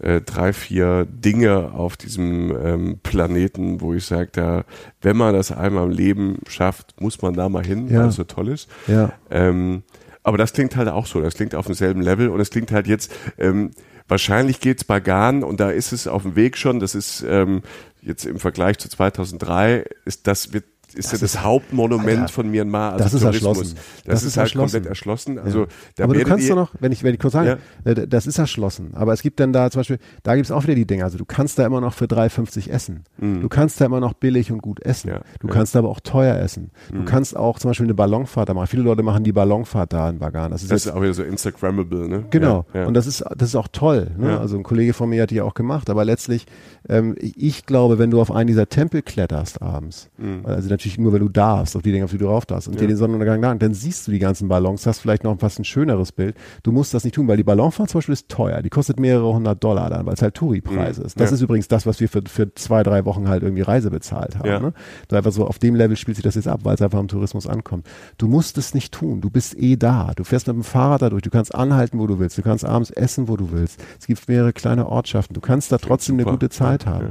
äh, 0.00 0.20
drei, 0.20 0.52
vier 0.52 1.06
Dinge 1.10 1.72
auf 1.74 1.96
diesem 1.96 2.56
ähm, 2.64 3.00
Planeten, 3.02 3.80
wo 3.80 3.94
ich 3.94 4.06
sage, 4.06 4.28
da, 4.32 4.64
wenn 5.02 5.16
man 5.16 5.34
das 5.34 5.50
einmal 5.50 5.84
im 5.86 5.90
Leben 5.90 6.38
schafft, 6.48 7.00
muss 7.00 7.20
man 7.20 7.34
da 7.34 7.48
mal 7.48 7.64
hin, 7.66 7.88
Ja. 7.88 8.00
weil 8.02 8.08
es 8.08 8.14
so 8.14 8.24
toll 8.24 8.48
ist. 8.48 8.68
Ja. 8.86 9.12
Ähm, 9.28 9.82
aber 10.22 10.38
das 10.38 10.52
klingt 10.52 10.76
halt 10.76 10.88
auch 10.88 11.06
so, 11.06 11.20
das 11.20 11.34
klingt 11.34 11.54
auf 11.54 11.66
demselben 11.66 12.00
Level 12.00 12.28
und 12.28 12.38
es 12.40 12.50
klingt 12.50 12.70
halt 12.70 12.86
jetzt, 12.86 13.12
ähm, 13.38 13.72
wahrscheinlich 14.06 14.60
geht's 14.60 14.84
Bagan 14.84 15.42
und 15.42 15.58
da 15.60 15.70
ist 15.70 15.92
es 15.92 16.06
auf 16.06 16.22
dem 16.22 16.36
Weg 16.36 16.56
schon, 16.56 16.80
das 16.80 16.94
ist 16.94 17.24
ähm, 17.28 17.62
jetzt 18.02 18.24
im 18.24 18.38
Vergleich 18.38 18.78
zu 18.78 18.88
2003, 18.88 19.84
ist 20.04 20.26
das 20.26 20.52
wird 20.52 20.64
ist 20.98 21.12
ja 21.12 21.18
das 21.18 21.42
Hauptmonument 21.42 22.20
Alter, 22.20 22.32
von 22.32 22.50
Myanmar. 22.50 22.92
Also 22.92 23.04
das 23.04 23.14
ist 23.14 23.22
Tourismus. 23.22 23.56
erschlossen. 23.58 23.74
Das, 23.76 24.04
Das 24.04 24.22
ist, 24.22 24.28
ist 24.28 24.36
halt 24.36 24.46
erschlossen. 24.46 24.72
komplett 24.72 24.86
erschlossen. 24.90 25.38
Also 25.38 25.66
da 25.96 26.04
aber 26.04 26.14
du 26.14 26.24
kannst 26.24 26.50
doch 26.50 26.56
noch, 26.56 26.72
wenn 26.80 26.92
ich, 26.92 27.02
wenn 27.02 27.14
ich 27.14 27.20
kurz 27.20 27.32
sagen, 27.32 27.60
äh, 27.84 28.06
das 28.06 28.26
ist 28.26 28.38
erschlossen. 28.38 28.90
Aber 28.94 29.12
es 29.12 29.22
gibt 29.22 29.40
dann 29.40 29.52
da 29.52 29.70
zum 29.70 29.80
Beispiel, 29.80 29.98
da 30.22 30.34
gibt 30.34 30.46
es 30.46 30.50
auch 30.50 30.64
wieder 30.64 30.74
die 30.74 30.86
Dinge. 30.86 31.04
Also 31.04 31.18
du 31.18 31.24
kannst 31.24 31.58
da 31.58 31.64
immer 31.66 31.80
noch 31.80 31.94
für 31.94 32.06
3,50 32.06 32.70
essen. 32.70 33.04
Du 33.18 33.48
kannst 33.48 33.80
da 33.80 33.86
immer 33.86 34.00
noch 34.00 34.14
billig 34.14 34.52
und 34.52 34.60
gut 34.60 34.80
essen. 34.80 35.08
Mhm. 35.08 35.14
Ja, 35.16 35.22
du 35.40 35.48
ja. 35.48 35.54
kannst 35.54 35.76
aber 35.76 35.88
auch 35.88 36.00
teuer 36.00 36.36
essen. 36.36 36.70
Du 36.92 37.04
kannst 37.04 37.36
auch 37.36 37.58
zum 37.58 37.70
Beispiel 37.70 37.86
eine 37.86 37.94
Ballonfahrt 37.94 38.48
da 38.48 38.54
machen. 38.54 38.66
Viele 38.66 38.82
Leute 38.82 39.02
machen 39.02 39.24
die 39.24 39.32
Ballonfahrt 39.32 39.92
da 39.92 40.10
in 40.10 40.18
Bagan. 40.18 40.50
Das 40.50 40.62
ist 40.62 40.70
das 40.72 40.84
jetzt 40.84 40.92
ist 40.92 40.96
auch 40.96 41.02
wieder 41.02 41.14
so 41.14 41.22
Instagrammable, 41.22 42.08
ne? 42.08 42.24
Genau. 42.30 42.66
Ja, 42.74 42.80
ja. 42.80 42.86
Und 42.86 42.94
das 42.94 43.06
ist, 43.06 43.24
das 43.36 43.50
ist 43.50 43.56
auch 43.56 43.68
toll. 43.68 44.10
Ne? 44.16 44.30
Ja. 44.30 44.38
Also 44.40 44.56
ein 44.56 44.62
Kollege 44.62 44.92
von 44.92 45.08
mir 45.08 45.22
hat 45.22 45.30
die 45.30 45.40
auch 45.40 45.54
gemacht. 45.54 45.90
Aber 45.90 46.04
letztlich, 46.04 46.46
ähm, 46.88 47.14
ich 47.18 47.66
glaube, 47.66 47.98
wenn 47.98 48.10
du 48.10 48.20
auf 48.20 48.30
einen 48.30 48.48
dieser 48.48 48.68
Tempel 48.68 49.02
kletterst 49.02 49.62
abends, 49.62 50.10
also 50.44 50.68
natürlich 50.68 50.87
nur, 50.96 51.12
wenn 51.12 51.20
du 51.20 51.28
darfst, 51.28 51.76
auf 51.76 51.82
die 51.82 51.92
Dinge, 51.92 52.04
auf 52.04 52.10
die 52.12 52.18
du 52.18 52.26
rauf 52.28 52.46
darfst, 52.46 52.68
und. 52.68 52.74
Ja. 52.74 52.80
dir 52.82 52.86
den 52.88 52.96
Sonnenuntergang 52.96 53.42
lang, 53.42 53.58
dann 53.58 53.74
siehst 53.74 54.06
du 54.06 54.12
die 54.12 54.18
ganzen 54.20 54.48
Ballons, 54.48 54.86
hast 54.86 55.00
vielleicht 55.00 55.24
noch 55.24 55.38
fast 55.38 55.58
ein 55.58 55.64
schöneres 55.64 56.12
Bild. 56.12 56.36
Du 56.62 56.72
musst 56.72 56.94
das 56.94 57.04
nicht 57.04 57.14
tun, 57.14 57.28
weil 57.28 57.36
die 57.36 57.42
Ballonfahrt 57.44 57.90
zum 57.90 57.98
Beispiel 57.98 58.12
ist 58.14 58.28
teuer. 58.30 58.62
Die 58.62 58.70
kostet 58.70 58.98
mehrere 58.98 59.34
hundert 59.34 59.62
Dollar 59.62 59.90
dann, 59.90 60.06
weil 60.06 60.14
es 60.14 60.22
halt 60.22 60.34
Touri-Preis 60.34 60.98
Mhm. 60.98 61.04
ist. 61.04 61.20
Das 61.20 61.30
Ja. 61.30 61.34
ist 61.34 61.42
übrigens 61.42 61.68
das, 61.68 61.84
was 61.84 62.00
wir 62.00 62.08
für, 62.08 62.22
für 62.26 62.54
zwei, 62.54 62.82
drei 62.84 63.04
Wochen 63.04 63.28
halt 63.28 63.42
irgendwie 63.42 63.62
Reise 63.62 63.90
bezahlt 63.90 64.38
haben. 64.38 64.48
Ja. 64.48 64.60
Ne? 64.60 64.72
So 65.10 65.16
einfach 65.16 65.32
so 65.32 65.46
auf 65.46 65.58
dem 65.58 65.74
Level 65.74 65.96
spielt 65.96 66.16
sich 66.16 66.22
das 66.24 66.36
jetzt 66.36 66.48
ab, 66.48 66.60
weil 66.62 66.74
es 66.76 66.80
einfach 66.82 66.98
am 66.98 67.08
Tourismus 67.08 67.46
ankommt. 67.46 67.86
Du 68.16 68.28
musst 68.28 68.56
es 68.56 68.72
nicht 68.74 68.94
tun. 68.94 69.20
Du 69.20 69.28
bist 69.30 69.58
eh 69.58 69.76
da. 69.76 70.12
Du 70.14 70.22
fährst 70.24 70.46
mit 70.46 70.54
dem 70.56 70.62
Fahrrad 70.64 71.02
da 71.02 71.10
durch. 71.10 71.22
Du 71.22 71.30
kannst 71.30 71.54
anhalten, 71.54 71.98
wo 71.98 72.06
du 72.06 72.18
willst. 72.18 72.38
Du 72.38 72.42
kannst 72.42 72.64
abends 72.64 72.90
essen, 72.90 73.28
wo 73.28 73.36
du 73.36 73.50
willst. 73.50 73.82
Es 73.98 74.06
gibt 74.06 74.28
mehrere 74.28 74.52
kleine 74.52 74.86
Ortschaften. 74.86 75.34
Du 75.34 75.40
kannst 75.40 75.72
da 75.72 75.78
trotzdem 75.78 76.14
eine 76.16 76.24
gute 76.24 76.48
Zeit 76.48 76.86
haben. 76.86 77.10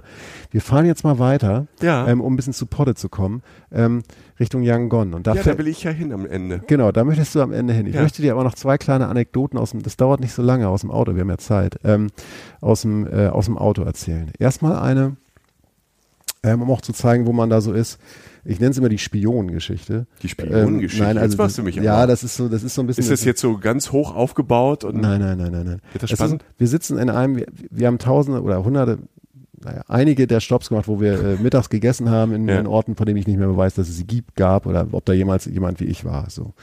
Wir 0.52 0.62
fahren 0.62 0.86
jetzt 0.86 1.04
mal 1.04 1.20
weiter, 1.20 1.68
Ja. 1.82 2.08
ähm, 2.08 2.22
um 2.22 2.34
ein 2.34 2.36
bisschen 2.36 2.54
zu 2.54 2.66
Potte 2.66 2.96
zu 2.96 3.10
kommen, 3.10 3.42
ähm, 3.72 4.04
Richtung 4.40 4.62
Yangon. 4.64 5.14
Und 5.14 5.28
da, 5.28 5.34
ja, 5.34 5.44
da 5.44 5.58
will 5.58 5.68
ich 5.68 5.84
ja 5.84 5.92
hin 5.92 6.12
am 6.14 6.26
Ende. 6.26 6.62
Genau, 6.68 6.92
da 6.92 7.04
möchtest 7.04 7.36
du 7.36 7.42
am 7.42 7.52
Ende 7.52 7.74
hin. 7.74 7.86
Ich 7.88 7.96
Ja. 7.96 8.02
möchte 8.02 8.22
dir 8.22 8.32
aber 8.34 8.44
noch 8.44 8.56
zwei 8.56 8.78
kleine 8.78 9.08
Anekdoten 9.08 9.58
aus 9.60 9.72
dem, 9.72 9.82
das 9.84 9.98
dauert 9.98 10.20
nicht 10.22 10.34
so 10.34 10.42
lange 10.42 10.68
aus 10.70 10.82
dem 10.82 10.92
Auto, 10.92 11.16
wir 11.16 11.22
haben 11.22 11.30
ja 11.30 11.38
Zeit, 11.38 11.80
ähm, 11.84 12.08
aus, 12.62 12.82
dem, 12.82 13.06
äh, 13.08 13.28
aus 13.28 13.46
dem 13.46 13.58
Auto 13.58 13.84
erzählen. 13.84 14.32
Erstmal 14.40 14.78
eine, 14.78 15.18
ähm, 16.44 16.62
um 16.62 16.72
auch 16.72 16.82
zu 16.82 16.94
zeigen, 16.94 17.26
wo 17.26 17.34
man 17.34 17.50
da 17.50 17.62
so 17.62 17.74
ist. 17.74 18.00
Ich 18.46 18.60
nenne 18.62 18.72
es 18.72 18.78
immer 18.78 18.88
die 18.88 18.98
Spionengeschichte. 19.00 20.08
Die 20.22 20.30
Spionengeschichte? 20.30 21.04
Ähm, 21.04 21.10
nein, 21.16 21.18
also 21.18 21.34
Jetzt 21.34 21.38
machst 21.38 21.58
du 21.58 21.64
mich 21.64 21.76
Ja, 21.76 21.96
aber. 21.98 22.08
das 22.08 22.24
ist 22.24 22.38
so, 22.38 22.48
das 22.48 22.64
ist 22.64 22.76
so 22.76 22.82
ein 22.82 22.88
bisschen. 22.88 23.02
Ist 23.04 23.12
das 23.12 23.26
jetzt 23.26 23.42
so 23.42 23.58
ganz 23.58 23.92
hoch 23.92 24.16
aufgebaut 24.16 24.86
und 24.86 24.96
Nein, 25.02 25.20
nein, 25.20 25.38
nein, 25.38 25.52
nein, 25.52 25.66
nein. 25.66 25.82
Wird 25.92 26.04
das 26.04 26.12
spannend? 26.12 26.44
Ist, 26.44 26.60
wir 26.60 26.68
sitzen 26.68 26.98
in 26.98 27.10
einem, 27.10 27.36
wir, 27.36 27.48
wir 27.70 27.88
haben 27.88 27.98
Tausende 27.98 28.42
oder 28.42 28.64
Hunderte, 28.64 29.00
naja, 29.68 29.84
einige 29.88 30.28
der 30.28 30.40
Stops 30.40 30.70
gemacht, 30.70 30.88
wo 30.88 31.00
wir 31.02 31.14
äh, 31.24 31.36
mittags 31.42 31.70
gegessen 31.70 32.10
haben 32.10 32.34
in, 32.34 32.48
Ja. 32.48 32.60
in 32.60 32.68
Orten, 32.68 32.96
von 32.96 33.06
denen 33.06 33.18
ich 33.18 33.28
nicht 33.28 33.38
mehr 33.38 33.56
weiß, 33.56 33.76
dass 33.76 33.90
es 33.90 33.98
sie 33.98 34.06
gibt, 34.08 34.36
gab 34.36 34.66
oder 34.66 34.88
ob 34.92 35.04
da 35.06 35.14
jemals 35.14 35.46
jemand 35.46 35.80
wie 35.80 35.86
ich 35.86 36.06
war. 36.06 36.30
So. 36.30 36.54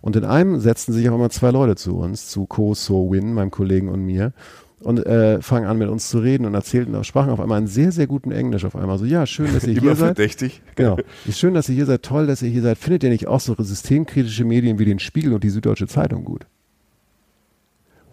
Und 0.00 0.16
in 0.16 0.24
einem 0.24 0.58
setzten 0.60 0.92
sich 0.92 1.08
auf 1.08 1.14
einmal 1.14 1.30
zwei 1.30 1.50
Leute 1.50 1.76
zu 1.76 1.96
uns, 1.98 2.28
zu 2.28 2.46
Ko 2.46 2.74
So 2.74 3.10
Win, 3.12 3.34
meinem 3.34 3.50
Kollegen 3.50 3.88
und 3.88 4.04
mir. 4.04 4.32
Und 4.80 5.04
äh, 5.06 5.40
fangen 5.40 5.66
an 5.66 5.78
mit 5.78 5.88
uns 5.88 6.10
zu 6.10 6.18
reden 6.18 6.44
und 6.44 6.54
erzählten, 6.54 7.02
sprachen 7.02 7.30
auf 7.30 7.40
einmal 7.40 7.56
einen 7.58 7.66
sehr, 7.66 7.92
sehr 7.92 8.06
guten 8.06 8.30
Englisch 8.30 8.64
auf 8.66 8.76
einmal. 8.76 8.98
So, 8.98 9.06
ja, 9.06 9.24
schön, 9.26 9.52
dass 9.54 9.64
ihr 9.64 9.72
hier 9.80 9.82
immer 9.82 9.94
seid. 9.96 10.16
verdächtig? 10.16 10.62
Genau. 10.76 10.98
Ist 11.26 11.38
schön, 11.38 11.54
dass 11.54 11.68
ihr 11.70 11.74
hier 11.74 11.86
seid. 11.86 12.02
Toll, 12.02 12.26
dass 12.26 12.42
ihr 12.42 12.50
hier 12.50 12.60
seid. 12.62 12.76
Findet 12.76 13.02
ihr 13.04 13.10
nicht 13.10 13.26
auch 13.26 13.40
so 13.40 13.54
systemkritische 13.58 14.44
Medien 14.44 14.78
wie 14.78 14.84
den 14.84 14.98
Spiegel 14.98 15.32
und 15.32 15.42
die 15.44 15.50
Süddeutsche 15.50 15.86
Zeitung 15.86 16.24
gut? 16.24 16.46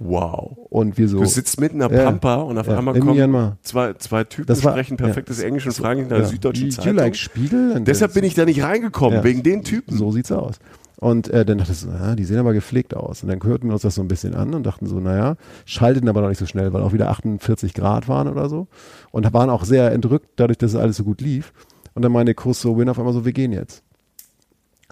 Wow. 0.06 0.58
Und 0.70 0.98
wir 0.98 1.08
so. 1.08 1.20
Du 1.20 1.26
sitzt 1.26 1.60
mitten 1.60 1.80
in 1.82 1.88
der 1.90 1.98
Ja. 1.98 2.06
Pampa 2.06 2.36
und 2.36 2.58
auf 2.58 2.68
Ja, 2.68 2.78
einmal 2.78 2.96
in 2.96 3.02
kommen 3.02 3.16
Myanmar. 3.16 3.58
zwei, 3.62 3.94
zwei 3.94 4.24
Typen, 4.26 4.48
Das 4.48 4.64
war- 4.64 4.74
sprechen 4.74 4.98
perfektes 4.98 5.40
ja. 5.42 5.48
Englisch 5.48 5.66
und 5.66 5.74
fragen 5.74 6.02
nach 6.04 6.10
der 6.10 6.20
ja. 6.20 6.26
Süddeutschen 6.26 6.68
you 6.68 6.74
Zeitung. 6.74 6.96
like 6.96 7.16
Spiegel? 7.16 7.82
Deshalb 7.86 8.14
bin 8.14 8.24
ich 8.24 8.34
da 8.34 8.44
nicht 8.46 8.62
reingekommen, 8.64 9.24
wegen 9.24 9.44
den 9.44 9.64
Typen. 9.64 9.98
So 9.98 10.12
sieht's 10.12 10.32
aus. 10.32 10.56
Und 10.98 11.30
äh, 11.30 11.44
dann 11.46 11.58
dachte 11.58 11.74
ich 11.74 11.80
so, 11.80 11.90
ah, 11.90 12.16
die 12.16 12.24
sehen 12.24 12.38
aber 12.38 12.54
gepflegt 12.54 12.96
aus. 12.96 13.24
Und 13.24 13.30
dann 13.30 13.44
hörten 13.44 13.68
wir 13.68 13.74
uns 13.74 13.82
das 13.82 13.96
so 13.96 14.02
ein 14.02 14.08
bisschen 14.08 14.36
an 14.36 14.54
und 14.54 14.64
dachten 14.64 14.88
so, 14.88 15.00
naja, 15.00 15.36
schalteten 15.66 16.08
aber 16.08 16.22
noch 16.22 16.30
nicht 16.30 16.38
so 16.38 16.46
schnell, 16.46 16.72
weil 16.72 16.82
auch 16.82 16.94
wieder 16.94 17.10
48 17.10 17.74
Grad 17.74 18.08
waren 18.08 18.28
oder 18.30 18.48
so. 18.48 18.68
Und 19.12 19.32
waren 19.34 19.50
auch 19.50 19.66
sehr 19.66 19.92
entrückt, 19.92 20.28
dadurch, 20.38 20.58
dass 20.58 20.72
es 20.74 20.80
alles 20.80 20.98
so 20.98 21.04
gut 21.04 21.20
lief. 21.20 21.52
Und 21.94 22.04
dann 22.04 22.12
meinte 22.12 22.34
Chris 22.34 22.62
so 22.62 22.78
Win 22.78 22.88
auf 22.90 23.00
einmal 23.00 23.14
so, 23.14 23.26
wir 23.26 23.34
gehen 23.34 23.52
jetzt. 23.52 23.84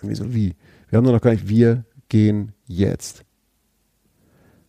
Und 0.01 0.09
wir 0.09 0.15
so, 0.15 0.33
wie? 0.33 0.55
Wir 0.89 0.97
haben 0.97 1.03
nur 1.05 1.13
noch 1.13 1.21
gar 1.21 1.31
nicht, 1.31 1.47
wir 1.47 1.85
gehen 2.09 2.51
jetzt. 2.67 3.23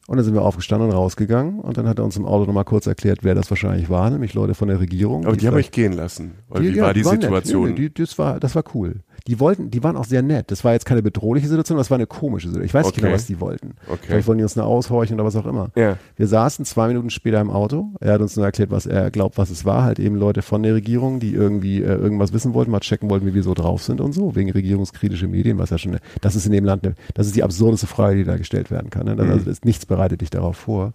Und 0.08 0.16
dann 0.16 0.24
sind 0.24 0.34
wir 0.34 0.42
aufgestanden 0.42 0.88
und 0.90 0.94
rausgegangen 0.96 1.60
und 1.60 1.76
dann 1.76 1.86
hat 1.86 1.98
er 1.98 2.04
uns 2.04 2.16
im 2.16 2.26
Auto 2.26 2.44
nochmal 2.46 2.64
kurz 2.64 2.86
erklärt, 2.86 3.20
wer 3.22 3.34
das 3.36 3.48
wahrscheinlich 3.50 3.88
war, 3.88 4.10
nämlich 4.10 4.34
Leute 4.34 4.54
von 4.54 4.66
der 4.68 4.80
Regierung. 4.80 5.24
Aber 5.26 5.36
die 5.36 5.46
haben 5.46 5.54
vielleicht- 5.54 5.68
euch 5.68 5.72
gehen 5.72 5.92
lassen. 5.92 6.32
Oder 6.50 6.60
die- 6.60 6.74
wie 6.74 6.80
war 6.80 6.92
die. 6.92 7.04
Situation? 7.04 7.64
Nee, 7.66 7.70
nee, 7.70 7.88
die, 7.88 7.94
das, 8.02 8.18
war, 8.18 8.40
das 8.40 8.54
war 8.56 8.64
cool. 8.74 8.96
Die 9.28 9.38
wollten, 9.38 9.70
die 9.70 9.82
waren 9.84 9.96
auch 9.96 10.04
sehr 10.04 10.22
nett. 10.22 10.50
Das 10.50 10.64
war 10.64 10.72
jetzt 10.72 10.84
keine 10.84 11.02
bedrohliche 11.02 11.46
Situation, 11.48 11.78
das 11.78 11.90
war 11.90 11.96
eine 11.96 12.06
komische 12.06 12.48
Situation. 12.48 12.66
Ich 12.66 12.74
weiß 12.74 12.86
nicht 12.86 12.94
Okay. 12.94 13.02
genau, 13.02 13.14
was 13.14 13.26
die 13.26 13.40
wollten. 13.40 13.74
Okay. 13.88 13.98
Vielleicht 14.06 14.26
wollten 14.26 14.38
die 14.38 14.42
uns 14.44 14.56
nur 14.56 14.66
aushorchen 14.66 15.14
oder 15.14 15.24
was 15.24 15.36
auch 15.36 15.46
immer. 15.46 15.70
Ja. 15.76 15.96
Wir 16.16 16.26
saßen 16.26 16.64
zwei 16.64 16.88
Minuten 16.88 17.10
später 17.10 17.40
im 17.40 17.50
Auto. 17.50 17.90
Er 18.00 18.14
hat 18.14 18.20
uns 18.20 18.36
nur 18.36 18.44
erklärt, 18.44 18.70
was 18.70 18.86
er 18.86 19.10
glaubt, 19.10 19.38
was 19.38 19.50
es 19.50 19.64
war. 19.64 19.84
Halt 19.84 19.98
eben 20.00 20.16
Leute 20.16 20.42
von 20.42 20.62
der 20.62 20.74
Regierung, 20.74 21.20
die 21.20 21.34
irgendwie 21.34 21.82
äh, 21.82 21.94
irgendwas 21.94 22.32
wissen 22.32 22.52
wollten, 22.54 22.70
mal 22.72 22.80
checken 22.80 23.08
wollten, 23.10 23.26
wie 23.26 23.34
wir 23.34 23.42
so 23.44 23.54
drauf 23.54 23.82
sind 23.82 24.00
und 24.00 24.12
so, 24.12 24.34
wegen 24.34 24.50
regierungskritische 24.50 25.28
Medien, 25.28 25.58
was 25.58 25.70
ja 25.70 25.78
schon, 25.78 25.98
das 26.20 26.34
ist 26.34 26.46
in 26.46 26.52
dem 26.52 26.64
Land, 26.64 26.84
eine, 26.84 26.94
das 27.14 27.26
ist 27.28 27.36
die 27.36 27.44
absurdeste 27.44 27.86
Frage, 27.86 28.16
die 28.16 28.24
da 28.24 28.36
gestellt 28.36 28.70
werden 28.70 28.90
kann. 28.90 29.06
Ne? 29.06 29.16
Das, 29.16 29.26
Mhm. 29.26 29.32
Also 29.32 29.44
das, 29.46 29.62
nichts 29.62 29.86
bereitet 29.86 30.20
dich 30.20 30.30
darauf 30.30 30.56
vor. 30.56 30.92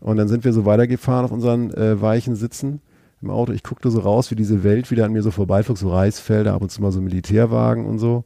Und 0.00 0.16
dann 0.16 0.26
sind 0.28 0.44
wir 0.44 0.52
so 0.52 0.64
weitergefahren 0.64 1.24
auf 1.26 1.30
unseren 1.32 1.72
äh, 1.74 2.00
weichen 2.00 2.34
Sitzen 2.34 2.80
im 3.22 3.30
Auto. 3.30 3.52
Ich 3.52 3.62
guckte 3.62 3.90
so 3.90 4.00
raus, 4.00 4.30
wie 4.30 4.34
diese 4.34 4.64
Welt 4.64 4.90
wieder 4.90 5.04
an 5.04 5.12
mir 5.12 5.22
so 5.22 5.30
vorbeiflog, 5.30 5.78
so 5.78 5.90
Reisfelder, 5.90 6.54
ab 6.54 6.62
und 6.62 6.70
zu 6.70 6.82
mal 6.82 6.92
so 6.92 7.00
Militärwagen 7.00 7.86
und 7.86 7.98
so. 7.98 8.24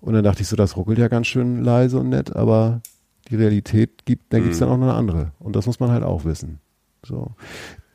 Und 0.00 0.14
dann 0.14 0.22
dachte 0.24 0.42
ich 0.42 0.48
so, 0.48 0.56
das 0.56 0.76
ruckelt 0.76 0.98
ja 0.98 1.08
ganz 1.08 1.26
schön 1.26 1.62
leise 1.64 1.98
und 1.98 2.08
nett, 2.10 2.34
aber 2.36 2.80
die 3.30 3.36
Realität 3.36 4.04
gibt, 4.04 4.32
da 4.32 4.38
gibt's 4.38 4.58
dann 4.58 4.68
auch 4.68 4.76
noch 4.76 4.84
eine 4.88 4.94
andere. 4.94 5.32
Und 5.38 5.56
das 5.56 5.66
muss 5.66 5.80
man 5.80 5.90
halt 5.90 6.04
auch 6.04 6.24
wissen. 6.24 6.60
So. 7.04 7.32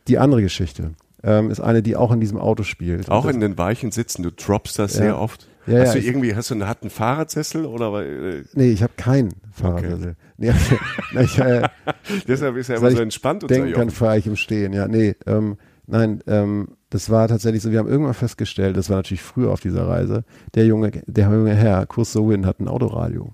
Die 0.08 0.18
andere 0.18 0.42
Geschichte 0.42 0.92
ähm, 1.24 1.50
ist 1.50 1.62
eine, 1.62 1.82
die 1.82 1.96
auch 1.96 2.12
in 2.12 2.20
diesem 2.20 2.38
Auto 2.38 2.64
spielt. 2.64 3.10
Auch 3.10 3.22
Und 3.24 3.28
das, 3.28 3.36
in 3.36 3.42
den 3.42 3.58
weichen 3.58 3.92
Sitzen, 3.92 4.24
du 4.24 4.32
droppst 4.32 4.78
das 4.80 4.94
sehr 4.94 5.18
oft. 5.20 5.48
Ja, 5.66 5.80
hast 5.80 5.88
ja, 5.88 5.94
du 5.94 6.00
ich- 6.00 6.08
irgendwie, 6.08 6.36
hast 6.36 6.50
du 6.50 6.56
einen, 6.56 6.68
hat 6.68 6.82
einen 6.82 6.90
Fahrradsessel 6.90 7.66
oder 7.66 8.06
äh, 8.06 8.44
Nee, 8.54 8.72
ich 8.72 8.84
habe 8.84 8.94
keinen 8.98 9.30
Fahrradsessel. 9.54 10.18
Nee, 10.38 10.52
na, 11.14 11.22
ich, 11.22 11.40
äh, 11.40 11.70
deshalb 12.28 12.58
ist 12.58 12.68
er 12.70 12.78
immer 12.78 12.90
so 12.90 12.98
ich 12.98 13.02
entspannt 13.02 13.44
unter 13.44 13.56
denken 13.56 13.72
kann, 13.72 13.84
Jochen. 13.88 13.92
fahre 13.96 14.18
ich 14.18 14.28
im 14.28 14.36
Stehen. 14.36 14.74
Ja, 14.74 14.90
nee, 14.90 15.16
ähm, 15.26 15.56
nein, 15.94 16.22
ähm, 16.28 16.68
das 16.90 17.10
war 17.10 17.28
tatsächlich 17.28 17.62
so, 17.64 17.72
wir 17.72 17.80
haben 17.80 17.88
irgendwann 17.88 18.14
festgestellt, 18.14 18.76
das 18.78 18.90
war 18.90 18.98
natürlich 18.98 19.24
früher 19.24 19.52
auf 19.52 19.62
dieser 19.62 19.88
Reise, 19.88 20.24
der 20.56 20.66
junge, 20.66 20.92
der 21.06 21.30
junge 21.32 21.56
Herr, 21.56 21.86
Kurs 21.86 22.12
Sowin, 22.12 22.46
hat 22.46 22.60
ein 22.60 22.68
Autoradio. 22.68 23.32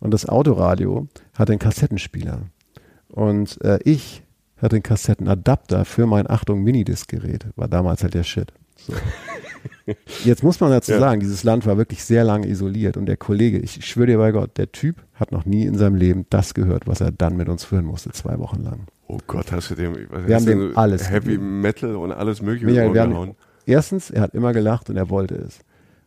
Und 0.00 0.12
das 0.12 0.26
Autoradio 0.28 1.06
hatte 1.34 1.52
einen 1.52 1.58
Kassettenspieler. 1.60 2.42
Und 3.08 3.62
äh, 3.64 3.78
ich 3.84 4.22
hatte 4.60 4.76
einen 4.76 4.82
Kassettenadapter 4.82 5.84
für 5.84 6.06
mein 6.06 6.28
Achtung 6.28 6.62
Minidisc-Gerät. 6.62 7.46
War 7.56 7.68
damals 7.68 8.02
halt 8.02 8.14
der 8.14 8.24
Shit. 8.24 8.52
So. 8.76 8.92
Jetzt 10.24 10.42
muss 10.42 10.60
man 10.60 10.70
dazu 10.70 10.92
Ja. 10.92 10.98
sagen, 11.00 11.20
dieses 11.20 11.44
Land 11.44 11.66
war 11.66 11.76
wirklich 11.76 12.04
sehr 12.04 12.24
lange 12.24 12.48
isoliert 12.48 12.96
und 12.96 13.06
der 13.06 13.16
Kollege, 13.16 13.58
ich 13.58 13.84
schwöre 13.86 14.06
dir 14.08 14.18
bei 14.18 14.32
Gott, 14.32 14.56
der 14.58 14.72
Typ 14.72 14.96
hat 15.14 15.32
noch 15.32 15.44
nie 15.44 15.64
in 15.64 15.76
seinem 15.76 15.94
Leben 15.94 16.26
das 16.30 16.54
gehört, 16.54 16.86
was 16.86 17.00
er 17.00 17.12
dann 17.12 17.36
mit 17.36 17.48
uns 17.48 17.64
führen 17.64 17.84
musste, 17.84 18.10
zwei 18.12 18.38
Wochen 18.38 18.62
lang. 18.62 18.86
Oh 19.06 19.18
Gott, 19.26 19.52
hast 19.52 19.70
du 19.70 19.74
dem, 19.74 19.94
was 20.10 20.26
Wir 20.26 20.36
haben 20.36 20.46
dem 20.46 20.76
alles 20.76 21.10
Heavy 21.10 21.32
gegeben. 21.32 21.60
Metal 21.60 21.96
und 21.96 22.12
alles 22.12 22.40
mögliche 22.42 22.66
Michael, 22.66 22.94
wir 22.94 23.02
haben, 23.02 23.34
erstens, 23.66 24.10
er 24.10 24.22
hat 24.22 24.34
immer 24.34 24.52
gelacht 24.52 24.88
und 24.90 24.96
er 24.96 25.10
wollte 25.10 25.34
es. 25.36 25.60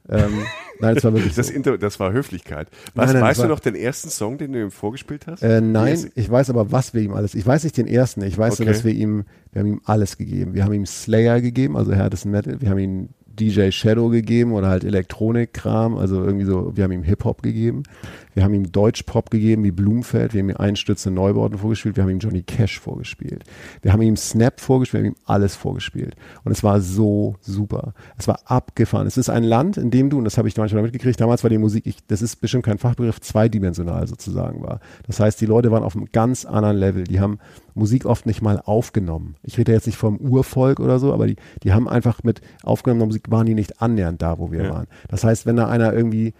Ähm, 0.09 0.31
nein, 0.79 0.95
es 0.97 1.03
war 1.03 1.13
wirklich 1.13 1.35
Das, 1.35 1.47
so. 1.47 1.53
Inter, 1.53 1.77
das 1.77 1.99
war 1.99 2.13
Höflichkeit. 2.13 2.69
Was, 2.95 3.07
Nein, 3.07 3.15
nein, 3.15 3.23
weißt 3.23 3.39
das 3.39 3.45
du 3.45 3.49
noch 3.49 3.59
den 3.59 3.75
ersten 3.75 4.09
Song, 4.09 4.37
den 4.37 4.53
du 4.53 4.61
ihm 4.61 4.71
vorgespielt 4.71 5.27
hast? 5.27 5.43
Äh, 5.43 5.59
nein, 5.61 6.09
ich 6.15 6.29
weiß 6.31 6.49
aber, 6.49 6.71
was 6.71 6.93
wir 6.93 7.01
ihm 7.01 7.13
alles. 7.13 7.35
Ich 7.35 7.45
weiß 7.45 7.63
nicht 7.65 7.75
den 7.77 7.87
ersten. 7.87 8.21
Ich 8.23 8.37
weiß 8.37 8.59
nur, 8.59 8.67
Okay. 8.67 8.73
dass 8.73 8.83
wir 8.85 8.93
ihm, 8.93 9.25
wir 9.51 9.59
haben 9.61 9.67
ihm 9.67 9.81
alles 9.83 10.17
gegeben. 10.17 10.53
Wir 10.53 10.63
haben 10.63 10.73
ihm 10.73 10.85
Slayer 10.85 11.41
gegeben, 11.41 11.75
also 11.75 11.93
härtesten 11.93 12.31
Metal. 12.31 12.61
Wir 12.61 12.69
haben 12.69 12.79
ihm 12.79 13.09
DJ 13.27 13.69
Shadow 13.71 14.09
gegeben 14.09 14.53
oder 14.53 14.69
halt 14.69 14.83
Elektronikkram, 14.83 15.97
also 15.97 16.23
irgendwie 16.23 16.45
so. 16.45 16.75
Wir 16.75 16.85
haben 16.85 16.91
ihm 16.91 17.03
Hip 17.03 17.23
Hop 17.25 17.43
gegeben. 17.43 17.83
Wir 18.37 18.43
haben 18.43 18.53
ihm 18.53 18.71
Deutschpop 18.71 19.31
gegeben 19.31 19.63
wie 19.63 19.71
Blumfeld. 19.71 20.35
Wir 20.35 20.41
haben 20.43 20.49
ihm 20.51 20.57
Einstürzende 20.57 21.15
Neubauten 21.19 21.57
vorgespielt. 21.57 21.95
Wir 21.95 22.03
haben 22.03 22.11
ihm 22.11 22.19
Johnny 22.19 22.43
Cash 22.43 22.79
vorgespielt. 22.79 23.43
Wir 23.81 23.91
haben 23.91 24.01
ihm 24.03 24.15
Snap 24.15 24.59
vorgespielt. 24.61 25.01
Wir 25.01 25.09
haben 25.09 25.15
ihm 25.15 25.21
alles 25.25 25.55
vorgespielt. 25.55 26.15
Und 26.43 26.51
es 26.51 26.63
war 26.63 26.79
so 26.79 27.35
super. 27.41 27.95
Es 28.15 28.27
war 28.27 28.39
abgefahren. 28.45 29.07
Es 29.07 29.17
ist 29.17 29.31
ein 29.31 29.43
Land, 29.43 29.77
in 29.77 29.89
dem 29.89 30.11
du, 30.11 30.19
und 30.19 30.23
das 30.25 30.37
habe 30.37 30.47
ich 30.47 30.55
manchmal 30.55 30.83
mitgekriegt, 30.83 31.19
damals 31.19 31.41
war 31.43 31.49
die 31.49 31.57
Musik, 31.57 31.87
ich, 31.87 31.97
das 32.05 32.21
ist 32.21 32.35
bestimmt 32.35 32.63
kein 32.63 32.77
Fachbegriff, 32.77 33.19
zweidimensional 33.21 34.05
sozusagen 34.05 34.61
war. 34.61 34.81
Das 35.07 35.19
heißt, 35.19 35.41
die 35.41 35.47
Leute 35.47 35.71
waren 35.71 35.81
auf 35.81 35.95
einem 35.95 36.05
ganz 36.11 36.45
anderen 36.45 36.77
Level. 36.77 37.05
Die 37.05 37.19
haben 37.19 37.39
Musik 37.73 38.05
oft 38.05 38.27
nicht 38.27 38.43
mal 38.43 38.61
aufgenommen. 38.63 39.33
Ich 39.41 39.57
rede 39.57 39.71
jetzt 39.71 39.87
nicht 39.87 39.97
vom 39.97 40.17
Urvolk 40.17 40.79
oder 40.79 40.99
so, 40.99 41.11
aber 41.11 41.25
die, 41.25 41.37
die 41.63 41.73
haben 41.73 41.89
einfach 41.89 42.21
mit 42.23 42.41
aufgenommener 42.61 43.07
Musik 43.07 43.31
waren 43.31 43.47
die 43.47 43.55
nicht 43.55 43.81
annähernd 43.81 44.21
da, 44.21 44.37
wo 44.37 44.51
wir 44.51 44.65
Ja. 44.65 44.69
waren. 44.75 44.85
Das 45.07 45.23
heißt, 45.23 45.47
wenn 45.47 45.55
da 45.55 45.67
einer 45.67 45.91
irgendwie 45.91 46.35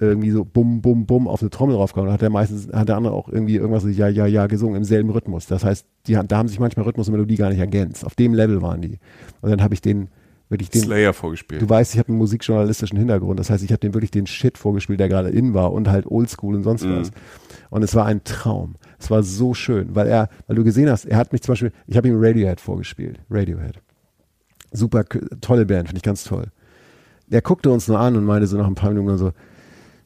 irgendwie 0.00 0.30
so 0.30 0.44
bum, 0.44 0.80
bum, 0.80 1.06
bum 1.06 1.28
auf 1.28 1.42
eine 1.42 1.50
Trommel 1.50 1.76
draufgehauen, 1.76 2.06
dann 2.06 2.14
hat 2.14 2.22
der 2.22 2.30
meistens, 2.30 2.72
hat 2.72 2.88
der 2.88 2.96
andere 2.96 3.14
auch 3.14 3.28
irgendwie 3.28 3.56
irgendwas 3.56 3.82
so 3.82 3.88
ja, 3.88 4.08
ja, 4.08 4.26
ja 4.26 4.46
gesungen 4.46 4.76
im 4.76 4.84
selben 4.84 5.10
Rhythmus. 5.10 5.46
Das 5.46 5.64
heißt, 5.64 5.86
die, 6.06 6.18
da 6.26 6.36
haben 6.38 6.48
sich 6.48 6.58
manchmal 6.58 6.86
Rhythmus 6.86 7.08
und 7.08 7.12
Melodie 7.12 7.36
gar 7.36 7.50
nicht 7.50 7.58
ergänzt. 7.58 8.04
Auf 8.04 8.14
dem 8.14 8.34
Level 8.34 8.62
waren 8.62 8.80
die. 8.80 8.98
Und 9.42 9.50
dann 9.50 9.62
habe 9.62 9.74
ich 9.74 9.82
den 9.82 10.08
wirklich 10.48 10.70
den, 10.70 10.82
Slayer 10.82 11.12
vorgespielt. 11.12 11.62
Du 11.62 11.68
weißt, 11.68 11.92
ich 11.94 11.98
habe 11.98 12.08
einen 12.08 12.18
musikjournalistischen 12.18 12.98
Hintergrund. 12.98 13.38
Das 13.38 13.50
heißt, 13.50 13.62
ich 13.62 13.70
habe 13.70 13.80
dem 13.80 13.94
wirklich 13.94 14.10
den 14.10 14.26
Shit 14.26 14.58
vorgespielt, 14.58 14.98
der 14.98 15.08
gerade 15.08 15.28
in 15.28 15.54
war 15.54 15.72
und 15.72 15.88
halt 15.88 16.06
Oldschool 16.06 16.56
und 16.56 16.64
sonst 16.64 16.84
Mhm. 16.84 16.96
was. 16.96 17.10
Und 17.70 17.82
es 17.84 17.94
war 17.94 18.06
ein 18.06 18.24
Traum. 18.24 18.74
Es 18.98 19.10
war 19.10 19.22
so 19.22 19.54
schön, 19.54 19.94
weil 19.94 20.08
er, 20.08 20.28
weil 20.46 20.56
du 20.56 20.64
gesehen 20.64 20.90
hast, 20.90 21.04
er 21.04 21.18
hat 21.18 21.32
mich 21.32 21.42
zum 21.42 21.52
Beispiel, 21.52 21.72
ich 21.86 21.96
habe 21.96 22.08
ihm 22.08 22.16
Radiohead 22.18 22.60
vorgespielt. 22.60 23.20
Radiohead. 23.30 23.80
Super 24.72 25.04
tolle 25.40 25.66
Band, 25.66 25.88
finde 25.88 25.98
ich 25.98 26.02
ganz 26.02 26.24
toll. 26.24 26.46
Er 27.30 27.42
guckte 27.42 27.70
uns 27.70 27.86
nur 27.86 28.00
an 28.00 28.16
und 28.16 28.24
meinte 28.24 28.48
so 28.48 28.56
nach 28.56 28.66
ein 28.66 28.74
paar 28.74 28.90
Minuten 28.90 29.18
so, 29.18 29.30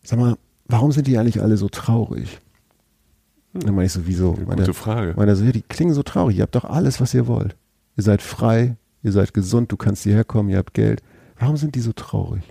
sag 0.05 0.19
mal, 0.19 0.37
warum 0.67 0.93
sind 0.93 1.07
die 1.07 1.19
eigentlich 1.19 1.41
alle 1.43 1.57
so 1.57 1.69
traurig? 1.69 2.39
Und 3.53 3.65
dann 3.67 3.75
meine 3.75 3.87
ich 3.87 3.93
so, 3.93 4.07
wieso? 4.07 4.35
Eine 4.35 4.47
Meinte- 4.47 4.63
gute 4.65 4.75
Frage. 4.75 5.15
Meinte 5.17 5.33
er 5.33 5.37
so, 5.37 5.45
ja, 5.45 5.53
die 5.53 5.63
klingen 5.63 5.95
so 5.95 6.03
traurig. 6.03 6.37
Ihr 6.37 6.43
habt 6.43 6.55
doch 6.55 6.65
alles, 6.65 7.01
was 7.01 7.15
ihr 7.15 7.27
wollt. 7.27 7.57
Ihr 7.97 8.03
seid 8.03 8.21
frei, 8.23 8.77
ihr 9.03 9.13
seid 9.13 9.33
gesund, 9.35 9.71
du 9.71 9.77
kannst 9.77 10.03
hierher 10.03 10.25
kommen, 10.25 10.49
ihr 10.49 10.59
habt 10.59 10.75
Geld. 10.75 11.03
Warum 11.39 11.57
sind 11.57 11.75
die 11.75 11.81
so 11.81 11.93
traurig? 11.93 12.43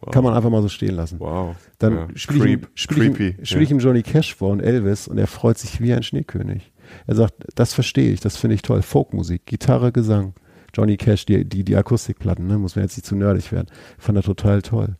Wow. 0.00 0.12
Kann 0.12 0.24
man 0.24 0.34
einfach 0.34 0.50
mal 0.50 0.60
so 0.60 0.68
stehen 0.68 0.94
lassen. 0.96 1.18
Wow. 1.20 1.56
Dann 1.78 1.94
Ja. 1.94 2.08
spiele 2.14 2.48
ich, 2.48 2.58
spiel 2.74 3.36
ich, 3.38 3.48
spiel 3.48 3.62
ich 3.62 3.70
ihm 3.70 3.78
Johnny 3.78 4.02
Cash 4.02 4.34
vor 4.34 4.50
und 4.50 4.60
Elvis 4.60 5.08
und 5.08 5.16
er 5.16 5.26
freut 5.26 5.56
sich 5.56 5.80
wie 5.80 5.94
ein 5.94 6.02
Schneekönig. 6.02 6.72
Er 7.06 7.14
sagt, 7.14 7.34
das 7.54 7.72
verstehe 7.72 8.12
ich, 8.12 8.20
das 8.20 8.36
finde 8.36 8.54
ich 8.56 8.62
toll. 8.62 8.82
Folkmusik, 8.82 9.46
Gitarre, 9.46 9.90
Gesang. 9.92 10.34
Johnny 10.74 10.96
Cash, 10.98 11.24
die, 11.24 11.44
die, 11.46 11.64
die 11.64 11.76
Akustikplatten, 11.76 12.46
ne? 12.46 12.58
muss 12.58 12.76
man 12.76 12.84
jetzt 12.84 12.96
nicht 12.98 13.06
zu 13.06 13.14
nerdig 13.16 13.50
werden. 13.52 13.68
Fand 13.96 14.18
er 14.18 14.22
total 14.22 14.60
toll. 14.60 14.96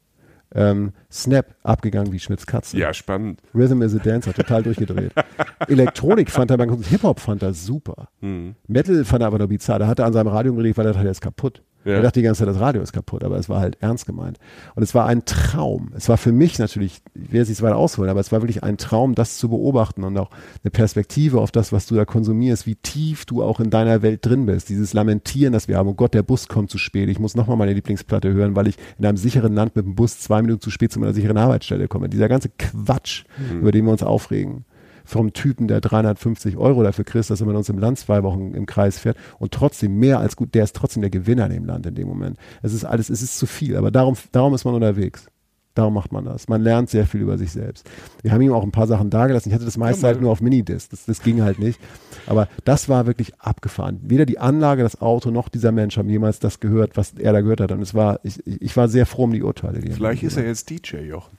Ähm, 0.54 0.92
Snap, 1.10 1.56
abgegangen 1.62 2.12
wie 2.12 2.20
Schmitz 2.20 2.46
Katze. 2.46 2.78
Ja, 2.78 2.94
spannend. 2.94 3.40
Rhythm 3.54 3.82
is 3.82 3.94
a 3.94 3.98
Dancer, 3.98 4.32
total 4.32 4.62
durchgedreht. 4.62 5.12
Elektronik 5.68 6.30
fand 6.30 6.50
er, 6.50 6.58
Hip-Hop 6.58 7.18
fand 7.18 7.42
er 7.42 7.52
super. 7.52 8.08
Hm. 8.20 8.54
Metal 8.68 9.04
fand 9.04 9.22
er 9.22 9.26
aber 9.26 9.38
nur 9.38 9.48
bizarr. 9.48 9.78
Da 9.78 9.86
hat 9.86 9.98
er 9.98 10.06
an 10.06 10.12
seinem 10.12 10.28
Radio 10.28 10.54
gelegt, 10.54 10.78
weil 10.78 10.86
er 10.86 10.92
dachte, 10.92 11.06
er 11.06 11.10
ist 11.10 11.20
kaputt. 11.20 11.62
Ja. 11.84 11.94
Er 11.94 12.02
dachte 12.02 12.20
die 12.20 12.24
ganze 12.24 12.40
Zeit, 12.40 12.48
das 12.48 12.60
Radio 12.60 12.82
ist 12.82 12.92
kaputt, 12.92 13.24
aber 13.24 13.38
es 13.38 13.48
war 13.48 13.60
halt 13.60 13.76
ernst 13.80 14.06
gemeint. 14.06 14.38
Und 14.74 14.82
es 14.82 14.94
war 14.94 15.06
ein 15.06 15.24
Traum. 15.24 15.92
Es 15.94 16.08
war 16.08 16.16
für 16.16 16.32
mich 16.32 16.58
natürlich, 16.58 17.02
ich 17.14 17.32
will 17.32 17.40
jetzt 17.40 17.48
nicht 17.48 17.58
so 17.58 17.64
weit 17.64 17.74
ausholen, 17.74 18.10
aber 18.10 18.20
es 18.20 18.32
war 18.32 18.40
wirklich 18.40 18.62
ein 18.62 18.78
Traum, 18.78 19.14
das 19.14 19.38
zu 19.38 19.48
beobachten 19.48 20.02
und 20.04 20.16
auch 20.16 20.30
eine 20.62 20.70
Perspektive 20.70 21.40
auf 21.40 21.50
das, 21.50 21.72
was 21.72 21.86
du 21.86 21.94
da 21.94 22.04
konsumierst, 22.04 22.66
wie 22.66 22.76
tief 22.76 23.26
du 23.26 23.42
auch 23.42 23.60
in 23.60 23.70
deiner 23.70 24.02
Welt 24.02 24.24
drin 24.24 24.46
bist. 24.46 24.68
Dieses 24.68 24.94
Lamentieren, 24.94 25.52
das 25.52 25.68
wir 25.68 25.76
haben, 25.76 25.88
oh 25.88 25.94
Gott, 25.94 26.14
der 26.14 26.22
Bus 26.22 26.48
kommt 26.48 26.70
zu 26.70 26.78
spät. 26.78 27.08
Ich 27.08 27.18
muss 27.18 27.34
nochmal 27.34 27.56
meine 27.56 27.74
Lieblingsplatte 27.74 28.32
hören, 28.32 28.56
weil 28.56 28.68
ich 28.68 28.76
in 28.98 29.04
einem 29.04 29.16
sicheren 29.16 29.54
Land 29.54 29.76
mit 29.76 29.84
dem 29.84 29.94
Bus 29.94 30.18
zwei 30.20 30.40
Minuten 30.42 30.60
zu 30.60 30.70
spät 30.70 30.92
zu 30.92 31.00
meiner 31.00 31.12
sicheren 31.14 31.36
Arbeitsstelle 31.36 31.88
komme. 31.88 32.08
Dieser 32.08 32.28
ganze 32.28 32.48
Quatsch, 32.48 33.24
über 33.52 33.72
den 33.72 33.84
wir 33.84 33.92
uns 33.92 34.02
aufregen 34.02 34.64
vom 35.04 35.32
Typen, 35.32 35.68
der 35.68 35.80
350 35.80 36.56
Euro 36.56 36.82
dafür 36.82 37.04
kriegt, 37.04 37.30
dass 37.30 37.40
er 37.40 37.46
mit 37.46 37.56
uns 37.56 37.68
im 37.68 37.78
Land 37.78 37.98
zwei 37.98 38.22
Wochen 38.22 38.54
im 38.54 38.66
Kreis 38.66 38.98
fährt 38.98 39.16
und 39.38 39.52
trotzdem 39.52 39.98
mehr 39.98 40.18
als 40.18 40.36
gut, 40.36 40.54
der 40.54 40.64
ist 40.64 40.74
trotzdem 40.76 41.02
der 41.02 41.10
Gewinner 41.10 41.46
in 41.46 41.52
dem 41.52 41.64
Land 41.64 41.86
in 41.86 41.94
dem 41.94 42.08
Moment. 42.08 42.38
Es 42.62 42.72
ist 42.72 42.84
alles, 42.84 43.10
es 43.10 43.22
ist 43.22 43.38
zu 43.38 43.46
viel, 43.46 43.76
aber 43.76 43.90
darum, 43.90 44.16
darum 44.32 44.54
ist 44.54 44.64
man 44.64 44.74
unterwegs. 44.74 45.26
Darum 45.74 45.94
macht 45.94 46.12
man 46.12 46.24
das. 46.24 46.48
Man 46.48 46.62
lernt 46.62 46.88
sehr 46.88 47.04
viel 47.04 47.20
über 47.20 47.36
sich 47.36 47.50
selbst. 47.50 47.90
Wir 48.22 48.30
haben 48.30 48.40
ihm 48.40 48.52
auch 48.52 48.62
ein 48.62 48.70
paar 48.70 48.86
Sachen 48.86 49.10
dagelassen. 49.10 49.48
Ich 49.48 49.54
hatte 49.54 49.64
das 49.64 49.76
meiste 49.76 50.06
halt 50.06 50.20
nur 50.20 50.30
auf 50.30 50.40
Minidisc. 50.40 50.90
Das, 50.90 51.04
das 51.04 51.20
ging 51.20 51.42
halt 51.42 51.58
nicht. 51.58 51.80
Aber 52.26 52.46
das 52.64 52.88
war 52.88 53.06
wirklich 53.06 53.34
abgefahren. 53.40 53.98
Weder 54.04 54.24
die 54.24 54.38
Anlage, 54.38 54.84
das 54.84 55.02
Auto 55.02 55.32
noch 55.32 55.48
dieser 55.48 55.72
Mensch 55.72 55.98
haben 55.98 56.08
jemals 56.08 56.38
das 56.38 56.60
gehört, 56.60 56.96
was 56.96 57.14
er 57.14 57.32
da 57.32 57.40
gehört 57.40 57.60
hat. 57.60 57.72
Und 57.72 57.82
es 57.82 57.92
war, 57.92 58.20
ich, 58.22 58.46
ich 58.46 58.62
ich 58.62 58.76
war 58.76 58.86
sehr 58.86 59.04
froh 59.04 59.24
um 59.24 59.32
die 59.32 59.42
Urteile. 59.42 59.80
Die 59.80 59.90
Vielleicht 59.90 60.22
ist 60.22 60.36
er 60.36 60.46
jetzt 60.46 60.70
DJ, 60.70 60.98
Jochen. 60.98 61.36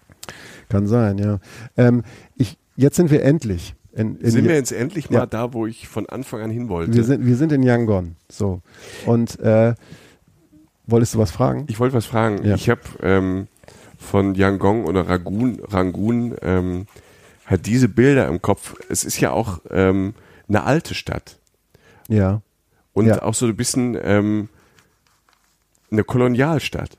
Kann 0.67 0.87
sein, 0.87 1.17
ja. 1.17 1.39
Ähm, 1.77 2.03
ich, 2.35 2.57
jetzt 2.75 2.95
sind 2.97 3.11
wir 3.11 3.23
endlich. 3.23 3.75
In, 3.93 4.17
in 4.19 4.29
Sind 4.31 4.45
wir 4.45 4.55
jetzt 4.55 4.71
endlich 4.73 5.09
mal 5.09 5.19
Ja. 5.19 5.25
da, 5.25 5.53
wo 5.53 5.65
ich 5.65 5.87
von 5.87 6.05
Anfang 6.09 6.41
an 6.41 6.49
hin 6.51 6.67
wollte? 6.67 6.93
wir 6.93 7.03
sind, 7.05 7.25
wir 7.25 7.37
sind 7.37 7.53
in 7.53 7.63
Yangon. 7.63 8.17
So. 8.29 8.61
Und 9.05 9.39
äh, 9.39 9.73
wolltest 10.85 11.13
du 11.13 11.19
was 11.19 11.31
fragen? 11.31 11.65
ich 11.69 11.79
wollte 11.79 11.95
was 11.95 12.05
fragen. 12.05 12.43
Ja. 12.43 12.55
Ich 12.55 12.69
habe 12.69 12.81
ähm, 13.01 13.47
von 13.97 14.35
Yangon 14.35 14.83
oder 14.85 15.07
Rangoon, 15.07 15.61
Rangoon 15.63 16.35
ähm, 16.41 16.87
halt 17.45 17.65
diese 17.67 17.87
Bilder 17.87 18.27
im 18.27 18.41
Kopf. 18.41 18.75
Es 18.89 19.05
ist 19.05 19.19
ja 19.21 19.31
auch 19.31 19.59
ähm, 19.71 20.13
eine 20.49 20.63
alte 20.63 20.93
Stadt. 20.93 21.37
Ja. 22.09 22.41
Und 22.93 23.05
Ja. 23.07 23.21
auch 23.23 23.33
so 23.33 23.45
ein 23.45 23.55
bisschen 23.55 23.97
ähm, 24.03 24.49
eine 25.89 26.03
Kolonialstadt. 26.03 26.97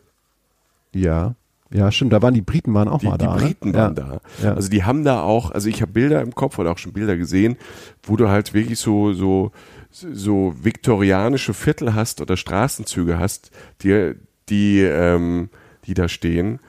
Ja. 0.94 1.34
Ja, 1.72 1.90
stimmt. 1.90 2.12
Da 2.12 2.22
waren 2.22 2.34
die 2.34 2.42
Briten 2.42 2.72
waren 2.74 2.88
auch 2.88 3.00
Die, 3.00 3.06
mal 3.06 3.18
die 3.18 3.24
da. 3.24 3.34
Briten 3.34 3.70
ne? 3.70 3.78
waren 3.78 3.96
ja. 3.96 4.02
da. 4.02 4.20
Ja. 4.42 4.54
Also 4.54 4.68
die 4.68 4.84
haben 4.84 5.04
da 5.04 5.22
auch, 5.22 5.50
also 5.50 5.68
ich 5.68 5.82
habe 5.82 5.92
Bilder 5.92 6.20
im 6.22 6.34
Kopf 6.34 6.58
oder 6.58 6.70
auch 6.70 6.78
schon 6.78 6.92
Bilder 6.92 7.16
gesehen, 7.16 7.56
wo 8.02 8.16
du 8.16 8.28
halt 8.28 8.54
wirklich 8.54 8.78
so, 8.78 9.12
so, 9.12 9.50
so 9.90 10.54
viktorianische 10.62 11.54
Viertel 11.54 11.94
hast 11.94 12.20
oder 12.20 12.36
Straßenzüge 12.36 13.18
hast, 13.18 13.50
die, 13.82 14.14
die, 14.48 14.80
ähm, 14.80 15.50
die 15.86 15.94
da 15.94 16.08
stehen. 16.08 16.60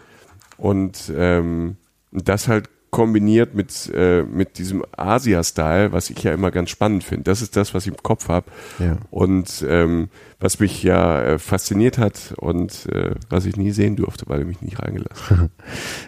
Und 0.58 1.12
ähm, 1.16 1.78
das 2.12 2.48
halt 2.48 2.70
kombiniert 2.90 3.54
mit, 3.54 3.92
äh, 3.94 4.24
mit 4.24 4.58
diesem 4.58 4.84
Asia-Style, 4.96 5.92
was 5.92 6.10
ich 6.10 6.24
ja 6.24 6.34
immer 6.34 6.52
ganz 6.52 6.70
spannend 6.70 7.04
finde. 7.04 7.26
Das 7.26 7.42
ist 7.42 7.56
das, 7.56 7.74
was 7.74 7.86
ich 7.86 7.94
im 7.94 8.02
Kopf 8.02 8.30
habe. 8.30 8.50
Ja. 8.80 8.98
Und 9.12 9.64
ähm, 9.68 10.10
was 10.40 10.60
mich 10.60 10.84
ja 10.84 11.22
äh, 11.24 11.40
fasziniert 11.40 11.98
hat 11.98 12.34
und 12.38 12.86
äh, 12.92 13.16
was 13.30 13.46
ich 13.46 13.58
nie 13.58 13.72
sehen 13.72 13.96
durfte, 13.96 14.26
weil 14.28 14.40
er 14.42 14.46
mich 14.46 14.62
nicht 14.62 14.80
reingelassen 14.80 15.40
hat. 15.40 15.50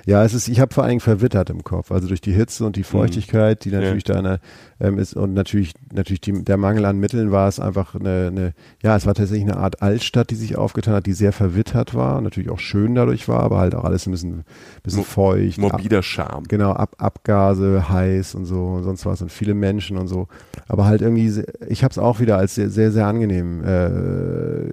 Ja, 0.06 0.24
es 0.24 0.34
ist, 0.34 0.48
ich 0.48 0.60
habe 0.60 0.74
vor 0.74 0.88
Dingen 0.88 1.00
verwittert 1.02 1.50
im 1.52 1.64
Kopf. 1.64 1.92
Also 1.92 2.08
durch 2.08 2.22
die 2.22 2.32
Hitze 2.32 2.66
und 2.66 2.76
die 2.76 2.84
Feuchtigkeit, 2.84 3.64
die 3.66 3.70
natürlich 3.70 4.04
da 4.06 4.16
eine, 4.18 4.40
ähm, 4.80 4.98
ist 4.98 5.14
und 5.16 5.34
natürlich, 5.34 5.74
natürlich 5.94 6.22
die, 6.22 6.44
der 6.44 6.58
Mangel 6.58 6.86
an 6.86 6.98
Mitteln 7.00 7.32
war 7.32 7.48
es 7.48 7.60
einfach 7.60 7.94
eine, 7.96 8.28
eine, 8.28 8.54
ja, 8.82 8.96
es 8.96 9.06
war 9.06 9.14
tatsächlich 9.14 9.44
eine 9.48 9.58
Art 9.58 9.82
Altstadt, 9.84 10.30
die 10.32 10.36
sich 10.36 10.56
aufgetan 10.58 10.96
hat, 10.96 11.06
die 11.06 11.14
sehr 11.14 11.32
verwittert 11.34 11.94
war 11.94 12.18
und 12.18 12.24
natürlich 12.24 12.50
auch 12.50 12.60
schön 12.60 12.96
dadurch 12.96 13.28
war, 13.28 13.42
aber 13.42 13.60
halt 13.60 13.76
auch 13.76 13.84
alles 13.84 14.08
ein 14.08 14.12
bisschen, 14.12 14.46
bisschen 14.84 15.00
Mo- 15.00 15.06
feucht. 15.06 15.58
Morbider 15.60 16.02
Charme. 16.02 16.46
Genau, 16.48 16.72
Ab 16.72 16.96
Abgase, 16.98 17.90
heiß 17.90 18.34
und 18.36 18.46
so 18.46 18.66
und 18.68 18.84
sonst 18.84 19.06
was 19.06 19.22
und 19.22 19.32
viele 19.32 19.54
Menschen 19.54 19.98
und 19.98 20.08
so. 20.08 20.28
Aber 20.68 20.86
halt 20.86 21.02
irgendwie, 21.02 21.44
ich 21.68 21.84
habe 21.84 21.92
es 21.92 21.98
auch 22.00 22.20
wieder 22.20 22.38
als 22.38 22.56
sehr, 22.56 22.70
sehr, 22.70 22.92
sehr 22.92 23.06
angenehm 23.06 23.64
äh, 23.64 23.90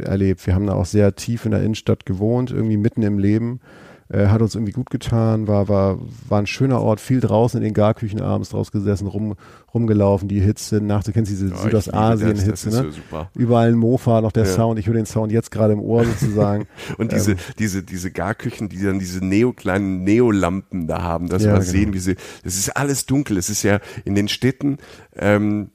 erlebt. 0.04 0.46
Wir 0.46 0.54
haben 0.54 0.66
da 0.66 0.74
auch 0.74 0.86
sehr 0.86 1.14
tief 1.14 1.44
in 1.44 1.50
der 1.52 1.62
Innenstadt 1.62 2.06
gewohnt, 2.06 2.50
irgendwie 2.50 2.76
mitten 2.76 3.02
im 3.02 3.18
Leben. 3.18 3.60
Äh, 4.08 4.28
hat 4.28 4.40
uns 4.40 4.54
irgendwie 4.54 4.70
gut 4.70 4.88
getan, 4.90 5.48
war, 5.48 5.68
war, 5.68 5.98
war 6.28 6.38
ein 6.38 6.46
schöner 6.46 6.80
Ort, 6.80 7.00
viel 7.00 7.18
draußen 7.18 7.58
in 7.58 7.64
den 7.64 7.74
Garküchen 7.74 8.20
abends 8.20 8.50
draus 8.50 8.70
gesessen, 8.70 9.08
rum, 9.08 9.34
rumgelaufen, 9.74 10.28
die 10.28 10.38
Hitze, 10.38 10.80
nach, 10.80 11.02
du 11.02 11.10
kennst 11.10 11.32
diese 11.32 11.48
Ja, 11.48 11.56
Südostasien-Hitze, 11.56 12.68
ne? 12.70 12.92
so. 13.10 13.26
Überall 13.34 13.70
ein 13.70 13.74
Mofa, 13.74 14.20
noch 14.20 14.30
der 14.30 14.44
Ja. 14.44 14.52
Sound, 14.52 14.78
ich 14.78 14.86
höre 14.86 14.94
den 14.94 15.06
Sound 15.06 15.32
jetzt 15.32 15.50
gerade 15.50 15.72
im 15.72 15.80
Ohr 15.80 16.04
sozusagen. 16.04 16.68
Und 16.98 17.10
diese, 17.10 17.32
Ähm. 17.32 17.38
diese, 17.58 17.82
diese 17.82 18.12
Garküchen, 18.12 18.68
die 18.68 18.80
dann 18.80 19.00
diese 19.00 19.24
neo 19.24 19.52
kleinen 19.52 20.04
Neolampen 20.04 20.86
da 20.86 21.02
haben, 21.02 21.28
dass 21.28 21.42
Ja, 21.42 21.54
wir 21.54 21.58
genau. 21.58 21.70
sehen, 21.72 21.92
wie 21.92 21.98
sie, 21.98 22.14
das 22.44 22.54
ist 22.56 22.76
alles 22.76 23.06
dunkel. 23.06 23.36
Es 23.38 23.50
ist 23.50 23.64
ja 23.64 23.80
in 24.04 24.14
den 24.14 24.28
Städten, 24.28 24.78
ähm, 25.16 25.70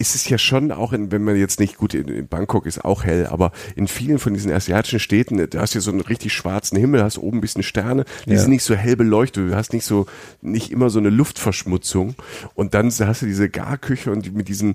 ist 0.00 0.14
es 0.14 0.26
ja 0.30 0.38
schon 0.38 0.72
auch, 0.72 0.94
in, 0.94 1.12
wenn 1.12 1.22
man 1.22 1.36
jetzt 1.36 1.60
nicht 1.60 1.76
gut 1.76 1.92
in, 1.92 2.08
in 2.08 2.26
Bangkok 2.26 2.64
ist, 2.64 2.82
auch 2.84 3.04
hell, 3.04 3.26
aber 3.26 3.52
in 3.76 3.86
vielen 3.86 4.18
von 4.18 4.32
diesen 4.32 4.50
asiatischen 4.50 4.98
Städten, 4.98 5.46
da 5.50 5.60
hast 5.60 5.74
du 5.74 5.78
ja 5.78 5.82
so 5.82 5.90
einen 5.90 6.00
richtig 6.00 6.32
schwarzen 6.32 6.78
Himmel, 6.78 7.02
hast 7.02 7.18
oben 7.18 7.36
ein 7.38 7.40
bisschen 7.42 7.62
Sterne, 7.62 8.06
die 8.26 8.32
Ja. 8.32 8.38
sind 8.40 8.50
nicht 8.50 8.64
so 8.64 8.74
hell 8.74 8.96
beleuchtet, 8.96 9.50
du 9.50 9.54
hast 9.54 9.74
nicht 9.74 9.84
so, 9.84 10.06
nicht 10.40 10.72
immer 10.72 10.88
so 10.88 10.98
eine 10.98 11.10
Luftverschmutzung 11.10 12.14
und 12.54 12.72
dann 12.72 12.90
hast 12.90 13.20
du 13.22 13.26
diese 13.26 13.50
Garküche 13.50 14.10
und 14.10 14.24
die, 14.24 14.30
mit 14.30 14.48
diesen, 14.48 14.74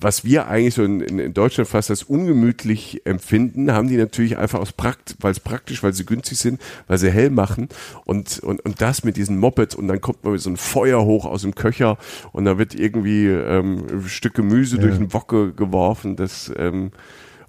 was 0.00 0.24
wir 0.24 0.48
eigentlich 0.48 0.74
so 0.74 0.84
in, 0.84 1.00
in, 1.00 1.34
Deutschland 1.34 1.68
fast 1.68 1.90
als 1.90 2.04
ungemütlich 2.04 3.02
empfinden, 3.04 3.72
haben 3.72 3.88
die 3.88 3.96
natürlich 3.96 4.38
einfach 4.38 4.60
aus 4.60 4.72
Prakt, 4.72 5.16
weil 5.20 5.32
es 5.32 5.40
praktisch, 5.40 5.82
weil 5.82 5.92
sie 5.92 6.06
günstig 6.06 6.38
sind, 6.38 6.60
weil 6.86 6.98
sie 6.98 7.10
hell 7.10 7.30
machen 7.30 7.68
und, 8.04 8.38
und, 8.40 8.64
und 8.64 8.80
das 8.80 9.02
mit 9.02 9.16
diesen 9.16 9.38
Mopeds 9.38 9.74
und 9.74 9.88
dann 9.88 10.00
kommt 10.00 10.22
man 10.22 10.34
mit 10.34 10.42
so 10.42 10.50
ein 10.50 10.56
Feuer 10.56 11.04
hoch 11.04 11.24
aus 11.24 11.42
dem 11.42 11.54
Köcher 11.54 11.98
und 12.32 12.44
da 12.44 12.58
wird 12.58 12.74
irgendwie 12.74 13.26
ähm, 13.26 13.84
ein 13.90 14.08
Stück 14.08 14.34
Gemüse 14.34 14.78
durch 14.78 14.96
den 14.96 15.12
Wok 15.12 15.28
ge- 15.28 15.52
geworfen, 15.56 16.16
das 16.16 16.52
ähm, 16.56 16.92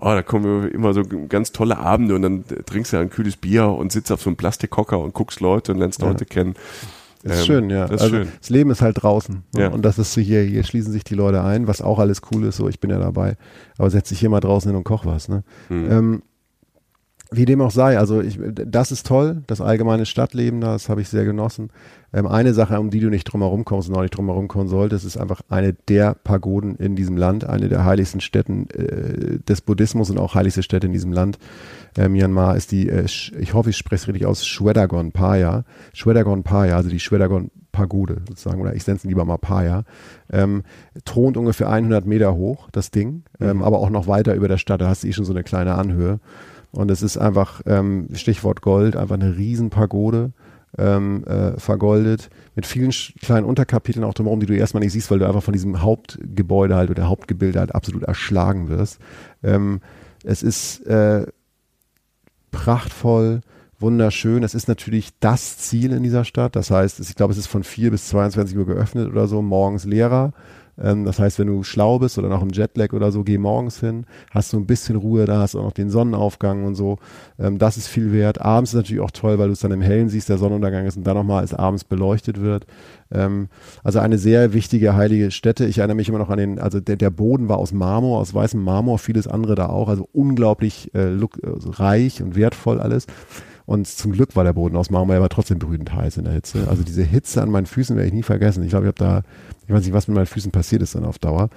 Oh, 0.01 0.05
da 0.05 0.21
kommen 0.23 0.71
immer 0.71 0.93
so 0.93 1.03
ganz 1.27 1.51
tolle 1.51 1.77
Abende 1.77 2.15
und 2.15 2.21
dann 2.21 2.45
trinkst 2.65 2.93
du 2.93 2.97
ein 2.97 3.09
kühles 3.09 3.35
Bier 3.35 3.67
und 3.67 3.91
sitzt 3.91 4.13
auf 4.13 4.21
so 4.21 4.29
einem 4.29 4.37
Plastikhocker 4.37 4.97
und 4.97 5.13
guckst 5.13 5.41
Leute 5.41 5.73
und 5.73 5.79
lernst 5.79 6.01
Ja. 6.01 6.07
Leute 6.07 6.23
kennen. 6.25 6.55
Das 7.23 7.33
ist 7.33 7.39
Ähm, 7.39 7.45
schön, 7.45 7.69
ja. 7.69 7.87
Das 7.87 8.01
also 8.01 8.15
schön. 8.15 8.27
das 8.39 8.49
Leben 8.49 8.71
ist 8.71 8.81
halt 8.81 9.01
draußen. 9.01 9.43
Ne? 9.53 9.61
Ja. 9.61 9.67
Und 9.69 9.83
das 9.83 9.99
ist 9.99 10.13
so 10.13 10.21
hier, 10.21 10.41
hier 10.41 10.63
schließen 10.63 10.91
sich 10.93 11.03
die 11.03 11.15
Leute 11.15 11.43
ein, 11.43 11.67
was 11.67 11.81
auch 11.81 11.99
alles 11.99 12.21
cool 12.31 12.45
ist, 12.45 12.57
so 12.57 12.69
ich 12.69 12.79
bin 12.79 12.89
ja 12.89 12.99
dabei. 12.99 13.35
Aber 13.77 13.89
setz 13.89 14.09
dich 14.09 14.19
hier 14.19 14.29
mal 14.29 14.39
draußen 14.39 14.69
hin 14.69 14.77
und 14.77 14.83
koch 14.85 15.05
was, 15.05 15.27
ne? 15.27 15.43
Mhm. 15.69 15.91
Ähm, 15.91 16.21
wie 17.31 17.45
dem 17.45 17.61
auch 17.61 17.71
sei, 17.71 17.97
also 17.99 18.21
ich, 18.21 18.39
das 18.41 18.91
ist 18.91 19.05
toll, 19.05 19.43
das 19.45 19.61
allgemeine 19.61 20.05
Stadtleben 20.05 20.61
da, 20.61 20.73
das 20.73 20.89
habe 20.89 21.01
ich 21.01 21.09
sehr 21.09 21.25
genossen. 21.25 21.69
Ähm, 22.11 22.25
eine 22.25 22.53
Sache, 22.53 22.79
um 22.79 22.89
die 22.89 22.99
du 22.99 23.09
nicht 23.09 23.25
drum 23.25 23.41
herum 23.41 23.65
kommst 23.65 23.87
und 23.89 23.95
auch 23.95 24.01
nicht 24.01 24.17
drum 24.17 24.25
herum 24.27 24.47
kommen 24.47 24.67
solltest, 24.67 25.05
ist 25.05 25.17
einfach 25.17 25.41
eine 25.47 25.73
der 25.73 26.15
Pagoden 26.15 26.75
in 26.75 26.95
diesem 26.95 27.17
Land, 27.17 27.45
eine 27.45 27.69
der 27.69 27.85
heiligsten 27.85 28.19
Städten 28.19 28.67
äh, 28.71 29.39
des 29.39 29.61
Buddhismus 29.61 30.09
und 30.09 30.17
auch 30.17 30.33
heiligste 30.33 30.63
Städte 30.63 30.87
in 30.87 30.93
diesem 30.93 31.11
Land. 31.11 31.37
Äh, 31.95 32.09
Myanmar 32.09 32.55
ist 32.55 32.71
die, 32.71 32.89
äh, 32.89 33.05
ich 33.05 33.53
hoffe, 33.53 33.69
ich 33.69 33.77
spreche 33.77 34.01
es 34.01 34.07
richtig 34.07 34.25
aus, 34.25 34.45
Shwedagon 34.45 35.11
Paya. 35.11 35.65
Shwedagon 35.93 36.43
Paya, 36.43 36.77
also 36.77 36.89
die 36.89 36.99
Shwedagon 36.99 37.51
Pagode 37.71 38.21
sozusagen, 38.27 38.59
oder 38.59 38.73
ich 38.73 38.87
nenne 38.87 38.97
es 38.97 39.03
lieber 39.03 39.25
mal 39.25 39.37
Paya. 39.37 39.83
Ähm, 40.31 40.63
thront 41.05 41.37
ungefähr 41.37 41.69
100 41.69 42.07
Meter 42.07 42.33
hoch, 42.33 42.69
das 42.71 42.89
Ding, 42.89 43.23
ähm, 43.39 43.61
aber 43.61 43.77
auch 43.77 43.91
noch 43.91 44.07
weiter 44.07 44.33
über 44.33 44.47
der 44.47 44.57
Stadt, 44.57 44.81
da 44.81 44.89
hast 44.89 45.03
du 45.03 45.07
eh 45.07 45.13
schon 45.13 45.25
so 45.25 45.33
eine 45.33 45.43
kleine 45.43 45.75
Anhöhe. 45.75 46.19
Und 46.71 46.91
es 46.91 47.01
ist 47.01 47.17
einfach, 47.17 47.61
ähm, 47.65 48.09
Stichwort 48.13 48.61
Gold, 48.61 48.95
einfach 48.95 49.15
eine 49.15 49.37
Riesenpagode 49.37 50.31
ähm, 50.77 51.23
äh, 51.25 51.59
vergoldet, 51.59 52.29
mit 52.55 52.65
vielen 52.65 52.91
kleinen 53.21 53.45
Unterkapiteln 53.45 54.05
auch 54.05 54.13
drumherum, 54.13 54.39
die 54.39 54.45
du 54.45 54.55
erstmal 54.55 54.81
nicht 54.81 54.93
siehst, 54.93 55.09
weil 55.09 55.19
du 55.19 55.27
einfach 55.27 55.43
von 55.43 55.53
diesem 55.53 55.81
Hauptgebäude 55.81 56.75
halt 56.75 56.89
oder 56.89 57.09
Hauptgebilde 57.09 57.59
halt 57.59 57.73
absolut 57.73 58.03
erschlagen 58.03 58.69
wirst. 58.69 58.99
Ähm, 59.41 59.81
es 60.23 60.43
ist 60.43 60.85
äh, 60.85 61.25
prachtvoll, 62.51 63.41
wunderschön. 63.79 64.43
Es 64.43 64.53
ist 64.53 64.67
natürlich 64.67 65.09
das 65.19 65.57
Ziel 65.57 65.93
in 65.93 66.03
dieser 66.03 66.25
Stadt. 66.25 66.55
Das 66.55 66.69
heißt, 66.69 66.99
ich 66.99 67.15
glaube, 67.15 67.31
es 67.31 67.39
ist 67.39 67.47
von 67.47 67.63
4 67.63 67.91
bis 67.91 68.09
22 68.09 68.57
Uhr 68.57 68.65
geöffnet 68.65 69.09
oder 69.09 69.27
so, 69.27 69.41
morgens 69.41 69.85
Lehrer. 69.85 70.33
Ähm, 70.81 71.05
das 71.05 71.19
heißt, 71.19 71.39
wenn 71.39 71.47
du 71.47 71.63
schlau 71.63 71.99
bist 71.99 72.17
oder 72.17 72.29
noch 72.29 72.41
im 72.41 72.49
Jetlag 72.49 72.93
oder 72.93 73.11
so, 73.11 73.23
geh 73.23 73.37
morgens 73.37 73.79
hin, 73.79 74.05
hast 74.31 74.53
du 74.53 74.57
ein 74.57 74.65
bisschen 74.65 74.95
Ruhe, 74.95 75.25
da 75.25 75.39
hast 75.39 75.53
du 75.53 75.59
auch 75.59 75.65
noch 75.65 75.71
den 75.71 75.89
Sonnenaufgang 75.89 76.65
und 76.65 76.75
so. 76.75 76.97
Ähm, 77.37 77.57
das 77.57 77.77
ist 77.77 77.87
viel 77.87 78.11
wert. 78.11 78.41
Abends 78.41 78.71
ist 78.71 78.77
natürlich 78.77 79.01
auch 79.01 79.11
toll, 79.11 79.39
weil 79.39 79.47
du 79.47 79.53
es 79.53 79.59
dann 79.59 79.71
im 79.71 79.81
Hellen 79.81 80.09
siehst, 80.09 80.29
der 80.29 80.37
Sonnenuntergang 80.37 80.85
ist 80.85 80.97
und 80.97 81.05
dann 81.05 81.17
nochmal 81.17 81.41
als 81.41 81.53
abends 81.53 81.83
beleuchtet 81.83 82.41
wird. 82.41 82.65
Ähm, 83.11 83.49
also 83.83 83.99
eine 83.99 84.17
sehr 84.17 84.53
wichtige 84.53 84.95
heilige 84.95 85.31
Stätte. 85.31 85.65
Ich 85.65 85.79
erinnere 85.79 85.95
mich 85.95 86.09
immer 86.09 86.19
noch 86.19 86.29
an 86.29 86.37
den, 86.37 86.59
also 86.59 86.79
der, 86.79 86.95
der 86.95 87.09
Boden 87.09 87.49
war 87.49 87.57
aus 87.57 87.71
Marmor, 87.71 88.19
aus 88.19 88.33
weißem 88.33 88.61
Marmor, 88.61 88.99
vieles 88.99 89.27
andere 89.27 89.55
da 89.55 89.67
auch. 89.67 89.89
Also 89.89 90.07
unglaublich 90.13 90.93
äh, 90.93 91.17
also 91.43 91.71
reich 91.71 92.21
und 92.21 92.35
wertvoll 92.35 92.79
alles. 92.79 93.07
Und 93.69 93.85
zum 93.85 94.13
Glück 94.13 94.35
war 94.35 94.43
der 94.43 94.53
Boden 94.53 94.75
aus 94.75 94.89
Marmor, 94.89 95.15
aber 95.15 95.29
trotzdem 95.29 95.59
brütend 95.59 95.93
heiß 95.93 96.17
in 96.17 96.23
der 96.23 96.33
Hitze. 96.33 96.67
Also 96.67 96.81
diese 96.81 97.03
Hitze 97.03 97.39
an 97.39 97.51
meinen 97.51 97.67
Füßen 97.67 97.95
werde 97.95 98.07
ich 98.07 98.13
nie 98.15 98.23
vergessen. 98.23 98.63
Ich 98.63 98.69
glaube, 98.69 98.85
ich 98.85 98.87
habe 98.87 98.97
da, 98.97 99.21
ich 99.67 99.71
weiß 99.71 99.83
nicht, 99.83 99.93
was 99.93 100.07
mit 100.07 100.15
meinen 100.15 100.25
Füßen 100.25 100.51
passiert 100.51 100.81
ist 100.81 100.95
dann 100.95 101.05
auf 101.05 101.19
Dauer, 101.19 101.51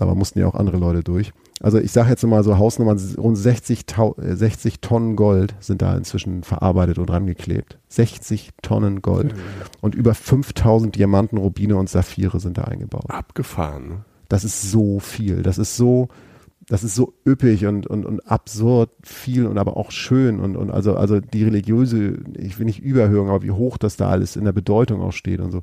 aber 0.00 0.14
mussten 0.14 0.38
ja 0.38 0.46
auch 0.46 0.54
andere 0.54 0.78
Leute 0.78 1.02
durch. 1.04 1.34
Also 1.60 1.76
ich 1.76 1.92
sage 1.92 2.08
jetzt 2.08 2.24
mal 2.24 2.42
so 2.42 2.56
Hausnummern, 2.56 2.98
rund 3.18 3.36
60, 3.36 3.84
60 4.16 4.74
äh, 4.74 4.78
Tonnen 4.80 5.14
Gold 5.14 5.56
sind 5.60 5.82
da 5.82 5.94
inzwischen 5.94 6.42
verarbeitet 6.42 6.98
und 6.98 7.10
rangeklebt. 7.10 7.76
60 7.88 8.52
Tonnen 8.62 9.02
Gold. 9.02 9.34
Und 9.82 9.94
über 9.94 10.14
5000 10.14 10.96
Diamanten, 10.96 11.36
Rubine 11.36 11.76
und 11.76 11.90
Saphire 11.90 12.40
sind 12.40 12.56
da 12.56 12.62
eingebaut. 12.62 13.10
Abgefahren. 13.10 13.88
Ne? 13.88 14.04
Das 14.30 14.42
ist 14.42 14.70
so 14.70 15.00
viel. 15.00 15.42
Das 15.42 15.58
ist 15.58 15.76
so, 15.76 16.08
das 16.68 16.84
ist 16.84 16.94
so 16.94 17.14
üppig 17.26 17.66
und, 17.66 17.86
und, 17.86 18.04
und 18.04 18.20
absurd 18.30 18.90
viel 19.02 19.46
und 19.46 19.58
aber 19.58 19.76
auch 19.76 19.90
schön 19.90 20.38
und, 20.38 20.56
und 20.56 20.70
also, 20.70 20.96
also 20.96 21.18
die 21.18 21.44
religiöse, 21.44 22.18
ich 22.36 22.58
will 22.58 22.66
nicht 22.66 22.80
überhören, 22.80 23.28
aber 23.28 23.42
wie 23.42 23.50
hoch 23.50 23.78
das 23.78 23.96
da 23.96 24.08
alles 24.08 24.36
in 24.36 24.44
der 24.44 24.52
Bedeutung 24.52 25.00
auch 25.00 25.12
steht 25.12 25.40
und 25.40 25.50
so. 25.50 25.62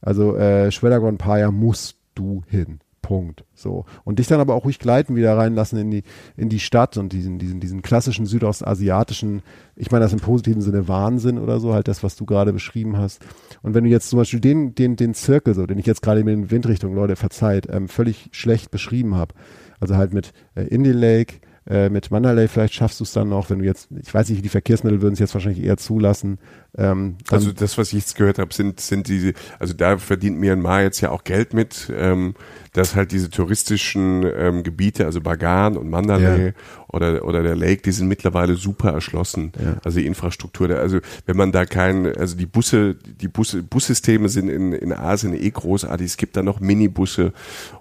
Also 0.00 0.34
äh, 0.36 0.72
Schweddagon 0.72 1.18
Paya 1.18 1.50
musst 1.50 1.96
du 2.14 2.42
hin. 2.48 2.80
Punkt. 3.02 3.44
So. 3.54 3.84
Und 4.02 4.18
dich 4.18 4.26
dann 4.26 4.40
aber 4.40 4.54
auch 4.54 4.64
ruhig 4.64 4.80
gleiten 4.80 5.14
wieder 5.14 5.36
reinlassen 5.36 5.78
in 5.78 5.92
die, 5.92 6.02
in 6.36 6.48
die 6.48 6.58
Stadt 6.58 6.96
und 6.96 7.12
diesen, 7.12 7.38
diesen, 7.38 7.60
diesen 7.60 7.80
klassischen 7.80 8.26
südostasiatischen, 8.26 9.42
ich 9.76 9.92
meine 9.92 10.04
das 10.04 10.12
im 10.12 10.18
positiven 10.18 10.60
Sinne 10.60 10.88
Wahnsinn 10.88 11.38
oder 11.38 11.60
so, 11.60 11.72
halt 11.72 11.86
das, 11.86 12.02
was 12.02 12.16
du 12.16 12.26
gerade 12.26 12.52
beschrieben 12.52 12.96
hast. 12.96 13.24
Und 13.62 13.74
wenn 13.74 13.84
du 13.84 13.90
jetzt 13.90 14.08
zum 14.08 14.18
Beispiel 14.18 14.40
den, 14.40 14.74
den, 14.74 14.96
den 14.96 15.14
Zirkel, 15.14 15.54
so, 15.54 15.66
den 15.66 15.78
ich 15.78 15.86
jetzt 15.86 16.02
gerade 16.02 16.18
in 16.18 16.50
Windrichtung, 16.50 16.96
Leute, 16.96 17.14
verzeiht, 17.14 17.68
ähm, 17.70 17.86
völlig 17.86 18.28
schlecht 18.32 18.72
beschrieben 18.72 19.14
habe, 19.14 19.34
also 19.80 19.96
halt 19.96 20.12
mit 20.12 20.32
äh, 20.54 20.62
Indie 20.62 20.92
Lake, 20.92 21.40
äh, 21.68 21.88
mit 21.88 22.10
Mandalay 22.10 22.48
vielleicht 22.48 22.74
schaffst 22.74 23.00
du 23.00 23.04
es 23.04 23.12
dann 23.12 23.28
noch, 23.28 23.50
wenn 23.50 23.58
du 23.58 23.64
jetzt, 23.64 23.88
ich 23.90 24.12
weiß 24.12 24.30
nicht, 24.30 24.44
die 24.44 24.48
Verkehrsmittel 24.48 25.02
würden 25.02 25.14
es 25.14 25.18
jetzt 25.18 25.34
wahrscheinlich 25.34 25.64
eher 25.64 25.76
zulassen. 25.76 26.38
Ähm, 26.78 27.16
also 27.30 27.52
das, 27.52 27.78
was 27.78 27.88
ich 27.88 28.00
jetzt 28.00 28.16
gehört 28.16 28.38
habe, 28.38 28.52
sind, 28.52 28.80
sind 28.80 29.08
diese, 29.08 29.32
also 29.58 29.74
da 29.74 29.98
verdient 29.98 30.38
Myanmar 30.38 30.82
jetzt 30.82 31.00
ja 31.00 31.10
auch 31.10 31.24
Geld 31.24 31.54
mit. 31.54 31.90
Ähm, 31.94 32.34
dass 32.76 32.94
halt 32.94 33.10
diese 33.10 33.30
touristischen 33.30 34.30
ähm, 34.36 34.62
Gebiete, 34.62 35.06
also 35.06 35.22
Bagan 35.22 35.78
und 35.78 35.88
Mandalay 35.88 36.48
ja. 36.48 36.52
oder, 36.88 37.24
oder 37.24 37.42
der 37.42 37.56
Lake, 37.56 37.80
die 37.80 37.90
sind 37.90 38.06
mittlerweile 38.06 38.54
super 38.56 38.92
erschlossen. 38.92 39.52
Ja. 39.58 39.76
Also 39.82 39.98
die 39.98 40.06
Infrastruktur, 40.06 40.68
also 40.78 40.98
wenn 41.24 41.38
man 41.38 41.52
da 41.52 41.64
kein, 41.64 42.14
also 42.14 42.36
die 42.36 42.44
Busse, 42.44 42.94
die 42.94 43.28
Busse, 43.28 43.62
Bussysteme 43.62 44.28
sind 44.28 44.50
in, 44.50 44.74
in 44.74 44.92
Asien 44.92 45.32
eh 45.32 45.48
großartig. 45.48 46.06
Es 46.06 46.16
gibt 46.18 46.36
da 46.36 46.42
noch 46.42 46.60
Minibusse 46.60 47.32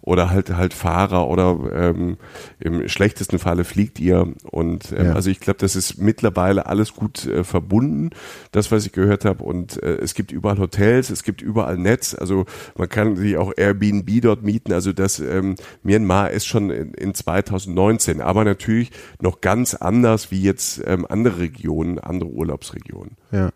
oder 0.01 0.29
halt 0.29 0.55
halt 0.55 0.73
Fahrer 0.73 1.27
oder 1.27 1.59
ähm, 1.73 2.15
im 2.61 2.87
schlechtesten 2.87 3.37
Falle 3.37 3.65
fliegt 3.65 3.99
ihr. 3.99 4.33
Und 4.49 4.93
ähm, 4.93 5.07
ja. 5.07 5.13
also 5.13 5.29
ich 5.29 5.41
glaube, 5.41 5.59
das 5.59 5.75
ist 5.75 5.97
mittlerweile 5.97 6.67
alles 6.67 6.93
gut 6.93 7.25
äh, 7.25 7.43
verbunden, 7.43 8.11
das, 8.53 8.71
was 8.71 8.84
ich 8.85 8.91
gehört 8.91 9.25
habe. 9.25 9.43
Und 9.43 9.81
äh, 9.81 9.95
es 9.95 10.13
gibt 10.13 10.31
überall 10.31 10.57
Hotels, 10.57 11.09
es 11.09 11.23
gibt 11.23 11.41
überall 11.41 11.77
Netz, 11.77 12.15
also 12.15 12.45
man 12.77 12.89
kann 12.89 13.15
sich 13.15 13.37
auch 13.37 13.51
Airbnb 13.55 14.21
dort 14.21 14.43
mieten. 14.43 14.73
Also 14.73 14.93
das 14.93 15.19
ähm, 15.19 15.55
Myanmar 15.83 16.31
ist 16.31 16.45
schon 16.45 16.69
in, 16.69 16.93
in 16.93 17.13
2019, 17.13 18.21
aber 18.21 18.43
natürlich 18.43 18.91
noch 19.21 19.41
ganz 19.41 19.73
anders 19.73 20.31
wie 20.31 20.41
jetzt 20.41 20.81
ähm, 20.85 21.05
andere 21.07 21.39
Regionen, 21.39 21.99
andere 21.99 22.29
Urlaubsregionen. 22.29 23.17
Ja, 23.31 23.49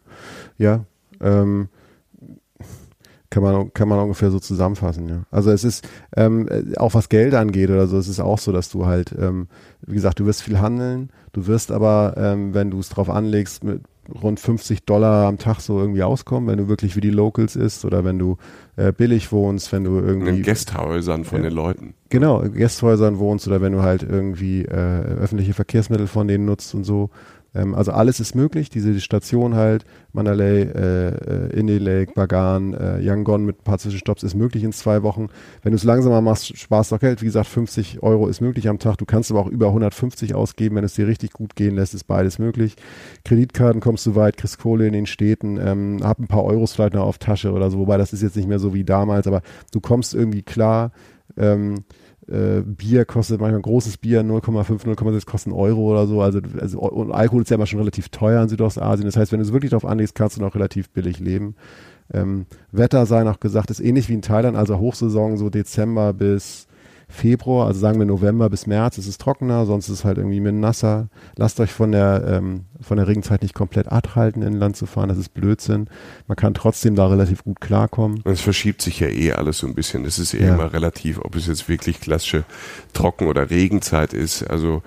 ja. 0.58 0.86
Ähm, 1.22 1.70
kann 3.30 3.44
man, 3.44 3.74
kann 3.74 3.88
man 3.88 4.00
ungefähr 4.00 4.32
so 4.32 4.40
zusammenfassen, 4.40 5.08
ja. 5.08 5.24
Also 5.30 5.52
es 5.52 5.64
ist, 5.64 5.88
ähm, 6.16 6.50
auch 6.78 6.96
was 6.96 7.10
Geld 7.10 7.36
angeht 7.36 7.70
oder 7.70 7.88
so, 7.88 7.98
es 7.98 8.08
ist 8.08 8.20
auch 8.20 8.40
so, 8.40 8.52
dass 8.52 8.70
du 8.70 8.88
halt, 8.88 9.14
ähm, 9.20 9.48
wie 9.82 9.94
gesagt, 9.94 10.20
du 10.20 10.26
wirst 10.26 10.42
viel 10.42 10.60
handeln, 10.60 11.12
du 11.34 11.46
wirst 11.46 11.72
aber, 11.72 12.16
ähm, 12.18 12.56
wenn 12.56 12.72
du 12.72 12.80
es 12.80 12.90
drauf 12.90 13.10
anlegst, 13.10 13.64
mit 13.64 13.84
rund 14.12 14.40
50 14.40 14.84
Dollar 14.86 15.28
am 15.28 15.38
Tag 15.38 15.60
so 15.60 15.80
irgendwie 15.80 16.04
auskommen, 16.04 16.50
wenn 16.50 16.58
du 16.58 16.68
wirklich 16.68 16.96
wie 16.96 17.02
die 17.02 17.10
Locals 17.10 17.56
isst 17.56 17.86
oder 17.86 18.04
wenn 18.04 18.20
du 18.20 18.38
äh, 18.76 18.92
billig 18.92 19.32
wohnst, 19.32 19.72
wenn 19.72 19.84
du 19.84 20.00
irgendwie. 20.00 20.38
In 20.38 20.44
Gästhäusern 20.44 21.26
von 21.26 21.44
ja, 21.44 21.50
den 21.50 21.54
Leuten. 21.54 21.94
Genau, 22.10 22.42
Gästhäusern 22.42 23.20
wohnst 23.20 23.48
oder 23.48 23.62
wenn 23.62 23.74
du 23.74 23.82
halt 23.82 24.04
irgendwie 24.04 24.66
äh, 24.66 24.72
öffentliche 24.72 25.54
Verkehrsmittel 25.54 26.08
von 26.08 26.28
denen 26.28 26.46
nutzt 26.46 26.74
und 26.74 26.84
so. 26.84 27.10
Ähm, 27.56 27.74
also 27.76 27.92
alles 27.92 28.20
ist 28.20 28.36
möglich. 28.36 28.70
Diese 28.70 29.00
Station 29.00 29.56
halt, 29.56 29.86
Mandalay, 30.14 30.62
äh, 30.62 31.08
äh, 31.08 31.60
Indie 31.60 31.78
Lake, 31.78 32.14
Bagan, 32.14 32.74
äh, 32.74 33.00
Yangon 33.00 33.46
mit 33.46 33.60
ein 33.60 33.64
paar 33.64 33.78
Zwischenstopps 33.78 34.24
ist 34.24 34.36
möglich 34.36 34.64
in 34.64 34.72
zwei 34.72 35.04
Wochen. 35.04 35.28
Wenn 35.62 35.72
du 35.72 35.76
es 35.76 35.84
langsamer 35.84 36.22
machst, 36.22 36.58
sparst 36.58 36.92
du 36.92 36.96
auch 36.96 37.00
Geld. 37.00 37.22
Wie 37.22 37.26
gesagt, 37.26 37.48
50 37.48 38.04
Euro 38.04 38.28
ist 38.28 38.42
möglich 38.42 38.70
am 38.70 38.80
Tag. 38.80 38.98
Du 38.98 39.06
kannst 39.06 39.32
aber 39.32 39.40
auch 39.40 39.48
über 39.48 39.68
150 39.68 40.36
ausgeben, 40.36 40.76
wenn 40.76 40.84
es 40.84 40.94
dir 40.94 41.08
richtig 41.08 41.32
gut 41.34 41.56
gehen 41.56 41.76
lässt, 41.76 41.94
ist 41.94 42.06
beides 42.06 42.40
möglich. 42.40 42.76
Kreditkarten 43.26 43.82
kommst 43.82 44.06
du 44.06 44.16
weit, 44.16 44.38
kriegst 44.38 44.60
Kohle 44.60 44.88
in 44.88 44.94
den 44.94 45.06
Städten, 45.06 45.58
ähm, 45.58 46.00
hab 46.04 46.20
ein 46.20 46.28
paar 46.28 46.44
Euros 46.44 46.74
vielleicht 46.74 46.94
noch 46.94 47.06
auf 47.06 47.18
Tasche 47.18 47.52
oder 47.52 47.72
so, 47.72 47.80
wobei 47.80 47.98
das 47.98 48.14
ist 48.14 48.22
jetzt 48.22 48.36
nicht 48.36 48.48
mehr 48.48 48.60
so 48.60 48.74
wie 48.74 48.84
damals, 48.84 49.28
aber 49.28 49.42
du 49.72 49.80
kommst 49.80 50.14
irgendwie 50.14 50.44
klar. 50.44 50.92
Ähm, 51.38 51.84
äh, 52.30 52.62
Bier 52.62 53.06
kostet 53.06 53.42
manchmal 53.42 53.62
großes 53.62 53.98
Bier 53.98 54.22
0,5, 54.22 54.86
0,6 54.86 55.26
kostet 55.26 55.54
Euro 55.54 55.92
oder 55.92 56.08
so. 56.08 56.22
Also, 56.22 56.40
also 56.60 56.80
und 56.80 57.12
Alkohol 57.12 57.42
ist 57.42 57.50
ja 57.50 57.56
immer 57.56 57.66
schon 57.66 57.80
relativ 57.80 58.10
teuer 58.10 58.42
in 58.42 58.50
Südostasien. 58.50 59.06
Das 59.06 59.18
heißt, 59.18 59.32
wenn 59.32 59.40
du 59.40 59.46
es 59.46 59.54
wirklich 59.54 59.72
darauf 59.72 59.86
anlegst, 59.86 60.16
kannst 60.16 60.38
du 60.38 60.42
noch 60.42 60.56
relativ 60.56 60.90
billig 60.90 61.20
leben. 61.20 61.56
Ähm, 62.14 62.46
Wetter 62.72 63.06
sei 63.06 63.24
noch 63.24 63.40
gesagt, 63.40 63.70
ist 63.70 63.80
ähnlich 63.80 64.10
wie 64.10 64.14
in 64.14 64.22
Thailand, 64.22 64.58
also 64.58 64.80
Hochsaison 64.80 65.38
so 65.38 65.50
Dezember 65.50 66.14
bis 66.14 66.68
Februar, 67.12 67.66
also 67.66 67.80
sagen 67.80 67.98
wir 67.98 68.06
November 68.06 68.50
bis 68.50 68.68
März 68.68 69.00
ist 69.00 69.08
es 69.08 69.18
trockener, 69.18 69.66
sonst 69.66 69.90
ist 69.90 70.00
es 70.00 70.06
halt 70.06 70.20
irgendwie 70.20 70.40
mit 70.40 70.54
nasser. 70.54 71.10
Lasst 71.36 71.60
euch 71.60 71.72
von 71.72 71.92
der, 71.92 72.24
ähm, 72.28 72.66
von 72.80 72.98
der 72.98 73.08
Regenzeit 73.08 73.42
nicht 73.42 73.56
komplett 73.56 73.88
abhalten, 73.88 74.44
in 74.44 74.54
Land 74.54 74.78
zu 74.78 74.86
fahren, 74.86 75.10
das 75.10 75.18
ist 75.18 75.34
Blödsinn. 75.34 75.90
Man 76.28 76.36
kann 76.36 76.54
trotzdem 76.54 76.96
da 76.96 77.08
relativ 77.08 77.44
gut 77.44 77.60
klarkommen. 77.60 78.22
Es 78.26 78.42
verschiebt 78.42 78.84
sich 78.84 79.00
ja 79.00 79.08
eh 79.08 79.34
alles 79.34 79.58
so 79.58 79.68
ein 79.68 79.74
bisschen. 79.74 80.06
Es 80.06 80.20
ist 80.20 80.36
eh 80.36 80.46
ja. 80.46 80.54
immer 80.54 80.72
relativ, 80.72 81.20
ob 81.20 81.36
es 81.36 81.48
jetzt 81.48 81.68
wirklich 81.68 82.00
klassische 82.00 82.46
Trocken- 82.94 83.28
oder 83.28 83.50
Regenzeit 83.50 84.14
ist. 84.14 84.44
Also 84.44 84.84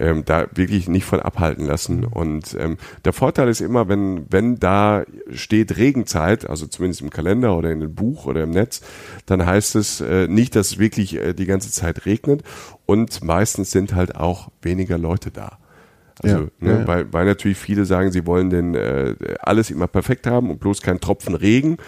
ähm, 0.00 0.24
da 0.24 0.46
wirklich 0.54 0.88
nicht 0.88 1.04
von 1.04 1.20
abhalten 1.20 1.66
lassen. 1.66 2.04
Und 2.04 2.56
ähm, 2.58 2.78
der 3.04 3.12
Vorteil 3.12 3.48
ist 3.48 3.60
immer, 3.60 3.88
wenn, 3.88 4.26
wenn 4.30 4.58
da 4.58 5.04
steht 5.32 5.76
Regenzeit, 5.76 6.48
also 6.48 6.66
zumindest 6.66 7.02
im 7.02 7.10
Kalender 7.10 7.56
oder 7.56 7.70
in 7.70 7.82
einem 7.82 7.94
Buch 7.94 8.26
oder 8.26 8.42
im 8.42 8.50
Netz, 8.50 8.80
dann 9.26 9.44
heißt 9.44 9.76
es 9.76 10.00
äh, 10.00 10.26
nicht, 10.26 10.56
dass 10.56 10.72
es 10.72 10.78
wirklich 10.78 11.16
äh, 11.16 11.34
die 11.34 11.46
ganze 11.46 11.70
Zeit 11.70 12.06
regnet 12.06 12.42
und 12.86 13.22
meistens 13.22 13.70
sind 13.70 13.94
halt 13.94 14.16
auch 14.16 14.50
weniger 14.62 14.98
Leute 14.98 15.30
da. 15.30 15.58
Also, 16.22 16.36
ja, 16.36 16.42
ne, 16.60 16.72
ja, 16.72 16.78
ja. 16.80 16.86
Weil, 16.86 17.12
weil 17.12 17.26
natürlich 17.26 17.58
viele 17.58 17.84
sagen, 17.84 18.10
sie 18.10 18.26
wollen 18.26 18.50
denn 18.50 18.74
äh, 18.74 19.14
alles 19.40 19.70
immer 19.70 19.86
perfekt 19.86 20.26
haben 20.26 20.50
und 20.50 20.60
bloß 20.60 20.82
kein 20.82 21.00
Tropfen 21.00 21.34
Regen. 21.34 21.78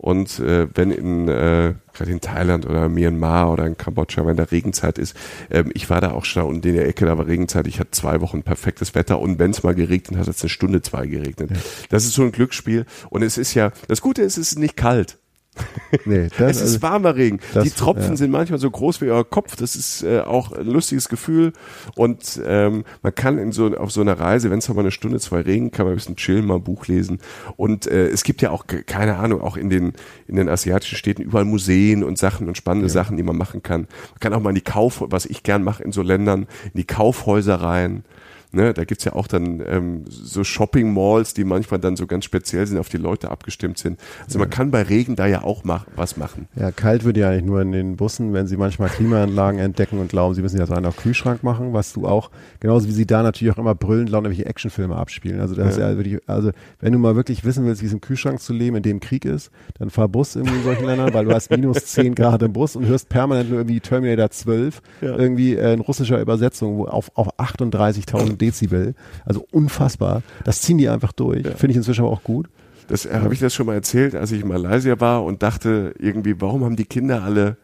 Und 0.00 0.38
äh, 0.38 0.66
wenn 0.74 0.90
in 0.90 1.28
äh, 1.28 1.74
gerade 1.92 2.10
in 2.10 2.22
Thailand 2.22 2.64
oder 2.64 2.88
Myanmar 2.88 3.52
oder 3.52 3.66
in 3.66 3.76
Kambodscha, 3.76 4.24
wenn 4.24 4.38
da 4.38 4.44
Regenzeit 4.44 4.96
ist, 4.96 5.14
ähm, 5.50 5.70
ich 5.74 5.90
war 5.90 6.00
da 6.00 6.12
auch 6.12 6.24
schon 6.24 6.44
und 6.44 6.64
in 6.64 6.74
der 6.74 6.88
Ecke, 6.88 7.04
da 7.04 7.18
war 7.18 7.26
Regenzeit, 7.26 7.66
ich 7.66 7.78
hatte 7.78 7.90
zwei 7.90 8.22
Wochen 8.22 8.42
perfektes 8.42 8.94
Wetter 8.94 9.20
und 9.20 9.38
wenn 9.38 9.50
es 9.50 9.62
mal 9.62 9.74
geregnet 9.74 10.18
hat, 10.18 10.26
hat 10.26 10.34
es 10.34 10.42
eine 10.42 10.48
Stunde, 10.48 10.80
zwei 10.80 11.06
geregnet. 11.06 11.50
Ja. 11.50 11.56
Das 11.90 12.06
ist 12.06 12.14
so 12.14 12.22
ein 12.22 12.32
Glücksspiel 12.32 12.86
und 13.10 13.22
es 13.22 13.36
ist 13.36 13.52
ja, 13.52 13.72
das 13.88 14.00
Gute 14.00 14.22
ist, 14.22 14.38
es 14.38 14.52
ist 14.52 14.58
nicht 14.58 14.74
kalt. 14.74 15.18
Nee, 16.04 16.28
das, 16.38 16.56
es 16.56 16.56
ist 16.56 16.62
also, 16.62 16.82
warmer 16.82 17.16
Regen. 17.16 17.40
Das, 17.52 17.64
die 17.64 17.70
Tropfen 17.70 18.10
ja. 18.10 18.16
sind 18.16 18.30
manchmal 18.30 18.58
so 18.58 18.70
groß 18.70 19.00
wie 19.00 19.10
euer 19.10 19.28
Kopf. 19.28 19.56
Das 19.56 19.74
ist 19.74 20.02
äh, 20.02 20.20
auch 20.20 20.52
ein 20.52 20.66
lustiges 20.66 21.08
Gefühl. 21.08 21.52
Und 21.96 22.40
ähm, 22.44 22.84
man 23.02 23.14
kann 23.14 23.38
in 23.38 23.52
so, 23.52 23.76
auf 23.76 23.90
so 23.90 24.00
einer 24.00 24.18
Reise, 24.18 24.50
wenn 24.50 24.58
es 24.58 24.68
mal 24.68 24.78
eine 24.78 24.90
Stunde, 24.90 25.18
zwei 25.18 25.40
Regen, 25.40 25.70
kann 25.70 25.86
man 25.86 25.94
ein 25.94 25.96
bisschen 25.96 26.16
chillen, 26.16 26.46
mal 26.46 26.56
ein 26.56 26.62
Buch 26.62 26.86
lesen. 26.86 27.18
Und 27.56 27.86
äh, 27.86 28.08
es 28.08 28.22
gibt 28.22 28.42
ja 28.42 28.50
auch, 28.50 28.66
keine 28.86 29.16
Ahnung, 29.16 29.40
auch 29.40 29.56
in 29.56 29.68
den, 29.70 29.92
in 30.26 30.36
den 30.36 30.48
asiatischen 30.48 30.96
Städten 30.96 31.22
überall 31.22 31.44
Museen 31.44 32.04
und 32.04 32.18
Sachen 32.18 32.48
und 32.48 32.56
spannende 32.56 32.88
ja. 32.88 32.92
Sachen, 32.92 33.16
die 33.16 33.22
man 33.22 33.36
machen 33.36 33.62
kann. 33.62 33.82
Man 33.82 34.20
kann 34.20 34.34
auch 34.34 34.40
mal 34.40 34.50
in 34.50 34.56
die 34.56 34.60
Kauf, 34.62 35.02
was 35.06 35.26
ich 35.26 35.42
gern 35.42 35.62
mache 35.62 35.82
in 35.82 35.92
so 35.92 36.02
Ländern, 36.02 36.46
in 36.64 36.78
die 36.78 36.84
Kaufhäuser 36.84 37.56
rein 37.56 38.04
Ne, 38.52 38.74
da 38.74 38.84
gibt's 38.84 39.04
ja 39.04 39.12
auch 39.12 39.28
dann 39.28 39.62
ähm, 39.64 40.04
so 40.08 40.42
Shopping-Malls, 40.42 41.34
die 41.34 41.44
manchmal 41.44 41.78
dann 41.78 41.96
so 41.96 42.06
ganz 42.06 42.24
speziell 42.24 42.66
sind, 42.66 42.78
auf 42.78 42.88
die 42.88 42.96
Leute 42.96 43.30
abgestimmt 43.30 43.78
sind. 43.78 44.00
Also 44.24 44.40
man 44.40 44.50
kann 44.50 44.72
bei 44.72 44.82
Regen 44.82 45.14
da 45.14 45.26
ja 45.26 45.42
auch 45.42 45.62
mach, 45.62 45.86
was 45.94 46.16
machen. 46.16 46.48
Ja, 46.56 46.72
kalt 46.72 47.04
wird 47.04 47.16
ja 47.16 47.30
eigentlich 47.30 47.44
nur 47.44 47.62
in 47.62 47.70
den 47.70 47.96
Bussen, 47.96 48.32
wenn 48.32 48.48
sie 48.48 48.56
manchmal 48.56 48.88
Klimaanlagen 48.88 49.60
entdecken 49.60 50.00
und 50.00 50.08
glauben, 50.08 50.34
sie 50.34 50.42
müssen 50.42 50.58
jetzt 50.58 50.72
einen 50.72 50.86
auf 50.86 50.96
Kühlschrank 50.96 51.44
machen, 51.44 51.72
was 51.72 51.92
du 51.92 52.08
auch, 52.08 52.30
genauso 52.58 52.88
wie 52.88 52.92
sie 52.92 53.06
da 53.06 53.22
natürlich 53.22 53.54
auch 53.54 53.58
immer 53.58 53.76
brüllend 53.76 54.10
laut 54.10 54.24
irgendwelche 54.24 54.46
Actionfilme 54.48 54.96
abspielen. 54.96 55.40
Also 55.40 55.54
das 55.54 55.64
ja. 55.64 55.70
ist 55.70 55.78
ja 55.78 55.96
wirklich, 55.96 56.18
also 56.26 56.50
wenn 56.80 56.92
du 56.92 56.98
mal 56.98 57.14
wirklich 57.14 57.44
wissen 57.44 57.64
willst, 57.66 57.82
wie 57.82 57.86
es 57.86 57.92
im 57.92 58.00
Kühlschrank 58.00 58.40
zu 58.40 58.52
leben, 58.52 58.76
in 58.76 58.82
dem 58.82 58.98
Krieg 58.98 59.24
ist, 59.24 59.52
dann 59.78 59.90
fahr 59.90 60.08
Bus 60.08 60.34
irgendwie 60.34 60.56
in 60.56 60.64
solchen 60.64 60.86
Ländern, 60.86 61.14
weil 61.14 61.24
du 61.24 61.32
hast 61.32 61.50
minus 61.50 61.86
10 61.86 62.16
Grad 62.16 62.42
im 62.42 62.52
Bus 62.52 62.74
und 62.74 62.86
hörst 62.86 63.08
permanent 63.08 63.50
nur 63.50 63.60
irgendwie 63.60 63.78
Terminator 63.78 64.30
12, 64.30 64.82
ja. 65.02 65.16
irgendwie 65.16 65.54
äh, 65.54 65.72
in 65.72 65.80
russischer 65.80 66.20
Übersetzung 66.20 66.78
wo 66.78 66.86
auf, 66.86 67.10
auf 67.14 67.38
38.000 67.38 68.39
Dezibel. 68.40 68.94
Also 69.24 69.46
unfassbar. 69.52 70.22
Das 70.44 70.62
ziehen 70.62 70.78
die 70.78 70.88
einfach 70.88 71.12
durch. 71.12 71.44
Ja. 71.44 71.52
Finde 71.52 71.72
ich 71.72 71.76
inzwischen 71.76 72.02
aber 72.02 72.10
auch 72.10 72.24
gut. 72.24 72.48
Das 72.88 73.06
äh, 73.06 73.20
habe 73.20 73.32
ich 73.32 73.40
das 73.40 73.54
schon 73.54 73.66
mal 73.66 73.74
erzählt, 73.74 74.14
als 74.14 74.32
ich 74.32 74.42
in 74.42 74.48
Malaysia 74.48 74.98
war 75.00 75.24
und 75.24 75.42
dachte 75.42 75.94
irgendwie, 75.98 76.40
warum 76.40 76.64
haben 76.64 76.76
die 76.76 76.84
Kinder 76.84 77.22
alle 77.22 77.56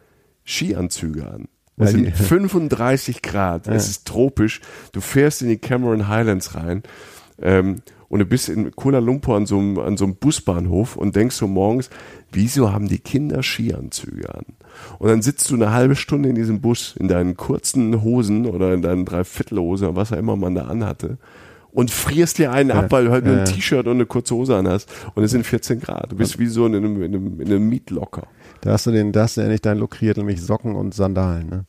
Skianzüge 0.45 1.29
an? 1.29 1.47
Es 1.79 1.91
sind 1.91 2.11
35 2.11 3.21
Grad, 3.21 3.67
ja. 3.67 3.73
es 3.73 3.87
ist 3.87 4.07
tropisch. 4.07 4.61
Du 4.93 4.99
fährst 4.99 5.43
in 5.43 5.49
die 5.49 5.59
Cameron 5.59 6.07
Highlands 6.07 6.55
rein 6.55 6.81
ähm, 7.39 7.83
und 8.09 8.17
du 8.17 8.25
bist 8.25 8.49
in 8.49 8.71
Kuala 8.71 8.97
Lumpur 8.97 9.35
an 9.35 9.45
so, 9.45 9.59
einem, 9.59 9.77
an 9.77 9.95
so 9.95 10.05
einem 10.05 10.15
Busbahnhof 10.15 10.95
und 10.95 11.15
denkst 11.15 11.35
so 11.35 11.47
morgens, 11.47 11.91
wieso 12.31 12.71
haben 12.71 12.87
die 12.87 12.99
Kinder 12.99 13.43
Skianzüge 13.43 14.33
an? 14.33 14.45
Und 14.99 15.09
dann 15.09 15.21
sitzt 15.21 15.49
du 15.49 15.55
eine 15.55 15.71
halbe 15.71 15.95
Stunde 15.95 16.29
in 16.29 16.35
diesem 16.35 16.61
Bus 16.61 16.95
in 16.97 17.07
deinen 17.07 17.35
kurzen 17.35 18.03
Hosen 18.03 18.45
oder 18.45 18.73
in 18.73 18.81
deinen 18.81 19.05
Dreiviertelhose, 19.05 19.95
was 19.95 20.13
auch 20.13 20.17
immer 20.17 20.35
man 20.35 20.55
da 20.55 20.65
anhatte 20.65 21.17
und 21.77 21.91
frierst 21.91 22.39
dir 22.39 22.51
einen 22.51 22.69
ja, 22.69 22.79
ab, 22.79 22.91
weil 22.91 23.05
du 23.05 23.11
halt 23.11 23.23
ja. 23.23 23.31
nur 23.31 23.39
ein 23.41 23.45
T-Shirt 23.45 23.85
und 23.85 23.93
eine 23.93 24.07
kurze 24.07 24.33
Hose 24.33 24.55
an 24.55 24.67
hast 24.67 24.89
und 25.13 25.23
es 25.23 25.29
sind 25.29 25.45
14 25.45 25.79
Grad. 25.79 26.11
Du 26.11 26.15
bist 26.15 26.39
wie 26.39 26.47
so 26.47 26.65
in 26.65 26.75
einem, 26.75 27.03
in 27.03 27.13
einem, 27.13 27.39
in 27.39 27.47
einem 27.47 27.69
Mietlocker. 27.69 28.25
Da 28.61 28.71
hast 28.71 28.87
du 28.87 28.91
den, 28.91 29.11
da 29.11 29.23
hast 29.23 29.37
du 29.37 29.41
endlich 29.41 29.61
deinen 29.61 29.79
Look 29.79 30.01
nämlich 30.01 30.41
Socken 30.41 30.75
und 30.75 30.95
Sandalen, 30.95 31.49
ne? 31.49 31.65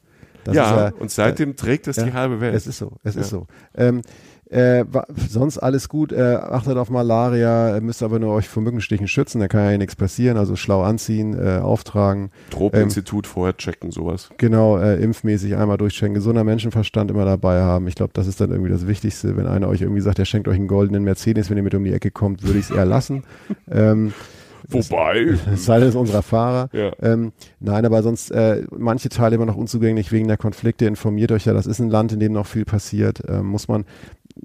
ja, 0.46 0.86
ja, 0.86 0.92
und 0.98 1.10
seitdem 1.10 1.56
trägt 1.56 1.88
es 1.88 1.96
die 1.96 2.14
halbe 2.14 2.40
Welt. 2.40 2.54
Es 2.54 2.66
ist 2.66 2.78
so, 2.78 2.92
es 3.02 3.16
ist 3.16 3.28
so. 3.28 3.46
Ähm, 3.76 4.00
äh, 4.50 4.84
sonst 5.28 5.58
alles 5.58 5.88
gut. 5.88 6.12
Äh, 6.12 6.36
achtet 6.36 6.76
auf 6.78 6.90
Malaria, 6.90 7.78
müsst 7.80 8.02
aber 8.02 8.18
nur 8.18 8.32
euch 8.34 8.48
vor 8.48 8.62
Mückenstichen 8.62 9.06
schützen, 9.06 9.40
da 9.40 9.48
kann 9.48 9.70
ja 9.70 9.78
nichts 9.78 9.96
passieren. 9.96 10.36
Also 10.36 10.56
schlau 10.56 10.82
anziehen, 10.82 11.38
äh, 11.38 11.58
auftragen. 11.58 12.30
Tropeninstitut 12.50 13.26
ähm, 13.26 13.30
vorher 13.30 13.56
checken, 13.56 13.90
sowas. 13.90 14.30
Genau, 14.38 14.78
äh, 14.78 14.96
impfmäßig 15.02 15.56
einmal 15.56 15.76
durchchecken. 15.76 16.14
Gesunder 16.14 16.44
Menschenverstand 16.44 17.10
immer 17.10 17.24
dabei 17.24 17.60
haben. 17.60 17.86
Ich 17.88 17.94
glaube, 17.94 18.12
das 18.14 18.26
ist 18.26 18.40
dann 18.40 18.50
irgendwie 18.50 18.70
das 18.70 18.86
Wichtigste. 18.86 19.36
Wenn 19.36 19.46
einer 19.46 19.68
euch 19.68 19.82
irgendwie 19.82 20.00
sagt, 20.00 20.18
er 20.18 20.24
schenkt 20.24 20.48
euch 20.48 20.56
einen 20.56 20.68
goldenen 20.68 21.04
Mercedes, 21.04 21.50
wenn 21.50 21.56
ihr 21.56 21.62
mit 21.62 21.74
um 21.74 21.84
die 21.84 21.92
Ecke 21.92 22.10
kommt, 22.10 22.42
würde 22.42 22.58
ich 22.58 22.70
es 22.70 22.70
eher 22.70 22.86
lassen. 22.86 23.24
ähm, 23.70 24.12
Wobei. 24.68 25.38
Es 25.52 25.64
sei 25.64 25.78
denn, 25.78 25.88
es 25.88 25.94
ist 25.94 26.00
unserer 26.00 26.22
Fahrer. 26.22 26.68
Ja. 26.72 26.92
Ähm, 27.00 27.32
nein, 27.60 27.86
aber 27.86 28.02
sonst, 28.02 28.30
äh, 28.30 28.64
manche 28.76 29.08
Teile 29.08 29.36
immer 29.36 29.46
noch 29.46 29.56
unzugänglich 29.56 30.12
wegen 30.12 30.28
der 30.28 30.36
Konflikte. 30.36 30.84
Informiert 30.84 31.32
euch 31.32 31.46
ja, 31.46 31.54
das 31.54 31.66
ist 31.66 31.78
ein 31.78 31.88
Land, 31.88 32.12
in 32.12 32.20
dem 32.20 32.32
noch 32.32 32.46
viel 32.46 32.64
passiert. 32.64 33.22
Ähm, 33.28 33.46
muss 33.46 33.68
man 33.68 33.84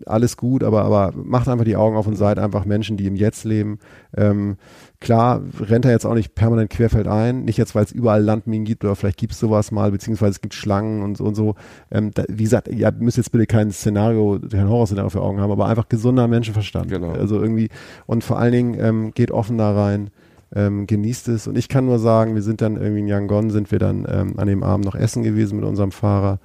alles 0.06 0.38
gut, 0.38 0.64
aber, 0.64 0.84
aber 0.84 1.14
macht 1.16 1.48
einfach 1.48 1.66
die 1.66 1.76
Augen 1.76 1.96
auf 1.96 2.08
und 2.08 2.16
seid 2.16 2.40
einfach 2.40 2.66
Menschen, 2.66 2.98
die 2.98 3.08
im 3.08 3.16
Jetzt 3.16 3.44
leben. 3.44 3.80
Ähm, 4.16 4.58
klar, 5.00 5.42
rennt 5.60 5.86
er 5.86 5.92
jetzt 5.92 6.06
auch 6.06 6.14
nicht 6.14 6.36
permanent 6.36 6.70
querfeld 6.70 7.08
ein, 7.08 7.46
nicht 7.46 7.58
jetzt, 7.58 7.76
weil 7.76 7.84
es 7.84 7.92
überall 7.92 8.24
Landminen 8.24 8.66
gibt 8.66 8.84
oder 8.84 8.96
vielleicht 8.96 9.18
gibt 9.18 9.34
es 9.34 9.40
sowas 9.40 9.72
mal, 9.72 9.92
beziehungsweise 9.92 10.32
es 10.32 10.42
gibt 10.42 10.54
Schlangen 10.54 11.04
und 11.04 11.18
so 11.18 11.26
und 11.26 11.36
so. 11.36 11.56
Ähm, 11.92 12.12
da, 12.14 12.24
wie 12.30 12.44
gesagt, 12.44 12.68
ihr 12.68 12.92
müsst 13.00 13.18
jetzt 13.18 13.32
bitte 13.32 13.46
kein 13.46 13.72
Szenario, 13.72 14.40
kein 14.50 14.70
Horrorszenario 14.70 15.10
für 15.10 15.22
Augen 15.22 15.40
haben, 15.40 15.52
aber 15.52 15.68
einfach 15.68 15.90
gesunder 15.90 16.28
Menschenverstand. 16.28 16.90
Genau. 16.90 17.12
Also 17.12 17.40
irgendwie, 17.40 17.70
und 18.06 18.24
vor 18.24 18.40
allen 18.40 18.54
Dingen 18.54 18.76
ähm, 18.80 19.12
geht 19.14 19.32
offen 19.32 19.58
da 19.58 19.74
rein. 19.74 20.10
Ähm, 20.56 20.86
genießt 20.86 21.30
es 21.30 21.48
und 21.48 21.58
ich 21.58 21.68
kann 21.68 21.88
nur 21.88 21.98
sagen, 21.98 22.36
wir 22.36 22.44
sind 22.44 22.62
dann 22.62 22.76
irgendwie 22.76 23.00
in 23.00 23.08
Yangon, 23.08 23.50
sind 23.50 23.72
wir 23.72 23.80
dann 23.80 24.06
ähm, 24.08 24.34
an 24.38 24.48
dem 24.48 24.62
Abend 24.62 24.86
noch 24.86 24.94
essen 24.94 25.24
gewesen 25.24 25.56
mit 25.56 25.66
unserem 25.66 25.92
Fahrer 25.92 26.38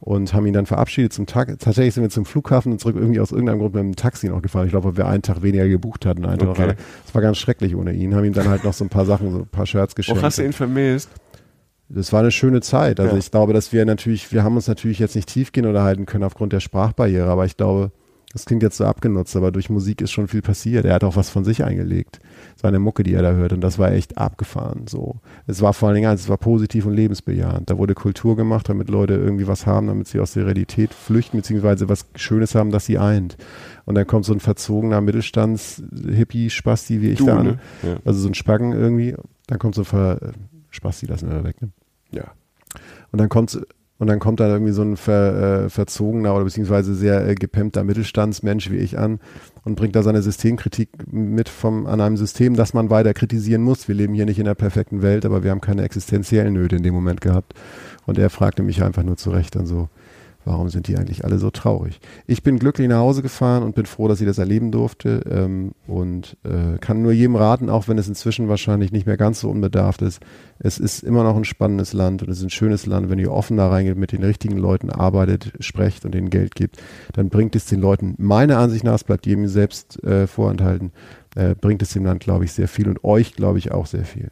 und 0.00 0.34
haben 0.34 0.46
ihn 0.46 0.52
dann 0.52 0.66
verabschiedet 0.66 1.12
zum 1.12 1.26
Tag. 1.26 1.48
Tatsächlich 1.58 1.94
sind 1.94 2.02
wir 2.02 2.10
zum 2.10 2.26
Flughafen 2.26 2.72
und 2.72 2.80
zurück 2.80 2.96
irgendwie 2.96 3.20
aus 3.20 3.32
irgendeinem 3.32 3.60
Grund 3.60 3.74
mit 3.74 3.82
dem 3.82 3.96
Taxi 3.96 4.28
noch 4.28 4.42
gefahren. 4.42 4.66
Ich 4.66 4.70
glaube, 4.70 4.88
weil 4.88 4.96
wir 4.96 5.06
einen 5.06 5.22
Tag 5.22 5.42
weniger 5.42 5.68
gebucht 5.68 6.06
hatten. 6.06 6.24
Einen 6.24 6.38
Tag 6.38 6.48
okay. 6.48 6.74
Das 7.04 7.14
war 7.14 7.22
ganz 7.22 7.38
schrecklich 7.38 7.74
ohne 7.74 7.92
ihn. 7.92 8.14
Haben 8.14 8.24
ihm 8.24 8.32
dann 8.32 8.48
halt 8.48 8.64
noch 8.64 8.72
so 8.72 8.84
ein 8.84 8.88
paar 8.88 9.06
Sachen, 9.06 9.32
so 9.32 9.38
ein 9.38 9.46
paar 9.46 9.66
Shirts 9.66 9.94
geschenkt. 9.94 10.20
Wo 10.20 10.24
hast 10.24 10.38
du 10.38 10.44
ihn 10.44 10.52
vermisst? 10.52 11.10
Das 11.88 12.12
war 12.12 12.20
eine 12.20 12.32
schöne 12.32 12.60
Zeit. 12.60 12.98
Also 12.98 13.12
ja. 13.12 13.18
ich 13.18 13.30
glaube, 13.30 13.52
dass 13.52 13.72
wir 13.72 13.84
natürlich, 13.84 14.32
wir 14.32 14.42
haben 14.42 14.56
uns 14.56 14.66
natürlich 14.66 14.98
jetzt 14.98 15.14
nicht 15.14 15.28
tiefgehend 15.28 15.68
unterhalten 15.68 16.04
können 16.04 16.24
aufgrund 16.24 16.52
der 16.52 16.60
Sprachbarriere, 16.60 17.28
aber 17.28 17.46
ich 17.46 17.56
glaube, 17.56 17.92
das 18.32 18.44
klingt 18.44 18.62
jetzt 18.62 18.76
so 18.76 18.84
abgenutzt, 18.84 19.36
aber 19.36 19.52
durch 19.52 19.70
Musik 19.70 20.02
ist 20.02 20.10
schon 20.10 20.28
viel 20.28 20.42
passiert. 20.42 20.84
Er 20.84 20.94
hat 20.94 21.04
auch 21.04 21.16
was 21.16 21.30
von 21.30 21.44
sich 21.44 21.64
eingelegt. 21.64 22.20
Seine 22.58 22.78
Mucke, 22.78 23.02
die 23.02 23.12
er 23.12 23.20
da 23.20 23.32
hört. 23.32 23.52
Und 23.52 23.60
das 23.60 23.78
war 23.78 23.92
echt 23.92 24.16
abgefahren. 24.16 24.86
So. 24.88 25.16
Es 25.46 25.60
war 25.60 25.74
vor 25.74 25.88
allen 25.88 25.96
Dingen 25.96 26.10
eins, 26.10 26.22
es 26.22 26.30
war 26.30 26.38
positiv 26.38 26.86
und 26.86 26.94
lebensbejahend. 26.94 27.68
Da 27.68 27.76
wurde 27.76 27.94
Kultur 27.94 28.34
gemacht, 28.34 28.70
damit 28.70 28.88
Leute 28.88 29.12
irgendwie 29.12 29.46
was 29.46 29.66
haben, 29.66 29.88
damit 29.88 30.08
sie 30.08 30.20
aus 30.20 30.32
der 30.32 30.46
Realität 30.46 30.94
flüchten, 30.94 31.36
beziehungsweise 31.36 31.90
was 31.90 32.06
Schönes 32.14 32.54
haben, 32.54 32.70
das 32.70 32.86
sie 32.86 32.98
eint. 32.98 33.36
Und 33.84 33.94
dann 33.94 34.06
kommt 34.06 34.24
so 34.24 34.32
ein 34.32 34.40
verzogener 34.40 35.02
Mittelstands-Hippie-Spasti 35.02 37.02
wie 37.02 37.10
ich 37.10 37.18
du, 37.18 37.26
da 37.26 37.36
an. 37.36 37.46
Ne? 37.46 37.58
Ja. 37.82 37.96
Also 38.06 38.20
so 38.20 38.28
ein 38.28 38.34
Spacken 38.34 38.72
irgendwie. 38.72 39.14
Dann 39.46 39.58
kommt 39.58 39.74
so 39.74 39.82
ein 39.82 39.86
Ver 39.86 40.32
Spasti, 40.70 41.06
lassen 41.06 41.30
wir 41.30 41.44
weg. 41.44 41.60
Ne? 41.60 41.68
Ja. 42.10 42.24
Und 43.12 43.20
dann 43.20 43.28
kommt 43.28 43.60
und 43.98 44.08
dann 44.08 44.18
kommt 44.18 44.40
da 44.40 44.48
irgendwie 44.48 44.72
so 44.72 44.82
ein 44.82 44.96
ver, 44.96 45.64
äh, 45.64 45.70
verzogener 45.70 46.34
oder 46.34 46.44
beziehungsweise 46.44 46.94
sehr 46.94 47.26
äh, 47.26 47.34
gepempter 47.34 47.82
Mittelstandsmensch 47.82 48.70
wie 48.70 48.76
ich 48.76 48.98
an 48.98 49.20
und 49.64 49.76
bringt 49.76 49.96
da 49.96 50.02
seine 50.02 50.22
Systemkritik 50.22 50.90
mit 51.10 51.48
vom, 51.48 51.86
an 51.86 52.00
einem 52.00 52.16
System, 52.16 52.54
das 52.54 52.74
man 52.74 52.90
weiter 52.90 53.14
kritisieren 53.14 53.62
muss. 53.62 53.88
Wir 53.88 53.94
leben 53.94 54.14
hier 54.14 54.26
nicht 54.26 54.38
in 54.38 54.44
der 54.44 54.54
perfekten 54.54 55.00
Welt, 55.02 55.24
aber 55.24 55.42
wir 55.42 55.50
haben 55.50 55.62
keine 55.62 55.82
existenziellen 55.82 56.52
Nöte 56.52 56.76
in 56.76 56.82
dem 56.82 56.94
Moment 56.94 57.20
gehabt. 57.20 57.54
Und 58.04 58.18
er 58.18 58.30
fragte 58.30 58.62
mich 58.62 58.82
einfach 58.82 59.02
nur 59.02 59.16
zurecht 59.16 59.56
dann 59.56 59.66
so, 59.66 59.88
warum 60.46 60.68
sind 60.68 60.86
die 60.86 60.96
eigentlich 60.96 61.24
alle 61.24 61.38
so 61.38 61.50
traurig? 61.50 62.00
Ich 62.26 62.42
bin 62.42 62.58
glücklich 62.58 62.88
nach 62.88 62.98
Hause 62.98 63.20
gefahren 63.20 63.62
und 63.62 63.74
bin 63.74 63.84
froh, 63.84 64.08
dass 64.08 64.20
ich 64.20 64.26
das 64.26 64.38
erleben 64.38 64.70
durfte 64.70 65.22
ähm, 65.28 65.72
und 65.86 66.36
äh, 66.44 66.78
kann 66.78 67.02
nur 67.02 67.12
jedem 67.12 67.36
raten, 67.36 67.68
auch 67.68 67.88
wenn 67.88 67.98
es 67.98 68.08
inzwischen 68.08 68.48
wahrscheinlich 68.48 68.92
nicht 68.92 69.06
mehr 69.06 69.16
ganz 69.16 69.40
so 69.40 69.50
unbedarft 69.50 70.02
ist. 70.02 70.20
Es 70.58 70.78
ist 70.78 71.02
immer 71.02 71.24
noch 71.24 71.36
ein 71.36 71.44
spannendes 71.44 71.92
Land 71.92 72.22
und 72.22 72.30
es 72.30 72.38
ist 72.38 72.44
ein 72.44 72.50
schönes 72.50 72.86
Land. 72.86 73.10
Wenn 73.10 73.18
ihr 73.18 73.32
offen 73.32 73.56
da 73.56 73.68
reingeht, 73.68 73.96
mit 73.96 74.12
den 74.12 74.22
richtigen 74.22 74.56
Leuten 74.56 74.88
arbeitet, 74.88 75.52
sprecht 75.60 76.04
und 76.04 76.14
ihnen 76.14 76.30
Geld 76.30 76.54
gibt, 76.54 76.76
dann 77.12 77.28
bringt 77.28 77.56
es 77.56 77.66
den 77.66 77.80
Leuten, 77.80 78.14
meiner 78.16 78.58
Ansicht 78.58 78.84
nach, 78.84 78.94
es 78.94 79.04
bleibt 79.04 79.26
jedem 79.26 79.48
selbst 79.48 80.02
äh, 80.04 80.28
vorenthalten, 80.28 80.92
äh, 81.34 81.54
bringt 81.54 81.82
es 81.82 81.92
dem 81.92 82.04
Land, 82.04 82.20
glaube 82.20 82.44
ich, 82.44 82.52
sehr 82.52 82.68
viel 82.68 82.88
und 82.88 83.02
euch, 83.04 83.34
glaube 83.34 83.58
ich, 83.58 83.72
auch 83.72 83.86
sehr 83.86 84.04
viel. 84.04 84.30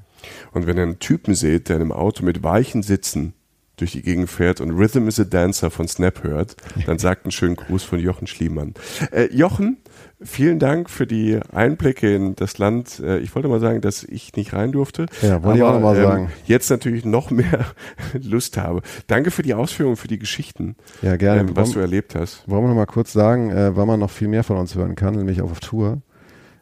Und 0.53 0.67
wenn 0.67 0.77
ihr 0.77 0.85
einen 0.85 1.01
Typen 1.01 1.35
seht, 1.35 1.69
der 1.69 1.77
in 1.77 1.83
einem 1.83 1.93
Auto 1.93 2.25
mit 2.25 2.43
weichen 2.45 2.83
Sitzen 2.83 3.35
durch 3.77 3.93
die 3.93 4.03
Gegend 4.03 4.31
fährt 4.31 4.61
und 4.61 4.71
Rhythm 4.71 5.09
is 5.09 5.19
a 5.19 5.25
Dancer 5.25 5.71
von 5.71 5.89
Snap 5.89 6.23
hört, 6.23 6.57
dann 6.87 6.99
sagt 7.05 7.25
einen 7.25 7.33
schönen 7.33 7.57
Gruß 7.57 7.83
von 7.83 7.99
Jochen 7.99 8.27
Schliemann. 8.27 8.75
Äh, 9.11 9.35
Jochen, 9.35 9.79
vielen 10.23 10.59
Dank 10.59 10.91
für 10.91 11.07
die 11.07 11.41
Einblicke 11.53 12.15
in 12.15 12.37
das 12.37 12.59
Land. 12.59 13.01
Äh, 13.01 13.19
ich 13.19 13.35
wollte 13.35 13.49
mal 13.49 13.61
sagen, 13.61 13.81
dass 13.81 14.05
ich 14.05 14.35
nicht 14.37 14.53
rein 14.53 14.73
durfte. 14.73 15.07
Ja, 15.23 15.43
wollte 15.43 15.59
ich 15.59 15.65
auch 15.65 15.73
nochmal 15.73 15.97
ähm, 15.97 16.03
sagen. 16.03 16.33
Jetzt 16.47 16.71
natürlich 16.71 17.05
noch 17.05 17.31
mehr 17.31 17.67
Lust 18.13 18.57
habe. 18.57 18.83
Danke 19.07 19.31
für 19.31 19.43
die 19.43 19.55
Ausführungen, 19.55 19.97
für 19.97 20.09
die 20.09 20.19
Geschichten, 20.19 20.77
ja, 21.03 21.17
gerne. 21.17 21.41
Ähm, 21.41 21.57
was 21.57 21.69
wollen, 21.69 21.75
du 21.75 21.81
erlebt 21.81 22.15
hast. 22.15 22.49
Wollen 22.49 22.65
wir 22.65 22.69
noch 22.69 22.77
mal 22.77 22.87
kurz 22.87 23.13
sagen, 23.13 23.51
äh, 23.51 23.77
wann 23.77 23.89
man 23.89 24.01
noch 24.01 24.11
viel 24.11 24.29
mehr 24.29 24.45
von 24.45 24.57
uns 24.57 24.75
hören 24.75 24.95
kann, 24.95 25.15
nämlich 25.15 25.43
auf 25.43 25.61
Tour. 25.61 26.03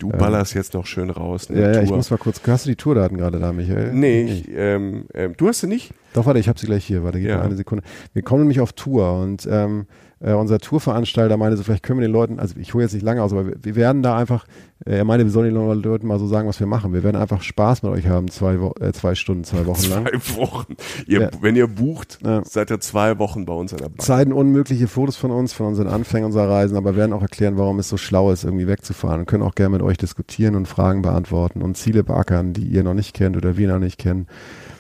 Du 0.03 0.11
ähm, 0.11 0.19
ballerst 0.19 0.55
ähm, 0.55 0.59
jetzt 0.61 0.74
noch 0.74 0.85
schön 0.85 1.11
raus. 1.11 1.49
Ne, 1.49 1.61
ja, 1.61 1.73
ja, 1.74 1.83
ich 1.83 1.91
muss 1.91 2.11
mal 2.11 2.16
kurz. 2.16 2.41
Hast 2.45 2.66
du 2.66 2.70
die 2.70 2.77
Tourdaten 2.77 3.16
gerade 3.16 3.39
da, 3.39 3.53
Michael? 3.53 3.93
Nee, 3.93 4.23
ich, 4.23 4.49
ähm, 4.53 5.05
ähm, 5.15 5.35
du 5.37 5.47
hast 5.47 5.61
sie 5.61 5.69
nicht? 5.69 5.95
Doch, 6.12 6.27
warte, 6.27 6.41
ich 6.41 6.49
habe 6.49 6.59
sie 6.59 6.66
gleich 6.66 6.85
hier. 6.85 7.05
Warte, 7.05 7.20
gib 7.20 7.29
ja. 7.29 7.39
mal 7.39 7.45
eine 7.45 7.55
Sekunde. 7.55 7.85
Wir 8.12 8.23
kommen 8.23 8.41
nämlich 8.43 8.61
auf 8.61 8.73
Tour 8.73 9.20
und 9.20 9.47
ähm, 9.49 9.87
äh, 10.23 10.35
unser 10.35 10.59
Tourveranstalter 10.59 11.36
meinte 11.36 11.57
so, 11.57 11.65
vielleicht 11.65 11.82
können 11.82 11.99
wir 11.99 12.07
den 12.07 12.12
Leuten, 12.12 12.39
also 12.39 12.55
ich 12.57 12.74
hole 12.74 12.85
jetzt 12.85 12.94
nicht 12.94 13.03
lange 13.03 13.23
aus, 13.23 13.32
aber 13.32 13.47
wir, 13.47 13.57
wir 13.61 13.74
werden 13.74 14.03
da 14.03 14.16
einfach, 14.16 14.47
äh, 14.86 14.99
er 14.99 15.05
meinte, 15.05 15.24
wir 15.24 15.32
sollen 15.32 15.53
den 15.53 15.82
Leuten 15.82 16.07
mal 16.07 16.19
so 16.20 16.28
sagen, 16.28 16.49
was 16.49 16.61
wir 16.61 16.66
machen. 16.69 16.93
Wir 16.93 17.03
werden 17.03 17.16
einfach 17.16 17.43
Spaß 17.43 17.82
mit 17.82 17.90
euch 17.93 18.07
haben, 18.07 18.28
zwei, 18.28 18.61
Wo 18.61 18.73
äh, 18.81 18.93
zwei 18.93 19.16
Stunden, 19.16 19.43
zwei 19.43 19.66
Wochen 19.66 19.89
lang. 19.90 20.07
Zwei 20.07 20.36
Wochen. 20.36 20.77
Ihr, 21.07 21.23
ja. 21.23 21.31
Wenn 21.40 21.57
ihr 21.57 21.66
bucht, 21.66 22.20
ja. 22.24 22.44
seid 22.44 22.70
ihr 22.70 22.78
zwei 22.78 23.19
Wochen 23.19 23.47
bei 23.47 23.53
uns 23.53 23.73
an 23.73 23.78
der 23.78 23.89
Bank. 23.89 24.03
Zeiten 24.03 24.32
unmögliche 24.32 24.86
Fotos 24.86 25.16
von 25.16 25.32
uns, 25.32 25.53
von 25.53 25.66
unseren 25.66 25.89
Anfängen 25.89 26.27
unserer 26.27 26.49
Reisen, 26.49 26.77
aber 26.77 26.94
werden 26.94 27.12
auch 27.12 27.23
erklären, 27.23 27.59
warum 27.59 27.81
es 27.81 27.89
so 27.89 27.97
schlau 27.97 28.31
ist, 28.31 28.44
irgendwie 28.44 28.69
wegzufahren 28.69 29.20
und 29.20 29.27
können 29.27 29.43
auch 29.43 29.57
gerne 29.57 29.70
mit 29.70 29.82
euch 29.82 29.99
diskutieren 29.99 30.55
und 30.55 30.69
Fragen 30.69 31.03
beantworten 31.03 31.62
und 31.62 31.77
Ziele 31.77 32.05
beackern, 32.05 32.53
die 32.53 32.66
ihr 32.66 32.85
noch 32.85 32.94
nicht 32.94 33.15
kennt 33.15 33.36
oder 33.36 33.57
wir 33.57 33.69
noch 33.69 33.81
nicht 33.81 33.99
kennen. 33.99 34.28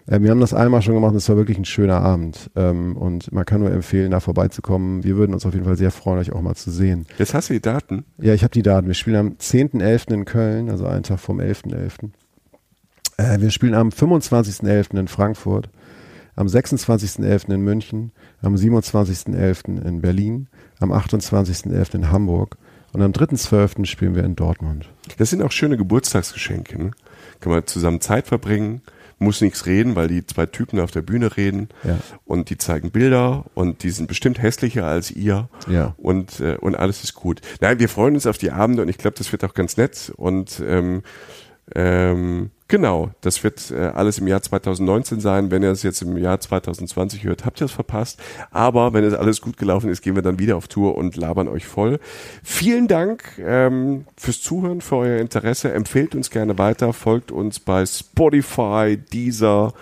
Äh, 0.06 0.20
wir 0.20 0.30
haben 0.30 0.40
das 0.40 0.54
einmal 0.54 0.82
schon 0.82 0.94
gemacht 0.94 1.12
und 1.12 1.18
es 1.18 1.28
war 1.28 1.36
wirklich 1.36 1.58
ein 1.58 1.64
schöner 1.64 2.00
Abend. 2.00 2.50
Ähm, 2.56 2.96
und 2.96 3.32
man 3.32 3.44
kann 3.44 3.60
nur 3.60 3.70
empfehlen, 3.70 4.10
da 4.10 4.20
vorbeizukommen. 4.20 5.04
Wir 5.04 5.16
würden 5.16 5.34
uns 5.34 5.46
auf 5.46 5.54
jeden 5.54 5.66
Fall 5.66 5.76
sehr 5.76 5.90
freuen, 5.90 6.18
euch 6.18 6.32
auch 6.32 6.42
mal 6.42 6.54
zu 6.54 6.70
sehen. 6.70 7.06
Jetzt 7.18 7.34
hast 7.34 7.50
du 7.50 7.54
die 7.54 7.60
Daten? 7.60 8.04
Ja, 8.18 8.34
ich 8.34 8.42
habe 8.42 8.52
die 8.52 8.62
Daten. 8.62 8.86
Wir 8.86 8.94
spielen 8.94 9.16
am 9.16 9.28
10.11. 9.34 10.12
in 10.12 10.24
Köln, 10.24 10.70
also 10.70 10.86
einen 10.86 11.02
Tag 11.02 11.20
vom 11.20 11.40
11.11. 11.40 12.10
Äh, 13.16 13.40
wir 13.40 13.50
spielen 13.50 13.74
am 13.74 13.88
25.11. 13.90 14.98
in 14.98 15.08
Frankfurt, 15.08 15.68
am 16.34 16.46
26.11. 16.46 17.52
in 17.52 17.60
München, 17.60 18.12
am 18.40 18.54
27.11. 18.54 19.84
in 19.84 20.00
Berlin, 20.00 20.48
am 20.80 20.92
28.11. 20.92 21.94
in 21.94 22.10
Hamburg 22.10 22.56
und 22.92 23.02
am 23.02 23.12
3.12. 23.12 23.84
spielen 23.86 24.14
wir 24.14 24.24
in 24.24 24.36
Dortmund. 24.36 24.88
Das 25.18 25.30
sind 25.30 25.42
auch 25.42 25.52
schöne 25.52 25.76
Geburtstagsgeschenke. 25.76 26.78
Ne? 26.78 26.90
Kann 27.40 27.52
man 27.52 27.66
zusammen 27.66 28.00
Zeit 28.00 28.26
verbringen, 28.26 28.82
muss 29.22 29.40
nichts 29.40 29.66
reden, 29.66 29.96
weil 29.96 30.08
die 30.08 30.26
zwei 30.26 30.46
Typen 30.46 30.78
auf 30.80 30.90
der 30.90 31.02
Bühne 31.02 31.36
reden 31.36 31.68
Ja. 31.84 31.98
und 32.24 32.50
die 32.50 32.58
zeigen 32.58 32.90
Bilder 32.90 33.44
und 33.54 33.82
die 33.82 33.90
sind 33.90 34.06
bestimmt 34.08 34.40
hässlicher 34.42 34.86
als 34.86 35.10
ihr 35.10 35.48
Ja. 35.68 35.94
und, 35.96 36.40
äh, 36.40 36.56
und 36.60 36.74
alles 36.74 37.02
ist 37.04 37.14
gut. 37.14 37.40
Nein, 37.60 37.78
wir 37.78 37.88
freuen 37.88 38.14
uns 38.14 38.26
auf 38.26 38.38
die 38.38 38.50
Abende 38.50 38.82
und 38.82 38.88
ich 38.88 38.98
glaube, 38.98 39.16
das 39.16 39.32
wird 39.32 39.44
auch 39.44 39.54
ganz 39.54 39.76
nett 39.76 40.12
und 40.16 40.62
ähm, 40.66 41.02
ähm, 41.74 42.50
genau, 42.72 43.10
das 43.20 43.44
wird 43.44 43.70
äh, 43.70 43.92
alles 43.94 44.16
im 44.16 44.26
Jahr 44.26 44.40
2019 44.40 45.20
sein. 45.20 45.50
Wenn 45.50 45.62
ihr 45.62 45.70
es 45.70 45.82
jetzt 45.82 46.00
im 46.00 46.16
Jahr 46.16 46.40
2020 46.40 47.22
hört, 47.24 47.44
habt 47.44 47.60
ihr 47.60 47.66
es 47.66 47.72
verpasst. 47.72 48.18
Aber 48.50 48.94
wenn 48.94 49.04
es 49.04 49.12
alles 49.12 49.42
gut 49.42 49.58
gelaufen 49.58 49.90
ist, 49.90 50.00
gehen 50.00 50.14
wir 50.14 50.22
dann 50.22 50.38
wieder 50.38 50.56
auf 50.56 50.68
Tour 50.68 50.96
und 50.96 51.14
labern 51.16 51.48
euch 51.48 51.66
voll. 51.66 52.00
Vielen 52.42 52.88
Dank 52.88 53.38
ähm, 53.38 54.06
fürs 54.16 54.40
Zuhören, 54.40 54.80
für 54.80 54.96
euer 54.96 55.20
Interesse. 55.20 55.70
Empfehlt 55.70 56.14
uns 56.14 56.30
gerne 56.30 56.56
weiter, 56.58 56.94
folgt 56.94 57.30
uns 57.30 57.60
bei 57.60 57.84
Spotify, 57.84 58.96
Deezer, 58.96 59.74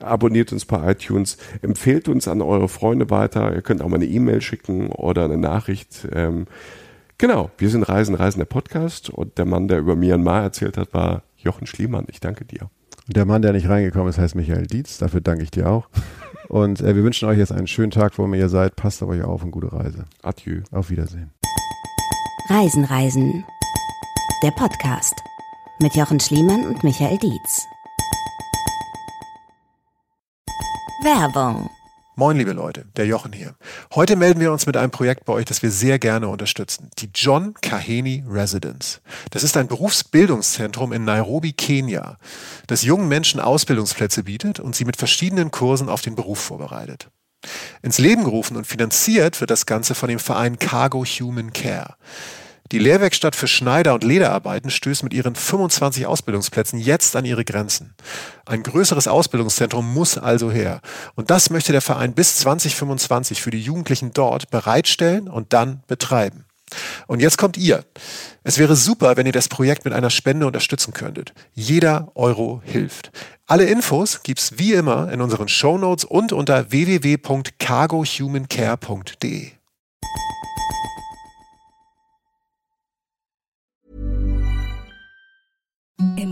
abonniert 0.00 0.52
uns 0.52 0.64
bei 0.64 0.90
iTunes, 0.90 1.38
empfehlt 1.62 2.08
uns 2.08 2.26
an 2.26 2.42
eure 2.42 2.68
Freunde 2.68 3.08
weiter. 3.08 3.54
Ihr 3.54 3.62
könnt 3.62 3.82
auch 3.82 3.88
mal 3.88 3.96
eine 3.96 4.06
E-Mail 4.06 4.40
schicken 4.40 4.90
oder 4.90 5.26
eine 5.26 5.38
Nachricht. 5.38 6.08
Ähm, 6.12 6.46
Genau, 7.18 7.52
wir 7.56 7.68
sind 7.68 7.84
Reisen, 7.84 8.16
Reisen 8.16 8.40
der 8.40 8.46
Podcast 8.46 9.08
und 9.08 9.38
der 9.38 9.44
Mann, 9.44 9.68
der 9.68 9.78
über 9.78 9.94
Myanmar 9.94 10.42
erzählt 10.42 10.76
hat, 10.76 10.92
war 10.92 11.22
Jochen 11.42 11.66
Schliemann. 11.66 12.06
Ich 12.08 12.20
danke 12.20 12.44
dir. 12.44 12.70
Und 13.06 13.16
der 13.16 13.24
Mann, 13.24 13.42
der 13.42 13.52
nicht 13.52 13.68
reingekommen 13.68 14.08
ist, 14.08 14.18
heißt 14.18 14.34
Michael 14.34 14.66
Dietz. 14.66 14.98
Dafür 14.98 15.20
danke 15.20 15.42
ich 15.42 15.50
dir 15.50 15.68
auch. 15.68 15.88
Und 16.48 16.80
äh, 16.80 16.94
wir 16.94 17.02
wünschen 17.02 17.28
euch 17.28 17.38
jetzt 17.38 17.52
einen 17.52 17.66
schönen 17.66 17.90
Tag, 17.90 18.18
wo 18.18 18.24
immer 18.24 18.36
ihr 18.36 18.48
seid. 18.48 18.76
Passt 18.76 19.02
auf 19.02 19.08
euch 19.08 19.22
auf 19.22 19.42
und 19.42 19.52
gute 19.52 19.72
Reise. 19.72 20.04
Adieu. 20.22 20.60
Auf 20.70 20.90
Wiedersehen. 20.90 21.30
Reisen, 22.48 22.84
Reisen. 22.84 23.44
Der 24.42 24.50
Podcast 24.50 25.14
mit 25.80 25.94
Jochen 25.94 26.20
Schliemann 26.20 26.66
und 26.66 26.84
Michael 26.84 27.16
Dietz. 27.18 27.66
Werbung. 31.02 31.70
Moin, 32.22 32.36
liebe 32.36 32.52
Leute, 32.52 32.84
der 32.94 33.04
Jochen 33.04 33.32
hier. 33.32 33.56
Heute 33.96 34.14
melden 34.14 34.38
wir 34.38 34.52
uns 34.52 34.64
mit 34.64 34.76
einem 34.76 34.92
Projekt 34.92 35.24
bei 35.24 35.32
euch, 35.32 35.44
das 35.44 35.60
wir 35.60 35.72
sehr 35.72 35.98
gerne 35.98 36.28
unterstützen. 36.28 36.88
Die 37.00 37.10
John 37.12 37.52
Kaheni 37.54 38.22
Residence. 38.28 39.00
Das 39.30 39.42
ist 39.42 39.56
ein 39.56 39.66
Berufsbildungszentrum 39.66 40.92
in 40.92 41.04
Nairobi, 41.04 41.52
Kenia, 41.52 42.18
das 42.68 42.82
jungen 42.82 43.08
Menschen 43.08 43.40
Ausbildungsplätze 43.40 44.22
bietet 44.22 44.60
und 44.60 44.76
sie 44.76 44.84
mit 44.84 44.98
verschiedenen 44.98 45.50
Kursen 45.50 45.88
auf 45.88 46.02
den 46.02 46.14
Beruf 46.14 46.38
vorbereitet. 46.38 47.08
Ins 47.82 47.98
Leben 47.98 48.22
gerufen 48.22 48.56
und 48.56 48.68
finanziert 48.68 49.40
wird 49.40 49.50
das 49.50 49.66
Ganze 49.66 49.96
von 49.96 50.08
dem 50.08 50.20
Verein 50.20 50.60
Cargo 50.60 51.04
Human 51.04 51.52
Care. 51.52 51.96
Die 52.72 52.78
Lehrwerkstatt 52.78 53.36
für 53.36 53.46
Schneider- 53.46 53.92
und 53.92 54.02
Lederarbeiten 54.02 54.70
stößt 54.70 55.02
mit 55.02 55.12
ihren 55.12 55.34
25 55.34 56.06
Ausbildungsplätzen 56.06 56.78
jetzt 56.78 57.14
an 57.16 57.26
ihre 57.26 57.44
Grenzen. 57.44 57.92
Ein 58.46 58.62
größeres 58.62 59.08
Ausbildungszentrum 59.08 59.92
muss 59.92 60.16
also 60.16 60.50
her. 60.50 60.80
Und 61.14 61.30
das 61.30 61.50
möchte 61.50 61.72
der 61.72 61.82
Verein 61.82 62.14
bis 62.14 62.38
2025 62.38 63.42
für 63.42 63.50
die 63.50 63.60
Jugendlichen 63.60 64.14
dort 64.14 64.50
bereitstellen 64.50 65.28
und 65.28 65.52
dann 65.52 65.82
betreiben. 65.86 66.46
Und 67.06 67.20
jetzt 67.20 67.36
kommt 67.36 67.58
ihr. 67.58 67.84
Es 68.42 68.56
wäre 68.56 68.74
super, 68.74 69.18
wenn 69.18 69.26
ihr 69.26 69.32
das 69.32 69.48
Projekt 69.48 69.84
mit 69.84 69.92
einer 69.92 70.08
Spende 70.08 70.46
unterstützen 70.46 70.94
könntet. 70.94 71.34
Jeder 71.52 72.10
Euro 72.14 72.62
hilft. 72.64 73.12
Alle 73.46 73.64
Infos 73.64 74.22
gibt's 74.22 74.52
wie 74.56 74.72
immer 74.72 75.12
in 75.12 75.20
unseren 75.20 75.48
Shownotes 75.48 76.06
und 76.06 76.32
unter 76.32 76.70
www.cargohumancare.de. 76.70 79.52
En 86.02 86.31